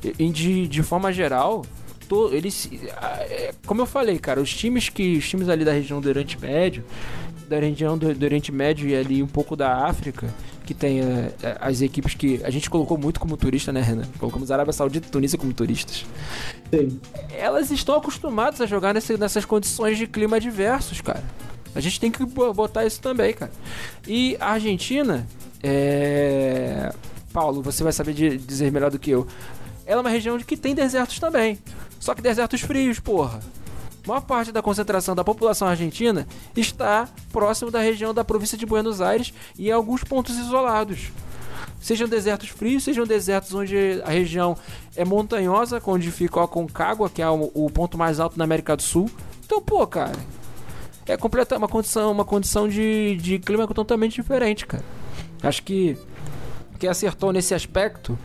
de, 0.00 0.68
de 0.68 0.82
forma 0.84 1.12
geral, 1.12 1.66
to, 2.08 2.30
ele, 2.32 2.50
se- 2.50 2.80
ah, 2.96 3.18
é, 3.20 3.52
como 3.66 3.82
eu 3.82 3.86
falei, 3.86 4.18
cara, 4.18 4.40
os 4.40 4.52
times 4.54 4.88
que 4.88 5.16
os 5.18 5.28
times 5.28 5.48
ali 5.48 5.64
da 5.64 5.72
região 5.72 6.00
do 6.00 6.08
Oriente 6.08 6.38
Médio, 6.40 6.84
da 7.48 7.58
região 7.60 7.96
do, 7.96 8.14
do 8.14 8.24
Oriente 8.24 8.50
Médio 8.52 8.88
e 8.88 8.94
ali 8.96 9.22
um 9.22 9.26
pouco 9.26 9.54
da 9.56 9.86
África, 9.86 10.28
que 10.66 10.74
tem 10.74 11.00
é, 11.00 11.32
é, 11.42 11.56
as 11.60 11.80
equipes 11.80 12.14
que 12.14 12.40
a 12.44 12.50
gente 12.50 12.68
colocou 12.68 12.98
muito 12.98 13.18
como 13.18 13.36
turista, 13.36 13.72
né, 13.72 13.80
Renan? 13.80 14.04
Colocamos 14.18 14.50
Arábia 14.50 14.72
Saudita 14.72 15.06
e 15.08 15.10
Tunísia 15.10 15.38
como 15.38 15.52
turistas 15.54 16.04
Sim. 16.70 17.00
elas 17.36 17.70
estão 17.70 17.94
acostumadas 17.96 18.60
a 18.60 18.66
jogar 18.66 18.92
nesse- 18.92 19.16
nessas 19.16 19.44
condições 19.46 19.96
de 19.96 20.06
clima 20.06 20.36
adversos, 20.36 21.00
cara. 21.00 21.24
A 21.74 21.80
gente 21.80 21.98
tem 22.00 22.10
que 22.10 22.24
bo- 22.24 22.52
botar 22.52 22.84
isso 22.84 23.00
também, 23.00 23.32
cara. 23.32 23.50
E 24.06 24.36
a 24.40 24.52
Argentina, 24.52 25.26
é... 25.62 26.92
Paulo, 27.32 27.62
você 27.62 27.82
vai 27.82 27.92
saber 27.92 28.12
dizer 28.38 28.70
melhor 28.72 28.90
do 28.90 28.98
que 28.98 29.10
eu. 29.10 29.26
Ela 29.86 30.00
é 30.00 30.04
uma 30.04 30.10
região 30.10 30.36
que 30.38 30.56
tem 30.56 30.74
desertos 30.74 31.18
também. 31.18 31.58
Só 31.98 32.14
que 32.14 32.22
desertos 32.22 32.60
frios, 32.60 33.00
porra. 33.00 33.40
A 34.04 34.08
maior 34.08 34.20
parte 34.22 34.50
da 34.50 34.62
concentração 34.62 35.14
da 35.14 35.22
população 35.22 35.68
argentina 35.68 36.26
está 36.56 37.08
próximo 37.30 37.70
da 37.70 37.80
região 37.80 38.14
da 38.14 38.24
província 38.24 38.56
de 38.56 38.64
Buenos 38.64 39.00
Aires 39.00 39.34
e 39.58 39.68
em 39.68 39.72
alguns 39.72 40.02
pontos 40.02 40.36
isolados. 40.38 41.10
Sejam 41.80 42.08
desertos 42.08 42.48
frios, 42.48 42.84
sejam 42.84 43.06
desertos 43.06 43.54
onde 43.54 44.00
a 44.04 44.10
região 44.10 44.56
é 44.96 45.04
montanhosa, 45.04 45.80
onde 45.86 46.10
fica 46.10 46.40
o 46.40 46.42
Aconcagua, 46.42 47.08
que 47.10 47.22
é 47.22 47.28
o, 47.28 47.70
ponto 47.70 47.96
mais 47.96 48.18
alto 48.18 48.38
na 48.38 48.44
América 48.44 48.74
do 48.76 48.82
Sul. 48.82 49.10
Então, 49.44 49.60
pô, 49.60 49.86
cara, 49.86 50.16
é 51.06 51.16
completa 51.16 51.56
uma 51.56 51.68
condição, 51.68 52.10
uma 52.10 52.24
condição 52.24 52.68
de, 52.68 53.16
de 53.16 53.38
clima 53.38 53.66
totalmente 53.68 54.14
diferente, 54.14 54.66
cara. 54.66 54.84
Acho 55.42 55.62
que 55.62 55.96
quem 56.78 56.88
acertou 56.88 57.32
nesse 57.32 57.54
aspecto, 57.54 58.18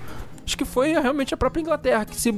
acho 0.45 0.57
que 0.57 0.65
foi 0.65 0.93
realmente 0.93 1.33
a 1.33 1.37
própria 1.37 1.61
Inglaterra 1.61 2.05
que 2.05 2.19
se 2.19 2.31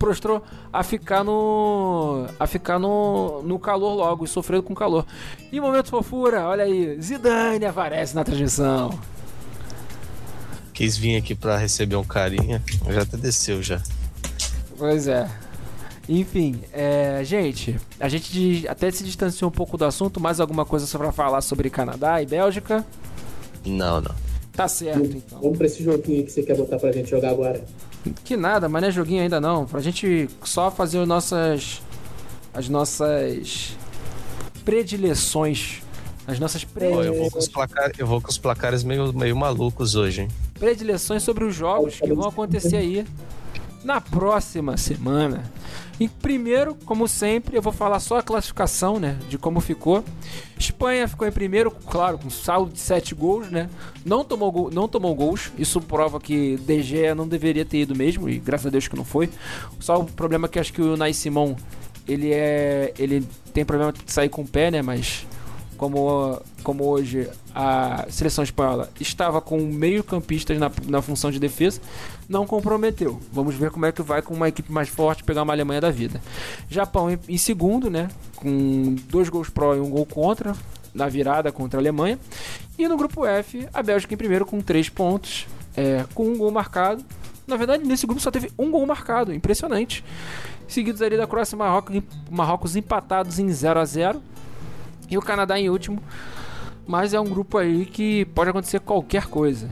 prostrou 0.00 0.42
a 0.72 0.82
ficar 0.82 1.22
no 1.22 2.24
a 2.40 2.46
ficar 2.46 2.78
no, 2.78 3.42
no 3.42 3.58
calor 3.58 3.94
logo, 3.94 4.26
sofrendo 4.26 4.62
com 4.62 4.74
calor. 4.74 5.06
E 5.52 5.60
momento 5.60 5.90
fofura, 5.90 6.46
olha 6.46 6.64
aí, 6.64 7.00
Zidane 7.00 7.66
aparece 7.66 8.14
na 8.14 8.24
transmissão. 8.24 8.98
Quis 10.72 10.96
vir 10.96 11.16
aqui 11.16 11.34
para 11.34 11.58
receber 11.58 11.96
um 11.96 12.04
carinho, 12.04 12.60
já 12.88 13.02
até 13.02 13.18
desceu 13.18 13.62
já. 13.62 13.80
Pois 14.78 15.06
é. 15.06 15.28
Enfim, 16.08 16.62
é, 16.72 17.20
gente, 17.22 17.78
a 18.00 18.08
gente 18.08 18.66
até 18.66 18.90
se 18.90 19.04
distanciou 19.04 19.50
um 19.50 19.52
pouco 19.52 19.76
do 19.76 19.84
assunto. 19.84 20.18
Mais 20.18 20.40
alguma 20.40 20.64
coisa 20.64 20.86
só 20.86 20.96
pra 20.96 21.12
falar 21.12 21.42
sobre 21.42 21.68
Canadá 21.68 22.22
e 22.22 22.26
Bélgica? 22.26 22.84
Não, 23.66 24.00
não. 24.00 24.14
Tá 24.52 24.66
certo, 24.66 25.16
então. 25.16 25.40
Vamos 25.40 25.58
pra 25.58 25.66
esse 25.66 25.84
joguinho 25.84 26.24
que 26.24 26.32
você 26.32 26.42
quer 26.42 26.56
botar 26.56 26.78
pra 26.78 26.90
gente 26.90 27.10
jogar 27.10 27.30
agora. 27.30 27.62
Que 28.24 28.36
nada, 28.36 28.68
mas 28.68 28.82
não 28.82 28.88
é 28.88 28.92
joguinho 28.92 29.22
ainda 29.22 29.40
não. 29.40 29.66
Pra 29.66 29.80
gente 29.80 30.28
só 30.44 30.70
fazer 30.70 31.00
as 31.00 31.08
nossas. 31.08 31.82
As 32.54 32.68
nossas. 32.68 33.76
Predileções. 34.64 35.82
As 36.26 36.38
nossas 36.38 36.64
predileções. 36.64 37.06
eu, 37.06 37.14
vou 37.14 37.30
com 37.30 37.38
os 37.38 37.48
placares, 37.48 37.98
eu 37.98 38.06
vou 38.06 38.20
com 38.20 38.28
os 38.28 38.38
placares 38.38 38.84
meio, 38.84 39.12
meio 39.12 39.36
malucos 39.36 39.94
hoje, 39.94 40.22
hein? 40.22 40.28
Predileções 40.54 41.22
sobre 41.22 41.44
os 41.44 41.54
jogos 41.54 41.98
que 41.98 42.12
vão 42.12 42.28
acontecer 42.28 42.76
aí 42.76 43.06
na 43.82 44.00
próxima 44.00 44.76
semana. 44.76 45.50
E 46.00 46.08
primeiro, 46.08 46.74
como 46.86 47.06
sempre, 47.06 47.54
eu 47.54 47.60
vou 47.60 47.74
falar 47.74 48.00
só 48.00 48.18
a 48.18 48.22
classificação, 48.22 48.98
né, 48.98 49.18
de 49.28 49.36
como 49.36 49.60
ficou. 49.60 50.02
Espanha 50.58 51.06
ficou 51.06 51.28
em 51.28 51.30
primeiro, 51.32 51.70
claro, 51.70 52.18
com 52.18 52.30
saldo 52.30 52.72
de 52.72 52.80
7 52.80 53.14
gols, 53.14 53.50
né? 53.50 53.68
Não 54.04 54.24
tomou, 54.24 54.70
não 54.72 54.88
tomou 54.88 55.14
gols. 55.14 55.52
Isso 55.58 55.78
prova 55.78 56.18
que 56.18 56.56
DG 56.56 57.14
não 57.14 57.28
deveria 57.28 57.66
ter 57.66 57.82
ido 57.82 57.94
mesmo 57.94 58.30
e 58.30 58.38
graças 58.38 58.66
a 58.66 58.70
Deus 58.70 58.88
que 58.88 58.96
não 58.96 59.04
foi. 59.04 59.28
Só 59.78 60.00
o 60.00 60.04
problema 60.06 60.46
é 60.46 60.48
que 60.48 60.58
acho 60.58 60.72
que 60.72 60.80
o 60.80 60.96
Nai 60.96 61.12
Simon, 61.12 61.54
ele 62.08 62.32
é 62.32 62.94
ele 62.98 63.22
tem 63.52 63.64
problema 63.64 63.92
de 63.92 64.10
sair 64.10 64.30
com 64.30 64.40
o 64.40 64.48
pé, 64.48 64.70
né, 64.70 64.80
mas 64.80 65.26
como, 65.80 66.38
como 66.62 66.84
hoje 66.84 67.26
a 67.54 68.04
seleção 68.10 68.44
espanhola 68.44 68.90
estava 69.00 69.40
com 69.40 69.58
meio-campistas 69.58 70.58
na, 70.58 70.70
na 70.86 71.00
função 71.00 71.30
de 71.30 71.40
defesa, 71.40 71.80
não 72.28 72.46
comprometeu. 72.46 73.18
Vamos 73.32 73.54
ver 73.54 73.70
como 73.70 73.86
é 73.86 73.90
que 73.90 74.02
vai 74.02 74.20
com 74.20 74.34
uma 74.34 74.46
equipe 74.46 74.70
mais 74.70 74.90
forte 74.90 75.24
pegar 75.24 75.42
uma 75.42 75.54
Alemanha 75.54 75.80
da 75.80 75.90
vida. 75.90 76.20
Japão 76.68 77.10
em, 77.10 77.18
em 77.26 77.38
segundo, 77.38 77.88
né? 77.88 78.10
Com 78.36 78.94
dois 79.08 79.30
gols 79.30 79.48
pró 79.48 79.74
e 79.74 79.80
um 79.80 79.88
gol 79.88 80.04
contra, 80.04 80.54
na 80.94 81.08
virada 81.08 81.50
contra 81.50 81.78
a 81.78 81.80
Alemanha. 81.80 82.18
E 82.78 82.86
no 82.86 82.98
grupo 82.98 83.24
F, 83.24 83.66
a 83.72 83.82
Bélgica 83.82 84.12
em 84.12 84.18
primeiro 84.18 84.44
com 84.44 84.60
três 84.60 84.90
pontos, 84.90 85.46
é, 85.74 86.04
com 86.14 86.28
um 86.28 86.36
gol 86.36 86.50
marcado. 86.50 87.02
Na 87.46 87.56
verdade, 87.56 87.84
nesse 87.84 88.06
grupo 88.06 88.20
só 88.20 88.30
teve 88.30 88.52
um 88.58 88.70
gol 88.70 88.84
marcado, 88.84 89.32
impressionante. 89.32 90.04
Seguidos 90.68 91.00
ali 91.00 91.16
da 91.16 91.26
Croácia 91.26 91.56
e 91.56 91.58
Marrocos, 91.58 92.02
Marrocos 92.30 92.76
empatados 92.76 93.38
em 93.38 93.48
0 93.48 93.80
a 93.80 93.84
0 93.86 94.22
e 95.10 95.18
o 95.18 95.22
Canadá 95.22 95.58
em 95.58 95.68
último. 95.68 96.02
Mas 96.86 97.12
é 97.14 97.20
um 97.20 97.24
grupo 97.24 97.58
aí 97.58 97.84
que 97.86 98.24
pode 98.26 98.50
acontecer 98.50 98.80
qualquer 98.80 99.26
coisa. 99.26 99.68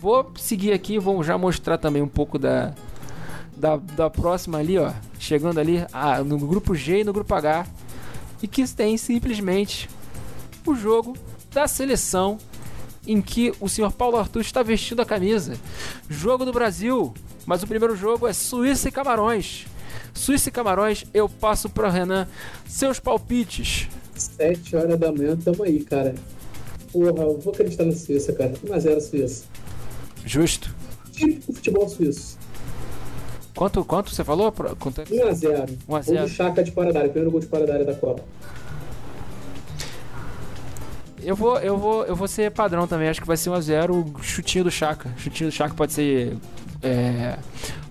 Vou 0.00 0.32
seguir 0.36 0.72
aqui, 0.72 0.98
vou 0.98 1.22
já 1.22 1.38
mostrar 1.38 1.78
também 1.78 2.02
um 2.02 2.08
pouco 2.08 2.38
da, 2.38 2.74
da, 3.56 3.76
da 3.76 4.10
próxima 4.10 4.58
ali, 4.58 4.78
ó. 4.78 4.92
Chegando 5.18 5.60
ali 5.60 5.84
ah, 5.92 6.22
no 6.22 6.38
grupo 6.38 6.74
G 6.74 7.00
e 7.00 7.04
no 7.04 7.12
grupo 7.12 7.34
H. 7.34 7.66
E 8.42 8.48
que 8.48 8.66
tem 8.74 8.96
simplesmente 8.96 9.88
o 10.66 10.74
jogo 10.74 11.16
da 11.52 11.68
seleção 11.68 12.38
em 13.06 13.20
que 13.20 13.52
o 13.60 13.68
senhor 13.68 13.92
Paulo 13.92 14.16
Arthur 14.16 14.40
está 14.40 14.62
vestindo 14.62 15.02
a 15.02 15.06
camisa. 15.06 15.56
Jogo 16.08 16.44
do 16.44 16.52
Brasil, 16.52 17.12
mas 17.46 17.62
o 17.62 17.66
primeiro 17.66 17.96
jogo 17.96 18.26
é 18.26 18.32
Suíça 18.32 18.88
e 18.88 18.92
Camarões. 18.92 19.66
Suíça 20.14 20.48
e 20.48 20.52
Camarões, 20.52 21.04
eu 21.12 21.28
passo 21.28 21.68
para 21.68 21.90
Renan 21.90 22.28
seus 22.66 23.00
palpites. 23.00 23.88
7 24.14 24.76
horas 24.76 24.98
da 24.98 25.12
manhã, 25.12 25.36
tamo 25.36 25.62
aí, 25.62 25.82
cara. 25.84 26.14
Porra, 26.92 27.22
eu 27.22 27.38
vou 27.38 27.52
acreditar 27.52 27.84
na 27.84 27.92
Suíça, 27.92 28.32
cara. 28.32 28.52
1x0 28.52 29.00
Suíça. 29.00 29.44
Justo. 30.24 30.74
Típico 31.10 31.52
futebol 31.52 31.88
suíço. 31.88 32.38
Quanto, 33.54 33.84
quanto 33.84 34.10
você 34.10 34.24
falou? 34.24 34.50
Quanto 34.50 35.02
1x0. 35.02 35.78
1x0. 35.88 36.04
Gol 36.06 36.22
do 36.22 36.28
Chaka 36.28 36.64
de 36.64 36.72
área. 36.78 37.08
Primeiro 37.08 37.30
gol 37.30 37.40
de 37.40 37.46
fora 37.46 37.84
da 37.84 37.94
Copa. 37.94 38.22
Eu 41.22 41.36
vou, 41.36 41.58
eu 41.58 41.76
vou, 41.76 42.04
eu 42.04 42.16
vou 42.16 42.26
ser 42.26 42.50
padrão 42.50 42.86
também. 42.86 43.08
Acho 43.08 43.20
que 43.20 43.26
vai 43.26 43.36
ser 43.36 43.50
1x0 43.50 44.22
chutinho 44.22 44.64
do 44.64 44.70
Chaka. 44.70 45.10
Chutinho 45.16 45.50
do 45.50 45.52
Chaka 45.52 45.74
pode 45.74 45.92
ser. 45.92 46.36
É, 46.82 47.38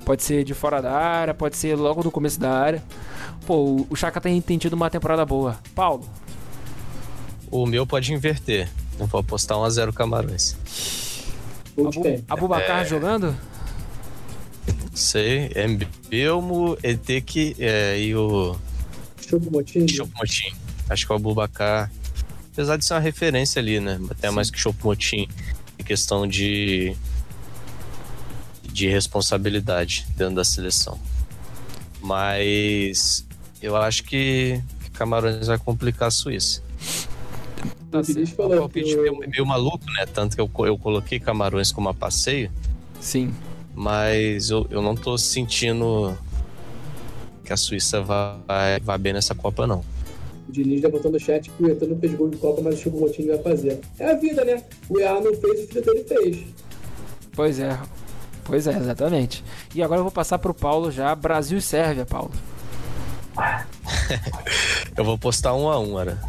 pode 0.04 0.24
ser 0.24 0.44
de 0.44 0.54
fora 0.54 0.82
da 0.82 0.92
área, 0.92 1.34
pode 1.34 1.56
ser 1.56 1.76
logo 1.76 2.04
do 2.04 2.12
começo 2.12 2.40
da 2.40 2.52
área. 2.52 2.84
Pô, 3.46 3.86
o 3.90 3.96
Chaka 3.96 4.22
tem, 4.22 4.40
tem 4.42 4.58
tido 4.58 4.74
uma 4.74 4.90
temporada 4.90 5.26
boa. 5.26 5.60
Paulo. 5.74 6.08
O 7.50 7.66
meu 7.66 7.86
pode 7.86 8.14
inverter. 8.14 8.70
Eu 9.00 9.08
vou 9.08 9.20
apostar 9.20 9.58
1x0 9.58 9.92
Camarões. 9.94 10.56
Abu, 11.78 12.24
Abubacar 12.30 12.82
é... 12.82 12.86
jogando? 12.86 13.36
Sei, 14.94 15.52
é 15.56 15.68
Belmo, 16.10 16.78
Etek 16.84 17.56
é, 17.60 18.00
e 18.00 18.16
o. 18.16 18.56
Chopomotim. 19.28 19.88
Chopomotim. 19.88 20.54
Acho 20.90 21.08
que 21.08 21.14
o 21.14 21.16
Abubacar. 21.16 21.92
Apesar 22.54 22.78
de 22.78 22.86
ser 22.86 22.94
uma 22.94 23.00
referência 23.00 23.60
ali, 23.60 23.80
né? 23.80 24.00
Até 24.10 24.30
Sim. 24.30 24.36
mais 24.36 24.52
que 24.52 24.60
Chopomotim. 24.60 25.28
Em 25.80 25.84
questão 25.84 26.28
de. 26.28 26.96
de 28.64 28.88
responsabilidade 28.88 30.06
dentro 30.16 30.36
da 30.36 30.44
seleção. 30.44 31.00
Mas 32.02 33.26
eu 33.62 33.76
acho 33.76 34.04
que, 34.04 34.62
Camarões 34.94 35.48
vai 35.48 35.58
complicar 35.58 36.08
a 36.08 36.12
Suíça. 36.12 36.62
Tá 37.90 38.00
o 38.00 38.50
palpite 38.50 38.96
meio, 38.96 39.18
meio, 39.20 39.46
maluco, 39.46 39.86
né? 39.98 40.06
Tanto 40.06 40.36
que 40.36 40.42
eu, 40.42 40.50
eu 40.66 40.78
coloquei 40.78 41.20
Camarões 41.20 41.72
como 41.72 41.90
a 41.90 41.94
passeio. 41.94 42.50
Sim. 43.00 43.34
Mas 43.76 44.50
eu, 44.50 44.66
eu 44.70 44.82
não 44.82 44.96
tô 44.96 45.18
sentindo 45.18 46.18
que 47.44 47.52
a 47.52 47.58
Suíça 47.58 48.02
vai, 48.02 48.80
vai 48.82 48.98
bem 48.98 49.14
nessa 49.14 49.36
Copa, 49.36 49.68
não. 49.68 49.84
O 50.48 50.52
Diniz 50.52 50.82
já 50.82 50.90
botou 50.90 51.12
no 51.12 51.20
chat 51.20 51.50
que 51.50 51.64
o 51.64 51.70
Etan 51.70 51.88
não 51.88 52.00
fez 52.00 52.14
gol 52.14 52.30
de 52.30 52.38
Copa, 52.38 52.62
mas 52.62 52.76
o 52.76 52.78
Chico 52.78 52.98
Motinho 52.98 53.28
vai 53.30 53.40
fazer. 53.40 53.80
É 54.00 54.12
a 54.12 54.16
vida, 54.16 54.44
né? 54.46 54.64
O 54.90 55.00
EA 55.00 55.20
não 55.20 55.34
fez, 55.36 55.64
o 55.64 55.68
filho 55.68 55.82
dele 55.84 56.04
fez. 56.04 56.46
Pois 57.34 57.60
é. 57.60 57.78
Pois 58.44 58.68
é, 58.68 58.78
exatamente. 58.78 59.44
E 59.74 59.82
agora 59.82 60.00
eu 60.00 60.04
vou 60.04 60.12
passar 60.12 60.40
pro 60.40 60.54
Paulo 60.54 60.92
já. 60.92 61.14
Brasil 61.16 61.58
e 61.58 61.62
Sérvia, 61.62 62.06
Paulo. 62.06 62.32
eu 64.96 65.04
vou 65.04 65.18
postar 65.18 65.54
um 65.54 65.70
a 65.70 65.80
um, 65.80 66.00
era. 66.00 66.20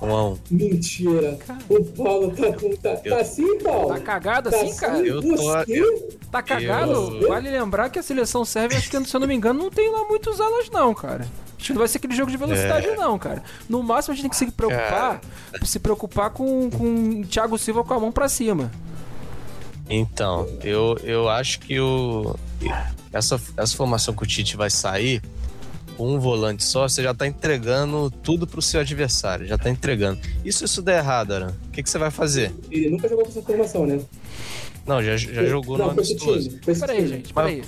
Um 0.00 0.14
a 0.14 0.28
um. 0.30 0.38
Mentira. 0.50 1.38
O 1.68 1.84
Paulo 1.84 2.30
tá 2.30 2.52
com. 2.52 2.76
Tá, 2.76 3.00
eu... 3.04 3.14
tá 3.14 3.20
assim, 3.20 3.58
Paulo? 3.58 3.88
Tá 3.88 4.00
cagado 4.00 4.50
tá 4.50 4.56
assim, 4.56 4.76
cara? 4.76 4.98
Eu 4.98 5.22
tô. 5.22 5.62
Eu... 5.66 6.18
Tá 6.30 6.42
cagado? 6.42 6.92
Eu... 6.92 7.28
Vale 7.28 7.50
lembrar 7.50 7.90
que 7.90 7.98
a 7.98 8.02
seleção 8.02 8.44
serve, 8.44 8.76
acho 8.76 8.90
que 8.90 9.04
se 9.04 9.16
eu 9.16 9.20
não 9.20 9.26
me 9.26 9.34
engano, 9.34 9.58
não 9.58 9.70
tem 9.70 9.90
lá 9.90 10.04
muitos 10.04 10.40
alas, 10.40 10.68
não, 10.70 10.94
cara. 10.94 11.26
Acho 11.58 11.66
que 11.66 11.72
não 11.72 11.80
vai 11.80 11.88
ser 11.88 11.98
aquele 11.98 12.14
jogo 12.14 12.30
de 12.30 12.36
velocidade, 12.36 12.86
é. 12.86 12.94
não, 12.94 13.18
cara. 13.18 13.42
No 13.68 13.82
máximo 13.82 14.12
a 14.12 14.14
gente 14.14 14.22
tem 14.22 14.30
que 14.30 14.36
se 14.36 14.50
preocupar, 14.52 15.20
cara. 15.20 15.64
se 15.64 15.78
preocupar 15.80 16.30
com, 16.30 16.70
com 16.70 17.20
o 17.20 17.26
Thiago 17.26 17.58
Silva 17.58 17.82
com 17.82 17.94
a 17.94 17.98
mão 17.98 18.12
pra 18.12 18.28
cima. 18.28 18.70
Então, 19.90 20.46
eu, 20.62 20.96
eu 21.02 21.28
acho 21.28 21.58
que 21.60 21.80
o, 21.80 22.36
essa, 23.12 23.40
essa 23.56 23.76
formação 23.76 24.14
que 24.14 24.22
o 24.22 24.26
Tite 24.26 24.56
vai 24.56 24.70
sair 24.70 25.20
com 25.98 26.14
um 26.14 26.20
volante 26.20 26.64
só, 26.64 26.88
você 26.88 27.02
já 27.02 27.12
tá 27.12 27.26
entregando 27.26 28.08
tudo 28.22 28.46
pro 28.46 28.62
seu 28.62 28.80
adversário, 28.80 29.44
já 29.48 29.58
tá 29.58 29.68
entregando. 29.68 30.20
E 30.44 30.52
se 30.52 30.64
isso 30.64 30.80
der 30.80 30.98
errado, 30.98 31.32
Aran, 31.32 31.52
o 31.66 31.70
que, 31.72 31.82
que 31.82 31.90
você 31.90 31.98
vai 31.98 32.12
fazer? 32.12 32.54
Ele 32.70 32.88
nunca 32.88 33.08
jogou 33.08 33.24
com 33.24 33.30
essa 33.32 33.42
formação, 33.42 33.84
né? 33.84 34.00
Não, 34.86 35.02
já, 35.02 35.16
já 35.16 35.44
jogou 35.44 35.76
não, 35.76 35.86
no 35.86 35.90
amistoso. 35.90 36.58
Peraí, 36.64 37.06
gente, 37.06 37.34
peraí. 37.34 37.62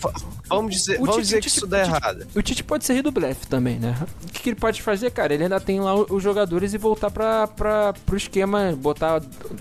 Vamos 0.49 0.75
dizer, 0.75 0.95
o 0.95 1.01
vamos 1.01 1.17
Tite, 1.17 1.23
dizer 1.23 1.41
que 1.43 1.49
isso 1.49 1.67
der 1.67 1.87
errado. 1.87 2.27
O 2.35 2.41
Tite 2.41 2.65
pode 2.65 2.85
ser 2.85 3.03
do 3.03 3.11
blefe 3.11 3.47
também, 3.47 3.79
né? 3.79 3.95
O 4.25 4.29
que, 4.29 4.41
que, 4.41 4.49
ele 4.51 4.57
pode 4.57 4.81
fazer, 4.81 5.11
cara? 5.11 5.35
Ele 5.35 5.43
ainda 5.43 5.61
tem 5.61 5.81
lá 5.81 5.95
os 5.95 6.23
jogadores 6.23 6.73
e 6.73 6.79
voltar 6.79 7.11
pra, 7.11 7.47
pra, 7.49 7.93
pro 8.07 8.17
esquema, 8.17 8.73
botar 8.75 9.21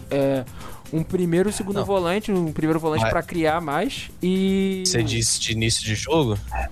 é, 0.09 0.45
um 0.93 1.03
primeiro 1.03 1.49
e 1.49 1.53
segundo 1.53 1.77
não. 1.77 1.85
volante, 1.85 2.31
um 2.31 2.53
primeiro 2.53 2.79
volante 2.79 3.09
para 3.09 3.21
criar 3.21 3.59
mais 3.59 4.09
e. 4.23 4.83
Você 4.85 5.03
disse 5.03 5.39
de 5.39 5.51
início 5.51 5.83
de 5.83 5.95
jogo? 5.95 6.37
É, 6.53 6.69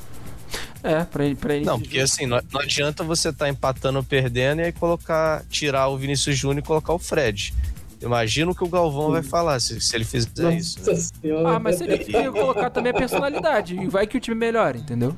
pra, 0.81 1.23
pra 1.39 1.55
início 1.55 1.71
Não, 1.71 1.79
porque 1.79 1.99
assim, 1.99 2.25
não, 2.25 2.39
não, 2.51 2.61
adianta 2.61 3.03
você 3.03 3.29
estar 3.29 3.45
tá 3.45 3.49
empatando 3.49 3.97
ou 3.97 4.03
perdendo 4.03 4.61
e 4.61 4.65
aí 4.65 4.71
colocar, 4.71 5.43
tirar 5.49 5.87
o 5.87 5.97
Vinícius 5.97 6.37
Júnior 6.37 6.63
e 6.63 6.67
colocar 6.67 6.93
o 6.93 6.99
Fred. 6.99 7.53
Imagina 8.01 8.51
o 8.51 8.55
que 8.55 8.63
o 8.63 8.67
Galvão 8.67 9.11
vai 9.11 9.23
falar 9.23 9.59
se, 9.59 9.81
se 9.81 9.95
ele 9.95 10.05
fizer 10.05 10.43
Nossa 10.43 10.55
isso. 10.55 10.79
Né? 11.23 11.29
Ah, 11.45 11.59
mas 11.59 11.81
ele 11.81 12.03
ia 12.07 12.31
colocar 12.31 12.69
também 12.69 12.91
a 12.91 12.95
personalidade. 12.95 13.75
E 13.75 13.87
vai 13.87 14.05
que 14.05 14.17
o 14.17 14.19
time 14.19 14.37
melhora, 14.37 14.77
entendeu? 14.77 15.15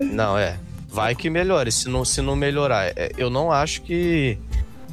Não, 0.00 0.38
é. 0.38 0.58
Vai 0.88 1.14
que 1.14 1.28
melhore. 1.28 1.70
Se 1.70 1.88
não, 1.88 2.04
se 2.04 2.22
não 2.22 2.34
melhorar. 2.34 2.86
É, 2.96 3.12
eu 3.18 3.28
não 3.28 3.52
acho 3.52 3.82
que 3.82 4.38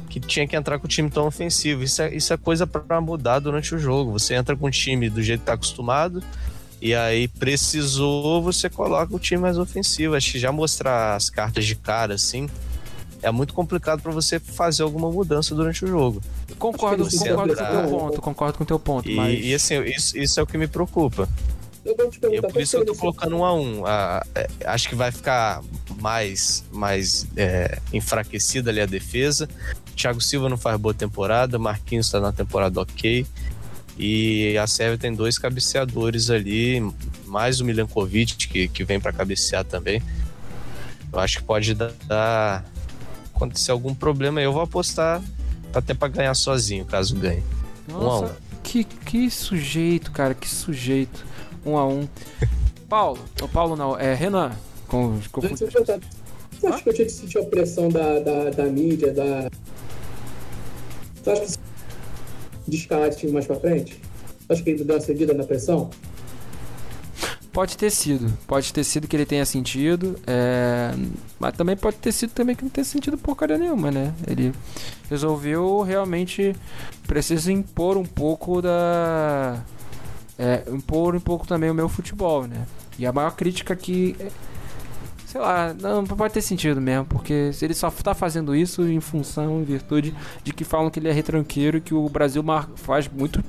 que 0.08 0.20
tinha 0.20 0.46
que 0.46 0.56
entrar 0.56 0.78
com 0.78 0.86
o 0.86 0.88
time 0.88 1.10
tão 1.10 1.26
ofensivo. 1.26 1.82
Isso 1.82 2.00
é, 2.00 2.14
isso 2.14 2.32
é 2.32 2.36
coisa 2.38 2.66
para 2.66 3.00
mudar 3.00 3.38
durante 3.38 3.74
o 3.74 3.78
jogo. 3.78 4.12
Você 4.12 4.34
entra 4.34 4.56
com 4.56 4.66
o 4.66 4.70
time 4.70 5.10
do 5.10 5.22
jeito 5.22 5.40
que 5.40 5.46
tá 5.46 5.52
acostumado, 5.52 6.22
e 6.80 6.94
aí 6.94 7.28
precisou, 7.28 8.42
você 8.42 8.68
coloca 8.68 9.14
o 9.14 9.18
time 9.18 9.42
mais 9.42 9.58
ofensivo. 9.58 10.14
Acho 10.14 10.32
que 10.32 10.38
já 10.38 10.52
mostrar 10.52 11.16
as 11.16 11.30
cartas 11.30 11.64
de 11.64 11.74
cara, 11.74 12.14
assim, 12.14 12.48
é 13.22 13.30
muito 13.30 13.54
complicado 13.54 14.02
para 14.02 14.12
você 14.12 14.38
fazer 14.38 14.82
alguma 14.82 15.10
mudança 15.10 15.54
durante 15.54 15.84
o 15.84 15.88
jogo. 15.88 16.20
Concordo, 16.58 17.08
concordo 17.08 17.54
com 17.54 17.62
o 17.62 17.66
teu 17.66 17.88
ponto, 17.88 18.22
concordo 18.22 18.58
com 18.58 18.64
o 18.64 18.66
teu 18.66 18.78
ponto. 18.78 19.10
E, 19.10 19.14
mas... 19.14 19.44
e 19.44 19.54
assim, 19.54 19.82
isso, 19.84 20.18
isso 20.18 20.40
é 20.40 20.42
o 20.42 20.46
que 20.46 20.56
me 20.56 20.68
preocupa. 20.68 21.28
Eu 21.84 21.96
vou 21.96 22.10
te 22.10 22.18
perguntar, 22.18 22.48
e 22.48 22.52
por 22.52 22.60
isso 22.60 22.76
eu 22.76 22.84
tô 22.84 22.96
colocando 22.96 23.36
um 23.36 23.44
a 23.44 23.54
um. 23.54 23.86
Ah, 23.86 24.26
é, 24.34 24.48
acho 24.64 24.88
que 24.88 24.96
vai 24.96 25.12
ficar 25.12 25.62
mais, 26.00 26.64
mais 26.72 27.26
é, 27.36 27.78
enfraquecida 27.92 28.70
ali 28.70 28.80
a 28.80 28.86
defesa. 28.86 29.48
Thiago 29.94 30.20
Silva 30.20 30.48
não 30.48 30.58
faz 30.58 30.78
boa 30.78 30.92
temporada, 30.92 31.58
Marquinhos 31.58 32.06
está 32.06 32.20
na 32.20 32.32
temporada 32.32 32.80
ok. 32.80 33.24
E 33.98 34.58
a 34.58 34.66
Sérvia 34.66 34.98
tem 34.98 35.14
dois 35.14 35.38
cabeceadores 35.38 36.28
ali, 36.28 36.80
mais 37.24 37.60
o 37.60 37.64
Milankovic, 37.64 38.36
que, 38.36 38.68
que 38.68 38.84
vem 38.84 39.00
para 39.00 39.12
cabecear 39.12 39.64
também. 39.64 40.02
Eu 41.12 41.18
acho 41.18 41.38
que 41.38 41.44
pode 41.44 41.74
dar, 41.74 41.92
dar 42.06 42.64
acontecer 43.34 43.70
algum 43.70 43.94
problema, 43.94 44.40
eu 44.40 44.52
vou 44.52 44.62
apostar 44.62 45.22
até 45.72 45.94
para 45.94 46.08
ganhar 46.08 46.34
sozinho, 46.34 46.84
caso 46.84 47.14
ganhe. 47.16 47.42
Nossa, 47.88 48.24
um 48.24 48.28
um. 48.28 48.32
Que, 48.62 48.84
que 48.84 49.30
sujeito, 49.30 50.10
cara, 50.10 50.34
que 50.34 50.48
sujeito. 50.48 51.24
Um 51.64 51.76
a 51.76 51.86
um. 51.86 52.08
Paulo, 52.88 53.18
o 53.42 53.48
Paulo 53.48 53.76
não, 53.76 53.98
é 53.98 54.14
Renan. 54.14 54.52
Com, 54.86 55.20
com... 55.32 55.40
Você 55.40 55.64
acha 56.68 56.82
que 56.82 56.88
eu 56.88 56.94
tinha 56.94 57.06
que 57.06 57.12
sentir 57.12 57.38
a 57.38 57.44
pressão 57.44 57.88
da, 57.88 58.20
da, 58.20 58.50
da 58.50 58.64
mídia, 58.64 59.12
da. 59.12 59.50
Você 61.22 61.30
acha 61.30 61.40
que 61.40 61.75
time 62.70 63.32
mais 63.32 63.46
pra 63.46 63.56
frente? 63.56 64.00
Acho 64.48 64.62
que 64.62 64.70
ele 64.70 64.84
deu 64.84 64.94
uma 64.96 65.00
cedida 65.00 65.34
na 65.34 65.44
pressão? 65.44 65.90
Pode 67.52 67.76
ter 67.76 67.90
sido. 67.90 68.30
Pode 68.46 68.70
ter 68.70 68.84
sido 68.84 69.08
que 69.08 69.16
ele 69.16 69.24
tenha 69.24 69.46
sentido. 69.46 70.18
É... 70.26 70.92
Mas 71.38 71.56
também 71.56 71.74
pode 71.74 71.96
ter 71.96 72.12
sido 72.12 72.30
também 72.30 72.54
que 72.54 72.62
não 72.62 72.70
tenha 72.70 72.84
sentido 72.84 73.16
porcaria 73.16 73.56
nenhuma, 73.56 73.90
né? 73.90 74.12
Ele 74.26 74.52
resolveu 75.08 75.80
realmente 75.80 76.54
precisa 77.06 77.50
impor 77.50 77.96
um 77.96 78.04
pouco 78.04 78.60
da. 78.60 79.62
É, 80.38 80.64
impor 80.70 81.16
um 81.16 81.20
pouco 81.20 81.46
também 81.46 81.70
o 81.70 81.74
meu 81.74 81.88
futebol, 81.88 82.46
né? 82.46 82.66
E 82.98 83.06
a 83.06 83.12
maior 83.12 83.34
crítica 83.34 83.74
que 83.74 84.14
sei 85.36 85.40
lá, 85.40 85.74
não 85.74 86.04
pode 86.04 86.32
ter 86.32 86.40
sentido 86.40 86.80
mesmo, 86.80 87.04
porque 87.04 87.50
ele 87.60 87.74
só 87.74 87.90
tá 87.90 88.14
fazendo 88.14 88.56
isso 88.56 88.82
em 88.88 89.00
função, 89.00 89.60
em 89.60 89.64
virtude 89.64 90.14
de 90.42 90.52
que 90.52 90.64
falam 90.64 90.90
que 90.90 90.98
ele 90.98 91.08
é 91.08 91.12
retranqueiro 91.12 91.76
e 91.76 91.80
que 91.80 91.92
o 91.92 92.08
Brasil 92.08 92.42
faz 92.76 93.06
muito, 93.06 93.44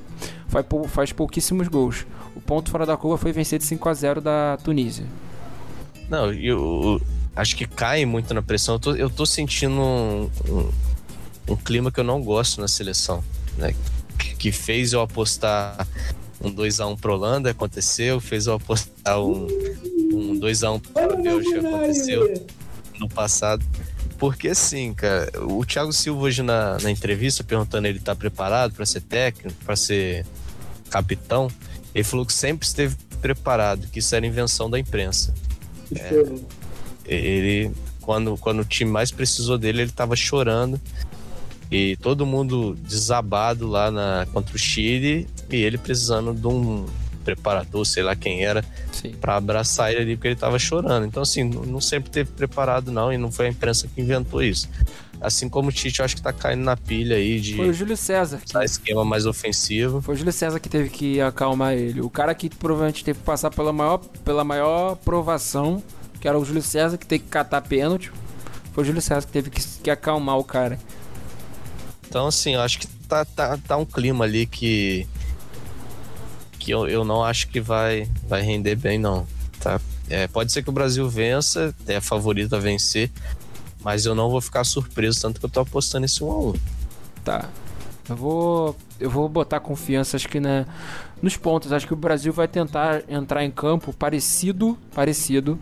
faz, 0.48 0.66
faz 0.88 1.12
pouquíssimos 1.12 1.66
gols. 1.66 2.06
O 2.36 2.40
ponto 2.40 2.70
fora 2.70 2.84
da 2.84 2.96
curva 2.96 3.16
foi 3.16 3.32
vencer 3.32 3.58
de 3.58 3.64
5 3.64 3.88
a 3.88 3.94
0 3.94 4.20
da 4.20 4.58
Tunísia. 4.62 5.06
Não, 6.10 6.32
eu, 6.32 7.00
acho 7.34 7.56
que 7.56 7.66
cai 7.66 8.04
muito 8.04 8.34
na 8.34 8.42
pressão. 8.42 8.74
Eu 8.74 8.78
tô, 8.78 8.94
eu 8.94 9.10
tô 9.10 9.24
sentindo 9.24 9.80
um, 9.80 10.30
um, 10.46 10.70
um 11.52 11.56
clima 11.56 11.90
que 11.90 12.00
eu 12.00 12.04
não 12.04 12.22
gosto 12.22 12.60
na 12.60 12.68
seleção, 12.68 13.24
né? 13.56 13.74
Que, 14.18 14.36
que 14.36 14.52
fez 14.52 14.92
eu 14.92 15.00
apostar 15.00 15.86
um 16.40 16.52
2x1 16.52 16.98
pro 17.00 17.14
Holanda, 17.14 17.50
aconteceu, 17.50 18.20
fez 18.20 18.46
eu 18.46 18.54
apostar 18.54 19.20
um 19.20 19.46
um 20.38 20.40
2x1 20.40 20.80
para 20.92 21.14
a 21.14 21.16
Bélgica 21.16 21.60
aconteceu 21.60 22.46
no 22.98 23.08
passado. 23.08 23.64
Porque 24.18 24.48
assim, 24.48 24.92
cara, 24.94 25.30
o 25.44 25.64
Thiago 25.64 25.92
Silva 25.92 26.22
hoje 26.22 26.42
na, 26.42 26.76
na 26.78 26.90
entrevista, 26.90 27.44
perguntando 27.44 27.86
ele 27.86 28.00
tá 28.00 28.14
preparado 28.14 28.74
para 28.74 28.84
ser 28.84 29.02
técnico, 29.02 29.56
para 29.64 29.76
ser 29.76 30.26
capitão, 30.90 31.48
ele 31.94 32.04
falou 32.04 32.26
que 32.26 32.32
sempre 32.32 32.66
esteve 32.66 32.96
preparado, 33.20 33.86
que 33.88 34.00
isso 34.00 34.14
era 34.14 34.26
invenção 34.26 34.68
da 34.68 34.78
imprensa. 34.78 35.32
É, 35.94 36.24
ele, 37.06 37.70
quando, 38.00 38.36
quando 38.36 38.60
o 38.60 38.64
time 38.64 38.90
mais 38.90 39.10
precisou 39.10 39.56
dele, 39.56 39.82
ele 39.82 39.92
tava 39.92 40.16
chorando. 40.16 40.80
E 41.70 41.96
todo 41.96 42.24
mundo 42.24 42.74
desabado 42.74 43.66
lá 43.66 43.90
na, 43.90 44.26
contra 44.32 44.56
o 44.56 44.58
Chile 44.58 45.28
e 45.50 45.56
ele 45.56 45.76
precisando 45.76 46.32
de 46.32 46.46
um 46.46 46.86
preparador, 47.18 47.84
sei 47.84 48.02
lá 48.02 48.16
quem 48.16 48.44
era, 48.44 48.64
para 49.20 49.36
abraçar 49.36 49.92
ele 49.92 50.00
ali 50.02 50.16
porque 50.16 50.28
ele 50.28 50.36
tava 50.36 50.58
chorando. 50.58 51.06
Então, 51.06 51.22
assim, 51.22 51.44
não 51.44 51.80
sempre 51.80 52.10
teve 52.10 52.30
preparado, 52.30 52.90
não, 52.90 53.12
e 53.12 53.18
não 53.18 53.30
foi 53.30 53.46
a 53.46 53.48
imprensa 53.50 53.88
que 53.88 54.00
inventou 54.00 54.42
isso. 54.42 54.68
Assim 55.20 55.48
como 55.48 55.68
o 55.68 55.72
Tite, 55.72 55.98
eu 55.98 56.04
acho 56.04 56.14
que 56.14 56.22
tá 56.22 56.32
caindo 56.32 56.62
na 56.62 56.76
pilha 56.76 57.16
aí 57.16 57.40
de. 57.40 57.56
Foi 57.56 57.70
o 57.70 57.72
Júlio 57.72 57.96
César. 57.96 58.40
Que... 58.44 58.64
esquema 58.64 59.04
mais 59.04 59.26
ofensivo. 59.26 60.00
Foi 60.00 60.14
o 60.14 60.18
Júlio 60.18 60.32
César 60.32 60.60
que 60.60 60.68
teve 60.68 60.88
que 60.90 61.20
acalmar 61.20 61.74
ele. 61.74 62.00
O 62.00 62.08
cara 62.08 62.34
que 62.34 62.48
provavelmente 62.48 63.04
teve 63.04 63.18
que 63.18 63.24
passar 63.24 63.50
pela 63.50 63.72
maior, 63.72 63.98
pela 64.24 64.44
maior 64.44 64.94
provação, 64.96 65.82
que 66.20 66.28
era 66.28 66.38
o 66.38 66.44
Júlio 66.44 66.62
César, 66.62 66.96
que 66.96 67.06
teve 67.06 67.24
que 67.24 67.30
catar 67.30 67.60
pênalti. 67.62 68.12
Foi 68.72 68.84
o 68.84 68.86
Júlio 68.86 69.02
César 69.02 69.26
que 69.26 69.32
teve 69.32 69.50
que, 69.50 69.60
que 69.82 69.90
acalmar 69.90 70.38
o 70.38 70.44
cara. 70.44 70.78
Então, 72.08 72.28
assim, 72.28 72.54
eu 72.54 72.60
acho 72.60 72.78
que 72.78 72.86
tá, 72.86 73.24
tá, 73.24 73.58
tá 73.58 73.76
um 73.76 73.84
clima 73.84 74.24
ali 74.24 74.46
que 74.46 75.06
que 76.68 76.74
eu, 76.74 76.86
eu 76.86 77.02
não 77.02 77.24
acho 77.24 77.48
que 77.48 77.62
vai, 77.62 78.06
vai 78.26 78.42
render 78.42 78.76
bem, 78.76 78.98
não. 78.98 79.26
Tá? 79.58 79.80
É, 80.10 80.28
pode 80.28 80.52
ser 80.52 80.62
que 80.62 80.68
o 80.68 80.72
Brasil 80.72 81.08
vença, 81.08 81.74
é 81.86 81.98
favorito 81.98 82.54
a 82.54 82.58
vencer, 82.58 83.10
mas 83.82 84.04
eu 84.04 84.14
não 84.14 84.28
vou 84.28 84.38
ficar 84.42 84.64
surpreso, 84.64 85.22
tanto 85.22 85.40
que 85.40 85.46
eu 85.46 85.48
tô 85.48 85.60
apostando 85.60 86.04
esse 86.04 86.20
1x1. 86.20 86.60
Tá. 87.24 87.48
Eu 88.06 88.16
vou, 88.16 88.76
eu 89.00 89.08
vou 89.08 89.30
botar 89.30 89.60
confiança, 89.60 90.18
acho 90.18 90.28
que 90.28 90.38
né, 90.38 90.66
nos 91.22 91.38
pontos. 91.38 91.72
Acho 91.72 91.86
que 91.86 91.94
o 91.94 91.96
Brasil 91.96 92.34
vai 92.34 92.46
tentar 92.46 93.02
entrar 93.08 93.42
em 93.42 93.50
campo 93.50 93.94
parecido, 93.94 94.76
parecido 94.94 95.58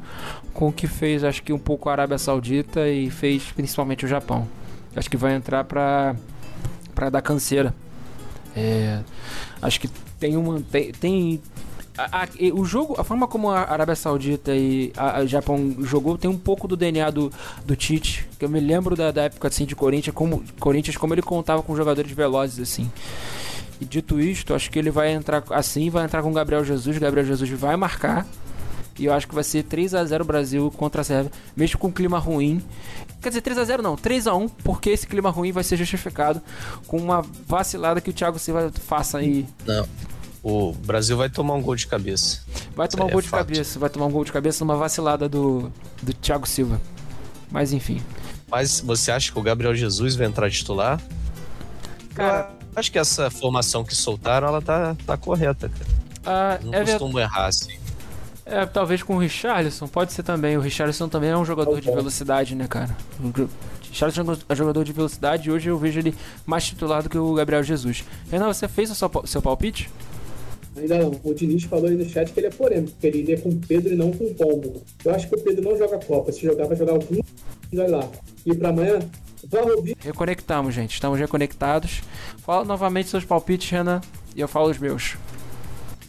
com 0.52 0.68
o 0.68 0.72
que 0.72 0.88
fez, 0.88 1.22
acho 1.22 1.40
que 1.40 1.52
um 1.52 1.58
pouco 1.58 1.88
a 1.88 1.92
Arábia 1.92 2.18
Saudita 2.18 2.88
e 2.88 3.10
fez 3.10 3.44
principalmente 3.54 4.04
o 4.04 4.08
Japão. 4.08 4.48
Acho 4.96 5.08
que 5.08 5.16
vai 5.16 5.36
entrar 5.36 5.62
para 5.62 6.16
para 6.96 7.10
dar 7.10 7.22
canseira. 7.22 7.72
É, 8.56 9.00
acho 9.62 9.78
que 9.78 9.88
tem 10.18 10.36
uma. 10.36 10.60
Tem. 10.60 10.92
tem 10.92 11.40
a, 11.96 12.24
a, 12.24 12.28
o 12.52 12.64
jogo, 12.64 12.94
a 12.98 13.04
forma 13.04 13.26
como 13.26 13.50
a 13.50 13.60
Arábia 13.60 13.96
Saudita 13.96 14.54
e 14.54 14.92
a, 14.96 15.18
a, 15.18 15.26
Japão 15.26 15.76
jogou 15.80 16.18
tem 16.18 16.30
um 16.30 16.36
pouco 16.36 16.68
do 16.68 16.76
DNA 16.76 17.10
do, 17.10 17.32
do 17.64 17.74
Tite. 17.74 18.26
Que 18.38 18.44
eu 18.44 18.48
me 18.48 18.60
lembro 18.60 18.94
da, 18.94 19.10
da 19.10 19.22
época 19.24 19.48
assim, 19.48 19.64
de 19.64 19.74
Corinthians 19.74 20.14
como, 20.14 20.44
Corinthians, 20.60 20.96
como 20.96 21.14
ele 21.14 21.22
contava 21.22 21.62
com 21.62 21.74
jogadores 21.74 22.10
velozes 22.12 22.60
assim. 22.60 22.90
E 23.80 23.84
dito 23.84 24.20
isto, 24.20 24.54
acho 24.54 24.70
que 24.70 24.78
ele 24.78 24.90
vai 24.90 25.12
entrar 25.12 25.42
assim, 25.50 25.88
vai 25.90 26.04
entrar 26.04 26.22
com 26.22 26.32
Gabriel 26.32 26.64
Jesus. 26.64 26.98
Gabriel 26.98 27.26
Jesus 27.26 27.48
vai 27.50 27.76
marcar. 27.76 28.26
E 28.98 29.04
eu 29.04 29.12
acho 29.12 29.28
que 29.28 29.34
vai 29.34 29.44
ser 29.44 29.62
3 29.62 29.94
a 29.94 30.04
0 30.04 30.24
Brasil 30.24 30.72
contra 30.74 31.02
a 31.02 31.04
Sérvia, 31.04 31.30
mesmo 31.54 31.78
com 31.78 31.88
um 31.88 31.92
clima 31.92 32.18
ruim. 32.18 32.62
Quer 33.20 33.30
dizer, 33.30 33.40
3 33.40 33.58
a 33.58 33.64
0 33.64 33.82
não, 33.82 33.96
3 33.96 34.26
a 34.26 34.34
1 34.34 34.48
porque 34.48 34.90
esse 34.90 35.06
clima 35.06 35.30
ruim 35.30 35.52
vai 35.52 35.64
ser 35.64 35.76
justificado 35.76 36.40
com 36.86 36.98
uma 36.98 37.24
vacilada 37.46 38.00
que 38.00 38.10
o 38.10 38.12
Thiago 38.12 38.38
Silva 38.38 38.70
faça 38.86 39.18
aí. 39.18 39.46
Não. 39.66 39.86
O 40.42 40.72
Brasil 40.72 41.16
vai 41.16 41.28
tomar 41.28 41.54
um 41.54 41.62
gol 41.62 41.74
de 41.74 41.86
cabeça. 41.86 42.42
Vai 42.76 42.86
tomar 42.86 43.06
um 43.06 43.08
é 43.08 43.12
gol 43.12 43.20
de 43.20 43.28
fato. 43.28 43.46
cabeça, 43.46 43.78
vai 43.78 43.90
tomar 43.90 44.06
um 44.06 44.10
gol 44.10 44.24
de 44.24 44.30
cabeça 44.30 44.64
numa 44.64 44.76
vacilada 44.76 45.28
do, 45.28 45.72
do 46.00 46.12
Thiago 46.14 46.46
Silva. 46.46 46.80
Mas 47.50 47.72
enfim. 47.72 48.00
Mas 48.48 48.80
você 48.80 49.10
acha 49.10 49.32
que 49.32 49.38
o 49.38 49.42
Gabriel 49.42 49.74
Jesus 49.74 50.14
vai 50.14 50.26
entrar 50.26 50.48
titular? 50.50 51.00
Cara, 52.14 52.50
eu 52.60 52.78
acho 52.78 52.92
que 52.92 52.98
essa 52.98 53.28
formação 53.30 53.84
que 53.84 53.94
soltaram, 53.94 54.46
ela 54.46 54.62
tá, 54.62 54.96
tá 55.04 55.16
correta, 55.16 55.68
cara. 55.68 55.90
Ah, 56.24 56.58
Não 56.62 56.74
é 56.74 56.84
costumo 56.84 57.18
errar 57.18 57.46
assim. 57.46 57.76
É, 58.46 58.64
talvez 58.64 59.02
com 59.02 59.16
o 59.16 59.18
Richarlison, 59.18 59.88
pode 59.88 60.12
ser 60.12 60.22
também. 60.22 60.56
O 60.56 60.60
Richarlison 60.60 61.08
também 61.08 61.30
é 61.30 61.36
um 61.36 61.44
jogador 61.44 61.80
de 61.80 61.90
velocidade, 61.90 62.54
né, 62.54 62.68
cara? 62.68 62.96
O 63.20 63.48
Richarlison 63.88 64.36
é 64.48 64.54
jogador 64.54 64.84
de 64.84 64.92
velocidade 64.92 65.48
e 65.48 65.52
hoje 65.52 65.68
eu 65.68 65.76
vejo 65.76 65.98
ele 65.98 66.14
mais 66.46 66.64
titular 66.64 67.02
do 67.02 67.10
que 67.10 67.18
o 67.18 67.34
Gabriel 67.34 67.64
Jesus. 67.64 68.04
Renan, 68.30 68.46
você 68.46 68.68
fez 68.68 68.88
o 68.88 68.94
seu, 68.94 69.10
seu 69.24 69.42
palpite? 69.42 69.90
Ainda 70.76 70.98
não. 70.98 71.18
O 71.24 71.34
Diniz 71.34 71.64
falou 71.64 71.88
aí 71.88 71.96
no 71.96 72.04
chat 72.08 72.30
que 72.30 72.38
ele 72.38 72.46
é 72.46 72.50
polêmico, 72.50 72.96
que 73.00 73.06
ele 73.06 73.18
iria 73.18 73.40
com 73.40 73.48
o 73.48 73.56
Pedro 73.56 73.92
e 73.92 73.96
não 73.96 74.12
com 74.12 74.24
o 74.24 74.34
Pombo. 74.34 74.82
Eu 75.04 75.14
acho 75.14 75.28
que 75.28 75.34
o 75.34 75.40
Pedro 75.40 75.64
não 75.64 75.76
joga 75.76 75.98
Copa. 75.98 76.30
Se 76.30 76.42
jogar, 76.42 76.66
vai 76.66 76.76
jogar 76.76 76.92
algum. 76.92 77.20
Vai 77.72 77.88
lá. 77.88 78.08
E 78.44 78.54
pra 78.54 78.68
amanhã, 78.68 79.00
ouvir. 79.74 79.96
Reconectamos, 79.98 80.74
gente. 80.74 80.92
Estamos 80.92 81.18
reconectados. 81.18 82.02
Fala 82.38 82.64
novamente 82.64 83.08
seus 83.08 83.24
palpites, 83.24 83.70
Renan, 83.70 84.00
e 84.36 84.40
eu 84.40 84.46
falo 84.46 84.70
os 84.70 84.78
meus. 84.78 85.16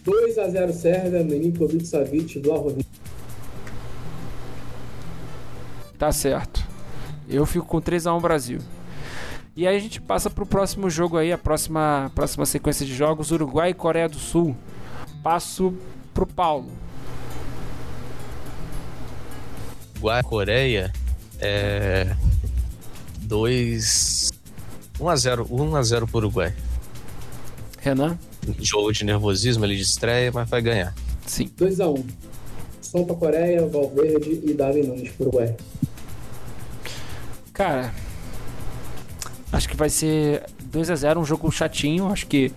2x0 0.07 0.71
Sérvia, 0.71 1.23
Milinkovic 1.23 1.85
Savic, 1.85 2.39
Vlahovic. 2.39 2.85
Tá 5.97 6.11
certo. 6.11 6.65
Eu 7.27 7.45
fico 7.45 7.65
com 7.65 7.81
3x1 7.81 8.21
Brasil. 8.21 8.59
E 9.55 9.67
aí 9.67 9.75
a 9.75 9.79
gente 9.79 9.99
passa 9.99 10.29
pro 10.29 10.45
próximo 10.45 10.89
jogo 10.89 11.17
aí, 11.17 11.31
a 11.33 11.37
próxima, 11.37 12.11
próxima 12.15 12.45
sequência 12.45 12.85
de 12.85 12.95
jogos, 12.95 13.31
Uruguai 13.31 13.71
e 13.71 13.73
Coreia 13.73 14.07
do 14.07 14.17
Sul. 14.17 14.55
Passo 15.23 15.73
pro 16.13 16.25
Paulo. 16.25 16.69
Uruguai 19.95 20.23
Coreia 20.23 20.93
é 21.39 22.15
2 23.21 24.31
1x0, 24.99 25.47
1x0 25.49 26.07
pro 26.07 26.17
Uruguai. 26.17 26.53
Renan? 27.79 28.17
Jogo 28.59 28.91
de 28.91 29.03
nervosismo 29.03 29.63
ali 29.63 29.75
de 29.75 29.83
estreia, 29.83 30.31
mas 30.33 30.49
vai 30.49 30.61
ganhar. 30.61 30.93
Sim. 31.25 31.49
2x1. 31.57 32.03
Som 32.81 33.03
pra 33.03 33.15
Coreia, 33.15 33.67
Valverde 33.67 34.41
e 34.43 34.53
Davi 34.53 34.81
Nunes 34.81 35.09
pro 35.11 35.27
Uruguai. 35.27 35.55
Cara, 37.53 37.93
acho 39.51 39.67
que 39.67 39.75
vai 39.75 39.89
ser 39.89 40.45
2 40.63 40.89
a 40.89 40.95
0 40.95 41.19
um 41.19 41.25
jogo 41.25 41.51
chatinho. 41.51 42.07
Acho 42.07 42.27
que 42.27 42.51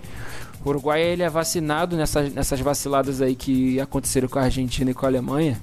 o 0.63 0.69
Uruguai 0.69 1.01
ele 1.01 1.23
é 1.23 1.29
vacinado 1.29 1.97
nessas, 1.97 2.33
nessas 2.33 2.59
vaciladas 2.59 3.21
aí 3.21 3.35
que 3.35 3.79
aconteceram 3.79 4.27
com 4.27 4.39
a 4.39 4.43
Argentina 4.43 4.91
e 4.91 4.93
com 4.93 5.05
a 5.05 5.09
Alemanha. 5.09 5.59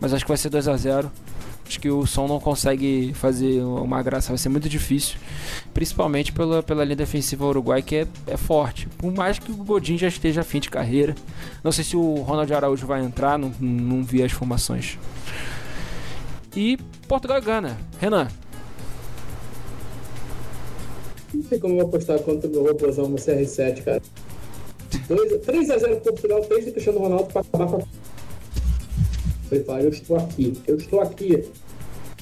Mas 0.00 0.12
acho 0.12 0.24
que 0.24 0.28
vai 0.28 0.36
ser 0.36 0.50
2 0.50 0.68
a 0.68 0.76
0 0.76 1.10
Acho 1.66 1.80
que 1.80 1.88
o 1.88 2.06
som 2.06 2.28
não 2.28 2.38
consegue 2.38 3.12
fazer 3.14 3.62
uma 3.62 4.02
graça, 4.02 4.28
vai 4.28 4.38
ser 4.38 4.50
muito 4.50 4.68
difícil. 4.68 5.16
Principalmente 5.72 6.32
pela, 6.32 6.62
pela 6.62 6.84
linha 6.84 6.96
defensiva 6.96 7.46
uruguai, 7.46 7.82
que 7.82 7.96
é, 7.96 8.06
é 8.26 8.36
forte. 8.36 8.86
Por 8.98 9.12
mais 9.12 9.38
que 9.38 9.50
o 9.50 9.56
Godin 9.56 9.96
já 9.96 10.08
esteja 10.08 10.42
a 10.42 10.44
fim 10.44 10.60
de 10.60 10.68
carreira. 10.68 11.14
Não 11.62 11.72
sei 11.72 11.82
se 11.82 11.96
o 11.96 12.14
Ronald 12.16 12.52
Araújo 12.52 12.86
vai 12.86 13.02
entrar, 13.02 13.38
não, 13.38 13.52
não 13.60 14.04
vi 14.04 14.22
as 14.22 14.32
formações. 14.32 14.98
E 16.54 16.76
Portugal 17.08 17.38
e 17.38 17.40
Gana. 17.40 17.78
Renan. 17.98 18.28
Não 21.32 21.42
sei 21.42 21.58
como 21.58 21.74
eu 21.74 21.78
vou 21.78 21.88
apostar 21.88 22.18
contra 22.20 22.48
o 22.48 22.52
meu 22.52 22.64
robôzão 22.64 23.08
no 23.08 23.16
CR7, 23.16 23.82
cara. 23.82 24.02
3x0 25.08 26.00
Portugal, 26.00 26.40
3 26.42 26.66
do 26.66 26.72
Cristiano 26.72 26.98
Ronaldo 27.00 27.26
pra 27.26 27.40
acabar 27.40 27.66
com 27.66 27.76
a 27.78 28.13
ele 29.50 29.64
fala, 29.64 29.80
eu 29.80 29.90
estou 29.90 30.16
aqui, 30.16 30.52
eu 30.66 30.76
estou 30.76 31.00
aqui. 31.00 31.44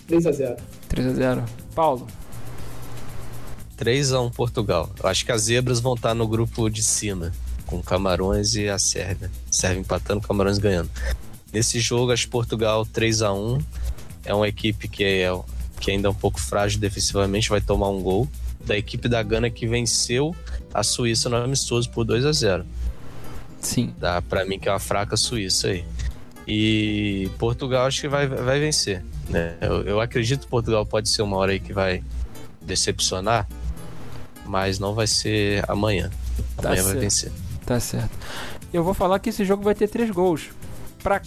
3x0. 0.08 0.58
3x0. 0.88 1.48
Paulo. 1.74 2.06
3x1 3.78 4.32
Portugal. 4.32 4.90
Eu 5.02 5.08
acho 5.08 5.24
que 5.24 5.32
as 5.32 5.42
zebras 5.42 5.80
vão 5.80 5.94
estar 5.94 6.14
no 6.14 6.26
grupo 6.26 6.68
de 6.68 6.82
cima, 6.82 7.32
com 7.66 7.82
Camarões 7.82 8.54
e 8.54 8.68
a 8.68 8.78
Sérvia. 8.78 9.30
Sérvia 9.50 9.80
empatando, 9.80 10.20
Camarões 10.20 10.58
ganhando. 10.58 10.90
Nesse 11.52 11.80
jogo, 11.80 12.12
acho 12.12 12.24
que 12.24 12.30
Portugal 12.30 12.86
3x1 12.86 13.62
é 14.24 14.34
uma 14.34 14.48
equipe 14.48 14.88
que, 14.88 15.04
é, 15.04 15.28
que 15.80 15.90
ainda 15.90 16.08
é 16.08 16.10
um 16.10 16.14
pouco 16.14 16.40
frágil 16.40 16.80
defensivamente, 16.80 17.48
vai 17.48 17.60
tomar 17.60 17.88
um 17.88 18.00
gol. 18.00 18.28
Da 18.64 18.78
equipe 18.78 19.08
da 19.08 19.20
Gana 19.24 19.50
que 19.50 19.66
venceu 19.66 20.36
a 20.72 20.84
Suíça 20.84 21.28
no 21.28 21.36
amistoso 21.36 21.90
por 21.90 22.04
2 22.04 22.24
a 22.24 22.30
0 22.30 22.64
Sim. 23.60 23.92
Dá 23.98 24.22
pra 24.22 24.44
mim 24.44 24.56
que 24.56 24.68
é 24.68 24.72
uma 24.72 24.78
fraca 24.78 25.16
Suíça 25.16 25.68
aí. 25.68 25.84
E 26.46 27.30
Portugal 27.38 27.86
acho 27.86 28.00
que 28.00 28.08
vai, 28.08 28.26
vai 28.26 28.58
vencer. 28.58 29.02
Né? 29.28 29.54
Eu, 29.60 29.82
eu 29.82 30.00
acredito 30.00 30.40
que 30.40 30.48
Portugal 30.48 30.84
pode 30.84 31.08
ser 31.08 31.22
uma 31.22 31.36
hora 31.36 31.52
aí 31.52 31.60
que 31.60 31.72
vai 31.72 32.02
decepcionar, 32.60 33.48
mas 34.44 34.78
não 34.78 34.94
vai 34.94 35.06
ser 35.06 35.64
amanhã. 35.68 36.10
Tá 36.56 36.68
amanhã 36.68 36.82
vai 36.82 36.94
vencer. 36.94 37.32
Tá 37.64 37.78
certo. 37.78 38.10
Eu 38.72 38.82
vou 38.82 38.94
falar 38.94 39.18
que 39.18 39.28
esse 39.28 39.44
jogo 39.44 39.62
vai 39.62 39.74
ter 39.74 39.88
três 39.88 40.10
gols. 40.10 40.50
Para 41.02 41.20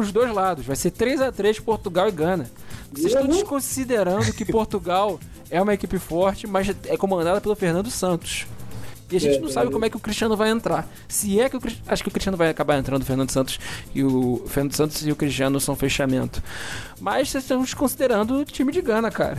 os 0.00 0.12
dois 0.12 0.32
lados. 0.32 0.64
Vai 0.66 0.76
ser 0.76 0.92
3 0.92 1.20
a 1.20 1.32
3 1.32 1.58
Portugal 1.58 2.08
e 2.08 2.12
Gana. 2.12 2.50
Vocês 2.92 3.06
estão 3.06 3.26
desconsiderando 3.26 4.32
que 4.32 4.44
Portugal 4.44 5.18
é 5.50 5.60
uma 5.60 5.74
equipe 5.74 5.98
forte, 5.98 6.46
mas 6.46 6.68
é 6.86 6.96
comandada 6.96 7.40
pelo 7.40 7.56
Fernando 7.56 7.90
Santos. 7.90 8.46
E 9.10 9.16
a 9.16 9.20
gente 9.20 9.38
é, 9.38 9.40
não 9.40 9.48
sabe 9.48 9.70
como 9.70 9.84
é 9.84 9.90
que 9.90 9.96
o 9.96 10.00
Cristiano 10.00 10.36
vai 10.36 10.50
entrar. 10.50 10.88
Se 11.08 11.40
é 11.40 11.48
que 11.48 11.56
o 11.56 11.60
acho 11.86 12.02
que 12.02 12.08
o 12.08 12.12
Cristiano 12.12 12.36
vai 12.36 12.48
acabar 12.48 12.78
entrando, 12.78 13.02
o 13.02 13.04
Fernando 13.04 13.30
Santos 13.30 13.58
e 13.94 14.04
o 14.04 14.44
Fernando 14.46 14.74
Santos 14.74 15.06
e 15.06 15.10
o 15.10 15.16
Cristiano 15.16 15.58
são 15.60 15.74
fechamento. 15.74 16.42
Mas 17.00 17.34
estamos 17.34 17.74
considerando 17.74 18.38
o 18.38 18.44
time 18.44 18.72
de 18.72 18.80
Gana, 18.80 19.10
cara. 19.10 19.38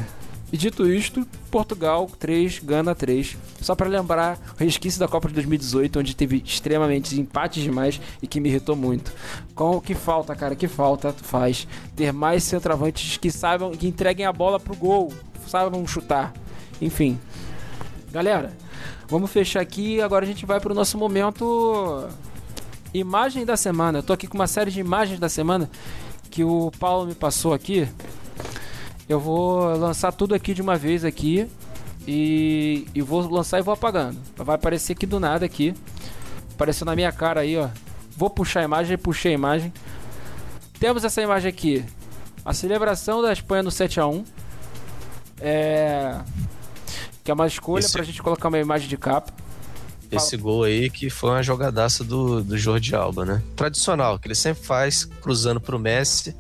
E 0.52 0.58
dito 0.58 0.86
isto, 0.86 1.26
Portugal 1.50 2.10
3, 2.20 2.60
Gana 2.60 2.94
3. 2.94 3.38
Só 3.62 3.74
para 3.74 3.88
lembrar 3.88 4.38
o 4.60 4.64
resquício 4.64 5.00
da 5.00 5.08
Copa 5.08 5.30
de 5.30 5.36
2018, 5.36 6.00
onde 6.00 6.14
teve 6.14 6.44
extremamente 6.46 7.18
empates 7.18 7.64
demais 7.64 8.02
e 8.22 8.28
que 8.28 8.42
me 8.42 8.50
irritou 8.50 8.76
muito. 8.76 9.14
Com 9.56 9.78
o 9.78 9.82
que 9.82 9.96
falta, 9.96 10.36
cara, 10.36 10.54
que 10.54 10.68
falta 10.68 11.14
faz 11.14 11.66
ter 11.96 12.12
mais 12.12 12.44
centroavantes 12.44 13.16
que 13.16 13.32
saibam, 13.32 13.72
que 13.72 13.88
entreguem 13.88 14.26
a 14.26 14.34
bola 14.34 14.60
pro 14.60 14.76
gol, 14.76 15.14
saibam 15.48 15.88
chutar. 15.88 16.34
Enfim. 16.82 17.18
Galera, 18.12 18.52
Vamos 19.12 19.30
fechar 19.30 19.60
aqui 19.60 20.00
agora 20.00 20.24
a 20.24 20.28
gente 20.28 20.46
vai 20.46 20.58
para 20.62 20.72
o 20.72 20.74
nosso 20.74 20.98
momento 20.98 22.08
imagem 22.94 23.46
da 23.46 23.58
semana. 23.58 24.00
Eu 24.00 24.04
tô 24.04 24.14
aqui 24.14 24.26
com 24.26 24.36
uma 24.36 24.48
série 24.48 24.72
de 24.72 24.80
imagens 24.80 25.20
da 25.20 25.28
semana 25.28 25.70
que 26.30 26.46
o 26.46 26.72
Paulo 26.80 27.08
me 27.08 27.14
passou 27.14 27.54
aqui. 27.54 27.90
Eu 29.10 29.20
vou 29.20 29.76
lançar 29.76 30.14
tudo 30.14 30.34
aqui 30.34 30.54
de 30.54 30.62
uma 30.62 30.78
vez 30.78 31.04
aqui 31.04 31.46
e, 32.08 32.88
e 32.96 33.02
vou 33.02 33.30
lançar 33.30 33.60
e 33.60 33.62
vou 33.62 33.74
apagando. 33.74 34.18
Vai 34.38 34.56
aparecer 34.56 34.94
aqui 34.94 35.06
do 35.06 35.20
nada 35.20 35.46
aqui. 35.46 35.74
Apareceu 36.54 36.86
na 36.86 36.96
minha 36.96 37.12
cara 37.12 37.42
aí, 37.42 37.58
ó. 37.58 37.68
Vou 38.16 38.30
puxar 38.30 38.62
a 38.62 38.64
imagem, 38.64 38.98
puxei 38.98 39.32
a 39.34 39.36
imagem. 39.36 39.74
Temos 40.80 41.04
essa 41.04 41.22
imagem 41.22 41.50
aqui. 41.50 41.84
A 42.46 42.54
celebração 42.54 43.22
da 43.22 43.34
Espanha 43.34 43.62
no 43.62 43.72
7 43.72 44.00
a 44.00 44.08
1 44.08 44.24
É 45.42 46.18
que 47.24 47.32
é 47.32 47.34
uma 47.34 47.48
escolha 47.48 47.80
Esse... 47.80 47.92
pra 47.94 48.04
gente 48.04 48.22
colocar 48.22 48.48
uma 48.48 48.60
imagem 48.60 48.88
de 48.88 48.98
capa. 48.98 49.32
Esse 50.12 50.32
Fala. 50.32 50.44
gol 50.44 50.64
aí 50.64 50.90
que 50.90 51.10
foi 51.10 51.30
uma 51.30 51.42
jogadaça 51.42 52.04
do, 52.04 52.44
do 52.44 52.58
Jordi 52.58 52.94
Alba, 52.94 53.24
né? 53.24 53.42
Tradicional, 53.56 54.20
que 54.20 54.28
ele 54.28 54.36
sempre 54.36 54.64
faz 54.64 55.06
cruzando 55.06 55.62
pro 55.62 55.80
Messi. 55.80 56.36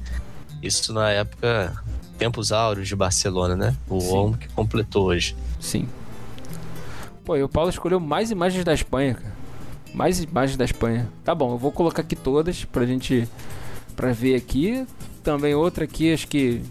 Isso 0.61 0.91
na 0.93 1.09
época, 1.09 1.73
tempos 2.17 2.51
áureos 2.51 2.87
de 2.87 2.95
Barcelona, 2.95 3.55
né? 3.55 3.75
O 3.89 4.01
Sim. 4.01 4.09
homem 4.13 4.37
que 4.37 4.49
completou 4.49 5.05
hoje. 5.05 5.35
Sim. 5.59 5.87
Pô, 7.23 7.37
e 7.37 7.43
o 7.43 7.47
Paulo 7.49 7.69
escolheu 7.69 7.99
mais 7.99 8.29
imagens 8.29 8.65
da 8.65 8.73
Espanha, 8.73 9.13
cara. 9.13 9.33
Mais 9.93 10.21
imagens 10.21 10.57
da 10.57 10.65
Espanha. 10.65 11.07
Tá 11.23 11.33
bom, 11.33 11.51
eu 11.53 11.57
vou 11.57 11.71
colocar 11.71 12.01
aqui 12.01 12.15
todas 12.15 12.65
pra 12.65 12.85
gente. 12.85 13.27
pra 13.95 14.11
ver 14.11 14.35
aqui. 14.35 14.85
Também 15.23 15.53
outra 15.53 15.85
aqui, 15.85 16.11
acho 16.11 16.27
que 16.27 16.61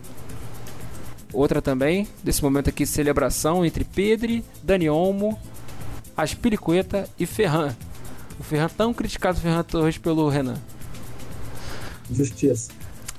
Outra 1.33 1.63
também, 1.63 2.09
desse 2.23 2.43
momento 2.43 2.69
aqui, 2.69 2.85
celebração 2.85 3.65
entre 3.65 3.85
Pedri, 3.85 4.45
Dani 4.63 4.89
Olmo, 4.89 5.39
Aspiricueta 6.17 7.09
e 7.19 7.27
Ferran. 7.27 7.75
O 8.39 8.43
Ferran 8.43 8.69
tão 8.69 8.93
criticado, 8.93 9.39
Ferran 9.39 9.63
Torres, 9.63 9.99
pelo 9.99 10.29
Renan. 10.29 10.57
Justiça. 12.11 12.73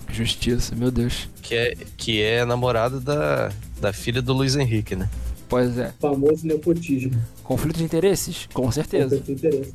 Justiça, 0.09 0.75
meu 0.75 0.91
Deus. 0.91 1.29
Que 1.41 1.55
é, 1.55 1.75
que 1.95 2.21
é 2.21 2.43
namorado 2.43 2.99
da, 2.99 3.49
da 3.79 3.93
filha 3.93 4.21
do 4.21 4.33
Luiz 4.33 4.55
Henrique, 4.55 4.95
né? 4.95 5.09
Pois 5.47 5.77
é. 5.77 5.93
O 5.99 6.01
famoso 6.01 6.45
nepotismo. 6.45 7.21
Conflito 7.43 7.77
de 7.77 7.83
interesses? 7.83 8.47
Com 8.53 8.69
certeza. 8.71 9.17
Conflito 9.17 9.25
de 9.25 9.31
interesses. 9.33 9.73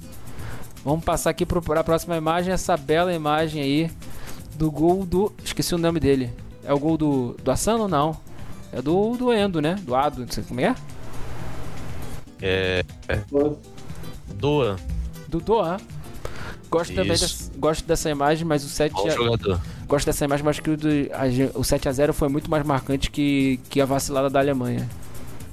Vamos 0.84 1.04
passar 1.04 1.30
aqui 1.30 1.44
para 1.44 1.80
a 1.80 1.84
próxima 1.84 2.16
imagem, 2.16 2.52
essa 2.52 2.76
bela 2.76 3.12
imagem 3.12 3.62
aí 3.62 3.90
do 4.54 4.70
gol 4.70 5.04
do. 5.04 5.32
Esqueci 5.44 5.74
o 5.74 5.78
nome 5.78 5.98
dele. 5.98 6.30
É 6.66 6.74
o 6.74 6.78
gol 6.78 6.96
do, 6.96 7.36
do 7.42 7.50
Assano 7.50 7.84
ou 7.84 7.88
não? 7.88 8.16
É 8.72 8.82
do, 8.82 9.16
do 9.16 9.32
Endo, 9.32 9.62
né? 9.62 9.76
Do 9.82 9.94
Ado, 9.94 10.22
não 10.22 10.28
sei 10.30 10.42
como 10.42 10.60
é. 10.60 10.74
É. 12.42 12.84
é. 13.08 13.20
Doa. 14.34 14.76
Do 15.28 15.40
Doa. 15.40 15.78
Gosto 16.68 16.90
Isso. 16.90 17.00
também 17.00 17.16
dessa, 17.16 17.52
gosto 17.56 17.86
dessa 17.86 18.10
imagem, 18.10 18.44
mas 18.44 18.64
o 18.64 18.68
7 18.68 18.92
Bom 18.92 19.06
a, 19.06 19.10
jogador. 19.10 19.60
Gosto 19.86 20.06
dessa 20.06 20.24
imagem, 20.24 20.44
mas 20.44 20.58
que 20.58 20.68
o, 20.68 20.76
o 21.54 21.62
7 21.62 21.88
a 21.88 21.92
0 21.92 22.12
foi 22.12 22.28
muito 22.28 22.50
mais 22.50 22.66
marcante 22.66 23.10
que, 23.10 23.60
que 23.70 23.80
a 23.80 23.86
vacilada 23.86 24.28
da 24.28 24.40
Alemanha. 24.40 24.88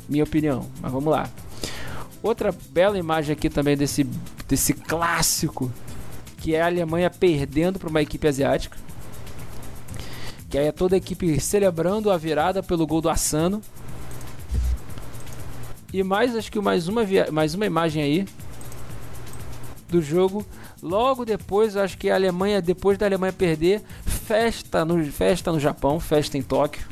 Minha 0.10 0.24
opinião. 0.24 0.68
Mas 0.82 0.92
vamos 0.92 1.12
lá. 1.12 1.30
Outra 2.24 2.52
bela 2.70 2.98
imagem 2.98 3.34
aqui 3.34 3.50
também 3.50 3.78
desse, 3.78 4.04
desse 4.48 4.74
clássico, 4.74 5.72
que 6.38 6.56
é 6.56 6.62
a 6.62 6.66
Alemanha 6.66 7.10
perdendo 7.10 7.78
para 7.78 7.90
uma 7.90 8.02
equipe 8.02 8.28
asiática 8.28 8.83
que 10.54 10.58
aí 10.60 10.68
é 10.68 10.72
toda 10.72 10.96
a 10.96 11.00
equipe 11.00 11.40
celebrando 11.40 12.12
a 12.12 12.16
virada 12.16 12.62
pelo 12.62 12.86
gol 12.86 13.02
do 13.02 13.10
Assano. 13.10 13.60
E 15.92 16.04
mais, 16.04 16.36
acho 16.36 16.52
que 16.52 16.62
mais 16.62 16.88
uma, 16.88 17.02
mais 17.32 17.56
uma 17.56 17.66
imagem 17.66 18.04
aí 18.04 18.28
do 19.90 20.00
jogo. 20.00 20.46
Logo 20.80 21.26
depois, 21.26 21.76
acho 21.76 21.98
que 21.98 22.08
a 22.08 22.14
Alemanha, 22.14 22.62
depois 22.62 23.00
da 23.00 23.08
Alemanha 23.08 23.34
perder, 23.34 23.82
festa 24.06 24.86
no, 24.86 25.04
festa 25.06 25.52
no 25.52 25.60
Japão, 25.60 26.00
festa 26.00 26.38
em 26.38 26.44
Tóquio. 26.44 26.86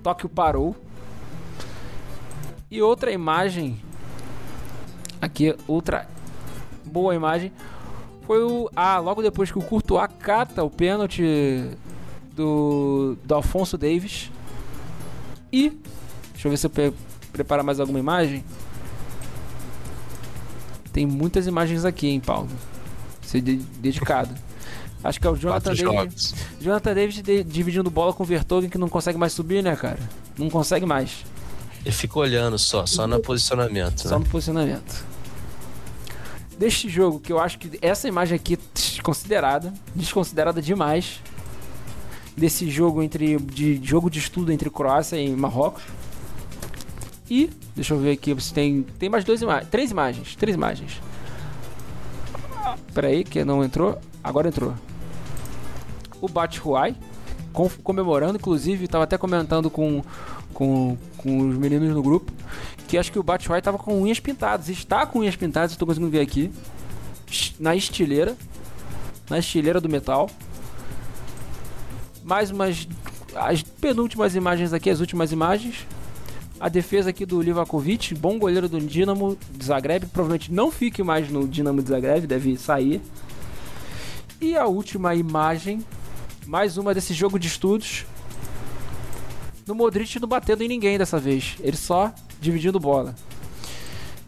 Tóquio 0.00 0.28
parou. 0.28 0.76
E 2.70 2.80
outra 2.80 3.10
imagem, 3.10 3.82
aqui, 5.20 5.52
outra 5.66 6.08
boa 6.84 7.12
imagem, 7.12 7.50
foi 8.22 8.40
o. 8.44 8.70
Ah, 8.76 9.00
logo 9.00 9.20
depois 9.20 9.50
que 9.50 9.58
o 9.58 9.62
Courtois 9.62 10.08
cata 10.20 10.62
o 10.62 10.70
pênalti 10.70 11.76
do, 12.36 13.16
do 13.24 13.34
Alfonso 13.34 13.76
Davis. 13.76 14.30
E. 15.52 15.70
Deixa 16.32 16.46
eu 16.46 16.50
ver 16.50 16.56
se 16.58 16.66
eu 16.66 16.70
pre 16.70 16.92
preparar 17.32 17.64
mais 17.64 17.80
alguma 17.80 17.98
imagem. 17.98 18.44
Tem 20.92 21.04
muitas 21.04 21.46
imagens 21.46 21.84
aqui, 21.84 22.08
hein, 22.08 22.20
Paulo? 22.20 22.48
Ser 23.20 23.40
de 23.40 23.56
dedicado. 23.56 24.34
Acho 25.04 25.20
que 25.20 25.26
é 25.26 25.30
o 25.30 25.36
Jonathan 25.36 25.74
Davis. 25.74 26.34
Jonathan 26.60 26.94
Davis 26.94 27.22
de 27.22 27.44
dividindo 27.44 27.90
bola 27.90 28.12
com 28.12 28.22
o 28.22 28.26
Vertogen 28.26 28.70
que 28.70 28.78
não 28.78 28.88
consegue 28.88 29.18
mais 29.18 29.32
subir, 29.32 29.62
né, 29.62 29.76
cara? 29.76 29.98
Não 30.38 30.48
consegue 30.48 30.86
mais. 30.86 31.24
Ele 31.84 31.94
fica 31.94 32.18
olhando 32.18 32.58
só, 32.58 32.86
só 32.86 33.06
no 33.06 33.20
posicionamento. 33.20 34.00
Só 34.00 34.18
né? 34.18 34.24
no 34.24 34.30
posicionamento. 34.30 35.04
Deste 36.58 36.88
jogo, 36.88 37.20
que 37.20 37.30
eu 37.30 37.38
acho 37.38 37.58
que 37.58 37.78
essa 37.82 38.08
imagem 38.08 38.34
aqui 38.34 38.58
desconsiderada, 38.74 39.72
desconsiderada 39.94 40.62
demais. 40.62 41.20
Desse 42.36 42.68
jogo 42.70 43.02
entre 43.02 43.38
de 43.38 43.80
jogo 43.82 44.10
de 44.10 44.18
estudo 44.18 44.52
entre 44.52 44.68
Croácia 44.68 45.16
e 45.16 45.30
Marrocos. 45.34 45.82
E 47.30 47.50
deixa 47.74 47.94
eu 47.94 47.98
ver 47.98 48.12
aqui, 48.12 48.34
você 48.34 48.52
tem 48.54 48.82
tem 48.98 49.08
mais 49.08 49.24
duas 49.24 49.40
imagens, 49.40 49.68
três 49.70 49.90
imagens, 49.90 50.36
três 50.36 50.54
imagens. 50.54 51.00
Pera 52.94 53.08
aí, 53.08 53.24
que 53.24 53.44
não 53.44 53.64
entrou. 53.64 53.98
Agora 54.22 54.48
entrou. 54.48 54.74
O 56.20 56.28
Batshuayi 56.28 56.94
com- 57.52 57.68
comemorando, 57.82 58.36
inclusive, 58.36 58.84
estava 58.84 59.04
até 59.04 59.16
comentando 59.18 59.70
com, 59.70 60.02
com, 60.52 60.96
com 61.16 61.48
os 61.48 61.56
meninos 61.56 61.94
no 61.94 62.02
grupo 62.02 62.32
que 62.86 62.96
acho 62.96 63.10
que 63.10 63.18
o 63.18 63.22
Batshuayi 63.22 63.58
estava 63.58 63.78
com 63.78 64.00
unhas 64.00 64.20
pintadas. 64.20 64.68
Está 64.68 65.04
com 65.06 65.18
unhas 65.20 65.34
pintadas, 65.36 65.72
estou 65.72 65.86
conseguindo 65.86 66.10
ver 66.10 66.20
aqui. 66.20 66.50
Na 67.58 67.74
estileira. 67.74 68.36
Na 69.28 69.38
estileira 69.40 69.80
do 69.80 69.88
metal. 69.88 70.30
Mais 72.26 72.50
umas. 72.50 72.88
As 73.36 73.62
penúltimas 73.62 74.34
imagens 74.34 74.72
aqui, 74.72 74.90
as 74.90 74.98
últimas 74.98 75.30
imagens. 75.30 75.86
A 76.58 76.68
defesa 76.68 77.10
aqui 77.10 77.24
do 77.24 77.40
Livakovic, 77.40 78.14
bom 78.14 78.38
goleiro 78.38 78.68
do 78.68 78.80
Dinamo 78.80 79.38
de 79.52 79.64
Zagreb. 79.64 80.06
Provavelmente 80.06 80.50
não 80.50 80.72
fique 80.72 81.02
mais 81.02 81.30
no 81.30 81.46
Dinamo 81.46 81.80
de 81.82 81.88
Zagreb, 81.88 82.26
deve 82.26 82.56
sair. 82.56 83.00
E 84.40 84.56
a 84.56 84.66
última 84.66 85.14
imagem, 85.14 85.84
mais 86.46 86.76
uma 86.76 86.92
desse 86.92 87.14
jogo 87.14 87.38
de 87.38 87.46
estudos. 87.46 88.04
No 89.66 89.74
Modric 89.74 90.18
não 90.18 90.28
batendo 90.28 90.62
em 90.62 90.68
ninguém 90.68 90.98
dessa 90.98 91.18
vez. 91.18 91.56
Ele 91.60 91.76
só 91.76 92.12
dividindo 92.40 92.80
bola. 92.80 93.14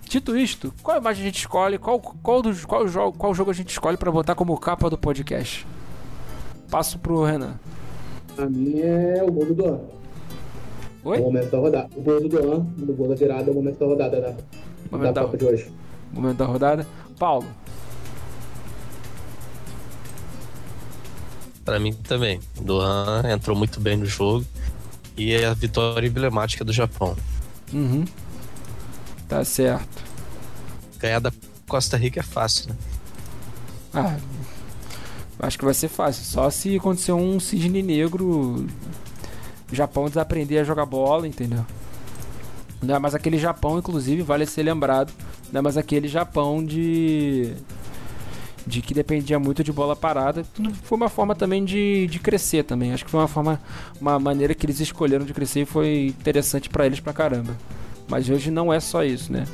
Dito 0.08 0.36
isto, 0.36 0.72
qual 0.82 0.98
imagem 0.98 1.22
a 1.22 1.26
gente 1.26 1.38
escolhe? 1.38 1.78
Qual, 1.78 1.98
qual, 2.00 2.42
dos, 2.42 2.64
qual, 2.64 2.86
jogo, 2.86 3.18
qual 3.18 3.34
jogo 3.34 3.50
a 3.50 3.54
gente 3.54 3.70
escolhe 3.70 3.96
para 3.96 4.12
botar 4.12 4.34
como 4.34 4.56
capa 4.58 4.88
do 4.88 4.96
podcast? 4.96 5.66
Passo 6.70 6.98
pro 6.98 7.24
Renan. 7.24 7.58
A 8.38 8.46
minha 8.46 8.84
é 8.84 9.22
o 9.24 9.30
gol 9.32 9.46
do 9.46 9.54
Doan. 9.54 9.80
Oi? 11.04 11.18
o 11.18 11.22
momento 11.22 11.50
da 11.50 11.58
rodada. 11.58 11.88
O 11.96 12.00
gol 12.02 12.20
do 12.20 12.28
Doan, 12.28 12.66
o 12.80 12.92
gol 12.92 13.08
da 13.08 13.14
virada, 13.14 13.48
é 13.48 13.50
o 13.50 13.54
momento 13.54 13.78
da 13.78 13.86
rodada 13.86 14.20
da, 14.20 14.34
Momento 14.90 15.02
da 15.06 15.10
da- 15.12 15.22
Copa 15.22 15.36
de 15.36 15.44
hoje. 15.44 15.72
Momento 16.12 16.36
da 16.36 16.44
rodada. 16.46 16.86
Paulo. 17.18 17.46
Pra 21.64 21.78
mim 21.78 21.92
também. 21.92 22.40
Dohan 22.60 23.22
entrou 23.30 23.56
muito 23.56 23.80
bem 23.80 23.96
no 23.96 24.06
jogo. 24.06 24.44
E 25.16 25.32
é 25.34 25.46
a 25.46 25.54
vitória 25.54 26.06
emblemática 26.06 26.64
do 26.64 26.72
Japão. 26.72 27.16
Uhum. 27.72 28.04
Tá 29.28 29.44
certo. 29.44 30.02
Ganhar 30.98 31.18
da 31.20 31.32
Costa 31.66 31.96
Rica 31.96 32.20
é 32.20 32.22
fácil, 32.22 32.70
né? 32.70 32.76
Ah, 33.92 34.16
acho 35.38 35.58
que 35.58 35.64
vai 35.64 35.74
ser 35.74 35.88
fácil. 35.88 36.24
Só 36.24 36.50
se 36.50 36.76
acontecer 36.76 37.12
um 37.12 37.38
cisne 37.38 37.82
negro, 37.82 38.66
Japão 39.72 40.08
desaprender 40.08 40.60
a 40.60 40.64
jogar 40.64 40.86
bola, 40.86 41.26
entendeu? 41.26 41.64
Não 42.82 42.94
é 42.94 42.98
mais 42.98 43.14
aquele 43.14 43.38
Japão, 43.38 43.78
inclusive, 43.78 44.22
vale 44.22 44.46
ser 44.46 44.62
lembrado. 44.62 45.12
Não 45.52 45.58
é 45.58 45.62
mais 45.62 45.76
aquele 45.76 46.06
Japão 46.08 46.64
de. 46.64 47.52
de 48.66 48.80
que 48.80 48.94
dependia 48.94 49.38
muito 49.38 49.64
de 49.64 49.72
bola 49.72 49.96
parada. 49.96 50.44
Foi 50.82 50.96
uma 50.96 51.08
forma 51.08 51.34
também 51.34 51.64
de, 51.64 52.06
de 52.06 52.18
crescer 52.18 52.64
também. 52.64 52.92
Acho 52.92 53.04
que 53.04 53.10
foi 53.10 53.20
uma 53.20 53.28
forma. 53.28 53.60
uma 54.00 54.18
maneira 54.18 54.54
que 54.54 54.64
eles 54.64 54.80
escolheram 54.80 55.24
de 55.24 55.34
crescer 55.34 55.62
e 55.62 55.66
foi 55.66 56.06
interessante 56.06 56.68
pra 56.68 56.86
eles 56.86 57.00
pra 57.00 57.12
caramba. 57.12 57.56
Mas 58.08 58.28
hoje 58.30 58.50
não 58.50 58.72
é 58.72 58.80
só 58.80 59.04
isso, 59.04 59.32
né? 59.32 59.44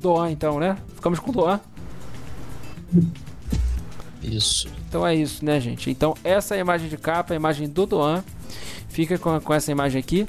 Doan, 0.00 0.30
então, 0.30 0.60
né? 0.60 0.76
Ficamos 0.94 1.18
com 1.18 1.32
Doan. 1.32 1.58
Isso. 4.22 4.68
Então 4.94 5.04
é 5.04 5.12
isso, 5.12 5.44
né, 5.44 5.58
gente? 5.58 5.90
Então 5.90 6.14
essa 6.22 6.54
é 6.54 6.58
a 6.58 6.60
imagem 6.60 6.88
de 6.88 6.96
capa, 6.96 7.34
a 7.34 7.36
imagem 7.36 7.68
do 7.68 7.84
Doan. 7.84 8.22
Fica 8.88 9.18
com, 9.18 9.40
com 9.40 9.52
essa 9.52 9.72
imagem 9.72 9.98
aqui. 9.98 10.24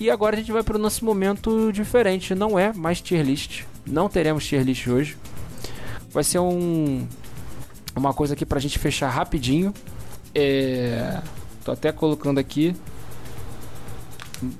E 0.00 0.10
agora 0.10 0.34
a 0.34 0.38
gente 0.40 0.50
vai 0.50 0.64
para 0.64 0.76
o 0.76 0.78
nosso 0.80 1.04
momento 1.04 1.70
diferente. 1.70 2.34
Não 2.34 2.58
é 2.58 2.72
mais 2.72 3.00
tier 3.00 3.24
list. 3.24 3.62
Não 3.86 4.08
teremos 4.08 4.44
tier 4.44 4.64
list 4.64 4.88
hoje. 4.88 5.16
Vai 6.10 6.24
ser 6.24 6.40
um 6.40 7.06
uma 7.94 8.12
coisa 8.12 8.34
aqui 8.34 8.44
pra 8.44 8.58
gente 8.58 8.76
fechar 8.76 9.08
rapidinho. 9.08 9.72
É, 10.34 11.22
tô 11.64 11.70
até 11.70 11.92
colocando 11.92 12.40
aqui 12.40 12.74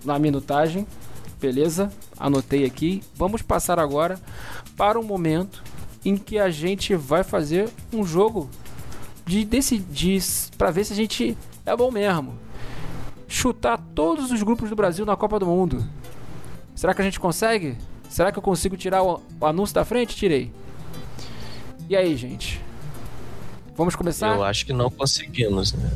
na 0.05 0.20
minutagem. 0.20 0.86
Beleza? 1.40 1.90
Anotei 2.16 2.64
aqui. 2.64 3.02
Vamos 3.16 3.43
passar 3.43 3.81
agora 3.81 4.20
para 4.77 5.01
um 5.01 5.02
momento 5.02 5.64
em 6.05 6.16
que 6.16 6.39
a 6.39 6.48
gente 6.48 6.94
vai 6.94 7.24
fazer 7.24 7.69
um 7.93 8.05
jogo 8.05 8.48
de 9.27 9.44
decidir 9.44 10.23
para 10.57 10.70
ver 10.70 10.85
se 10.85 10.93
a 10.93 10.97
gente 10.97 11.36
é 11.65 11.77
bom 11.77 11.90
mesmo. 11.90 12.35
Chutar 13.28 13.78
todos 13.94 14.31
os 14.31 14.43
grupos 14.43 14.69
do 14.69 14.77
Brasil 14.77 15.07
na 15.07 15.16
Copa 15.16 15.39
do 15.39 15.47
Mundo. 15.47 15.85
Será 16.74 16.94
que 16.94 17.01
a 17.01 17.05
gente 17.05 17.20
consegue? 17.20 17.77
Será 18.09 18.31
que 18.31 18.39
eu 18.39 18.43
consigo 18.43 18.77
tirar 18.77 19.03
o, 19.03 19.23
anúncio 19.40 19.74
da 19.74 19.85
frente? 19.85 20.15
Tirei. 20.15 20.53
E 21.89 21.97
aí, 21.97 22.16
gente? 22.16 22.61
Vamos 23.77 23.97
começar? 23.97 24.35
Eu 24.35 24.44
acho 24.44 24.66
que 24.66 24.73
não 24.73 24.90
conseguimos, 24.90 25.73
né? 25.73 25.90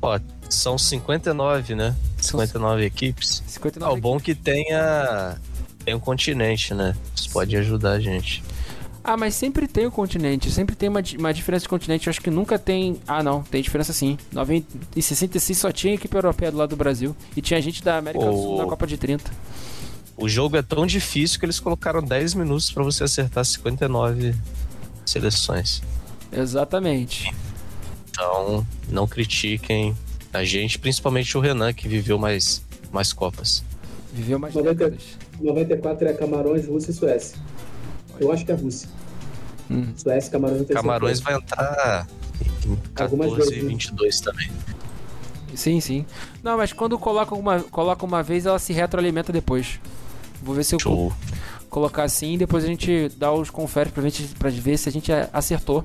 Ó, 0.00 0.18
são 0.48 0.76
59, 0.76 1.74
né? 1.76 1.94
59 2.18 2.84
equipes. 2.84 3.42
59 3.46 3.92
Ah, 3.92 3.96
o 3.96 4.00
bom 4.00 4.18
que 4.18 4.34
tenha 4.34 5.38
tem 5.84 5.94
um 5.94 6.00
continente, 6.00 6.74
né? 6.74 6.96
Isso 7.14 7.30
pode 7.30 7.56
ajudar 7.56 7.92
a 7.92 8.00
gente. 8.00 8.42
Ah, 9.04 9.16
mas 9.16 9.34
sempre 9.34 9.66
tem 9.66 9.84
o 9.84 9.90
continente, 9.90 10.48
sempre 10.50 10.76
tem 10.76 10.88
uma, 10.88 11.02
uma 11.18 11.34
diferença 11.34 11.64
de 11.64 11.68
continente. 11.68 12.06
Eu 12.06 12.10
acho 12.12 12.20
que 12.20 12.30
nunca 12.30 12.58
tem. 12.58 13.00
Ah, 13.06 13.22
não, 13.22 13.42
tem 13.42 13.60
diferença 13.60 13.92
sim. 13.92 14.16
90 14.30 14.66
Em 14.96 15.00
66 15.00 15.58
só 15.58 15.72
tinha 15.72 15.94
equipe 15.94 16.14
europeia 16.14 16.52
do 16.52 16.56
lado 16.58 16.70
do 16.70 16.76
Brasil. 16.76 17.14
E 17.36 17.42
tinha 17.42 17.60
gente 17.60 17.82
da 17.82 17.98
América 17.98 18.24
do 18.24 18.32
Sul 18.32 18.54
Oh. 18.54 18.58
na 18.58 18.64
Copa 18.66 18.86
de 18.86 18.96
30. 18.96 19.28
O 20.16 20.28
jogo 20.28 20.56
é 20.56 20.62
tão 20.62 20.86
difícil 20.86 21.40
que 21.40 21.44
eles 21.46 21.58
colocaram 21.58 22.00
10 22.02 22.34
minutos 22.34 22.70
pra 22.70 22.84
você 22.84 23.02
acertar 23.02 23.44
59 23.44 24.34
seleções. 25.04 25.82
Exatamente. 26.30 27.34
Então, 28.10 28.64
não 28.88 29.06
critiquem 29.08 29.96
a 30.32 30.44
gente, 30.44 30.78
principalmente 30.78 31.36
o 31.36 31.40
Renan, 31.40 31.72
que 31.72 31.88
viveu 31.88 32.18
mais, 32.18 32.62
mais 32.92 33.12
Copas. 33.12 33.64
Viveu 34.12 34.38
mais 34.38 34.54
90. 34.54 34.74
décadas. 34.74 35.02
94 35.40 36.08
é 36.08 36.12
Camarões, 36.12 36.66
Rússia 36.68 36.90
e 36.90 36.94
Suécia. 36.94 37.38
Eu 38.22 38.32
acho 38.32 38.44
que 38.44 38.52
é 38.52 38.54
Rússia. 38.54 38.88
Hum. 39.70 39.86
Suécia, 39.96 40.30
Camarões 40.30 40.58
não 40.60 40.64
tem 40.66 40.76
Camarões 40.76 41.18
certeza. 41.18 41.38
vai 41.38 41.42
entrar 41.42 42.06
em 42.66 43.02
Algumas 43.02 43.28
14 43.30 43.32
e 43.32 43.36
vezes, 43.54 43.62
né? 43.64 43.68
22 43.70 44.20
também. 44.20 44.50
Sim, 45.54 45.80
sim. 45.80 46.06
Não, 46.42 46.56
mas 46.56 46.72
quando 46.72 46.98
coloca 46.98 47.34
uma, 47.34 47.60
coloca 47.60 48.04
uma 48.06 48.22
vez, 48.22 48.46
ela 48.46 48.58
se 48.58 48.72
retroalimenta 48.72 49.32
depois. 49.32 49.78
Vou 50.42 50.54
ver 50.54 50.64
se 50.64 50.74
eu 50.74 50.80
Show. 50.80 51.12
colocar 51.68 52.02
assim 52.04 52.34
e 52.34 52.38
depois 52.38 52.64
a 52.64 52.66
gente 52.66 53.10
dá 53.16 53.30
os 53.32 53.50
conferes 53.50 53.92
pra, 53.92 54.02
gente, 54.02 54.24
pra 54.36 54.50
ver 54.50 54.76
se 54.78 54.88
a 54.88 54.92
gente 54.92 55.12
a- 55.12 55.28
acertou. 55.32 55.84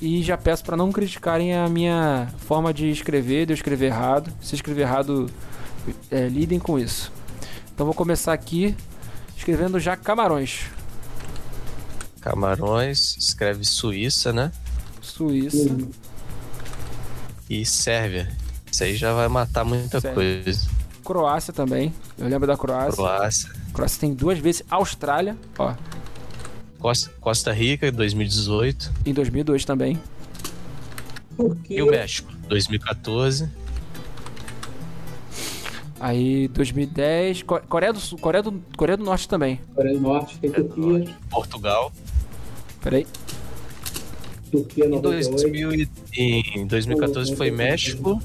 E 0.00 0.22
já 0.22 0.36
peço 0.36 0.64
pra 0.64 0.76
não 0.76 0.90
criticarem 0.92 1.54
a 1.54 1.68
minha 1.68 2.28
forma 2.38 2.72
de 2.74 2.88
escrever, 2.90 3.46
de 3.46 3.52
eu 3.52 3.54
escrever 3.54 3.86
errado. 3.86 4.32
Se 4.40 4.54
eu 4.54 4.56
escrever 4.56 4.82
errado, 4.82 5.28
é, 6.10 6.28
lidem 6.28 6.58
com 6.58 6.78
isso. 6.78 7.12
Então 7.74 7.84
vou 7.86 7.94
começar 7.94 8.32
aqui 8.32 8.74
escrevendo 9.36 9.78
já 9.80 9.96
Camarões. 9.96 10.66
Camarões, 12.34 13.16
escreve 13.18 13.66
Suíça, 13.66 14.32
né? 14.32 14.50
Suíça. 15.02 15.76
E 17.50 17.66
Sérvia. 17.66 18.34
Isso 18.72 18.82
aí 18.82 18.96
já 18.96 19.12
vai 19.12 19.28
matar 19.28 19.62
muita 19.62 20.00
Sérvia. 20.00 20.42
coisa. 20.42 20.66
Croácia 21.04 21.52
também. 21.52 21.92
Eu 22.16 22.26
lembro 22.26 22.46
da 22.46 22.56
Croácia. 22.56 22.92
Croácia. 22.94 23.50
Croácia 23.74 24.00
tem 24.00 24.14
duas 24.14 24.38
vezes. 24.38 24.62
Austrália, 24.70 25.36
ó, 25.58 25.74
Costa, 26.78 27.10
Costa 27.20 27.52
Rica, 27.52 27.92
2018. 27.92 28.90
em 29.04 29.12
2002 29.12 29.66
também. 29.66 30.00
E 31.68 31.82
o 31.82 31.90
México, 31.90 32.32
2014. 32.48 33.46
Aí 36.00 36.48
2010, 36.48 37.42
Co- 37.42 37.60
Coreia 37.68 37.92
do 37.92 38.00
Sul, 38.00 38.18
Coreia 38.18 38.42
do, 38.42 38.62
Coreia 38.76 38.96
do 38.96 39.04
Norte 39.04 39.28
também. 39.28 39.60
Coreia 39.74 39.94
do 39.96 40.00
Norte, 40.02 40.38
tem 40.38 40.50
Turquia, 40.50 41.14
Portugal. 41.30 41.92
Peraí. 42.84 43.06
Turquia 44.52 44.84
Em, 44.84 44.88
98. 44.90 45.30
2000 45.30 45.74
e- 45.74 45.88
em 46.54 46.66
2014 46.66 47.34
foi 47.34 47.50
México. 47.50 48.22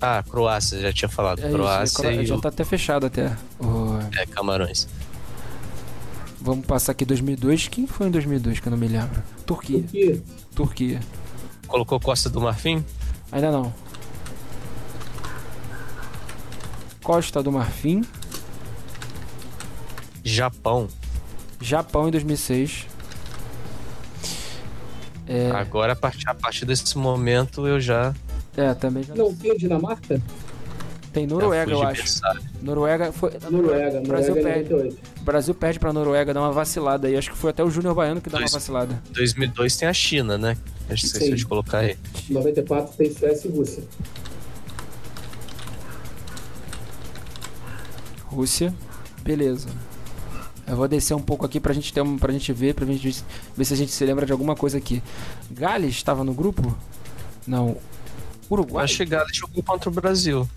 Ah, 0.00 0.22
Croácia, 0.28 0.80
já 0.80 0.92
tinha 0.92 1.08
falado. 1.08 1.38
É 1.38 1.46
isso, 1.46 1.54
Croácia 1.56 2.10
Cro- 2.10 2.22
e 2.22 2.26
já 2.26 2.38
tá 2.38 2.48
até 2.48 2.64
fechado 2.64 3.06
até. 3.06 3.28
O- 3.60 3.98
é, 4.18 4.26
Camarões. 4.26 4.88
Vamos 6.40 6.66
passar 6.66 6.92
aqui 6.92 7.04
2002. 7.06 7.68
Quem 7.68 7.86
foi 7.86 8.08
em 8.08 8.10
2002 8.10 8.58
que 8.60 8.66
eu 8.68 8.72
não 8.72 8.76
me 8.76 8.88
lembro? 8.88 9.22
Turquia. 9.46 9.78
Turquia, 9.80 10.22
Turquia. 10.54 11.00
Colocou 11.68 11.98
Costa 12.00 12.28
do 12.28 12.40
Marfim? 12.40 12.84
Ainda 13.32 13.50
não. 13.52 13.72
Costa 17.02 17.42
do 17.42 17.52
Marfim. 17.52 18.02
Japão. 20.22 20.88
Japão 21.60 22.08
em 22.08 22.10
2006. 22.10 22.86
É, 25.26 25.50
Agora, 25.52 25.92
a 25.94 25.96
partir, 25.96 26.28
a 26.28 26.34
partir 26.34 26.64
desse 26.66 26.96
momento, 26.98 27.66
eu 27.66 27.80
já. 27.80 28.14
é 28.56 28.74
também 28.74 29.02
já 29.02 29.14
Não 29.14 29.34
tem 29.34 29.56
Dinamarca? 29.56 30.20
tem 31.12 31.26
Noruega, 31.28 31.70
eu 31.70 31.78
de 31.78 31.84
acho. 31.86 32.02
berçário. 32.02 32.42
Noruega 32.60 33.12
foi. 33.12 33.30
Noruega, 33.50 34.00
Brasil 34.00 34.34
Noruega 34.34 34.48
é 34.50 34.52
perde. 34.54 34.70
98. 34.70 34.98
Brasil 35.22 35.54
perde 35.54 35.78
pra 35.78 35.92
Noruega, 35.92 36.34
dá 36.34 36.40
uma 36.40 36.50
vacilada 36.52 37.06
aí. 37.06 37.16
Acho 37.16 37.30
que 37.30 37.36
foi 37.38 37.50
até 37.50 37.62
o 37.62 37.70
Júnior 37.70 37.94
Baiano 37.94 38.20
que 38.20 38.28
dá 38.28 38.36
uma 38.38 38.40
Dois. 38.40 38.52
vacilada. 38.52 39.00
2002 39.12 39.76
tem 39.76 39.88
a 39.88 39.92
China, 39.94 40.36
né? 40.36 40.56
Acho 40.90 41.00
que 41.02 41.06
esqueci 41.06 41.26
Sim. 41.26 41.34
de 41.36 41.46
colocar 41.46 41.78
aí. 41.78 41.96
94 42.28 42.96
tem 42.96 43.12
Suécia 43.14 43.48
e 43.48 43.52
Rússia. 43.52 43.84
Rússia. 48.26 48.74
Beleza. 49.22 49.68
Eu 50.66 50.76
vou 50.76 50.88
descer 50.88 51.14
um 51.14 51.20
pouco 51.20 51.44
aqui 51.44 51.60
pra 51.60 51.74
gente 51.74 51.92
ter 51.92 52.00
um, 52.00 52.16
pra 52.18 52.32
gente 52.32 52.52
ver, 52.52 52.74
pra 52.74 52.86
gente 52.86 53.22
ver 53.56 53.64
se 53.64 53.74
a 53.74 53.76
gente 53.76 53.92
se 53.92 54.04
lembra 54.04 54.24
de 54.24 54.32
alguma 54.32 54.56
coisa 54.56 54.78
aqui. 54.78 55.02
Gales 55.50 55.94
estava 55.94 56.24
no 56.24 56.32
grupo? 56.32 56.74
Não. 57.46 57.76
Uruguai? 58.50 58.84
Acho 58.84 58.98
que 58.98 59.04
Gales 59.06 59.36
jogou 59.36 59.62
contra 59.62 59.90
o 59.90 59.92
Brasil. 59.92 60.48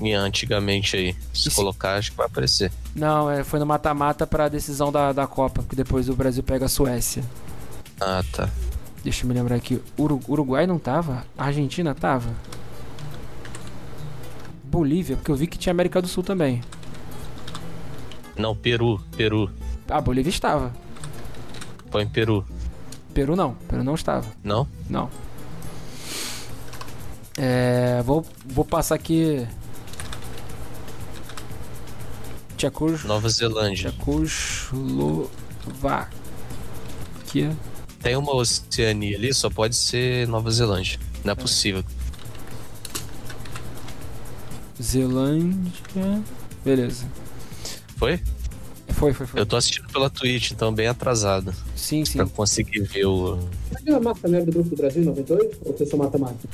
E 0.00 0.12
antigamente 0.12 0.96
aí. 0.96 1.16
Se 1.34 1.48
Isso. 1.48 1.56
colocar, 1.56 1.96
acho 1.96 2.12
que 2.12 2.16
vai 2.16 2.26
aparecer. 2.26 2.70
Não, 2.94 3.28
é, 3.30 3.42
foi 3.44 3.58
no 3.58 3.66
mata-mata 3.66 4.26
pra 4.26 4.48
decisão 4.48 4.90
da, 4.92 5.12
da 5.12 5.26
Copa, 5.26 5.64
que 5.68 5.74
depois 5.76 6.08
o 6.08 6.14
Brasil 6.14 6.42
pega 6.42 6.66
a 6.66 6.68
Suécia. 6.68 7.22
Ah, 8.00 8.22
tá. 8.32 8.48
Deixa 9.04 9.24
eu 9.24 9.28
me 9.28 9.34
lembrar 9.34 9.56
aqui. 9.56 9.80
Uru- 9.98 10.20
Uruguai 10.28 10.66
não 10.66 10.78
tava? 10.78 11.24
Argentina 11.36 11.94
tava? 11.94 12.30
Bolívia, 14.64 15.16
porque 15.16 15.30
eu 15.30 15.36
vi 15.36 15.46
que 15.46 15.58
tinha 15.58 15.72
América 15.72 16.00
do 16.00 16.08
Sul 16.08 16.22
também. 16.22 16.62
Não, 18.36 18.56
Peru. 18.56 19.00
Peru. 19.16 19.50
Ah, 19.88 20.00
Bolívia 20.00 20.30
estava. 20.30 20.72
Põe 21.90 22.06
Peru. 22.06 22.44
Peru 23.12 23.36
não. 23.36 23.54
Peru 23.68 23.84
não 23.84 23.94
estava. 23.94 24.26
Não? 24.42 24.66
Não. 24.88 25.10
É, 27.36 28.02
vou, 28.02 28.24
vou 28.46 28.64
passar 28.64 28.94
aqui. 28.94 29.46
Tchecos, 32.56 33.04
Nova 33.04 33.28
Zelândia. 33.28 33.90
Tchecoslováquia. 33.90 36.08
Tem 38.00 38.16
uma 38.16 38.34
Oceania 38.34 39.16
ali, 39.16 39.34
só 39.34 39.50
pode 39.50 39.76
ser 39.76 40.26
Nova 40.28 40.50
Zelândia. 40.50 40.98
Não 41.24 41.32
é 41.32 41.34
possível. 41.34 41.84
Zelândia. 44.80 46.22
Beleza. 46.64 47.06
Foi? 48.02 48.20
Foi, 48.88 49.12
foi, 49.12 49.26
foi. 49.28 49.40
Eu 49.40 49.46
tô 49.46 49.54
assistindo 49.54 49.86
pela 49.86 50.10
Twitch, 50.10 50.50
então 50.50 50.74
bem 50.74 50.88
atrasado. 50.88 51.54
Sim, 51.76 52.04
sim. 52.04 52.18
Pra 52.18 52.26
conseguir 52.26 52.80
ver 52.80 53.06
o. 53.06 53.38
A 53.72 53.78
Dinamarca 53.78 54.26
não 54.26 54.38
era 54.38 54.44
do 54.44 54.50
grupo 54.50 54.70
do 54.70 54.76
Brasil 54.76 55.02
em 55.02 55.06
98? 55.06 55.58
Ou 55.64 55.76
foi 55.76 55.86
só 55.86 55.96
mata-mata? 55.96 56.48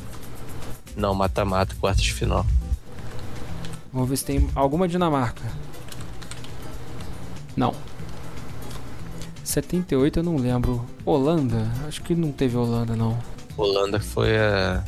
Não, 0.94 1.14
mata-mata, 1.14 1.74
quarto 1.80 2.02
de 2.02 2.12
final. 2.12 2.44
Vamos 3.90 4.10
ver 4.10 4.18
se 4.18 4.26
tem 4.26 4.46
alguma 4.54 4.86
Dinamarca. 4.86 5.42
Não. 7.56 7.74
78 9.42 10.18
eu 10.18 10.22
não 10.22 10.36
lembro. 10.36 10.84
Holanda? 11.02 11.66
Acho 11.86 12.02
que 12.02 12.14
não 12.14 12.30
teve 12.30 12.58
Holanda, 12.58 12.94
não. 12.94 13.18
Holanda 13.56 13.98
foi 13.98 14.36
a. 14.36 14.84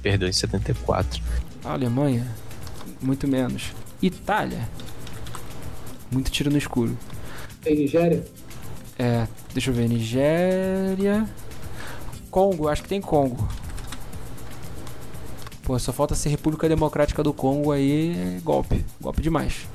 Perdeu 0.00 0.26
em 0.26 0.32
74. 0.32 1.22
A 1.62 1.72
Alemanha? 1.72 2.26
Muito 3.02 3.28
menos. 3.28 3.72
Itália? 4.00 4.66
Muito 6.10 6.30
tiro 6.30 6.50
no 6.50 6.58
escuro. 6.58 6.96
Tem 7.62 7.76
Nigéria? 7.76 8.24
É, 8.98 9.26
deixa 9.52 9.70
eu 9.70 9.74
ver. 9.74 9.88
Nigéria. 9.88 11.28
Congo, 12.30 12.68
acho 12.68 12.82
que 12.82 12.88
tem 12.88 13.00
Congo. 13.00 13.48
Pô, 15.62 15.78
só 15.78 15.92
falta 15.92 16.14
ser 16.14 16.30
República 16.30 16.68
Democrática 16.68 17.22
do 17.22 17.32
Congo 17.32 17.72
aí 17.72 18.16
é 18.16 18.40
golpe. 18.40 18.84
Golpe 19.00 19.22
demais. 19.22 19.68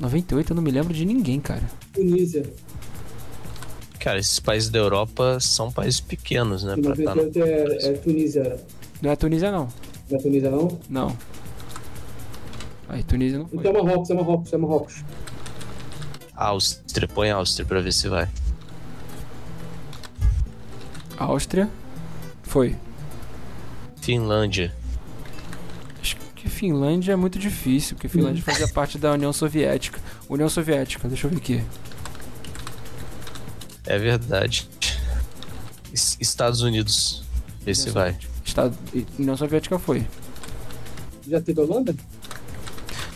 98 0.00 0.52
eu 0.52 0.56
não 0.56 0.62
me 0.62 0.70
lembro 0.70 0.94
de 0.94 1.04
ninguém, 1.04 1.38
cara. 1.38 1.62
Tunísia. 1.92 2.50
Cara, 3.98 4.18
esses 4.18 4.40
países 4.40 4.70
da 4.70 4.78
Europa 4.78 5.38
são 5.40 5.70
países 5.70 6.00
pequenos, 6.00 6.64
né? 6.64 6.74
Pra 6.76 6.94
estar 6.94 7.14
no... 7.14 7.24
98 7.24 7.72
é, 7.84 7.88
é 7.88 7.92
Tunísia. 7.92 8.56
Não 9.02 9.10
é 9.10 9.16
Tunísia, 9.16 9.52
não. 9.52 9.68
Não 10.10 10.18
é 10.18 10.22
Tunísia, 10.22 10.50
não? 10.50 10.80
Não. 10.88 11.16
Aí, 12.90 13.02
Tunísia 13.04 13.38
não 13.38 13.46
foi. 13.46 13.58
Então 13.60 13.70
é 13.70 13.82
Marrocos, 13.82 14.10
é 14.10 14.14
Marrocos, 14.14 14.52
é 14.52 14.56
Marrocos. 14.56 15.04
Áustria, 16.34 17.06
põe 17.08 17.30
Áustria 17.30 17.64
pra 17.66 17.80
ver 17.80 17.92
se 17.92 18.08
vai. 18.08 18.28
Áustria. 21.16 21.68
Foi. 22.42 22.76
Finlândia. 24.00 24.74
Acho 26.00 26.16
que 26.34 26.48
Finlândia 26.48 27.12
é 27.12 27.16
muito 27.16 27.38
difícil, 27.38 27.94
porque 27.94 28.08
Finlândia 28.08 28.42
fazia 28.42 28.66
parte 28.72 28.98
da 28.98 29.12
União 29.12 29.32
Soviética. 29.32 30.00
União 30.28 30.48
Soviética, 30.48 31.06
deixa 31.08 31.26
eu 31.26 31.30
ver 31.30 31.36
aqui. 31.36 31.62
É 33.86 33.98
verdade. 33.98 34.68
Es- 35.92 36.16
Estados 36.20 36.62
Unidos. 36.62 37.22
Vê 37.62 37.74
se 37.74 37.90
vai. 37.90 38.16
Estado... 38.44 38.76
União 39.18 39.36
Soviética 39.36 39.78
foi. 39.78 40.06
Já 41.28 41.40
teve 41.40 41.60
Holanda? 41.60 41.94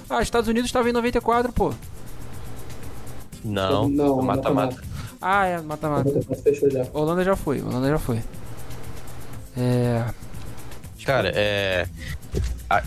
Ah, 0.09 0.23
Estados 0.23 0.49
Unidos 0.49 0.69
estava 0.69 0.89
em 0.89 0.93
94, 0.93 1.53
pô. 1.53 1.73
Não, 3.45 3.89
Não, 3.89 4.23
mata-mata. 4.23 4.83
Ah, 5.21 5.47
é, 5.47 5.61
mata-mata. 5.61 6.05
94 6.05 6.43
fechou 6.43 6.71
já. 6.71 6.87
Holanda 6.93 7.25
já 7.25 7.37
foi, 7.37 7.61
Holanda 7.63 7.89
já 7.89 7.99
foi. 7.99 8.23
É. 9.57 10.05
Cara, 11.05 11.33
é. 11.35 11.87
A 12.69 12.83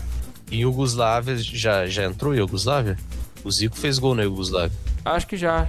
Iugoslávia 0.50 1.36
já, 1.36 1.86
já 1.86 2.04
entrou 2.04 2.34
Iugoslávia? 2.34 2.96
O 3.44 3.50
Zico 3.50 3.76
fez 3.76 3.98
gol 3.98 4.14
na 4.14 4.22
Iugoslávia. 4.22 4.76
Acho 5.04 5.26
que 5.26 5.36
já. 5.36 5.68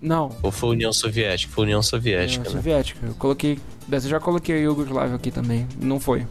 Não. 0.00 0.34
Ou 0.42 0.50
foi 0.50 0.70
União 0.70 0.92
Soviética? 0.92 1.52
Foi 1.52 1.64
União 1.64 1.82
Soviética, 1.82 2.40
União 2.40 2.54
né? 2.54 2.58
Soviética. 2.58 3.06
Eu 3.06 3.14
coloquei. 3.14 3.58
Dessa 3.86 4.06
eu 4.06 4.10
já 4.10 4.20
coloquei 4.20 4.56
Yugoslávia 4.62 5.14
aqui 5.16 5.30
também. 5.30 5.66
Não 5.80 6.00
foi. 6.00 6.26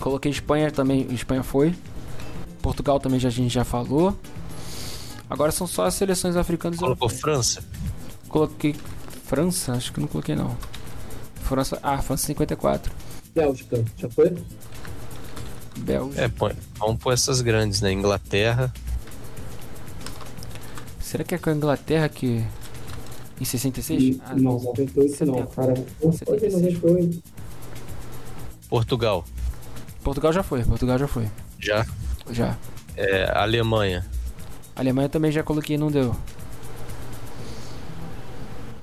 Coloquei 0.00 0.30
Espanha 0.30 0.70
também. 0.70 1.06
Espanha 1.12 1.42
foi. 1.42 1.74
Portugal 2.64 2.98
também 2.98 3.20
já, 3.20 3.28
a 3.28 3.30
gente 3.30 3.52
já 3.52 3.62
falou. 3.62 4.18
Agora 5.28 5.52
são 5.52 5.66
só 5.66 5.84
as 5.84 5.92
seleções 5.92 6.34
africanas 6.34 6.78
e 6.78 6.80
Colocou 6.80 7.08
europeias. 7.08 7.20
França? 7.20 7.64
Coloquei 8.26 8.74
França? 9.26 9.72
Acho 9.74 9.92
que 9.92 10.00
não 10.00 10.08
coloquei 10.08 10.34
não. 10.34 10.56
França. 11.42 11.78
Ah, 11.82 12.00
França 12.00 12.26
54. 12.26 12.90
Bélgica, 13.34 13.84
já 13.98 14.08
foi? 14.08 14.34
Bélgica. 15.76 16.22
É, 16.22 16.28
põe, 16.28 16.54
vamos 16.78 17.02
pôr 17.02 17.12
essas 17.12 17.42
grandes, 17.42 17.82
né? 17.82 17.92
Inglaterra. 17.92 18.72
Será 21.00 21.22
que 21.22 21.34
é 21.34 21.38
com 21.38 21.50
a 21.50 21.52
Inglaterra 21.52 22.08
que. 22.08 22.42
Em 23.38 23.44
66? 23.44 24.20
Ah, 24.24 24.34
não, 24.36 24.58
98 24.58 25.26
não, 25.26 25.34
70. 25.34 25.54
cara. 25.54 25.74
Não 26.02 26.12
foi 26.12 26.48
em 26.48 26.50
98. 26.50 27.22
Portugal. 28.70 29.22
Portugal 30.02 30.32
já 30.32 30.42
foi, 30.42 30.64
Portugal 30.64 30.98
já 30.98 31.06
foi. 31.06 31.28
Já. 31.58 31.84
Já. 32.30 32.56
É, 32.96 33.30
Alemanha. 33.36 34.04
Alemanha 34.76 35.08
também 35.08 35.30
já 35.32 35.42
coloquei 35.42 35.76
não 35.76 35.90
deu. 35.90 36.14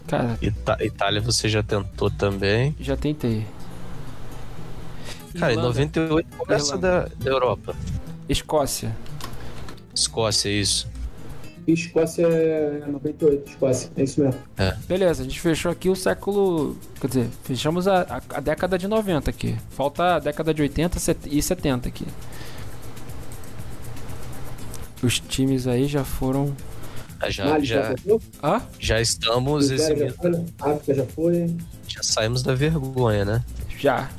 Cara, 0.08 0.38
Ita- 0.42 0.78
Itália 0.82 1.22
você 1.22 1.48
já 1.48 1.64
tentou 1.64 2.10
também. 2.10 2.76
já 2.80 2.98
tentei. 2.98 3.46
Cara, 5.40 5.54
em 5.54 5.56
Irlanda, 5.56 5.68
98 5.70 6.38
começa 6.38 6.78
da, 6.78 7.06
da 7.06 7.30
Europa. 7.32 7.74
Escócia. 8.28 8.96
Escócia, 9.96 10.50
isso. 10.50 10.90
E 11.66 11.74
Escócia 11.74 12.28
é 12.28 12.84
98, 12.88 13.50
Escócia, 13.52 13.90
é 13.96 14.04
isso 14.04 14.20
mesmo. 14.22 14.42
Beleza, 14.88 15.22
a 15.22 15.24
gente 15.26 15.40
fechou 15.40 15.72
aqui 15.72 15.90
o 15.90 15.96
século. 15.96 16.76
Quer 17.00 17.08
dizer, 17.08 17.30
fechamos 17.44 17.88
a, 17.88 18.02
a, 18.02 18.22
a 18.38 18.40
década 18.42 18.78
de 18.78 18.88
90 18.88 19.30
aqui. 19.30 19.56
Falta 19.70 20.16
a 20.16 20.20
década 20.20 20.54
de 20.54 20.62
80 20.62 21.00
set- 21.00 21.28
e 21.30 21.42
70 21.42 21.88
aqui. 21.88 22.06
Os 25.04 25.20
times 25.20 25.68
aí 25.68 25.88
já 25.88 26.04
foram. 26.04 26.56
Ah, 27.20 27.30
Já, 27.30 27.46
Mali 27.46 27.66
já, 27.66 27.82
já? 27.84 27.96
Ah? 28.42 28.62
já 28.80 29.00
estamos 29.00 29.70
eximindo. 29.70 30.14
foi? 30.16 30.46
África 30.60 30.94
já 30.96 31.06
foi? 31.06 31.56
Já 31.88 32.02
saímos 32.04 32.42
da 32.42 32.56
vergonha, 32.56 33.24
né? 33.26 33.44
Já. 33.78 34.10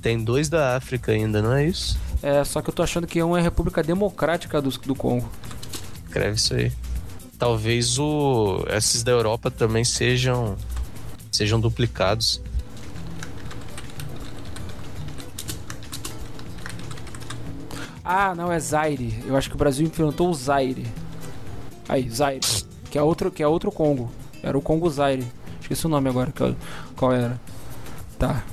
Tem 0.00 0.22
dois 0.22 0.48
da 0.48 0.76
África 0.76 1.10
ainda, 1.12 1.42
não 1.42 1.52
é 1.52 1.66
isso? 1.66 1.98
É, 2.22 2.42
só 2.44 2.62
que 2.62 2.70
eu 2.70 2.74
tô 2.74 2.82
achando 2.82 3.06
que 3.06 3.22
um 3.22 3.36
é 3.36 3.40
a 3.40 3.42
República 3.42 3.82
Democrática 3.82 4.60
do, 4.62 4.70
do 4.70 4.94
Congo. 4.94 5.28
Escreve 6.06 6.36
isso 6.36 6.54
aí. 6.54 6.72
Talvez 7.38 7.98
o 7.98 8.64
esses 8.70 9.02
da 9.02 9.12
Europa 9.12 9.50
também 9.50 9.84
sejam 9.84 10.56
sejam 11.30 11.60
duplicados. 11.60 12.40
Ah, 18.08 18.36
não, 18.36 18.52
é 18.52 18.58
Zaire. 18.60 19.20
Eu 19.26 19.36
acho 19.36 19.50
que 19.50 19.56
o 19.56 19.58
Brasil 19.58 19.84
enfrentou 19.84 20.30
o 20.30 20.34
Zaire. 20.34 20.86
Aí, 21.88 22.08
Zaire. 22.08 22.40
Que 22.88 22.96
é 22.96 23.02
outro, 23.02 23.32
que 23.32 23.42
é 23.42 23.48
outro 23.48 23.72
Congo. 23.72 24.08
Era 24.44 24.56
o 24.56 24.62
Congo 24.62 24.88
Zaire. 24.88 25.26
Esqueci 25.60 25.86
o 25.86 25.88
nome 25.88 26.08
agora, 26.08 26.32
qual, 26.32 26.54
qual 26.94 27.12
era. 27.12 27.40
Tá. 28.16 28.44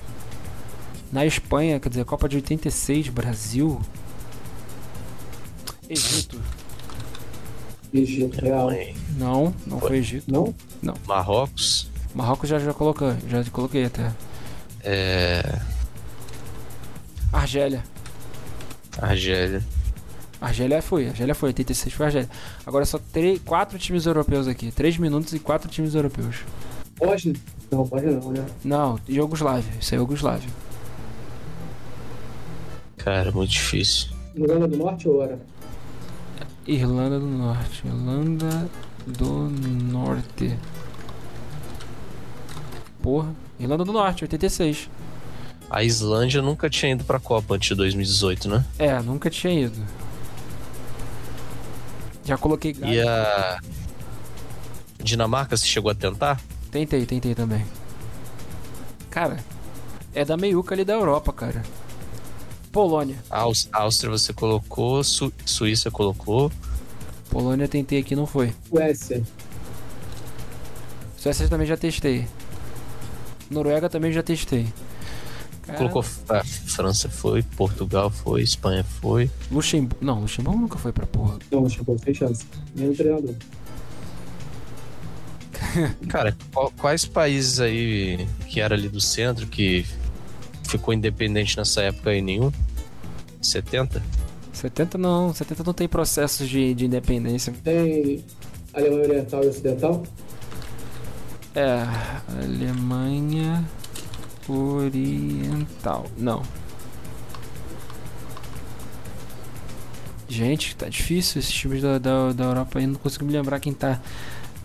Na 1.11 1.23
Espanha, 1.23 1.80
quer 1.80 1.89
dizer, 1.89 2.03
Copa 2.03 2.27
de 2.27 2.38
86, 2.38 3.09
Brasil. 3.09 3.80
Egito. 5.88 6.41
Egito, 7.93 8.41
real. 8.41 8.71
Não, 9.15 9.53
não 9.67 9.80
foi 9.80 9.97
Egito. 9.97 10.31
Não? 10.31 10.55
Marrocos. 11.05 11.88
Marrocos 12.15 12.49
já, 12.49 12.57
já 12.57 12.73
coloquei, 12.73 13.15
já 13.27 13.43
coloquei 13.51 13.85
até. 13.85 14.11
É. 14.84 15.59
Argélia. 17.31 17.84
Argélia. 19.02 19.64
Argélia 20.40 20.82
foi, 20.82 21.07
Argélia 21.07 21.34
foi, 21.34 21.49
86 21.49 21.94
foi 21.94 22.06
Argélia. 22.06 22.30
Agora 22.65 22.86
só 22.86 22.99
três, 23.11 23.40
quatro 23.40 23.80
times 23.80 24.06
europeus 24.06 24.48
aqui. 24.48 24.72
3 24.72 24.98
minutos 24.98 25.34
e 25.34 25.40
quatro 25.40 25.70
times 25.70 25.95
europeus. 25.95 26.44
Pode? 26.98 27.34
Não, 27.72 27.88
pode 27.88 28.06
não, 28.06 28.32
né? 28.32 28.45
Não, 28.64 28.99
Iugoslávia. 29.07 29.74
Isso 29.80 29.95
é 29.95 29.98
Iugoslávia. 29.98 30.49
Cara, 32.98 33.32
muito 33.32 33.52
difícil. 33.52 34.10
Irlanda 34.36 34.68
do 34.68 34.78
Norte 34.78 35.07
ou 35.07 35.24
era? 35.24 35.40
Irlanda 36.68 37.20
do 37.20 37.28
Norte. 37.28 37.88
Irlanda 37.88 38.70
do 39.06 39.49
Norte. 39.91 40.57
Porra. 43.02 43.34
Irlanda 43.60 43.84
do 43.84 43.91
Norte, 43.91 44.24
86. 44.24 44.90
A 45.69 45.84
Islândia 45.84 46.41
nunca 46.41 46.69
tinha 46.69 46.91
ido 46.91 47.03
pra 47.03 47.19
Copa 47.19 47.56
antes 47.56 47.69
de 47.69 47.76
2018, 47.76 48.48
né? 48.48 48.65
É, 48.77 48.99
nunca 49.02 49.30
tinha 49.30 49.53
ido. 49.65 49.81
Já 52.26 52.38
coloquei 52.38 52.76
E 52.84 53.02
a. 53.02 53.60
Dinamarca, 55.03 55.57
você 55.57 55.65
chegou 55.65 55.91
a 55.91 55.95
tentar? 55.95 56.40
Tentei, 56.72 57.06
tentei 57.06 57.35
também. 57.35 57.65
Cara, 59.10 59.38
é 60.14 60.23
da 60.23 60.38
meiuca 60.38 60.73
ali 60.73 60.85
da 60.85 60.94
Europa, 60.94 61.34
cara. 61.34 61.61
Polônia. 62.72 63.18
Aus- 63.30 63.68
Áustria 63.72 64.10
você 64.11 64.31
colocou, 64.34 65.03
Su- 65.03 65.34
Suíça 65.45 65.91
colocou. 65.91 66.52
Polônia 67.30 67.68
tentei 67.68 67.99
aqui, 67.99 68.15
não 68.15 68.26
foi. 68.26 68.53
Suécia. 68.69 69.23
Suécia 71.18 71.48
também 71.49 71.68
já 71.68 71.76
testei. 71.77 72.27
Noruega 73.49 73.90
também 73.90 74.11
já 74.11 74.23
testei. 74.23 74.68
Cara, 75.65 75.77
Colocou 75.77 76.03
a 76.30 76.44
França 76.44 77.07
foi, 77.10 77.41
Portugal 77.41 78.10
foi, 78.10 78.41
Espanha 78.41 78.84
foi. 78.84 79.31
Luxemburgo. 79.49 80.03
Não, 80.03 80.19
Luxemburgo 80.19 80.60
nunca 80.60 80.77
foi 80.77 80.91
pra 80.91 81.07
porra. 81.07 81.38
Não, 81.52 81.69
chegou 81.69 81.98
sem 81.98 82.14
chance. 82.14 82.45
Nem 82.76 82.90
o 82.90 82.95
treinador. 82.95 83.34
Cara, 86.10 86.35
qual- 86.53 86.72
quais 86.77 87.06
países 87.06 87.60
aí 87.60 88.27
que 88.49 88.60
era 88.60 88.76
ali 88.76 88.90
do 88.90 88.99
centro 89.02 89.48
que 89.48 89.85
ficou 90.68 90.94
independente 90.94 91.57
nessa 91.57 91.81
época 91.81 92.10
aí 92.10 92.22
nenhum? 92.22 92.52
70? 93.41 94.02
70 94.52 94.98
não, 94.98 95.34
70 95.34 95.64
não 95.64 95.73
tem 95.73 95.88
processos 95.88 96.48
de, 96.48 96.73
de 96.73 96.85
independência. 96.85 97.53
Tem 97.64 98.23
Alemanha 98.73 99.03
Oriental 99.03 99.44
e 99.44 99.48
Ocidental? 99.48 100.03
É, 101.56 101.84
Alemanha 102.44 103.64
Oriental. 104.52 106.06
Não. 106.18 106.44
Gente, 110.28 110.76
tá 110.76 110.90
difícil 110.90 111.40
esses 111.40 111.52
times 111.53 111.82
da, 111.82 111.98
da, 111.99 112.32
da 112.34 112.44
Europa 112.45 112.80
aí. 112.80 112.88
Não 112.88 112.95
consigo 112.95 113.26
me 113.26 113.32
lembrar 113.34 113.60
quem 113.60 113.74
tá 113.74 114.02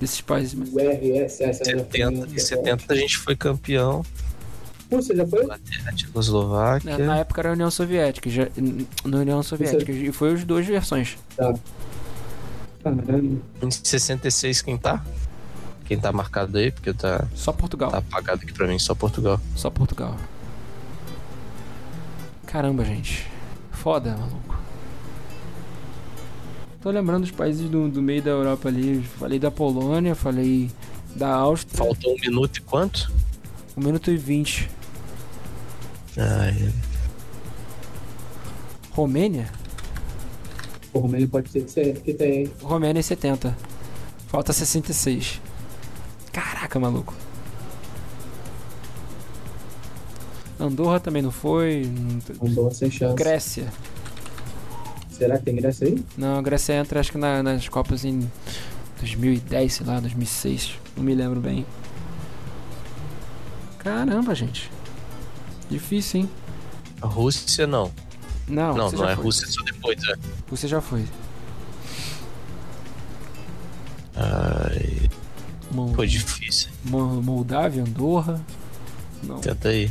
desses 0.01 0.21
países. 0.21 0.55
mas- 0.55 0.73
O 0.73 0.79
RSS. 0.79 1.65
70, 1.65 2.27
em 2.33 2.39
70 2.39 2.93
a 2.93 2.97
gente 2.97 3.19
foi 3.19 3.37
campeão 3.37 4.03
Rússia 4.91 5.15
já 5.15 5.27
foi? 5.27 5.47
Tchecoslováquia. 5.95 6.97
Na, 6.97 7.05
na 7.05 7.17
época 7.19 7.43
era 7.43 7.51
a 7.51 7.53
União 7.53 7.71
Soviética, 7.71 8.31
já, 8.31 8.49
na 9.05 9.19
União 9.19 9.43
Soviética, 9.43 9.93
e 9.93 10.11
foi 10.13 10.33
as 10.33 10.45
duas 10.45 10.65
versões. 10.65 11.19
Tá. 11.37 11.53
Caramba. 12.83 13.39
Em 13.61 13.71
66 13.71 14.63
quem 14.63 14.79
tá? 14.79 15.05
Quem 15.89 15.98
tá 15.98 16.12
marcado 16.12 16.56
aí? 16.59 16.70
Porque 16.70 16.93
tá, 16.93 17.27
Só 17.35 17.51
Portugal. 17.51 17.90
tá 17.90 17.98
apagado 17.98 18.43
aqui 18.43 18.52
pra 18.52 18.69
mim, 18.69 18.78
só 18.78 18.94
Portugal. 18.94 19.40
Só 19.56 19.70
Portugal. 19.70 20.15
Caramba, 22.47 22.85
gente. 22.85 23.27
Foda, 23.73 24.15
maluco. 24.16 24.56
Tô 26.82 26.90
lembrando 26.90 27.23
dos 27.23 27.31
países 27.31 27.69
do, 27.70 27.89
do 27.89 28.02
meio 28.02 28.23
da 28.23 28.31
Europa 28.31 28.69
ali. 28.69 29.02
Falei 29.02 29.39
da 29.39 29.51
Polônia, 29.51 30.15
falei 30.15 30.70
da 31.16 31.28
Áustria. 31.35 31.78
Faltou 31.78 32.12
um 32.12 32.20
minuto 32.20 32.59
e 32.59 32.60
quanto? 32.60 33.10
1 33.77 33.81
minuto 33.82 34.10
e 34.10 34.16
20. 34.16 34.69
Ai, 36.19 36.73
Romênia? 38.90 39.48
O 40.93 40.98
Romênia 41.01 41.28
pode 41.28 41.51
ser 41.51 41.65
que 41.65 41.73
tem, 41.73 41.94
que 41.94 42.15
tem. 42.15 42.32
hein? 42.43 42.52
Romênia 42.62 43.01
é 43.01 43.02
70. 43.02 43.56
Falta 44.28 44.52
66. 44.52 45.40
Caraca, 46.33 46.79
maluco. 46.79 47.15
Andorra 50.61 50.99
também 50.99 51.23
não 51.23 51.31
foi. 51.31 51.91
Andorra 52.43 52.75
sem 52.75 52.91
chance. 52.91 53.15
Grécia. 53.15 53.73
Será 55.11 55.39
que 55.39 55.45
tem 55.45 55.57
Grécia 55.57 55.87
aí? 55.87 56.05
Não, 56.17 56.39
a 56.39 56.43
Grécia 56.43 56.75
entra 56.75 57.01
acho 57.01 57.13
que 57.13 57.19
na- 57.19 57.43
nas 57.43 57.69
Copas 57.69 58.05
em 58.05 58.31
2010, 58.99 59.73
sei 59.75 59.87
lá, 59.87 60.01
2006. 60.01 60.73
Não 60.97 61.05
me 61.05 61.15
lembro 61.15 61.41
bem. 61.41 61.65
Caramba, 63.79 64.35
gente. 64.35 64.71
Difícil, 65.71 66.21
hein? 66.23 66.31
a 67.01 67.07
Rússia 67.07 67.65
não. 67.67 67.93
Não, 68.49 68.75
não, 68.77 68.91
não 68.91 69.09
é 69.09 69.15
foi. 69.15 69.25
Rússia 69.25 69.47
só 69.47 69.63
depois, 69.63 69.97
né? 70.03 70.15
Você 70.51 70.67
já 70.67 70.81
foi. 70.81 71.05
Foi 75.95 76.07
difícil. 76.07 76.69
Mo- 76.85 77.23
Moldávia, 77.23 77.83
Andorra. 77.83 78.41
Não. 79.23 79.39
Tenta 79.41 79.69
aí. 79.69 79.91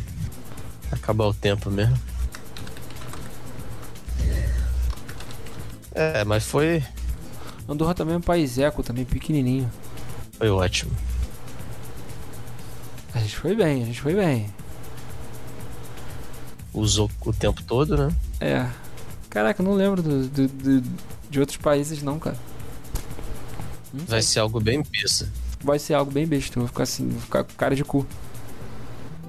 Acabar 0.92 1.26
o 1.26 1.34
tempo 1.34 1.70
mesmo. 1.70 1.98
É, 5.94 6.24
mas 6.24 6.44
foi, 6.46 6.84
Andorra 7.68 7.94
também 7.96 8.14
é 8.16 8.18
um 8.18 8.22
país 8.22 8.58
eco, 8.58 8.84
também 8.84 9.04
pequenininho. 9.04 9.70
foi 10.38 10.50
ótimo. 10.50 10.92
A 13.14 13.20
gente 13.20 13.36
foi 13.36 13.56
bem, 13.56 13.82
a 13.82 13.86
gente 13.86 14.00
foi 14.00 14.14
bem. 14.14 14.48
Usou 16.74 17.10
o 17.26 17.34
tempo 17.34 17.64
todo, 17.64 17.98
né? 17.98 18.16
É. 18.40 18.68
Caraca, 19.30 19.64
não 19.64 19.74
lembro 19.74 20.02
do, 20.04 20.28
do- 20.28 20.48
do- 20.48 20.84
de 21.30 21.40
outros 21.40 21.58
países 21.58 22.04
não, 22.04 22.20
cara. 22.20 22.38
Não 23.92 24.06
Vai 24.06 24.22
ser 24.22 24.40
algo 24.40 24.60
bem 24.60 24.84
besta. 24.84 25.28
Vai 25.60 25.80
ser 25.80 25.94
algo 25.94 26.12
bem 26.12 26.26
besta. 26.26 26.58
Eu 26.58 26.62
vou 26.62 26.68
ficar 26.68 26.84
assim, 26.84 27.10
vou 27.10 27.22
ficar 27.22 27.44
com 27.44 27.54
cara 27.54 27.76
de 27.76 27.84
cu. 27.84 28.06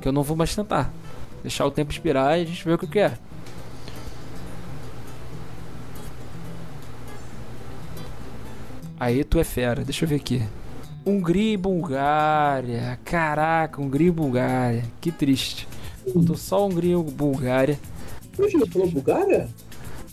Que 0.01 0.09
eu 0.09 0.13
não 0.13 0.23
vou 0.23 0.37
mais 0.37 0.55
tentar. 0.55 0.93
Deixar 1.43 1.67
o 1.67 1.71
tempo 1.71 1.91
expirar 1.91 2.39
e 2.39 2.43
a 2.43 2.45
gente 2.45 2.65
vê 2.65 2.73
o 2.73 2.79
que 2.79 2.87
que 2.87 2.99
é. 2.99 3.19
Aí 9.01 9.23
tu 9.25 9.39
é 9.39 9.45
fera. 9.45 9.85
Deixa 9.85 10.05
eu 10.05 10.09
ver 10.09 10.17
aqui. 10.17 10.43
Hungria 11.07 11.55
e 11.55 11.57
Bulgária. 11.57 12.99
Caraca, 13.05 13.81
Hungria 13.81 14.09
e 14.09 14.13
Bulgária. 14.13 14.85
Que 15.01 15.13
triste. 15.13 15.69
Faltou 16.13 16.37
só 16.37 16.67
Hungria 16.67 16.97
e 16.97 17.03
Bulgária. 17.03 17.79
Hoje 18.37 18.57
não 18.57 18.67
falou 18.67 18.91
Bulgária? 18.91 19.49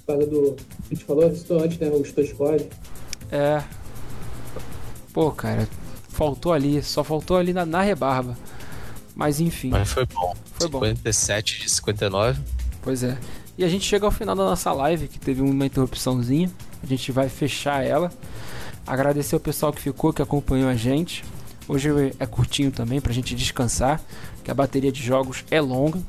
Por 0.06 0.14
causa 0.14 0.28
do. 0.28 0.56
A 0.86 0.94
gente 0.94 1.06
falou 1.06 1.32
isso 1.32 1.54
antes, 1.58 1.80
né? 1.80 1.90
O 1.90 2.06
Stoichkov. 2.06 2.62
É. 3.32 3.64
Pô, 5.12 5.32
cara. 5.32 5.68
Faltou 6.16 6.54
ali. 6.54 6.82
Só 6.82 7.04
faltou 7.04 7.36
ali 7.38 7.52
na, 7.52 7.66
na 7.66 7.82
rebarba. 7.82 8.38
Mas 9.14 9.40
enfim. 9.40 9.70
Mas 9.70 9.92
foi 9.92 10.06
bom. 10.06 10.34
Foi 10.60 10.70
bom. 10.70 10.80
57 10.80 11.62
de 11.62 11.70
59. 11.70 12.42
Pois 12.82 13.04
é. 13.04 13.18
E 13.58 13.64
a 13.64 13.68
gente 13.68 13.86
chega 13.86 14.06
ao 14.06 14.12
final 14.12 14.36
da 14.36 14.44
nossa 14.44 14.72
live, 14.72 15.08
que 15.08 15.20
teve 15.20 15.42
uma 15.42 15.66
interrupçãozinha. 15.66 16.50
A 16.82 16.86
gente 16.86 17.12
vai 17.12 17.28
fechar 17.30 17.86
ela. 17.86 18.12
Agradecer 18.88 19.36
o 19.36 19.40
pessoal 19.40 19.74
que 19.74 19.82
ficou, 19.82 20.14
que 20.14 20.22
acompanhou 20.22 20.70
a 20.70 20.76
gente. 20.76 21.24
Hoje 21.68 21.90
é 22.20 22.26
curtinho 22.26 22.72
também 22.72 23.02
pra 23.02 23.12
gente 23.12 23.36
descansar, 23.36 24.00
que 24.44 24.52
a 24.52 24.54
bateria 24.54 24.92
de 24.92 25.02
jogos 25.02 25.44
é 25.50 25.60
longa. 25.60 26.00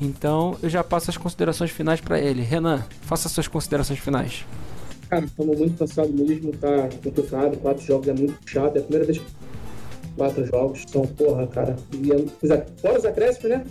Então 0.00 0.56
eu 0.62 0.70
já 0.70 0.82
passo 0.84 1.10
as 1.10 1.16
considerações 1.16 1.70
finais 1.70 2.00
pra 2.00 2.18
ele. 2.18 2.42
Renan, 2.42 2.84
faça 3.02 3.28
suas 3.28 3.48
considerações 3.48 3.98
finais. 3.98 4.44
Cara, 5.14 5.26
estamos 5.26 5.58
muito 5.58 5.78
cansados 5.78 6.12
mesmo, 6.12 6.52
tá 6.52 6.88
complicado. 7.02 7.56
Quatro 7.58 7.84
jogos 7.84 8.08
é 8.08 8.12
muito 8.12 8.36
chato. 8.46 8.76
É 8.76 8.80
a 8.80 8.82
primeira 8.82 9.04
vez 9.06 9.18
que 9.18 9.26
quatro 10.16 10.44
jogos 10.44 10.82
são, 10.88 11.06
porra, 11.06 11.46
cara. 11.46 11.76
E 11.92 12.12
é- 12.12 12.66
fora 12.80 12.98
os 12.98 13.04
acréscimos, 13.04 13.50
né? 13.50 13.64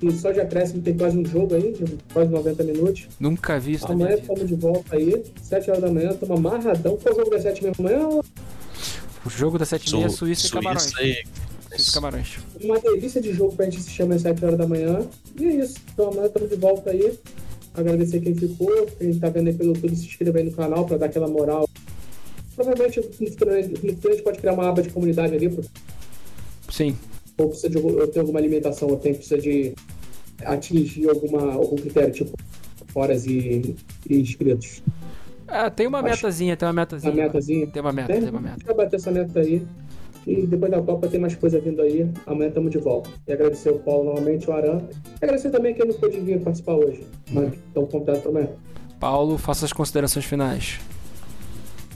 E 0.00 0.10
só 0.12 0.30
de 0.30 0.40
acréscimo 0.40 0.82
tem 0.82 0.96
quase 0.96 1.18
um 1.18 1.24
jogo 1.24 1.54
aí, 1.54 1.72
de 1.72 1.98
quase 2.12 2.30
90 2.30 2.64
minutos. 2.64 3.08
Nunca 3.20 3.58
vi 3.58 3.72
isso. 3.72 3.90
Amanhã 3.90 4.14
estamos 4.14 4.46
de 4.46 4.54
volta 4.54 4.96
aí, 4.96 5.22
7 5.42 5.70
horas 5.70 5.82
da 5.82 5.90
manhã, 5.90 6.10
estamos 6.10 6.38
amarradão. 6.38 6.96
Qual 6.96 7.12
é 7.12 7.14
o 7.14 7.18
jogo 7.18 7.30
das 7.30 7.42
7 7.42 7.62
da 7.62 7.72
manhã? 7.82 8.08
O 9.24 9.30
jogo 9.30 9.58
das 9.58 9.68
7 9.68 9.88
e 9.88 9.96
meia, 9.96 10.08
Suíça, 10.08 10.46
e 10.46 10.50
Camarões. 10.50 10.82
Suíça 10.82 11.02
e... 11.02 11.14
Suíça 11.76 11.90
e 11.90 11.94
Camarões. 11.94 12.38
Uma 12.62 12.78
delícia 12.78 13.20
de 13.20 13.32
jogo 13.34 13.54
pra 13.54 13.64
gente 13.66 13.78
assistir 13.78 14.02
amanhã 14.02 14.16
às 14.16 14.22
7 14.22 14.44
horas 14.44 14.58
da 14.58 14.66
manhã. 14.66 15.00
E 15.38 15.44
é 15.44 15.54
isso. 15.56 15.76
Então 15.92 16.08
amanhã 16.08 16.26
estamos 16.26 16.48
de 16.48 16.56
volta 16.56 16.90
aí. 16.90 17.18
Agradecer 17.76 18.20
quem 18.20 18.34
ficou, 18.34 18.86
quem 18.98 19.18
tá 19.18 19.28
vendo 19.28 19.48
aí 19.48 19.54
pelo 19.54 19.74
YouTube, 19.74 19.94
se 19.94 20.06
inscreva 20.06 20.38
aí 20.38 20.44
no 20.44 20.52
canal 20.52 20.86
pra 20.86 20.96
dar 20.96 21.06
aquela 21.06 21.28
moral. 21.28 21.68
Provavelmente 22.54 23.00
no 23.00 23.04
futuro 23.12 23.28
futuro 23.28 23.50
a 23.52 23.62
gente 24.12 24.22
pode 24.22 24.38
criar 24.38 24.54
uma 24.54 24.68
aba 24.68 24.82
de 24.82 24.88
comunidade 24.88 25.34
ali, 25.34 25.48
pro- 25.50 25.64
Sim. 26.70 26.96
ou 27.36 27.48
precisa 27.48 27.68
de 27.68 27.76
eu 27.76 28.08
tenho 28.08 28.22
alguma 28.24 28.38
alimentação, 28.38 28.88
ou 28.88 28.96
tem 28.96 29.12
precisa 29.14 29.38
de 29.38 29.74
atingir 30.42 31.08
alguma, 31.08 31.52
algum 31.52 31.76
critério, 31.76 32.12
tipo 32.12 32.32
horas 32.94 33.26
e, 33.26 33.76
e 34.08 34.20
inscritos. 34.20 34.82
Ah, 35.46 35.68
tem 35.70 35.86
uma 35.86 35.98
Acho- 35.98 36.08
metazinha, 36.08 36.56
tem 36.56 36.66
uma 36.66 36.72
metazinha. 36.72 37.12
Uma 37.12 37.22
metazinha. 37.24 37.66
Tem 37.66 37.82
uma 37.82 37.92
meta, 37.92 38.12
Tem? 38.12 38.20
tem 38.22 38.30
uma 38.30 38.40
meta. 38.40 38.56
Vai 38.64 38.74
bater 38.74 38.96
essa 38.96 39.10
meta 39.10 39.38
aí. 39.38 39.62
E 40.26 40.46
depois 40.46 40.72
da 40.72 40.82
Copa 40.82 41.06
tem 41.06 41.20
mais 41.20 41.36
coisa 41.36 41.60
vindo 41.60 41.80
aí. 41.80 42.10
Amanhã 42.26 42.48
estamos 42.48 42.72
de 42.72 42.78
volta. 42.78 43.08
E 43.28 43.32
agradecer 43.32 43.70
o 43.70 43.78
Paulo 43.78 44.06
novamente, 44.06 44.50
o 44.50 44.52
Aran. 44.52 44.82
E 45.20 45.24
agradecer 45.24 45.50
também 45.50 45.72
quem 45.72 45.86
não 45.86 45.94
pôde 45.94 46.18
vir 46.18 46.40
participar 46.40 46.74
hoje. 46.74 47.06
Mas 47.30 47.52
estão 47.54 47.86
contato 47.86 48.22
para 48.22 48.30
amanhã. 48.30 48.48
Paulo, 48.98 49.38
faça 49.38 49.64
as 49.64 49.72
considerações 49.72 50.24
finais. 50.24 50.80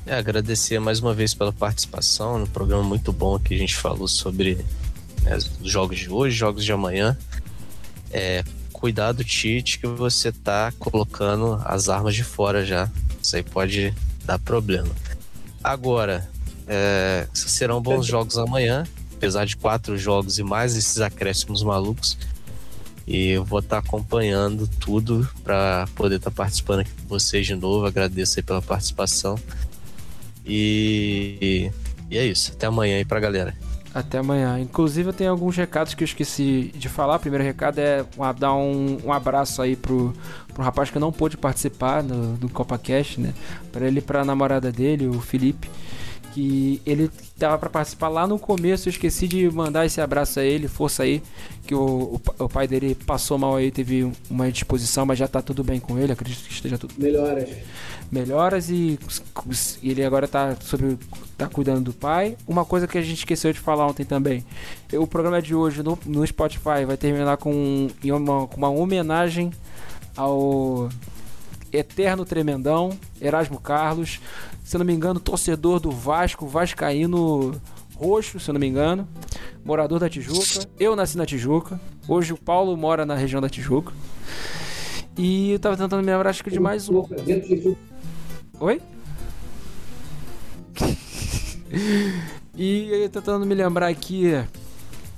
É, 0.06 0.14
agradecer 0.14 0.78
mais 0.78 1.00
uma 1.00 1.12
vez 1.12 1.34
pela 1.34 1.52
participação 1.52 2.38
no 2.38 2.46
programa 2.46 2.82
muito 2.82 3.12
bom 3.12 3.38
que 3.38 3.54
a 3.54 3.58
gente 3.58 3.76
falou 3.76 4.08
sobre 4.08 4.58
né, 5.22 5.36
os 5.36 5.50
jogos 5.64 5.98
de 5.98 6.10
hoje, 6.10 6.36
jogos 6.36 6.64
de 6.64 6.72
amanhã. 6.72 7.18
É, 8.12 8.44
cuidado, 8.72 9.24
Tite, 9.24 9.78
que 9.78 9.86
você 9.86 10.32
tá 10.32 10.72
colocando 10.78 11.60
as 11.64 11.88
armas 11.88 12.14
de 12.14 12.24
fora 12.24 12.64
já. 12.64 12.88
Isso 13.20 13.36
aí 13.36 13.42
pode 13.42 13.94
dar 14.24 14.38
problema. 14.38 14.90
Agora, 15.62 16.28
é, 16.72 17.26
serão 17.34 17.82
bons 17.82 18.06
jogos 18.06 18.38
amanhã, 18.38 18.86
apesar 19.16 19.44
de 19.44 19.56
quatro 19.56 19.98
jogos 19.98 20.38
e 20.38 20.44
mais 20.44 20.76
esses 20.76 21.00
acréscimos 21.00 21.64
malucos. 21.64 22.16
E 23.08 23.30
eu 23.30 23.44
vou 23.44 23.58
estar 23.58 23.78
acompanhando 23.78 24.68
tudo 24.68 25.28
para 25.42 25.88
poder 25.96 26.16
estar 26.16 26.30
participando 26.30 26.80
aqui 26.80 26.92
com 26.92 27.08
vocês 27.08 27.44
de 27.44 27.56
novo. 27.56 27.84
Agradeço 27.84 28.38
aí 28.38 28.42
pela 28.44 28.62
participação. 28.62 29.36
E, 30.46 31.72
e 32.08 32.16
é 32.16 32.24
isso. 32.24 32.52
Até 32.52 32.66
amanhã 32.66 32.98
aí 32.98 33.04
pra 33.04 33.18
galera. 33.18 33.52
Até 33.92 34.18
amanhã. 34.18 34.60
Inclusive, 34.60 35.08
eu 35.08 35.12
tenho 35.12 35.30
alguns 35.32 35.56
recados 35.56 35.92
que 35.94 36.04
eu 36.04 36.06
esqueci 36.06 36.72
de 36.76 36.88
falar. 36.88 37.16
O 37.16 37.18
primeiro 37.18 37.42
recado 37.42 37.80
é 37.80 38.06
dar 38.38 38.54
um, 38.54 38.98
um 39.04 39.12
abraço 39.12 39.60
aí 39.60 39.74
pro, 39.74 40.14
pro 40.54 40.62
rapaz 40.62 40.88
que 40.88 40.98
não 41.00 41.10
pôde 41.10 41.36
participar 41.36 42.02
do, 42.02 42.36
do 42.36 42.48
CopaCast, 42.48 43.20
né? 43.20 43.34
Pra 43.72 43.88
ele 43.88 43.98
e 43.98 44.02
pra 44.02 44.24
namorada 44.24 44.70
dele, 44.70 45.08
o 45.08 45.20
Felipe. 45.20 45.68
Que 46.32 46.80
ele 46.86 47.10
tava 47.38 47.58
pra 47.58 47.68
participar 47.68 48.08
lá 48.08 48.26
no 48.26 48.38
começo. 48.38 48.88
Eu 48.88 48.90
esqueci 48.90 49.26
de 49.26 49.50
mandar 49.50 49.86
esse 49.86 50.00
abraço 50.00 50.38
a 50.40 50.44
ele. 50.44 50.68
Força 50.68 51.02
aí. 51.02 51.22
Que 51.66 51.74
o, 51.74 52.20
o, 52.38 52.44
o 52.44 52.48
pai 52.48 52.68
dele 52.68 52.94
passou 52.94 53.36
mal 53.38 53.56
aí, 53.56 53.70
teve 53.70 54.10
uma 54.30 54.48
indisposição, 54.48 55.04
mas 55.04 55.18
já 55.18 55.26
tá 55.28 55.42
tudo 55.42 55.64
bem 55.64 55.80
com 55.80 55.98
ele. 55.98 56.12
Acredito 56.12 56.44
que 56.44 56.52
esteja 56.52 56.78
tudo 56.78 56.94
Melhoras. 56.98 57.48
melhoras 58.10 58.70
e 58.70 58.98
e 59.82 59.90
ele 59.90 60.04
agora 60.04 60.26
tá 60.26 60.56
sobre 60.60 60.98
tá 61.36 61.48
cuidando 61.48 61.82
do 61.84 61.92
pai. 61.92 62.36
Uma 62.46 62.64
coisa 62.64 62.86
que 62.86 62.98
a 62.98 63.02
gente 63.02 63.18
esqueceu 63.18 63.52
de 63.52 63.58
falar 63.60 63.86
ontem 63.86 64.04
também. 64.04 64.44
O 64.92 65.06
programa 65.06 65.40
de 65.40 65.54
hoje 65.54 65.82
no, 65.82 65.98
no 66.06 66.26
Spotify 66.26 66.84
vai 66.86 66.96
terminar 66.96 67.36
com, 67.36 67.88
uma, 68.04 68.46
com 68.46 68.56
uma 68.56 68.68
homenagem 68.70 69.52
ao 70.16 70.88
eterno 71.72 72.24
tremendão 72.24 72.90
Erasmo 73.20 73.60
Carlos, 73.60 74.20
se 74.70 74.78
não 74.78 74.84
me 74.84 74.92
engano, 74.92 75.18
torcedor 75.18 75.80
do 75.80 75.90
Vasco, 75.90 76.46
vascaíno 76.46 77.60
roxo, 77.96 78.38
se 78.38 78.52
não 78.52 78.60
me 78.60 78.68
engano, 78.68 79.08
morador 79.64 79.98
da 79.98 80.08
Tijuca. 80.08 80.64
Eu 80.78 80.94
nasci 80.94 81.18
na 81.18 81.26
Tijuca. 81.26 81.80
Hoje 82.06 82.32
o 82.32 82.36
Paulo 82.36 82.76
mora 82.76 83.04
na 83.04 83.16
região 83.16 83.40
da 83.40 83.48
Tijuca. 83.48 83.92
E 85.18 85.50
eu 85.50 85.58
tava 85.58 85.76
tentando 85.76 86.04
me 86.04 86.06
lembrar 86.06 86.30
acho 86.30 86.44
que 86.44 86.52
de 86.52 86.60
mais 86.60 86.88
um. 86.88 87.04
Oi? 88.60 88.80
e 92.54 92.90
eu 92.92 93.08
tentando 93.08 93.44
me 93.44 93.56
lembrar 93.56 93.88
aqui 93.88 94.40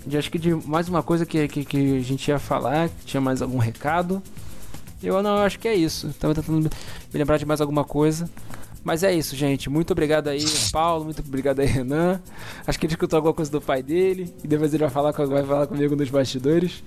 de 0.07 0.17
acho 0.17 0.31
que 0.31 0.39
de 0.39 0.55
mais 0.67 0.89
uma 0.89 1.03
coisa 1.03 1.27
que, 1.27 1.47
que, 1.47 1.63
que 1.63 1.99
a 1.99 2.01
gente 2.01 2.27
ia 2.27 2.39
falar, 2.39 2.89
que 2.89 3.05
tinha 3.05 3.21
mais 3.21 3.43
algum 3.43 3.59
recado. 3.59 4.23
Eu 5.03 5.23
não, 5.23 5.37
eu 5.37 5.43
acho 5.43 5.59
que 5.59 5.69
é 5.69 5.75
isso. 5.75 6.11
Tava 6.19 6.35
tentando 6.35 6.59
me 6.59 6.71
lembrar 7.13 7.37
de 7.37 7.45
mais 7.45 7.61
alguma 7.61 7.85
coisa. 7.85 8.31
Mas 8.85 9.03
é 9.05 9.13
isso, 9.15 9.37
gente. 9.37 9.71
Muito 9.71 9.93
obrigado 9.93 10.29
aí, 10.29 10.45
Paulo. 10.73 11.05
Muito 11.05 11.21
obrigado 11.21 11.61
aí, 11.61 11.67
Renan. 11.67 12.21
Acho 12.67 12.79
que 12.79 12.87
ele 12.87 12.93
escutou 12.95 13.17
alguma 13.17 13.33
coisa 13.35 13.51
do 13.51 13.61
pai 13.61 13.83
dele. 13.83 14.35
E 14.43 14.49
depois 14.49 14.75
ele 14.75 14.83
vai 14.83 14.91
falar, 14.91 15.13
com, 15.13 15.25
vai 15.27 15.45
falar 15.45 15.67
comigo 15.69 15.95
nos 15.95 16.11
bastidores. 16.11 16.83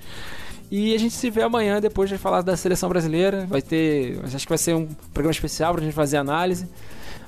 E 0.70 0.94
a 0.94 0.98
gente 0.98 1.14
se 1.14 1.30
vê 1.30 1.42
amanhã, 1.44 1.80
depois 1.80 2.10
de 2.10 2.18
falar 2.18 2.42
da 2.42 2.58
seleção 2.58 2.90
brasileira. 2.90 3.46
Vai 3.46 3.62
ter. 3.62 4.20
Acho 4.24 4.40
que 4.46 4.50
vai 4.50 4.58
ser 4.58 4.76
um 4.76 4.88
programa 5.14 5.32
especial 5.32 5.74
pra 5.74 5.84
gente 5.84 5.94
fazer 5.94 6.18
análise. 6.18 6.68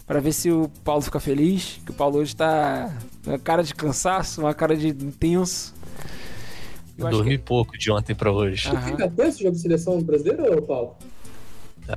Pra 0.06 0.19
ver 0.19 0.34
se 0.34 0.52
o 0.52 0.69
Paulo 0.84 1.02
fica 1.02 1.19
feliz. 1.19 1.80
Que 1.85 1.91
o 1.91 1.94
Paulo 1.94 2.18
hoje 2.19 2.35
tá. 2.35 2.91
Uma 3.26 3.39
cara 3.39 3.64
de 3.64 3.73
cansaço, 3.73 4.41
uma 4.41 4.53
cara 4.53 4.76
de 4.76 4.89
intenso. 4.89 5.73
Eu 6.98 7.06
Eu 7.06 7.11
dormi 7.11 7.38
que- 7.38 7.44
pouco 7.44 7.77
de 7.77 7.91
ontem 7.91 8.15
pra 8.15 8.31
hoje. 8.31 8.68
Aham. 8.69 8.81
Fica 8.88 9.07
tenso 9.10 9.30
esse 9.30 9.44
jogo 9.44 9.56
de 9.56 9.61
seleção 9.61 10.02
brasileira, 10.02 10.61
Paulo? 10.61 10.95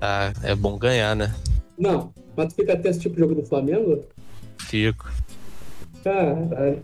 Ah, 0.01 0.33
é 0.43 0.55
bom 0.55 0.77
ganhar, 0.79 1.17
né? 1.17 1.35
Não. 1.81 2.13
Mas 2.37 2.53
tu 2.53 2.57
fica 2.57 2.77
tenso 2.77 3.01
tipo 3.01 3.19
jogo 3.19 3.35
do 3.35 3.43
Flamengo? 3.45 4.05
Fico. 4.59 5.11
Caralho. 6.05 6.83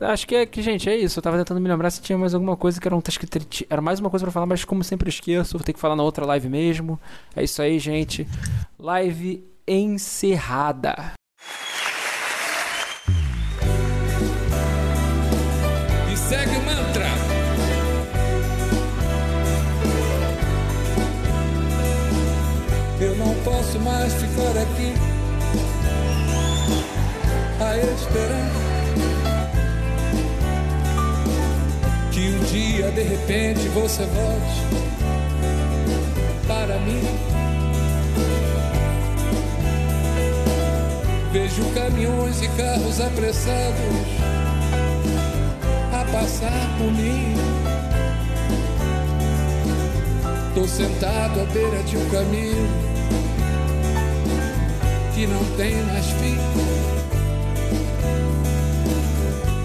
Acho 0.00 0.26
que 0.26 0.34
é 0.34 0.46
que, 0.46 0.60
gente, 0.62 0.88
é 0.88 0.96
isso. 0.96 1.18
Eu 1.18 1.22
tava 1.22 1.38
tentando 1.38 1.60
me 1.60 1.68
lembrar 1.68 1.90
se 1.90 2.00
tinha 2.00 2.16
mais 2.18 2.34
alguma 2.34 2.56
coisa 2.56 2.80
que 2.80 2.88
era 2.88 2.96
um 2.96 3.02
escrito- 3.06 3.64
Era 3.70 3.80
mais 3.80 4.00
uma 4.00 4.10
coisa 4.10 4.24
pra 4.24 4.32
falar, 4.32 4.46
mas 4.46 4.64
como 4.64 4.82
sempre 4.82 5.06
eu 5.06 5.10
esqueço, 5.10 5.56
vou 5.56 5.64
ter 5.64 5.72
que 5.72 5.78
falar 5.78 5.94
na 5.94 6.02
outra 6.02 6.24
live 6.26 6.48
mesmo. 6.48 6.98
É 7.36 7.44
isso 7.44 7.60
aí, 7.62 7.78
gente. 7.78 8.26
Live 8.78 9.44
encerrada. 9.66 11.12
Mais 23.82 24.12
ficar 24.14 24.56
aqui 24.62 24.94
a 27.60 27.76
esperar 27.78 28.50
que 32.12 32.20
um 32.20 32.38
dia 32.44 32.90
de 32.92 33.02
repente 33.02 33.68
você 33.68 34.04
volte 34.04 34.92
para 36.46 36.78
mim. 36.80 37.02
Vejo 41.32 41.64
caminhões 41.74 42.42
e 42.42 42.48
carros 42.48 43.00
apressados 43.00 44.06
a 45.92 46.04
passar 46.12 46.78
por 46.78 46.92
mim. 46.92 47.34
Tô 50.54 50.68
sentado 50.68 51.40
à 51.40 51.44
beira 51.46 51.82
de 51.84 51.96
um 51.96 52.10
caminho 52.10 53.01
que 55.14 55.26
não 55.26 55.44
tem 55.56 55.74
mais 55.84 56.06
fim. 56.06 56.38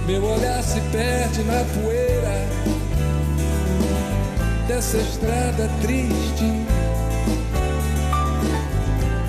Meu 0.06 0.24
olhar 0.24 0.62
se 0.62 0.80
perde 0.92 1.44
na 1.44 1.64
poeira 1.74 2.48
dessa 4.68 4.98
estrada 4.98 5.70
triste, 5.82 6.52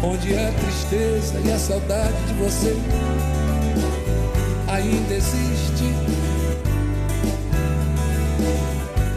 onde 0.02 0.36
a 0.36 0.52
tristeza 0.52 1.40
e 1.44 1.52
a 1.52 1.58
saudade 1.58 2.16
de 2.26 2.34
você 2.34 2.76
ainda 4.68 5.14
existe. 5.14 5.94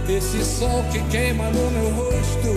Esse 0.07 0.43
sol 0.43 0.83
que 0.91 0.99
queima 1.05 1.45
no 1.49 1.71
meu 1.71 1.89
rosto, 1.93 2.49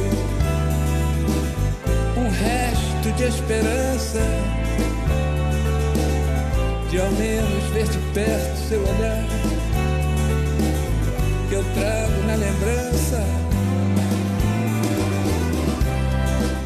um 2.18 2.28
resto 2.28 2.93
de 3.16 3.24
esperança 3.24 4.20
de 6.90 7.00
ao 7.00 7.10
menos 7.12 7.64
ver 7.72 7.88
de 7.88 7.98
perto 8.12 8.56
seu 8.68 8.80
olhar 8.80 9.24
que 11.48 11.54
eu 11.54 11.64
trago 11.74 12.26
na 12.26 12.34
lembrança. 12.34 13.24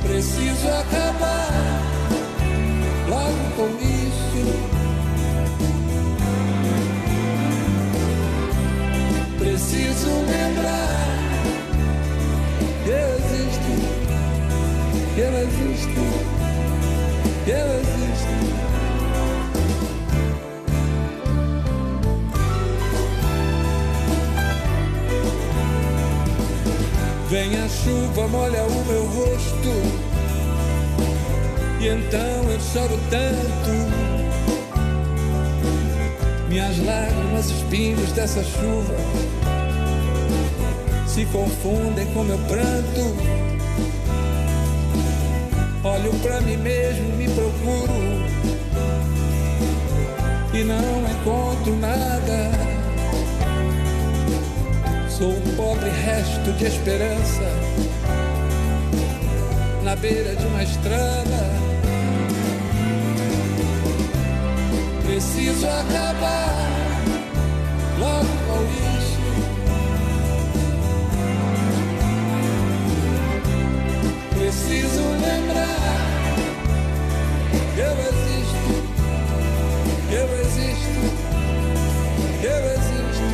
Preciso 0.03 0.69
acabar 0.69 1.83
logo 3.09 3.51
com 3.57 3.69
isso. 3.85 4.69
Preciso 9.39 10.09
lembrar 10.09 11.09
que 12.85 12.91
eu 12.91 13.09
existo, 13.17 13.71
que 15.15 15.21
eu 15.21 15.33
existo. 15.43 16.38
Vem 17.49 17.57
a 27.57 27.69
chuva, 27.69 28.29
molha 28.29 28.65
o 28.65 28.85
meu 28.85 29.03
rosto. 29.07 29.69
E 31.81 31.89
então 31.89 32.51
eu 32.51 32.61
choro 32.61 32.99
tanto. 33.09 33.71
Minhas 36.51 36.79
lágrimas, 36.85 37.51
os 37.51 37.63
pingos 37.71 38.13
dessa 38.13 38.45
chuva 38.45 38.95
se 41.07 41.25
confundem 41.27 42.07
com 42.13 42.25
meu 42.25 42.39
pranto. 42.41 43.48
Olho 45.85 46.13
pra 46.21 46.41
mim 46.41 46.57
mesmo, 46.57 47.17
me 47.17 47.29
procuro 47.29 47.93
e 50.53 50.65
não 50.65 51.05
encontro 51.11 51.77
nada. 51.77 52.51
Sou 55.09 55.31
um 55.31 55.57
pobre 55.57 55.89
resto 55.89 56.53
de 56.59 56.65
esperança 56.67 57.51
na 59.85 59.95
beira 59.97 60.35
de 60.35 60.47
uma 60.47 60.63
estrada. 60.63 61.59
Preciso 65.07 65.67
acabar 65.67 66.69
logo 67.99 68.27
com 68.47 68.65
isso. 68.65 68.98
Preciso 74.49 75.03
lembrar 75.03 75.77
eu 77.77 77.93
existo, 78.01 78.71
eu 80.11 80.27
existo, 80.41 81.01
eu 82.43 82.61
existo. 82.73 83.29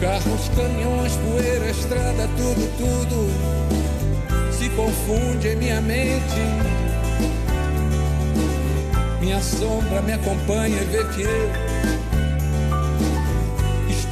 Carros, 0.00 0.48
caminhões, 0.56 1.12
poeira, 1.18 1.70
estrada, 1.70 2.28
tudo, 2.36 2.66
tudo 2.76 3.30
se 4.52 4.68
confunde 4.70 5.46
em 5.46 5.56
minha 5.56 5.80
mente. 5.80 6.42
Minha 9.20 9.40
sombra 9.40 10.02
me 10.02 10.12
acompanha 10.12 10.82
e 10.82 10.84
vê 10.86 11.04
que 11.14 11.22
eu 11.22 11.65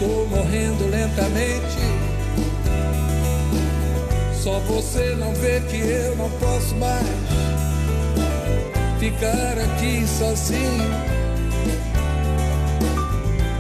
estou 0.05 0.27
morrendo 0.29 0.87
lentamente. 0.91 1.79
Só 4.35 4.59
você 4.61 5.17
não 5.19 5.33
vê 5.35 5.61
que 5.61 5.79
eu 5.79 6.17
não 6.17 6.31
posso 6.33 6.75
mais 6.77 7.07
ficar 8.99 9.59
aqui 9.59 10.07
sozinho 10.07 11.15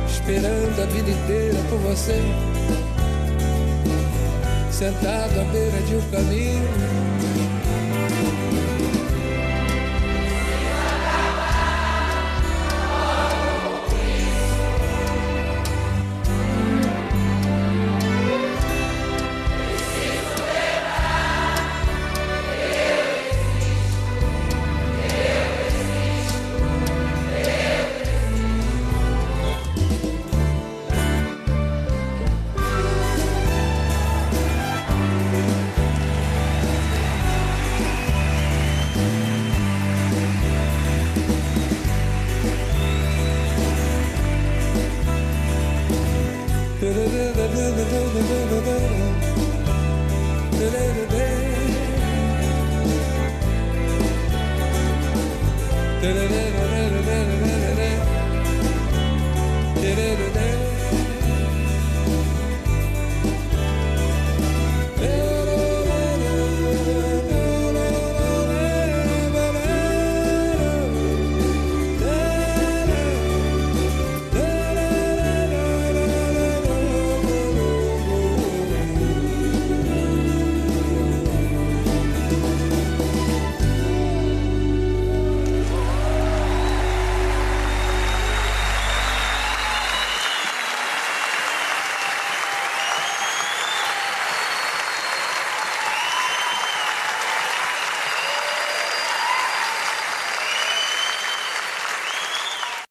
esperando 0.06 0.82
a 0.82 0.86
vida 0.86 1.10
inteira 1.10 1.58
por 1.68 1.78
você, 1.78 2.20
sentado 4.70 5.40
à 5.40 5.44
beira 5.52 5.80
de 5.82 5.96
um 5.96 6.10
caminho. 6.10 7.13